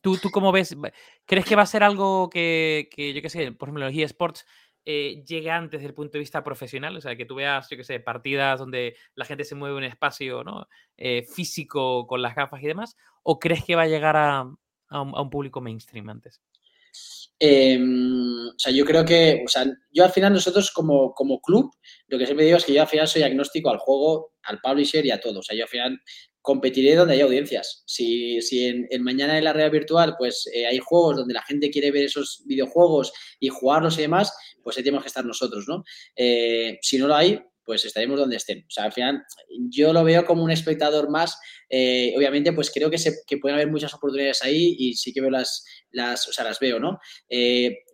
¿Tú, 0.00 0.18
¿Tú 0.18 0.30
cómo 0.30 0.52
ves? 0.52 0.76
¿Crees 1.24 1.46
que 1.46 1.56
va 1.56 1.62
a 1.62 1.66
ser 1.66 1.82
algo 1.82 2.28
que, 2.28 2.88
que 2.94 3.14
yo 3.14 3.22
qué 3.22 3.30
sé, 3.30 3.52
por 3.52 3.68
ejemplo, 3.68 3.86
los 3.86 3.96
eSports 3.96 4.44
eh, 4.84 5.22
llegue 5.26 5.50
antes 5.50 5.80
desde 5.80 5.88
el 5.88 5.94
punto 5.94 6.12
de 6.12 6.20
vista 6.20 6.44
profesional? 6.44 6.96
O 6.96 7.00
sea, 7.00 7.16
que 7.16 7.24
tú 7.24 7.36
veas, 7.36 7.68
yo 7.70 7.76
qué 7.76 7.84
sé, 7.84 8.00
partidas 8.00 8.58
donde 8.58 8.96
la 9.14 9.24
gente 9.24 9.44
se 9.44 9.54
mueve 9.54 9.74
en 9.74 9.84
un 9.84 9.90
espacio 9.90 10.44
¿no? 10.44 10.68
Eh, 10.96 11.24
físico 11.24 12.06
con 12.06 12.20
las 12.20 12.34
gafas 12.34 12.62
y 12.62 12.66
demás. 12.66 12.96
¿O 13.22 13.38
crees 13.38 13.64
que 13.64 13.76
va 13.76 13.82
a 13.82 13.88
llegar 13.88 14.16
a, 14.16 14.40
a 14.88 15.02
un, 15.02 15.30
público 15.30 15.60
mainstream 15.60 16.10
antes? 16.10 16.42
Em, 17.38 18.48
o 18.48 18.58
sea, 18.58 18.72
yo 18.72 18.84
creo 18.84 19.04
que, 19.04 19.42
o 19.46 19.48
sea, 19.48 19.64
yo 19.90 20.04
al 20.04 20.10
final 20.10 20.34
nosotros 20.34 20.70
como, 20.72 21.14
como 21.14 21.40
club, 21.40 21.70
lo 22.08 22.18
que 22.18 22.26
siempre 22.26 22.44
digo 22.44 22.58
es 22.58 22.66
que 22.66 22.74
yo 22.74 22.82
al 22.82 22.88
final 22.88 23.08
soy 23.08 23.22
agnóstico 23.22 23.70
al 23.70 23.78
juego, 23.78 24.34
al 24.42 24.60
publisher 24.60 25.06
y 25.06 25.10
a 25.10 25.20
todo. 25.20 25.38
O 25.38 25.42
sea, 25.42 25.56
yo 25.56 25.64
al 25.64 25.68
final 25.68 26.00
competiré 26.42 26.94
donde 26.94 27.14
haya 27.14 27.24
audiencias. 27.24 27.82
Si, 27.86 28.40
si 28.40 28.64
en, 28.64 29.02
mañana 29.02 29.36
en 29.36 29.44
la 29.44 29.52
realidad 29.52 29.72
virtual 29.72 30.14
pues 30.18 30.48
eh, 30.54 30.66
hay 30.66 30.78
juegos 30.78 31.16
donde 31.16 31.34
la 31.34 31.42
gente 31.42 31.70
quiere 31.70 31.90
ver 31.90 32.04
esos 32.04 32.42
videojuegos 32.46 33.12
y 33.38 33.48
jugarlos 33.48 33.98
y 33.98 34.02
demás, 34.02 34.32
pues 34.62 34.76
ahí 34.76 34.82
tenemos 34.82 35.04
que 35.04 35.08
estar 35.08 35.24
nosotros, 35.24 35.66
¿no? 35.68 35.84
Eh, 36.16 36.78
si 36.82 36.98
no 36.98 37.08
lo 37.08 37.14
hay, 37.14 37.40
pues 37.64 37.84
estaremos 37.84 38.18
donde 38.18 38.36
estén. 38.36 38.60
O 38.60 38.70
sea, 38.70 38.84
al 38.84 38.92
final 38.92 39.22
yo 39.68 39.92
lo 39.92 40.02
veo 40.02 40.24
como 40.24 40.42
un 40.42 40.50
espectador 40.50 41.08
más. 41.10 41.38
Eh, 41.68 42.12
obviamente, 42.16 42.52
pues 42.52 42.70
creo 42.70 42.90
que, 42.90 42.98
se, 42.98 43.18
que 43.26 43.36
pueden 43.36 43.56
haber 43.56 43.70
muchas 43.70 43.94
oportunidades 43.94 44.42
ahí 44.42 44.74
y 44.78 44.94
sí 44.94 45.12
que 45.12 45.20
veo 45.20 45.30
las, 45.30 45.64
las 45.92 46.26
o 46.26 46.32
sea, 46.32 46.44
las 46.44 46.58
veo, 46.58 46.80
¿no? 46.80 46.98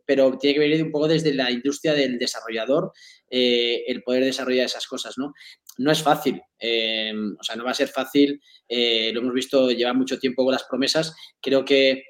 Pero 0.07 0.39
tiene 0.39 0.55
que 0.55 0.61
venir 0.61 0.83
un 0.83 0.93
poco 0.93 1.09
desde 1.09 1.35
la 1.35 1.51
industria 1.51 1.93
del 1.93 2.17
desarrollador 2.17 2.93
el 3.29 4.03
poder 4.05 4.25
desarrollar 4.25 4.67
esas 4.67 4.87
cosas, 4.87 5.19
¿no? 5.19 5.35
No 5.79 5.93
es 5.93 6.03
fácil, 6.03 6.41
o 6.41 7.43
sea, 7.43 7.57
no 7.57 7.65
va 7.65 7.71
a 7.71 7.75
ser 7.75 7.89
fácil, 7.89 8.41
lo 8.69 9.21
hemos 9.21 9.35
visto, 9.35 9.71
lleva 9.71 9.93
mucho 9.93 10.19
tiempo 10.19 10.45
con 10.45 10.53
las 10.53 10.65
promesas, 10.65 11.15
creo 11.41 11.65
que 11.65 12.03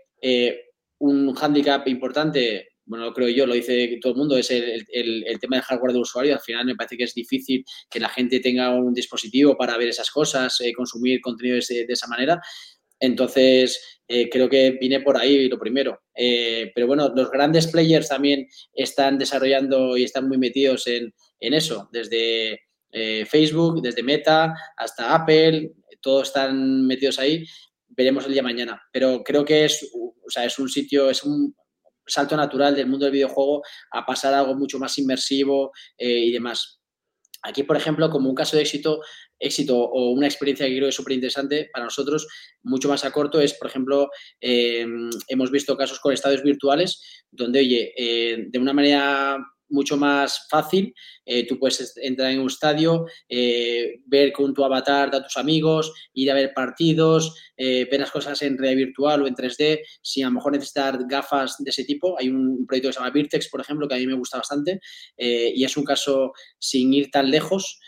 un 0.99 1.35
hándicap 1.35 1.87
importante 1.89 2.69
bueno, 2.87 3.07
lo 3.07 3.12
creo 3.12 3.29
yo, 3.29 3.47
lo 3.47 3.55
dice 3.55 3.99
todo 4.01 4.12
el 4.12 4.19
mundo, 4.19 4.37
es 4.37 4.49
el, 4.51 4.85
tema 5.41 5.57
del 5.57 5.64
hardware 5.64 5.93
del 5.93 6.03
usuario. 6.03 6.35
Al 6.35 6.41
final 6.41 6.64
me 6.67 6.77
parece 6.77 6.97
que 6.97 7.05
es 7.05 7.14
difícil 7.14 7.64
que 7.91 7.99
la 7.99 8.09
gente 8.09 8.39
tenga 8.39 8.71
un 8.71 8.95
dispositivo 8.95 9.57
para 9.57 9.77
ver 9.77 9.89
esas 9.89 10.11
cosas, 10.11 10.61
eh, 10.61 10.73
consumir 10.73 11.21
contenido 11.21 11.57
de, 11.57 11.87
esa 11.89 12.07
manera. 12.07 12.41
Entonces, 13.01 14.01
eh, 14.07 14.31
creo 14.31 14.49
que 14.49 14.71
viene 14.81 15.01
por 15.01 15.17
ahí 15.17 15.49
lo 15.49 15.59
primero. 15.59 16.01
Eh, 16.14 16.71
pero 16.75 16.87
bueno, 16.87 17.12
los 17.14 17.29
grandes 17.31 17.67
players 17.67 18.09
también 18.09 18.47
están 18.73 19.19
desarrollando 19.19 19.97
y 19.97 20.05
están 20.05 20.29
muy 20.29 20.39
metidos 20.39 20.87
en, 20.87 21.12
eso, 21.41 21.89
desde 21.93 22.61
Facebook, 23.28 23.82
desde 23.82 24.03
Meta 24.03 24.55
hasta 24.76 25.14
Apple, 25.14 25.72
todos 26.01 26.28
están 26.28 26.86
metidos 26.86 27.18
ahí. 27.18 27.44
Veremos 27.88 28.26
el 28.26 28.32
día 28.32 28.42
mañana. 28.42 28.82
Pero 28.92 29.22
creo 29.22 29.44
que 29.44 29.64
es, 29.64 29.90
o 29.94 30.30
sea, 30.30 30.44
es 30.44 30.59
un 30.59 30.68
sitio, 30.68 31.11
es 31.11 31.22
un, 31.22 31.55
salto 32.07 32.36
natural 32.36 32.74
del 32.74 32.86
mundo 32.86 33.07
del 33.07 33.12
videojuego 33.12 33.62
a 33.90 34.07
pasar 34.07 34.32
a 34.34 34.40
algo 34.40 34.55
mucho 34.55 34.78
más 34.78 34.97
inmersivo 34.99 35.72
eh, 35.99 36.09
y 36.09 36.32
demás. 36.32 36.80
Aquí, 37.42 37.62
por 37.62 37.76
ejemplo, 37.76 38.11
como 38.11 38.28
un 38.28 38.34
caso 38.34 38.57
de 38.57 38.62
éxito, 38.62 39.01
éxito 39.38 39.76
o 39.76 40.11
una 40.11 40.26
experiencia 40.26 40.66
que 40.66 40.72
creo 40.72 40.86
que 40.86 40.90
es 40.90 40.94
súper 40.94 41.14
interesante 41.14 41.68
para 41.72 41.84
nosotros, 41.84 42.26
mucho 42.62 42.88
más 42.88 43.05
a 43.05 43.12
corto, 43.12 43.40
es, 43.40 43.55
por 43.55 43.68
ejemplo, 43.68 44.09
em, 44.40 45.11
hemos 45.28 45.51
visto 45.51 45.76
casos 45.76 46.01
con 46.01 46.12
estadios 46.12 46.42
virtuales 46.42 47.24
donde, 47.30 47.61
oye, 47.61 47.92
eh, 47.97 48.47
de 48.49 48.59
una 48.59 48.72
manera 48.72 49.38
mucho 49.69 49.97
más 49.97 50.47
fácil. 50.49 50.95
Eh, 51.25 51.47
tú 51.47 51.59
puedes 51.59 51.97
entrar 51.97 52.31
en 52.31 52.41
un 52.41 52.47
estadio, 52.47 53.07
eh, 53.29 54.01
ver 54.07 54.33
con 54.33 54.55
tu 54.55 54.64
avatar 54.64 55.14
a 55.14 55.23
tus 55.23 55.37
amigos, 55.37 55.93
ir 56.12 56.31
a 56.31 56.35
ver 56.35 56.53
partidos, 56.55 57.35
eh, 57.57 57.87
ver 57.91 58.01
las 58.01 58.11
cosas 58.11 58.41
en 58.43 58.57
realidad 58.57 58.87
virtual 58.87 59.23
o 59.23 59.27
en 59.27 59.35
3D. 59.35 59.83
Si 60.03 60.23
a 60.23 60.27
lo 60.27 60.33
mejor 60.33 60.53
necesitas 60.53 60.99
gafas 61.09 61.57
de 61.59 61.71
ese 61.71 61.85
tipo, 61.85 62.19
hay 62.19 62.29
un 62.29 62.67
proyecto 62.67 62.89
que 62.89 62.93
se 62.93 63.01
llama 63.01 63.11
Virtex, 63.11 63.49
por 63.49 63.61
ejemplo, 63.61 63.89
que 63.89 63.95
a 63.95 63.99
mí 63.99 64.07
me 64.07 64.14
gusta 64.14 64.39
bastante 64.39 64.81
y 65.17 65.64
es 65.64 65.77
un 65.77 65.85
caso 65.85 66.33
sin 66.59 66.93
ir 66.95 67.11
tan 67.11 67.31
lejos. 67.31 67.81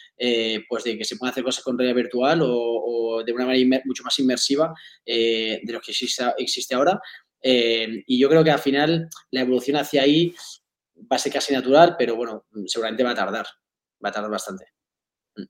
pues 0.68 0.83
de 0.83 0.99
que 0.99 1.05
se 1.05 1.16
pueden 1.16 1.31
hacer 1.31 1.45
cosas 1.45 1.62
con 1.62 1.79
realidad 1.79 1.97
virtual 1.97 2.41
o, 2.43 3.22
de 3.24 3.33
una 3.33 3.47
manera 3.47 3.81
mucho 3.85 4.03
más 4.03 4.18
inmersiva 4.18 4.74
de 5.07 5.61
lo 5.64 5.81
que 5.81 5.93
existe, 5.93 6.24
existe 6.39 6.74
ahora. 6.74 7.01
y 7.43 8.18
yo 8.18 8.29
creo 8.29 8.43
que 8.43 8.51
al 8.51 8.59
final 8.59 9.09
la 9.31 9.43
evolución 9.43 9.76
hacia 9.76 10.03
ahí 10.03 10.35
va 11.01 11.16
a 11.16 11.18
ser 11.18 11.32
casi 11.32 11.53
natural, 11.53 11.96
pero 11.99 12.16
bueno, 12.16 12.46
seguramente 12.66 13.05
va 13.05 13.11
a 13.11 13.14
tardar, 13.14 13.46
va 14.05 14.09
a 14.09 14.12
tardar 14.12 14.30
bastante. 14.30 14.66
Mm. 15.36 15.44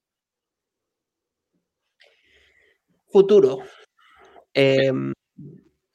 Futuro. 3.09 3.59
Em, 4.53 5.13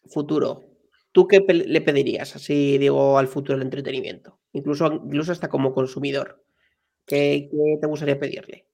futuro. 0.05 0.69
¿Tú 1.11 1.27
qué 1.27 1.41
le 1.47 1.81
pedirías, 1.81 2.35
así 2.35 2.77
digo, 2.77 3.17
al 3.17 3.27
futuro 3.27 3.57
del 3.57 3.67
entretenimiento? 3.67 4.39
Incluso, 4.53 4.91
incluso 4.91 5.31
hasta 5.31 5.49
como 5.49 5.73
consumidor. 5.73 6.43
¿Qué, 7.05 7.49
te 7.79 7.87
gustaría 7.87 8.19
pedirle? 8.19 8.67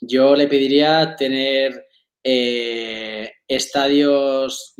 Yo 0.00 0.36
le 0.36 0.46
pediría 0.46 1.16
tener 1.16 1.86
eh, 2.22 3.30
estadios, 3.48 4.74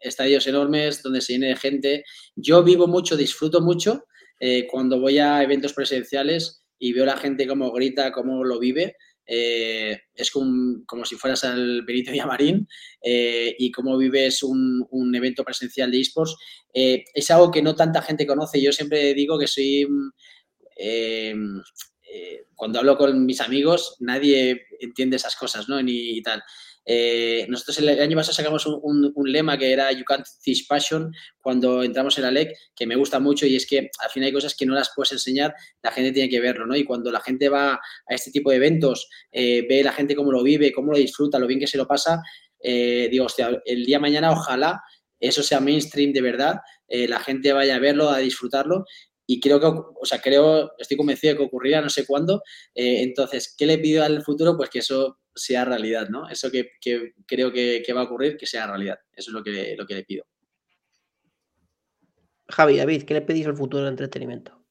estadios 0.00 0.46
enormes 0.46 1.02
donde 1.02 1.20
se 1.20 1.34
llene 1.34 1.48
de 1.48 1.56
gente. 1.56 2.04
Yo 2.36 2.62
vivo 2.62 2.86
mucho, 2.86 3.16
disfruto 3.16 3.60
mucho 3.60 4.06
eh, 4.44 4.66
cuando 4.68 4.98
voy 4.98 5.20
a 5.20 5.40
eventos 5.40 5.72
presenciales 5.72 6.64
y 6.76 6.92
veo 6.92 7.04
a 7.04 7.14
la 7.14 7.16
gente 7.16 7.46
cómo 7.46 7.70
grita, 7.70 8.10
cómo 8.10 8.42
lo 8.42 8.58
vive, 8.58 8.96
eh, 9.24 10.00
es 10.12 10.32
como, 10.32 10.84
como, 10.84 11.04
si 11.04 11.14
fueras 11.14 11.44
al 11.44 11.82
Benito 11.82 12.10
Villamarín 12.10 12.66
eh, 13.04 13.54
y 13.56 13.70
cómo 13.70 13.96
vives 13.96 14.42
un, 14.42 14.84
un, 14.90 15.14
evento 15.14 15.44
presencial 15.44 15.92
de 15.92 16.00
esports. 16.00 16.34
es 16.74 17.30
algo 17.30 17.52
que 17.52 17.62
no 17.62 17.76
tanta 17.76 18.02
gente 18.02 18.26
conoce. 18.26 18.60
Yo 18.60 18.72
siempre 18.72 19.14
digo 19.14 19.38
que 19.38 19.46
soy... 19.46 19.86
cuando 22.56 22.80
hablo 22.80 22.96
con 22.96 23.24
mis 23.24 23.40
amigos, 23.40 23.96
nadie 24.00 24.66
entiende 24.80 25.16
esas 25.18 25.36
cosas, 25.36 25.68
¿no? 25.68 25.80
Ni 25.80 26.20
tal. 26.20 26.42
Eh, 26.84 27.46
nosotros 27.48 27.78
el 27.78 28.00
año 28.00 28.16
pasado 28.16 28.34
sacamos 28.34 28.66
un, 28.66 29.12
lema 29.24 29.56
que 29.56 29.72
era 29.72 29.92
You 29.92 30.04
can't 30.04 30.26
teach 30.42 30.66
passion 30.66 31.12
cuando 31.40 31.82
entramos 31.82 32.18
en 32.18 32.24
la 32.24 32.30
LEC, 32.30 32.56
que 32.74 32.86
me 32.86 32.96
gusta 32.96 33.20
mucho 33.20 33.46
y 33.46 33.56
es 33.56 33.66
que 33.66 33.90
al 34.00 34.10
final 34.10 34.26
hay 34.26 34.32
cosas 34.32 34.54
que 34.56 34.66
no 34.66 34.74
las 34.74 34.90
puedes 34.94 35.12
enseñar, 35.12 35.54
la 35.82 35.92
gente 35.92 36.12
tiene 36.12 36.28
que 36.28 36.40
verlo, 36.40 36.66
¿no? 36.66 36.76
Y 36.76 36.84
cuando 36.84 37.10
la 37.12 37.20
gente 37.20 37.48
va 37.48 37.74
a 37.74 38.14
este 38.14 38.30
tipo 38.30 38.50
de 38.50 38.56
eventos, 38.56 39.08
eh, 39.30 39.64
ve 39.68 39.82
la 39.82 39.92
gente 39.92 40.16
cómo 40.16 40.32
lo 40.32 40.42
vive, 40.42 40.72
cómo 40.72 40.92
lo 40.92 40.98
disfruta, 40.98 41.38
lo 41.38 41.46
bien 41.46 41.60
que 41.60 41.66
se 41.66 41.78
lo 41.78 41.86
pasa, 41.86 42.20
eh, 42.60 43.08
digo, 43.10 43.26
hostia, 43.26 43.62
el 43.64 43.84
día 43.84 43.96
de 43.96 44.02
mañana 44.02 44.32
ojalá 44.32 44.82
eso 45.18 45.42
sea 45.42 45.60
mainstream 45.60 46.12
de 46.12 46.20
verdad, 46.20 46.56
la 46.88 47.20
gente 47.20 47.52
vaya 47.52 47.76
a 47.76 47.78
verlo, 47.78 48.10
a 48.10 48.18
disfrutarlo 48.18 48.84
y 49.24 49.40
creo 49.40 49.60
que, 49.60 49.66
o 49.66 50.04
sea, 50.04 50.20
creo, 50.20 50.72
estoy 50.78 50.96
convencido 50.96 51.32
de 51.32 51.38
que 51.38 51.44
ocurrirá 51.44 51.80
no 51.80 51.88
sé 51.88 52.04
cuándo. 52.04 52.42
entonces, 52.74 53.54
¿qué 53.56 53.64
le 53.64 53.78
pido 53.78 54.04
al 54.04 54.22
futuro? 54.22 54.56
Pues 54.56 54.68
que 54.68 54.80
eso 54.80 55.21
sea 55.34 55.64
realidad, 55.64 56.08
¿no? 56.08 56.28
Eso 56.28 56.50
que, 56.50 56.72
creo 57.26 57.52
que, 57.52 57.92
va 57.94 58.00
a 58.02 58.04
ocurrir, 58.04 58.36
que 58.36 58.46
sea 58.46 58.66
realidad. 58.66 58.98
Eso 59.14 59.30
es 59.30 59.34
lo 59.34 59.42
que, 59.42 59.74
lo 59.76 59.86
que 59.86 59.94
le 59.94 60.04
pido. 60.04 60.24
Javi, 62.48 62.76
David, 62.76 63.04
¿qué 63.04 63.14
le 63.14 63.22
pedís 63.22 63.46
al 63.46 63.56
futuro 63.56 63.82
del 63.82 63.92
entretenimiento? 63.92 64.62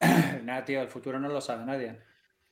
Nada, 0.44 0.64
tío, 0.64 0.80
el 0.82 0.88
futuro 0.88 1.18
no 1.18 1.28
lo 1.28 1.40
sabe 1.40 1.64
nadie. 1.64 1.98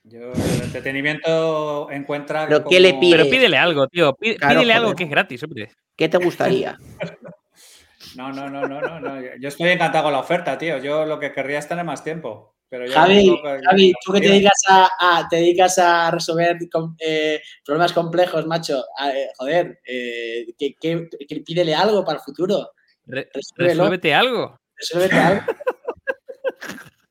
Yo, 0.05 0.33
el 0.33 0.63
entretenimiento 0.63 1.91
encuentra. 1.91 2.47
¿Pero 2.47 2.65
qué 2.65 2.81
le 2.81 2.95
pide? 2.95 3.17
Pero 3.17 3.31
pídele 3.31 3.57
algo, 3.57 3.87
tío. 3.89 4.15
Pídele, 4.15 4.73
algo 4.73 4.95
que 4.95 5.05
es 5.05 5.11
gratis, 5.11 5.43
hombre. 5.43 5.71
¿Qué 5.97 6.09
te 6.09 6.17
gustaría? 6.17 6.79
no, 8.17 8.33
no, 8.33 8.49
no, 8.49 8.67
no, 8.67 9.01
no, 9.01 9.21
Yo 9.39 9.49
estoy 9.49 9.71
encantado 9.71 10.05
con 10.05 10.13
la 10.13 10.21
oferta, 10.21 10.57
tío. 10.57 10.79
Yo 10.79 11.05
lo 11.05 11.19
que 11.19 11.33
querría 11.33 11.59
es 11.59 11.69
tener 11.69 11.85
más 11.85 12.03
tiempo. 12.03 12.58
Javi, 12.71 13.41
Javi, 13.65 13.93
tú 14.05 14.13
que 14.13 14.21
te 14.21 14.29
dedicas 14.29 14.61
a, 14.69 15.27
te 15.29 15.37
dedicas 15.37 15.79
a 15.79 16.11
resolver 16.11 16.59
eh, 16.99 17.41
problemas 17.65 17.93
complejos, 17.95 18.47
macho. 18.47 18.85
Eh, 19.11 19.29
joder, 19.39 19.81
eh, 19.87 20.47
que, 20.59 21.09
pídele 21.47 21.75
algo 21.75 22.05
para 22.05 22.19
el 22.19 22.25
futuro. 22.25 22.73
resuélvete 23.07 24.15
algo. 24.15 24.59
Resuélvete 24.77 25.17
algo. 25.17 25.43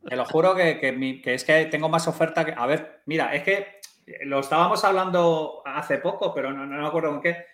Te 0.08 0.16
lo 0.16 0.24
juro 0.24 0.56
que, 0.56 1.22
es 1.26 1.44
que 1.44 1.66
tengo 1.66 1.90
más 1.90 2.08
oferta 2.08 2.46
que. 2.46 2.54
A 2.56 2.66
ver, 2.66 3.02
mira, 3.08 3.36
es 3.36 3.44
que 3.44 3.82
lo 4.24 4.40
estábamos 4.40 4.86
hablando 4.86 5.62
hace 5.66 5.98
poco, 5.98 6.34
pero 6.34 6.54
no, 6.54 6.66
no 6.66 6.82
me 6.82 6.88
acuerdo 6.88 7.10
con 7.10 7.22
qué. 7.22 7.46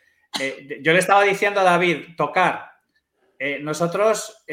yo 0.81 0.93
le 0.93 0.99
estaba 0.99 1.23
diciendo 1.23 1.61
a 1.61 1.63
David, 1.63 2.15
tocar. 2.15 2.69
nosotros 3.61 4.43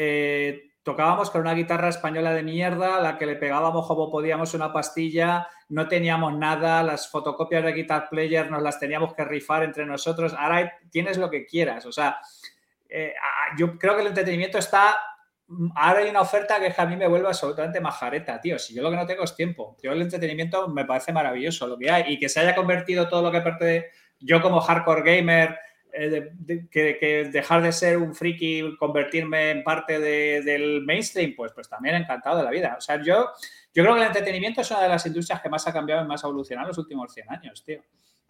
tocábamos 0.83 1.29
con 1.29 1.41
una 1.41 1.53
guitarra 1.53 1.89
española 1.89 2.33
de 2.33 2.43
mierda, 2.43 2.99
la 2.99 3.17
que 3.17 3.25
le 3.25 3.35
pegábamos 3.35 3.87
como 3.87 4.09
podíamos 4.09 4.53
una 4.53 4.73
pastilla, 4.73 5.47
no 5.69 5.87
teníamos 5.87 6.35
nada, 6.37 6.81
las 6.83 7.09
fotocopias 7.09 7.63
de 7.63 7.73
Guitar 7.73 8.09
Player 8.09 8.49
nos 8.49 8.63
las 8.63 8.79
teníamos 8.79 9.13
que 9.13 9.23
rifar 9.23 9.63
entre 9.63 9.85
nosotros. 9.85 10.33
Ahora 10.37 10.73
tienes 10.89 11.17
lo 11.17 11.29
que 11.29 11.45
quieras. 11.45 11.85
O 11.85 11.91
sea, 11.91 12.19
eh, 12.89 13.13
yo 13.57 13.77
creo 13.77 13.95
que 13.95 14.01
el 14.01 14.07
entretenimiento 14.07 14.57
está. 14.57 14.97
Ahora 15.75 15.99
hay 15.99 16.09
una 16.09 16.21
oferta 16.21 16.59
que 16.59 16.73
a 16.75 16.85
mí 16.85 16.95
me 16.95 17.07
vuelve 17.07 17.27
absolutamente 17.27 17.79
majareta, 17.79 18.39
tío. 18.39 18.57
Si 18.57 18.73
yo 18.73 18.81
lo 18.81 18.89
que 18.89 18.95
no 18.95 19.05
tengo 19.05 19.23
es 19.23 19.35
tiempo. 19.35 19.77
Yo 19.83 19.91
el 19.91 20.01
entretenimiento 20.01 20.67
me 20.69 20.85
parece 20.85 21.13
maravilloso 21.13 21.67
lo 21.67 21.77
que 21.77 21.91
hay 21.91 22.13
y 22.13 22.19
que 22.19 22.29
se 22.29 22.39
haya 22.39 22.55
convertido 22.55 23.07
todo 23.07 23.21
lo 23.21 23.31
que 23.31 23.41
parte 23.41 23.91
yo 24.19 24.41
como 24.41 24.61
hardcore 24.61 25.01
gamer 25.03 25.57
eh, 25.93 26.31
que, 26.69 27.29
dejar 27.31 27.61
de 27.61 27.71
ser 27.71 27.97
un 27.97 28.15
friki, 28.15 28.75
convertirme 28.77 29.51
en 29.51 29.63
parte 29.63 29.99
del 29.99 30.81
mainstream, 30.85 31.33
pues, 31.35 31.51
pues 31.53 31.69
también 31.69 31.95
encantado 31.95 32.37
de 32.37 32.43
la 32.43 32.51
vida. 32.51 32.75
O 32.77 32.81
sea, 32.81 33.01
yo, 33.01 33.29
yo 33.73 33.83
creo 33.83 33.93
que 33.95 34.01
el 34.01 34.07
entretenimiento 34.07 34.61
es 34.61 34.71
una 34.71 34.83
de 34.83 34.89
las 34.89 35.05
industrias 35.05 35.41
que 35.41 35.49
más 35.49 35.67
ha 35.67 35.73
cambiado 35.73 36.03
y 36.03 36.07
más 36.07 36.23
ha 36.23 36.27
evolucionado 36.27 36.67
en 36.67 36.69
los 36.69 36.77
últimos 36.77 37.13
100 37.13 37.31
años, 37.31 37.63
tío. 37.63 37.81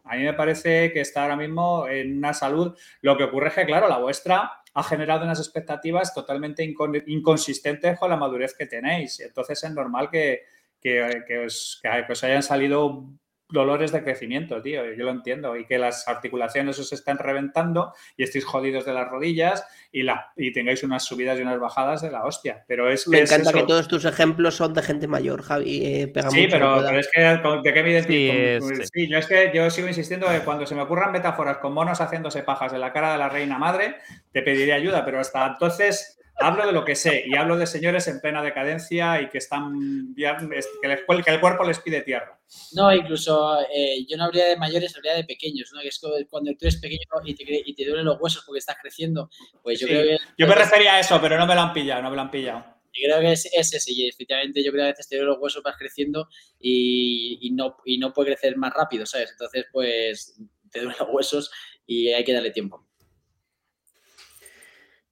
A 0.03 0.15
mí 0.15 0.23
me 0.23 0.33
parece 0.33 0.91
que 0.91 1.01
está 1.01 1.23
ahora 1.23 1.35
mismo 1.35 1.87
en 1.87 2.17
una 2.17 2.33
salud. 2.33 2.75
Lo 3.01 3.17
que 3.17 3.25
ocurre 3.25 3.49
es 3.49 3.53
que, 3.53 3.65
claro, 3.65 3.87
la 3.87 3.99
vuestra 3.99 4.61
ha 4.73 4.83
generado 4.83 5.23
unas 5.23 5.39
expectativas 5.39 6.13
totalmente 6.13 6.63
inconsistentes 7.07 7.99
con 7.99 8.09
la 8.09 8.17
madurez 8.17 8.55
que 8.55 8.65
tenéis. 8.65 9.19
Entonces 9.19 9.63
es 9.63 9.71
normal 9.71 10.09
que, 10.09 10.43
que, 10.81 11.45
os, 11.45 11.79
que 11.81 12.11
os 12.11 12.23
hayan 12.23 12.41
salido 12.41 13.05
dolores 13.51 13.91
de 13.91 14.03
crecimiento, 14.03 14.61
tío. 14.61 14.83
Yo 14.93 15.05
lo 15.05 15.11
entiendo. 15.11 15.55
Y 15.55 15.65
que 15.65 15.77
las 15.77 16.07
articulaciones 16.07 16.79
os 16.79 16.91
están 16.93 17.17
reventando 17.17 17.93
y 18.17 18.23
estéis 18.23 18.45
jodidos 18.45 18.85
de 18.85 18.93
las 18.93 19.09
rodillas 19.09 19.65
y, 19.91 20.03
la, 20.03 20.31
y 20.35 20.51
tengáis 20.53 20.83
unas 20.83 21.03
subidas 21.03 21.37
y 21.37 21.41
unas 21.41 21.59
bajadas 21.59 22.01
de 22.01 22.11
la 22.11 22.25
hostia. 22.25 22.63
Pero 22.67 22.89
es 22.89 23.07
Me 23.07 23.19
encanta 23.19 23.51
que 23.51 23.63
todos 23.63 23.87
tus 23.87 24.05
ejemplos 24.05 24.55
son 24.55 24.73
de 24.73 24.81
gente 24.81 25.07
mayor, 25.07 25.41
Javi. 25.41 25.85
Eh, 25.85 26.13
sí, 26.29 26.47
pero, 26.49 26.89
es 26.89 27.09
que 27.13 27.21
¿de 27.21 27.73
qué 27.73 27.83
me 27.83 27.91
identifico? 27.91 28.67
Sí, 28.93 29.07
yo 29.09 29.17
es 29.17 29.27
que 29.27 29.51
yo 29.53 29.69
sigo 29.69 29.87
insistiendo 29.87 30.27
que 30.27 30.39
cuando 30.39 30.65
se 30.65 30.75
me 30.75 30.81
ocurran 30.81 31.11
metáforas 31.11 31.57
con 31.57 31.73
monos 31.73 31.99
haciéndose 31.99 32.43
pajas 32.43 32.71
de 32.71 32.79
la 32.79 32.93
cara 32.93 33.11
de 33.11 33.17
la 33.17 33.29
reina 33.29 33.57
madre, 33.57 33.95
te 34.31 34.41
pediré 34.41 34.73
ayuda, 34.73 35.03
pero 35.03 35.19
hasta 35.19 35.45
entonces 35.47 36.20
hablo 36.41 36.65
de 36.65 36.71
lo 36.71 36.85
que 36.85 36.95
sé 36.95 37.23
y 37.27 37.35
hablo 37.35 37.57
de 37.57 37.67
señores 37.67 38.07
en 38.07 38.19
plena 38.19 38.41
decadencia 38.41 39.21
y 39.21 39.29
que 39.29 39.37
están 39.37 40.13
que, 40.15 41.31
el 41.31 41.39
cuerpo 41.39 41.63
les 41.63 41.79
pide 41.79 42.01
tierra. 42.01 42.39
No, 42.73 42.93
incluso 42.93 43.59
eh, 43.73 44.05
yo 44.07 44.17
no 44.17 44.25
habría 44.25 44.45
de 44.45 44.57
mayores, 44.57 44.95
habría 44.95 45.13
de 45.13 45.23
pequeños, 45.23 45.71
¿no? 45.73 45.81
Que 45.81 45.87
es 45.87 46.01
cuando 46.29 46.51
tú 46.51 46.57
eres 46.61 46.77
pequeño 46.77 47.01
y 47.25 47.35
te, 47.35 47.43
y 47.65 47.73
te 47.73 47.85
duelen 47.85 48.05
los 48.05 48.19
huesos 48.19 48.43
porque 48.45 48.59
estás 48.59 48.77
creciendo. 48.81 49.29
Pues 49.63 49.79
yo 49.79 49.87
creo 49.87 50.03
que. 50.03 50.17
Yo 50.37 50.47
me 50.47 50.55
refería 50.55 50.95
a 50.95 50.99
eso, 50.99 51.19
pero 51.21 51.37
no 51.37 51.45
me 51.45 51.55
lo 51.55 51.61
han 51.61 51.73
pillado, 51.73 52.01
no 52.01 52.09
me 52.09 52.15
lo 52.15 52.21
han 52.23 52.31
pillado. 52.31 52.65
Yo 52.93 53.07
creo 53.07 53.21
que 53.21 53.31
es, 53.31 53.49
ese, 53.53 53.79
sí, 53.79 54.05
efectivamente 54.05 54.63
yo 54.63 54.71
creo 54.71 54.83
que 54.83 54.89
a 54.89 54.91
veces 54.91 55.07
te 55.07 55.15
duelen 55.15 55.33
los 55.33 55.41
huesos, 55.41 55.63
vas 55.63 55.77
creciendo 55.77 56.27
y, 56.59 57.39
y, 57.41 57.51
no, 57.51 57.77
y 57.85 57.97
no 57.97 58.11
puede 58.11 58.31
crecer 58.31 58.57
más 58.57 58.73
rápido, 58.73 59.05
¿sabes? 59.05 59.31
Entonces, 59.31 59.65
pues 59.71 60.35
te 60.71 60.79
duelen 60.79 60.97
los 60.99 61.09
huesos 61.09 61.51
y 61.85 62.09
hay 62.09 62.23
que 62.23 62.33
darle 62.33 62.51
tiempo. 62.51 62.85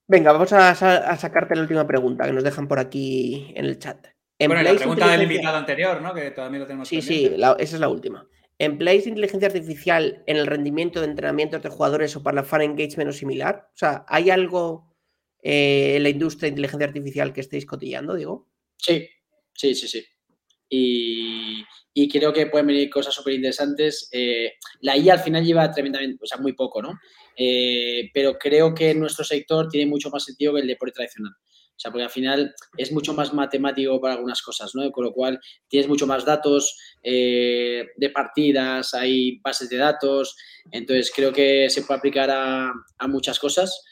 Venga, 0.09 0.31
vamos 0.31 0.51
a, 0.53 0.73
sacarte 0.73 1.55
la 1.55 1.61
última 1.61 1.85
pregunta 1.85 2.25
que 2.25 2.33
nos 2.33 2.43
dejan 2.43 2.67
por 2.67 2.79
aquí 2.79 3.53
en 3.55 3.65
el 3.65 3.77
chat. 3.77 4.07
bueno, 4.39 4.63
la 4.63 4.73
pregunta 4.73 5.07
del 5.07 5.21
invitado 5.21 5.57
anterior, 5.57 6.01
¿no? 6.01 6.15
Que 6.15 6.31
todavía 6.31 6.61
lo 6.61 6.65
tenemos. 6.65 6.87
Sí, 6.87 6.99
sí, 7.03 7.31
esa 7.31 7.55
es 7.59 7.79
la 7.79 7.89
última. 7.89 8.27
¿Empleáis 8.57 9.05
inteligencia 9.05 9.49
artificial 9.49 10.23
en 10.25 10.37
el 10.37 10.47
rendimiento 10.47 10.99
de 10.99 11.05
entrenamiento 11.05 11.59
de 11.59 11.69
jugadores 11.69 12.15
o 12.15 12.23
para 12.23 12.37
la 12.37 12.43
fan 12.43 12.63
engagement 12.63 13.11
o 13.11 13.13
similar? 13.13 13.69
O 13.75 13.77
sea, 13.77 14.03
¿hay 14.07 14.31
algo 14.31 14.95
eh, 15.43 15.97
en 15.97 16.03
la 16.03 16.09
industria 16.09 16.47
de 16.47 16.53
inteligencia 16.53 16.87
artificial 16.87 17.31
que 17.31 17.41
estéis 17.41 17.67
cotillando, 17.67 18.15
digo? 18.15 18.49
Sí, 18.77 19.07
sí, 19.53 19.75
sí, 19.75 19.87
sí. 19.87 20.03
Y, 20.67 21.63
creo 22.11 22.33
que 22.33 22.47
pueden 22.47 22.65
venir 22.65 22.89
cosas 22.89 23.13
súper 23.13 23.33
interesantes. 23.33 24.09
Eh, 24.11 24.53
la 24.81 24.97
IA 24.97 25.13
al 25.13 25.19
final 25.19 25.45
lleva 25.45 25.71
tremendamente, 25.71 26.17
o 26.23 26.25
sea, 26.25 26.39
muy 26.39 26.53
poco, 26.53 26.81
¿no? 26.81 26.97
Eh, 27.41 28.09
pero 28.13 28.37
creo 28.37 28.73
que 28.73 28.93
nuestro 28.93 29.23
sector 29.23 29.69
tiene 29.69 29.89
mucho 29.89 30.09
más 30.09 30.25
sentido 30.25 30.53
que 30.53 30.59
el 30.59 30.67
deporte 30.67 30.95
tradicional. 30.95 31.31
O 31.31 31.81
sea, 31.81 31.91
porque 31.91 32.03
al 32.03 32.09
final 32.09 32.53
es 32.75 32.91
mucho 32.91 33.13
más 33.13 33.33
matemático 33.33 34.01
para 34.01 34.15
algunas 34.15 34.41
cosas, 34.41 34.71
¿no? 34.75 34.91
Con 34.91 35.05
lo 35.05 35.13
cual 35.13 35.39
tienes 35.69 35.87
mucho 35.87 36.05
más 36.05 36.25
datos 36.25 36.77
eh, 37.01 37.85
de 37.95 38.09
partidas, 38.09 38.93
hay 38.93 39.39
bases 39.39 39.69
de 39.69 39.77
datos, 39.77 40.35
entonces 40.71 41.09
creo 41.15 41.31
que 41.31 41.69
se 41.69 41.83
puede 41.83 41.99
aplicar 41.99 42.29
a, 42.29 42.73
a 42.97 43.07
muchas 43.07 43.39
cosas. 43.39 43.85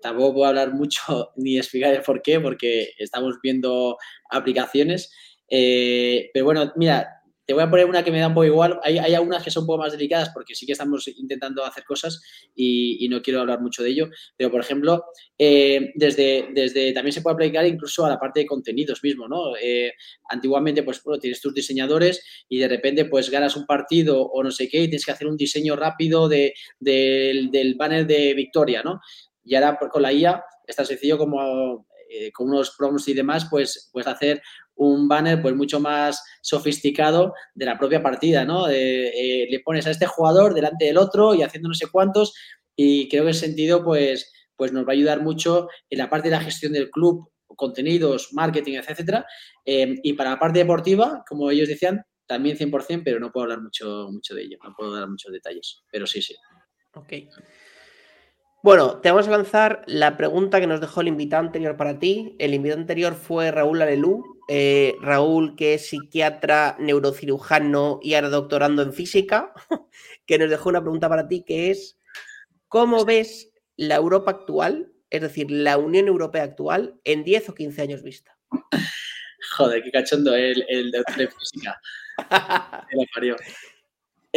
Tampoco 0.00 0.32
puedo 0.32 0.46
hablar 0.46 0.72
mucho 0.72 1.32
ni 1.36 1.58
explicar 1.58 1.92
el 1.92 2.00
por 2.00 2.22
qué, 2.22 2.40
porque 2.40 2.92
estamos 2.98 3.36
viendo 3.42 3.98
aplicaciones. 4.30 5.12
Eh, 5.50 6.30
pero 6.32 6.46
bueno, 6.46 6.72
mira, 6.76 7.15
te 7.46 7.54
voy 7.54 7.62
a 7.62 7.70
poner 7.70 7.86
una 7.86 8.02
que 8.02 8.10
me 8.10 8.18
da 8.18 8.26
un 8.26 8.34
poco 8.34 8.44
igual. 8.44 8.80
Hay, 8.82 8.98
hay 8.98 9.14
algunas 9.14 9.42
que 9.42 9.52
son 9.52 9.62
un 9.62 9.68
poco 9.68 9.78
más 9.78 9.92
delicadas 9.92 10.30
porque 10.34 10.54
sí 10.56 10.66
que 10.66 10.72
estamos 10.72 11.06
intentando 11.06 11.64
hacer 11.64 11.84
cosas 11.84 12.20
y, 12.54 13.06
no 13.08 13.22
quiero 13.22 13.40
hablar 13.40 13.60
mucho 13.60 13.84
de 13.84 13.90
ello. 13.90 14.08
Pero, 14.36 14.50
por 14.50 14.60
ejemplo, 14.60 15.04
eh, 15.38 15.92
desde, 15.94 16.48
desde 16.52 16.92
también 16.92 17.12
se 17.12 17.22
puede 17.22 17.34
aplicar 17.34 17.64
incluso 17.64 18.04
a 18.04 18.08
la 18.08 18.18
parte 18.18 18.40
de 18.40 18.46
contenidos 18.46 19.00
mismo, 19.04 19.28
¿no? 19.28 19.56
Eh, 19.56 19.92
antiguamente, 20.28 20.82
pues, 20.82 21.00
bueno, 21.04 21.20
tienes 21.20 21.40
tus 21.40 21.54
diseñadores 21.54 22.24
y 22.48 22.58
de 22.58 22.66
repente, 22.66 23.04
pues, 23.04 23.30
ganas 23.30 23.54
un 23.54 23.64
partido 23.64 24.20
o 24.20 24.42
no 24.42 24.50
sé 24.50 24.68
qué 24.68 24.78
y 24.78 24.88
tienes 24.88 25.04
que 25.04 25.12
hacer 25.12 25.28
un 25.28 25.36
diseño 25.36 25.76
rápido 25.76 26.28
de, 26.28 26.52
del 26.80 27.74
banner 27.76 28.06
de 28.06 28.34
victoria, 28.34 28.82
¿no? 28.82 29.00
Y 29.44 29.54
ahora 29.54 29.78
con 29.78 30.02
la 30.02 30.12
IA 30.12 30.42
es 30.66 30.74
tan 30.74 30.84
sencillo 30.84 31.16
como 31.16 31.86
eh, 32.08 32.30
con 32.30 32.48
unos 32.48 32.74
prompts 32.76 33.08
y 33.08 33.14
demás, 33.14 33.48
pues, 33.50 33.90
pues 33.92 34.06
hacer 34.06 34.40
un 34.76 35.08
banner 35.08 35.42
pues 35.42 35.54
mucho 35.54 35.80
más 35.80 36.22
sofisticado 36.42 37.34
de 37.54 37.66
la 37.66 37.78
propia 37.78 38.02
partida, 38.02 38.44
¿no? 38.44 38.68
Eh, 38.68 39.46
le 39.50 39.60
pones 39.60 39.86
a 39.86 39.90
este 39.90 40.06
jugador 40.06 40.54
delante 40.54 40.84
del 40.84 40.98
otro 40.98 41.34
y 41.34 41.42
haciendo 41.42 41.68
no 41.68 41.74
sé 41.74 41.86
cuántos 41.90 42.34
y 42.76 43.08
creo 43.08 43.22
que 43.22 43.30
en 43.30 43.30
ese 43.30 43.46
sentido 43.46 43.82
pues, 43.82 44.32
pues 44.54 44.72
nos 44.72 44.84
va 44.84 44.90
a 44.90 44.92
ayudar 44.92 45.22
mucho 45.22 45.68
en 45.88 45.98
la 45.98 46.10
parte 46.10 46.28
de 46.28 46.36
la 46.36 46.42
gestión 46.42 46.72
del 46.72 46.90
club, 46.90 47.30
contenidos, 47.56 48.32
marketing, 48.32 48.74
etcétera. 48.74 49.26
Eh, 49.64 49.94
y 50.02 50.12
para 50.12 50.30
la 50.30 50.38
parte 50.38 50.58
deportiva, 50.58 51.24
como 51.26 51.50
ellos 51.50 51.68
decían, 51.68 52.04
también 52.26 52.56
100%, 52.58 53.02
pero 53.04 53.18
no 53.18 53.32
puedo 53.32 53.44
hablar 53.44 53.62
mucho, 53.62 54.08
mucho 54.10 54.34
de 54.34 54.42
ello, 54.42 54.58
no 54.62 54.74
puedo 54.76 54.94
dar 54.94 55.08
muchos 55.08 55.32
detalles, 55.32 55.82
pero 55.90 56.06
sí, 56.06 56.20
sí. 56.20 56.34
Ok. 56.94 57.12
Bueno, 58.66 58.98
te 58.98 59.12
vamos 59.12 59.28
a 59.28 59.30
lanzar 59.30 59.84
la 59.86 60.16
pregunta 60.16 60.58
que 60.58 60.66
nos 60.66 60.80
dejó 60.80 61.00
el 61.00 61.06
invitado 61.06 61.46
anterior 61.46 61.76
para 61.76 62.00
ti. 62.00 62.34
El 62.40 62.52
invitado 62.52 62.80
anterior 62.80 63.14
fue 63.14 63.52
Raúl 63.52 63.80
Alelú. 63.80 64.40
Eh, 64.48 64.96
Raúl, 65.00 65.54
que 65.54 65.74
es 65.74 65.86
psiquiatra, 65.86 66.74
neurocirujano 66.80 68.00
y 68.02 68.14
ahora 68.14 68.28
doctorando 68.28 68.82
en 68.82 68.92
física, 68.92 69.52
que 70.26 70.38
nos 70.40 70.50
dejó 70.50 70.70
una 70.70 70.80
pregunta 70.80 71.08
para 71.08 71.28
ti 71.28 71.44
que 71.46 71.70
es, 71.70 71.96
¿cómo 72.66 73.04
ves 73.04 73.52
la 73.76 73.94
Europa 73.94 74.32
actual, 74.32 74.92
es 75.10 75.20
decir, 75.20 75.48
la 75.48 75.78
Unión 75.78 76.08
Europea 76.08 76.42
actual, 76.42 76.96
en 77.04 77.22
10 77.22 77.50
o 77.50 77.54
15 77.54 77.82
años 77.82 78.02
vista? 78.02 78.36
Joder, 79.56 79.80
qué 79.84 79.92
cachondo 79.92 80.34
el, 80.34 80.64
el 80.68 80.90
doctor 80.90 81.22
en 81.22 81.30
física. 81.30 81.80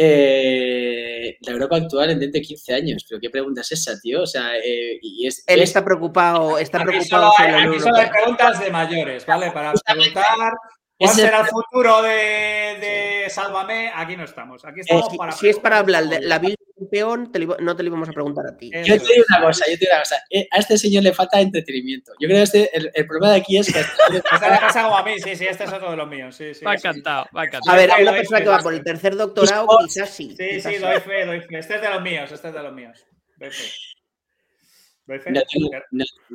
Eh, 0.02 1.36
la 1.40 1.52
Europa 1.52 1.76
actual 1.76 2.10
en 2.10 2.20
dentro 2.20 2.40
de 2.40 2.46
15 2.46 2.74
años. 2.74 3.04
Pero 3.08 3.20
qué 3.20 3.28
pregunta 3.28 3.60
es 3.60 3.72
esa, 3.72 3.98
tío. 4.00 4.22
O 4.22 4.26
sea, 4.26 4.56
eh, 4.56 4.98
y 5.02 5.26
es, 5.26 5.44
Él 5.46 5.60
está 5.60 5.84
preocupado, 5.84 6.58
está 6.58 6.82
preocupado 6.82 7.32
hay, 7.36 7.68
aquí 7.68 7.80
solo 7.80 7.96
hay 7.96 8.08
preguntas 8.08 8.60
de 8.60 8.70
mayores, 8.70 9.26
¿vale? 9.26 9.50
Para 9.50 9.72
preguntar 9.72 10.54
¿Cuál 10.98 11.14
será 11.14 11.40
el 11.40 11.46
futuro 11.46 12.02
de, 12.02 12.10
de, 12.10 13.24
Sálvame? 13.30 13.90
Aquí 13.94 14.16
no 14.16 14.24
estamos. 14.24 14.64
Aquí 14.66 14.80
estamos 14.80 15.10
si, 15.10 15.16
para. 15.16 15.32
Si 15.32 15.48
es 15.48 15.58
para 15.58 15.78
hablar 15.78 16.04
de 16.04 16.20
la 16.20 16.38
Bill 16.38 16.56
campeón, 16.80 17.30
no 17.60 17.76
te 17.76 17.82
lo 17.82 17.88
íbamos 17.88 18.08
a 18.08 18.12
preguntar 18.12 18.46
a 18.46 18.56
ti. 18.56 18.70
Yo 18.84 18.98
te 18.98 19.12
digo 19.12 19.24
una 19.28 19.46
cosa, 19.46 19.64
yo 19.66 19.74
te 19.74 19.80
digo 19.80 19.92
una 19.92 20.00
cosa. 20.00 20.22
Eh, 20.30 20.48
a 20.50 20.58
este 20.58 20.78
señor 20.78 21.02
le 21.04 21.12
falta 21.12 21.40
entretenimiento. 21.40 22.12
Yo 22.18 22.26
creo 22.26 22.38
que 22.38 22.42
este, 22.42 22.76
el, 22.76 22.90
el 22.92 23.06
problema 23.06 23.32
de 23.32 23.40
aquí 23.40 23.58
es 23.58 23.72
que. 23.72 23.80
Este 23.80 24.12
le 24.12 24.20
pasa 24.30 24.82
como 24.82 24.96
a 24.96 25.04
mí, 25.04 25.18
sí, 25.18 25.36
sí, 25.36 25.46
este 25.46 25.64
es 25.64 25.72
otro 25.72 25.90
de 25.90 25.96
los 25.96 26.08
míos. 26.08 26.34
Sí, 26.34 26.54
sí, 26.54 26.64
va 26.64 26.74
encantado, 26.74 27.26
va 27.36 27.44
encantado. 27.44 27.76
A 27.76 27.80
ver, 27.80 27.90
hay 27.92 28.02
una 28.02 28.12
persona 28.12 28.40
que 28.40 28.48
va 28.48 28.58
por 28.58 28.74
el 28.74 28.82
tercer 28.82 29.16
doctorado, 29.16 29.68
quizás 29.86 30.10
sí. 30.10 30.34
Sí, 30.36 30.60
sí, 30.60 30.76
doy 30.78 31.00
fe, 31.00 31.26
doy 31.26 31.40
fe. 31.40 31.58
Este 31.58 31.76
es 31.76 31.82
de 31.82 31.90
los 31.90 32.02
míos, 32.02 32.32
este 32.32 32.48
es 32.48 32.54
de 32.54 32.62
los 32.62 32.72
míos. 32.72 33.06
Doy 33.36 33.50
fe 33.50 33.89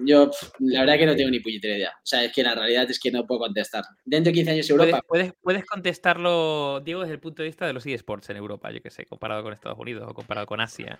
yo, 0.05 0.31
la 0.59 0.79
verdad 0.81 0.97
que 0.97 1.05
no 1.05 1.15
tengo 1.15 1.29
ni 1.29 1.39
puñetera 1.39 1.77
idea. 1.77 1.91
O 1.95 2.05
sea, 2.05 2.23
es 2.23 2.33
que 2.33 2.43
la 2.43 2.55
realidad 2.55 2.89
es 2.89 2.99
que 2.99 3.11
no 3.11 3.25
puedo 3.25 3.39
contestar. 3.39 3.83
Dentro 4.03 4.31
de 4.31 4.35
15 4.35 4.51
años 4.51 4.69
Europa. 4.69 5.01
¿Puedes, 5.07 5.33
puedes, 5.41 5.65
contestarlo, 5.65 6.81
Diego, 6.81 7.01
desde 7.01 7.13
el 7.13 7.19
punto 7.19 7.43
de 7.43 7.49
vista 7.49 7.67
de 7.67 7.73
los 7.73 7.85
eSports 7.85 8.29
en 8.29 8.37
Europa, 8.37 8.71
yo 8.71 8.81
que 8.81 8.89
sé, 8.89 9.05
comparado 9.05 9.43
con 9.43 9.53
Estados 9.53 9.79
Unidos 9.79 10.05
o 10.09 10.13
comparado 10.13 10.47
con 10.47 10.61
Asia. 10.61 10.99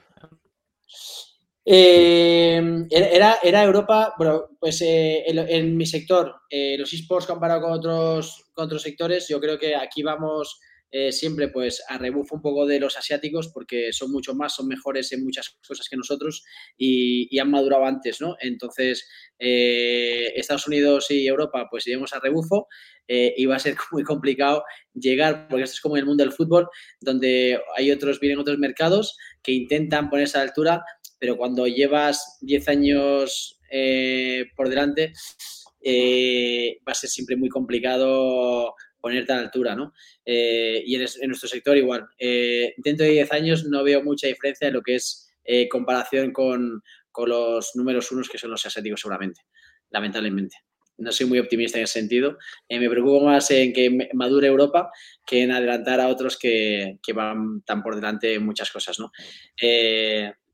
Eh, 1.68 2.86
era, 2.92 3.40
era 3.42 3.64
Europa, 3.64 4.14
bueno, 4.18 4.50
pues 4.60 4.82
eh, 4.82 5.24
en, 5.28 5.76
mi 5.76 5.88
sector, 5.88 6.36
eh, 6.48 6.78
los 6.78 6.94
eSports 6.94 7.26
comparado 7.26 7.62
con 7.62 7.72
otros, 7.72 8.46
con 8.54 8.66
otros 8.66 8.84
sectores, 8.84 9.28
yo 9.28 9.40
creo 9.40 9.58
que 9.58 9.76
aquí 9.76 10.04
vamos 10.04 10.60
eh, 10.98 11.12
siempre 11.12 11.50
pues 11.50 11.84
a 11.90 11.98
rebufo 11.98 12.36
un 12.36 12.42
poco 12.42 12.66
de 12.66 12.80
los 12.80 12.96
asiáticos 12.96 13.50
porque 13.50 13.92
son 13.92 14.14
mucho 14.14 14.34
más, 14.34 14.56
son 14.56 14.70
mejores 14.70 15.12
en 15.12 15.26
muchas 15.26 15.50
cosas 15.68 15.90
que 15.90 15.98
nosotros 15.98 16.46
y, 16.78 17.38
han 17.38 17.52
madurado 17.52 17.84
antes, 17.84 18.22
¿no? 18.22 18.38
Entonces, 18.40 19.06
eh, 19.38 20.32
Estados 20.38 20.70
Unidos 20.70 21.12
y 21.12 21.28
Europa 21.28 21.68
pues 21.70 21.86
iremos 21.86 22.14
a 22.14 22.22
rebufo 22.22 22.70
eh, 23.10 23.34
y 23.36 23.46
va 23.46 23.58
a 23.58 23.60
ser 23.60 23.76
muy 23.92 24.04
complicado 24.04 24.64
llegar, 24.94 25.50
porque 25.50 25.66
esto 25.66 25.74
es 25.74 25.82
como 25.82 25.98
en 25.98 26.04
el 26.04 26.06
mundo 26.06 26.24
del 26.24 26.32
fútbol, 26.32 26.70
donde 27.02 27.60
hay 27.76 27.92
otros, 27.92 28.22
vienen 28.22 28.40
otros 28.40 28.58
mercados 28.58 29.18
que 29.44 29.52
intentan 29.52 30.10
ponerse 30.10 30.38
a 30.38 30.44
la 30.44 30.48
altura, 30.48 30.86
pero 31.20 31.36
cuando 31.36 31.68
llevas 31.68 32.38
10 32.40 32.70
años 32.70 33.60
por 34.56 34.70
delante, 34.70 35.12
va 36.88 36.92
a 36.94 36.96
ser 36.96 37.10
siempre 37.10 37.36
muy 37.36 37.50
complicado 37.50 38.74
ponerte 39.06 39.34
a 39.34 39.36
la 39.36 39.42
altura, 39.44 39.76
¿no? 39.76 39.94
Eh, 40.26 40.82
y 40.84 40.96
en, 40.96 41.02
nuestro 41.28 41.48
sector 41.48 41.78
igual. 41.78 42.08
Eh, 42.18 42.74
dentro 42.78 43.06
de 43.06 43.12
10 43.12 43.32
años 43.34 43.66
no 43.66 43.84
veo 43.84 44.02
mucha 44.04 44.26
diferencia 44.26 44.68
en 44.68 44.74
lo 44.74 44.82
que 44.82 44.96
es 44.96 45.32
eh, 45.44 45.70
comparación 45.70 46.32
con, 46.32 46.82
los 47.28 47.76
números 47.76 48.12
unos 48.12 48.28
que 48.28 48.40
son 48.40 48.50
los 48.50 48.66
asiáticos 48.66 49.02
seguramente, 49.02 49.42
lamentablemente. 49.92 50.58
No 50.98 51.12
soy 51.12 51.28
muy 51.28 51.38
optimista 51.38 51.78
en 51.78 51.84
ese 51.84 52.00
sentido. 52.00 52.40
me 52.68 52.90
preocupo 52.90 53.24
más 53.24 53.52
en 53.52 53.74
que 53.74 54.10
madure 54.14 54.48
Europa 54.48 54.90
que 55.24 55.44
en 55.44 55.52
adelantar 55.52 56.02
a 56.02 56.08
otros 56.08 56.36
que, 56.40 56.98
que 57.04 57.14
van 57.14 57.62
tan 57.62 57.84
por 57.84 57.96
delante 57.96 58.34
en 58.34 58.44
muchas 58.44 58.72
cosas, 58.72 58.98
¿no? 58.98 59.12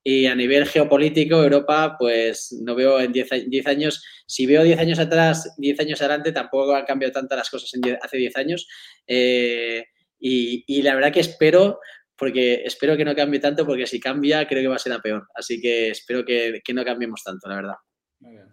Y 0.03 0.25
a 0.25 0.35
nivel 0.35 0.65
geopolítico, 0.65 1.43
Europa, 1.43 1.95
pues 1.97 2.57
no 2.63 2.73
veo 2.73 2.99
en 2.99 3.11
10 3.11 3.67
años, 3.67 4.03
si 4.25 4.47
veo 4.47 4.63
10 4.63 4.79
años 4.79 4.99
atrás, 4.99 5.53
10 5.57 5.79
años 5.79 6.01
adelante, 6.01 6.31
tampoco 6.31 6.75
han 6.75 6.85
cambiado 6.85 7.11
tantas 7.11 7.37
las 7.37 7.49
cosas 7.49 7.71
en 7.75 7.97
hace 8.01 8.17
10 8.17 8.35
años. 8.37 8.67
Eh, 9.05 9.85
y, 10.19 10.81
la 10.81 10.95
verdad 10.95 11.11
que 11.11 11.19
espero, 11.19 11.79
porque 12.15 12.63
espero 12.65 12.97
que 12.97 13.05
no 13.05 13.15
cambie 13.15 13.39
tanto, 13.39 13.65
porque 13.65 13.85
si 13.85 13.99
cambia, 13.99 14.47
creo 14.47 14.61
que 14.61 14.67
va 14.67 14.75
a 14.75 14.79
ser 14.79 14.93
a 14.93 14.99
peor. 14.99 15.27
Así 15.35 15.59
que 15.61 15.89
espero 15.89 16.25
que, 16.25 16.61
no 16.73 16.83
cambiemos 16.83 17.23
tanto, 17.23 17.47
la 17.47 17.55
verdad. 17.55 17.75
Muy 18.19 18.31
bien. 18.33 18.47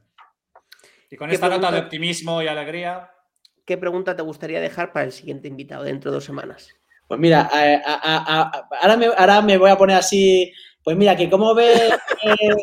Y 1.10 1.16
con 1.16 1.30
esta 1.30 1.48
nota 1.48 1.70
de 1.70 1.78
optimismo 1.78 2.42
y 2.42 2.48
alegría. 2.48 3.10
¿Qué 3.64 3.78
pregunta 3.78 4.16
te 4.16 4.22
gustaría 4.22 4.60
dejar 4.60 4.92
para 4.92 5.06
el 5.06 5.12
siguiente 5.12 5.48
invitado 5.48 5.84
dentro 5.84 6.10
de 6.10 6.16
dos 6.16 6.24
semanas? 6.24 6.68
Pues 7.06 7.18
mira, 7.20 7.48
ahora, 8.82 8.96
me, 8.98 9.06
ahora 9.06 9.40
me 9.40 9.56
voy 9.56 9.70
a 9.70 9.76
poner 9.76 9.96
así 9.96 10.52
pues 10.88 10.96
mira, 10.96 11.14
que 11.14 11.28
como 11.28 11.54
ve 11.54 11.74
eh, 12.22 12.56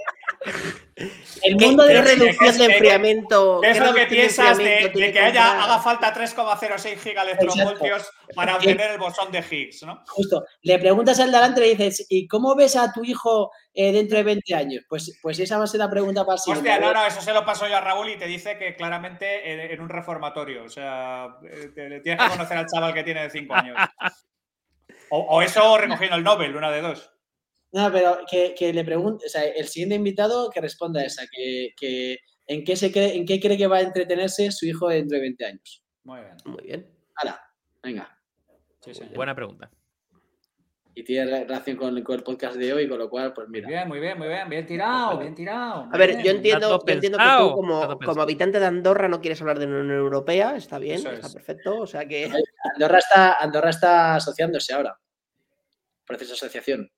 el 1.43 1.55
mundo 1.57 1.83
de 1.83 2.01
reducción 2.01 2.57
de 2.57 2.65
enfriamiento. 2.65 3.59
¿Qué 3.61 3.69
es 3.69 3.79
lo 3.79 3.93
que 3.93 4.07
piensas 4.07 4.57
de, 4.57 4.91
que 4.91 5.19
haya, 5.19 5.63
haga 5.63 5.77
falta 5.77 6.11
3,06 6.11 6.97
gigaelectronvoltios 6.97 8.09
para 8.33 8.55
obtener 8.55 8.93
el 8.93 8.97
bosón 8.97 9.31
de 9.31 9.45
Higgs? 9.47 9.83
¿no? 9.83 10.01
Justo. 10.07 10.43
Le 10.63 10.79
preguntas 10.79 11.19
al 11.19 11.31
delante 11.31 11.61
y 11.61 11.75
le 11.75 11.85
dices, 11.85 12.07
¿y 12.09 12.27
cómo 12.27 12.55
ves 12.55 12.75
a 12.75 12.91
tu 12.91 13.03
hijo 13.03 13.51
eh, 13.75 13.91
dentro 13.91 14.17
de 14.17 14.23
20 14.23 14.55
años? 14.55 14.83
Pues, 14.89 15.19
pues 15.21 15.37
esa 15.37 15.59
va 15.59 15.65
a 15.65 15.67
ser 15.67 15.81
la 15.81 15.91
pregunta 15.91 16.25
para 16.25 16.39
siempre. 16.39 16.71
Hostia, 16.71 16.83
no, 16.83 16.95
no, 16.95 17.05
eso 17.05 17.21
se 17.21 17.31
lo 17.31 17.45
paso 17.45 17.67
yo 17.67 17.77
a 17.77 17.81
Raúl 17.81 18.09
y 18.09 18.17
te 18.17 18.25
dice 18.25 18.57
que 18.57 18.75
claramente 18.75 19.71
en, 19.71 19.79
un 19.79 19.89
reformatorio. 19.89 20.63
O 20.63 20.69
sea, 20.69 21.37
tienes 21.75 22.01
que 22.01 22.17
conocer 22.17 22.57
al 22.57 22.65
chaval 22.65 22.91
que 22.91 23.03
tiene 23.03 23.29
5 23.29 23.53
años. 23.53 23.77
O, 25.11 25.19
o 25.19 25.41
eso 25.43 25.77
recogiendo 25.77 26.15
el 26.15 26.23
Nobel, 26.23 26.55
una 26.55 26.71
de 26.71 26.81
dos. 26.81 27.14
No, 27.71 27.91
pero 27.91 28.19
que, 28.29 28.73
le 28.73 28.85
pregunte, 28.85 29.25
o 29.25 29.29
sea, 29.29 29.43
el 29.43 29.67
siguiente 29.67 29.95
invitado 29.95 30.49
que 30.49 30.61
responda 30.61 31.01
a 31.01 31.05
esa, 31.05 31.23
que, 31.29 32.17
¿en, 32.47 32.63
qué 32.63 32.75
se 32.75 32.91
cree, 32.91 33.15
¿en 33.15 33.25
qué 33.25 33.39
cree 33.39 33.57
que 33.57 33.67
va 33.67 33.77
a 33.77 33.81
entretenerse 33.81 34.51
su 34.51 34.65
hijo 34.65 34.87
dentro 34.87 35.15
de 35.15 35.21
20 35.21 35.45
años? 35.45 35.83
Muy 36.03 36.21
bien. 36.21 36.37
Muy 36.45 36.63
bien. 36.63 36.89
Hala, 37.15 37.41
venga. 37.83 38.17
Buena 39.13 39.35
pregunta. 39.35 39.69
Y 40.97 41.03
tiene 41.03 41.43
relación 41.43 41.75
con, 41.75 41.97
el 41.97 42.03
podcast 42.23 42.55
de 42.55 42.71
hoy, 42.71 42.87
con 42.87 42.97
lo 42.97 43.09
cual, 43.09 43.33
pues 43.33 43.49
mira. 43.49 43.67
Muy 43.67 43.73
bien, 43.75 43.87
muy 43.89 43.99
bien, 43.99 44.17
muy 44.17 44.27
bien. 44.29 44.49
Bien 44.49 44.65
tirado, 44.65 45.19
bien 45.19 45.35
tirado. 45.35 45.89
A 45.91 45.97
ver, 45.97 46.23
yo 46.23 46.31
entiendo, 46.31 46.79
que 46.79 46.95
tú, 46.95 47.17
como, 47.53 47.99
como, 47.99 48.21
habitante 48.21 48.61
de 48.61 48.65
Andorra, 48.65 49.09
no 49.09 49.19
quieres 49.19 49.41
hablar 49.41 49.59
de 49.59 49.67
la 49.67 49.81
Unión 49.81 49.97
Europea. 49.97 50.55
Está 50.55 50.79
bien, 50.79 51.05
está 51.05 51.29
perfecto. 51.29 51.81
O 51.81 51.87
sea 51.87 52.07
que. 52.07 52.31
Andorra 52.75 52.99
está, 52.99 53.33
Andorra 53.33 53.71
está 53.71 54.15
asociándose 54.15 54.73
ahora. 54.73 54.97
Proceso 56.05 56.31
de 56.31 56.35
asociación 56.35 56.89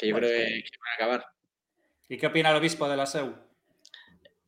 que 0.00 0.08
yo 0.08 0.16
creo 0.16 0.30
que, 0.30 0.64
van 0.78 0.92
a 0.92 0.94
acabar. 0.94 1.26
¿Y 2.08 2.16
qué 2.16 2.26
opina 2.26 2.50
el 2.50 2.56
obispo 2.56 2.88
de 2.88 2.96
la 2.96 3.06
SEU? 3.06 3.34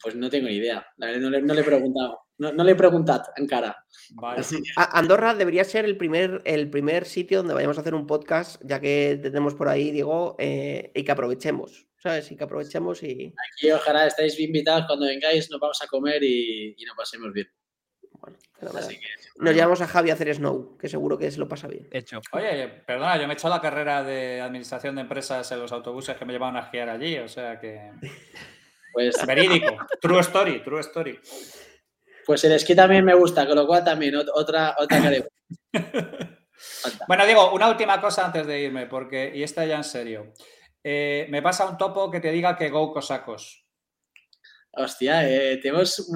Pues 0.03 0.17
no 0.17 0.31
tengo 0.31 0.49
ni 0.49 0.55
idea. 0.55 0.85
no 0.97 1.07
le, 1.07 1.61
he 1.61 1.65
preguntado. 1.65 2.21
No, 2.39 2.65
le 2.65 2.73
he 2.73 2.75
preguntado 2.75 3.25
en 3.37 3.47
cara. 3.47 3.85
Andorra 4.77 5.35
debería 5.35 5.63
ser 5.63 5.85
el 5.85 5.97
primer, 5.97 6.43
el 6.45 6.71
primer 6.71 7.05
sitio 7.05 7.39
donde 7.39 7.55
vayamos 7.55 7.79
a 7.79 7.83
hacer 7.83 7.95
un 7.95 8.07
podcast, 8.07 8.61
ya 8.65 8.81
que 8.81 9.21
tenemos 9.23 9.55
por 9.55 9.69
ahí, 9.69 9.93
digo, 9.93 10.35
eh, 10.41 10.91
y 10.95 11.05
que 11.05 11.13
aprovechemos. 11.13 11.87
¿Sabes? 11.99 12.33
Y 12.33 12.37
que 12.37 12.43
aprovechemos 12.43 13.01
y. 13.05 13.33
Aquí 13.55 13.71
ojalá 13.71 14.09
estéis 14.09 14.41
invitados 14.41 14.87
cuando 14.89 15.07
vengáis, 15.07 15.49
nos 15.53 15.61
vamos 15.61 15.81
a 15.83 15.87
comer 15.87 16.21
y, 16.25 16.75
nos 16.85 16.97
pasemos 16.97 17.33
bien. 17.33 17.47
Nos 19.39 19.55
llevamos 19.55 19.81
a 19.81 19.87
Javi 19.87 20.11
a 20.11 20.15
hacer 20.15 20.35
Snow, 20.35 20.77
que 20.79 20.89
seguro 20.89 21.19
que 21.19 21.31
se 21.31 21.39
lo 21.39 21.49
pasa 21.49 21.67
bien. 21.67 21.89
Hecho. 21.91 22.21
Oye, 22.33 22.69
perdona, 22.69 23.17
yo 23.17 23.27
me 23.27 23.35
he 23.35 23.37
hecho 23.37 23.49
la 23.49 23.61
carrera 23.61 24.03
de 24.03 24.41
administración 24.41 24.95
de 24.95 25.03
empresas 25.03 25.51
en 25.53 25.61
los 25.61 25.73
autobuses 25.73 26.17
que 26.17 26.25
me 26.25 26.33
llevaban 26.33 26.57
a 26.57 26.61
esquiar 26.61 26.89
allí, 26.89 27.19
o 27.19 27.29
sea 27.29 27.59
que. 27.59 27.91
Pues. 28.95 29.25
Verídico. 29.27 29.79
True 30.03 30.21
story, 30.21 30.63
true 30.63 30.81
story. 30.81 31.19
Pues 32.27 32.45
el 32.45 32.53
esquí 32.53 32.75
también 32.77 33.05
me 33.05 33.15
gusta, 33.15 33.47
con 33.47 33.57
lo 33.57 33.67
cual 33.67 33.83
también 33.83 34.15
otra, 34.35 34.77
otra 34.79 35.01
Bueno, 37.09 37.27
digo, 37.27 37.53
una 37.53 37.69
última 37.69 38.01
cosa 38.01 38.27
antes 38.27 38.47
de 38.47 38.61
irme, 38.61 38.87
porque, 38.87 39.33
y 39.35 39.43
esta 39.43 39.65
ya 39.65 39.77
en 39.77 39.85
serio. 39.85 40.35
Eh, 40.85 41.27
me 41.31 41.43
pasa 41.43 41.67
un 41.67 41.79
topo 41.79 42.11
que 42.11 42.21
te 42.21 42.31
diga 42.31 42.57
que 42.57 42.71
go 42.71 42.93
cosacos. 42.93 43.62
Hostia, 44.75 45.29
eh, 45.29 45.59
tenemos 45.59 46.11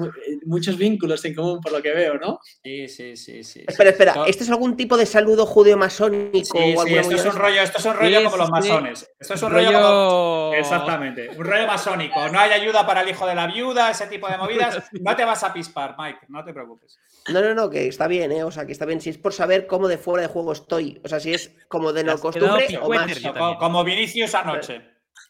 muchos 0.45 0.77
vínculos 0.77 1.23
en 1.25 1.35
común 1.35 1.59
por 1.61 1.71
lo 1.71 1.79
que 1.79 1.91
veo, 1.91 2.15
¿no? 2.15 2.39
Sí, 2.63 2.87
sí, 2.87 3.15
sí, 3.15 3.43
sí. 3.43 3.63
Espera, 3.67 3.91
espera, 3.91 4.23
¿este 4.25 4.43
es 4.45 4.49
algún 4.49 4.75
tipo 4.75 4.97
de 4.97 5.05
saludo 5.05 5.45
judeo-masónico? 5.45 6.57
Sí, 6.57 6.75
sí, 6.83 6.95
esto 6.95 7.15
es 7.15 7.25
un 7.25 7.35
rollo, 7.35 7.61
esto 7.61 7.77
es 7.77 7.85
un 7.85 7.93
rollo 7.93 8.23
como 8.23 8.37
los 8.37 8.49
masones. 8.49 9.11
Esto 9.19 9.33
es 9.35 9.41
un 9.43 9.51
rollo, 9.51 9.73
como... 9.73 10.51
Exactamente, 10.55 11.29
un 11.29 11.45
rollo 11.45 11.67
masónico. 11.67 12.27
No 12.29 12.39
hay 12.39 12.51
ayuda 12.51 12.83
para 12.87 13.01
el 13.01 13.09
hijo 13.09 13.27
de 13.27 13.35
la 13.35 13.45
viuda, 13.45 13.91
ese 13.91 14.07
tipo 14.07 14.27
de 14.27 14.37
movidas. 14.37 14.83
No 15.01 15.15
te 15.15 15.23
vas 15.23 15.43
a 15.43 15.53
pispar, 15.53 15.95
Mike, 15.95 16.21
no 16.29 16.43
te 16.43 16.51
preocupes. 16.51 16.97
No, 17.29 17.41
no, 17.41 17.53
no, 17.53 17.69
que 17.69 17.87
está 17.87 18.07
bien, 18.07 18.31
¿eh? 18.31 18.43
O 18.43 18.49
sea, 18.49 18.65
que 18.65 18.71
está 18.71 18.85
bien. 18.85 19.01
Si 19.01 19.11
es 19.11 19.19
por 19.19 19.33
saber 19.33 19.67
cómo 19.67 19.87
de 19.87 19.99
fuera 19.99 20.23
de 20.23 20.33
juego 20.33 20.53
estoy. 20.53 20.99
O 21.03 21.07
sea, 21.07 21.19
si 21.19 21.31
es 21.31 21.55
como 21.67 21.93
de 21.93 22.03
lo 22.03 22.19
costumbre 22.19 22.67
o 22.81 22.89
más. 22.89 23.19
Como, 23.59 23.83
Vinicius 23.83 24.33
anoche. 24.33 24.81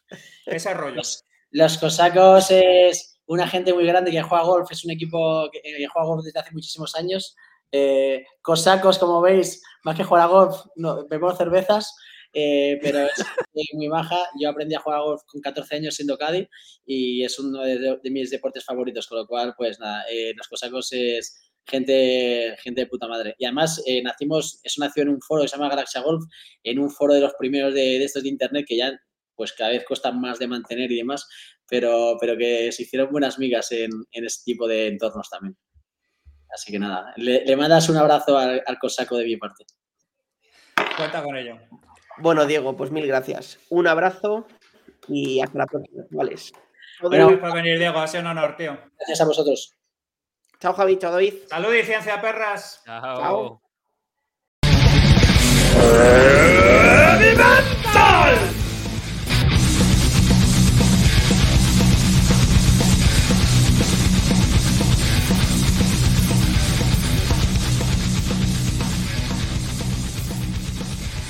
Ese 0.46 0.72
rollo. 0.72 1.02
los 1.50 1.78
cosacos 1.78 2.50
es 2.50 3.17
una 3.28 3.46
gente 3.46 3.72
muy 3.74 3.86
grande 3.86 4.10
que 4.10 4.22
juega 4.22 4.44
golf, 4.44 4.70
es 4.72 4.84
un 4.84 4.90
equipo 4.90 5.48
que, 5.52 5.60
juega 5.92 6.08
golf 6.08 6.24
desde 6.24 6.40
hace 6.40 6.52
muchísimos 6.52 6.94
años. 6.96 7.36
Eh, 7.70 8.24
cosacos, 8.40 8.98
como 8.98 9.20
veis, 9.20 9.62
más 9.84 9.96
que 9.96 10.04
jugar 10.04 10.24
a 10.24 10.26
golf, 10.26 10.56
no, 10.76 11.06
bebo 11.06 11.34
cervezas, 11.36 11.94
eh, 12.32 12.78
pero 12.82 13.00
es 13.00 13.12
muy 13.74 13.88
baja. 13.88 14.18
Yo 14.40 14.48
aprendí 14.48 14.74
a 14.74 14.80
jugar 14.80 15.00
a 15.00 15.02
golf 15.02 15.22
con 15.26 15.42
14 15.42 15.76
años 15.76 15.94
siendo 15.94 16.16
Cádiz 16.16 16.48
y 16.86 17.22
es 17.22 17.38
uno 17.38 17.60
de, 17.60 17.98
mis 18.04 18.30
deportes 18.30 18.64
favoritos, 18.64 19.06
con 19.06 19.18
lo 19.18 19.26
cual, 19.26 19.54
pues 19.56 19.78
nada, 19.78 20.04
eh, 20.10 20.32
los 20.34 20.48
cosacos 20.48 20.90
es 20.92 21.52
gente, 21.66 22.56
gente 22.62 22.80
de 22.80 22.86
puta 22.86 23.06
madre. 23.08 23.34
Y 23.38 23.44
además, 23.44 23.82
nacimos, 24.02 24.58
eso 24.62 24.80
nació 24.80 25.02
en 25.02 25.10
un 25.10 25.20
foro 25.20 25.42
que 25.42 25.48
se 25.48 25.56
llama 25.56 25.68
Galaxia 25.68 26.00
Golf, 26.00 26.24
en 26.62 26.78
un 26.78 26.90
foro 26.90 27.12
de 27.12 27.20
los 27.20 27.34
primeros 27.38 27.74
de, 27.74 27.98
de 27.98 28.04
estos 28.04 28.22
de 28.22 28.30
internet 28.30 28.64
que 28.66 28.78
ya 28.78 28.98
pues 29.38 29.52
cada 29.52 29.70
vez 29.70 29.84
cuesta 29.86 30.10
más 30.10 30.40
de 30.40 30.48
mantener 30.48 30.90
y 30.90 30.96
demás, 30.96 31.26
pero, 31.68 32.16
pero 32.20 32.36
que 32.36 32.72
se 32.72 32.82
hicieron 32.82 33.10
buenas 33.10 33.38
migas 33.38 33.70
en, 33.72 33.90
en 34.12 34.24
este 34.24 34.52
tipo 34.52 34.66
de 34.66 34.88
entornos 34.88 35.28
también. 35.30 35.56
Así 36.50 36.72
que 36.72 36.78
nada, 36.78 37.12
le, 37.16 37.56
mandas 37.56 37.88
un 37.88 37.96
abrazo 37.96 38.38
al, 38.38 38.62
cosaco 38.80 39.16
de 39.16 39.24
mi 39.24 39.36
parte. 39.36 39.64
Cuenta 40.96 41.22
con 41.22 41.36
ello. 41.36 41.58
Bueno, 42.18 42.46
Diego, 42.46 42.76
pues 42.76 42.90
mil 42.90 43.06
gracias. 43.06 43.58
Un 43.68 43.86
abrazo 43.86 44.46
y 45.08 45.40
hasta 45.40 45.58
la 45.58 45.66
próxima. 45.66 46.04
Vale. 46.10 46.36
Gracias 47.00 47.38
por 47.38 47.54
venir, 47.54 47.78
Diego. 47.78 47.98
Ha 47.98 48.08
sido 48.08 48.22
un 48.22 48.28
honor, 48.28 48.56
tío. 48.56 48.76
Gracias 48.96 49.20
a 49.20 49.26
vosotros. 49.26 49.74
Chao, 50.58 50.72
Javi. 50.72 50.96
Chao, 50.98 51.12
David. 51.12 51.34
Salud 51.48 51.74
y 51.74 51.82
ciencia, 51.84 52.20
perras. 52.20 52.82
Chao. 52.84 53.60
Chao. 57.92 58.44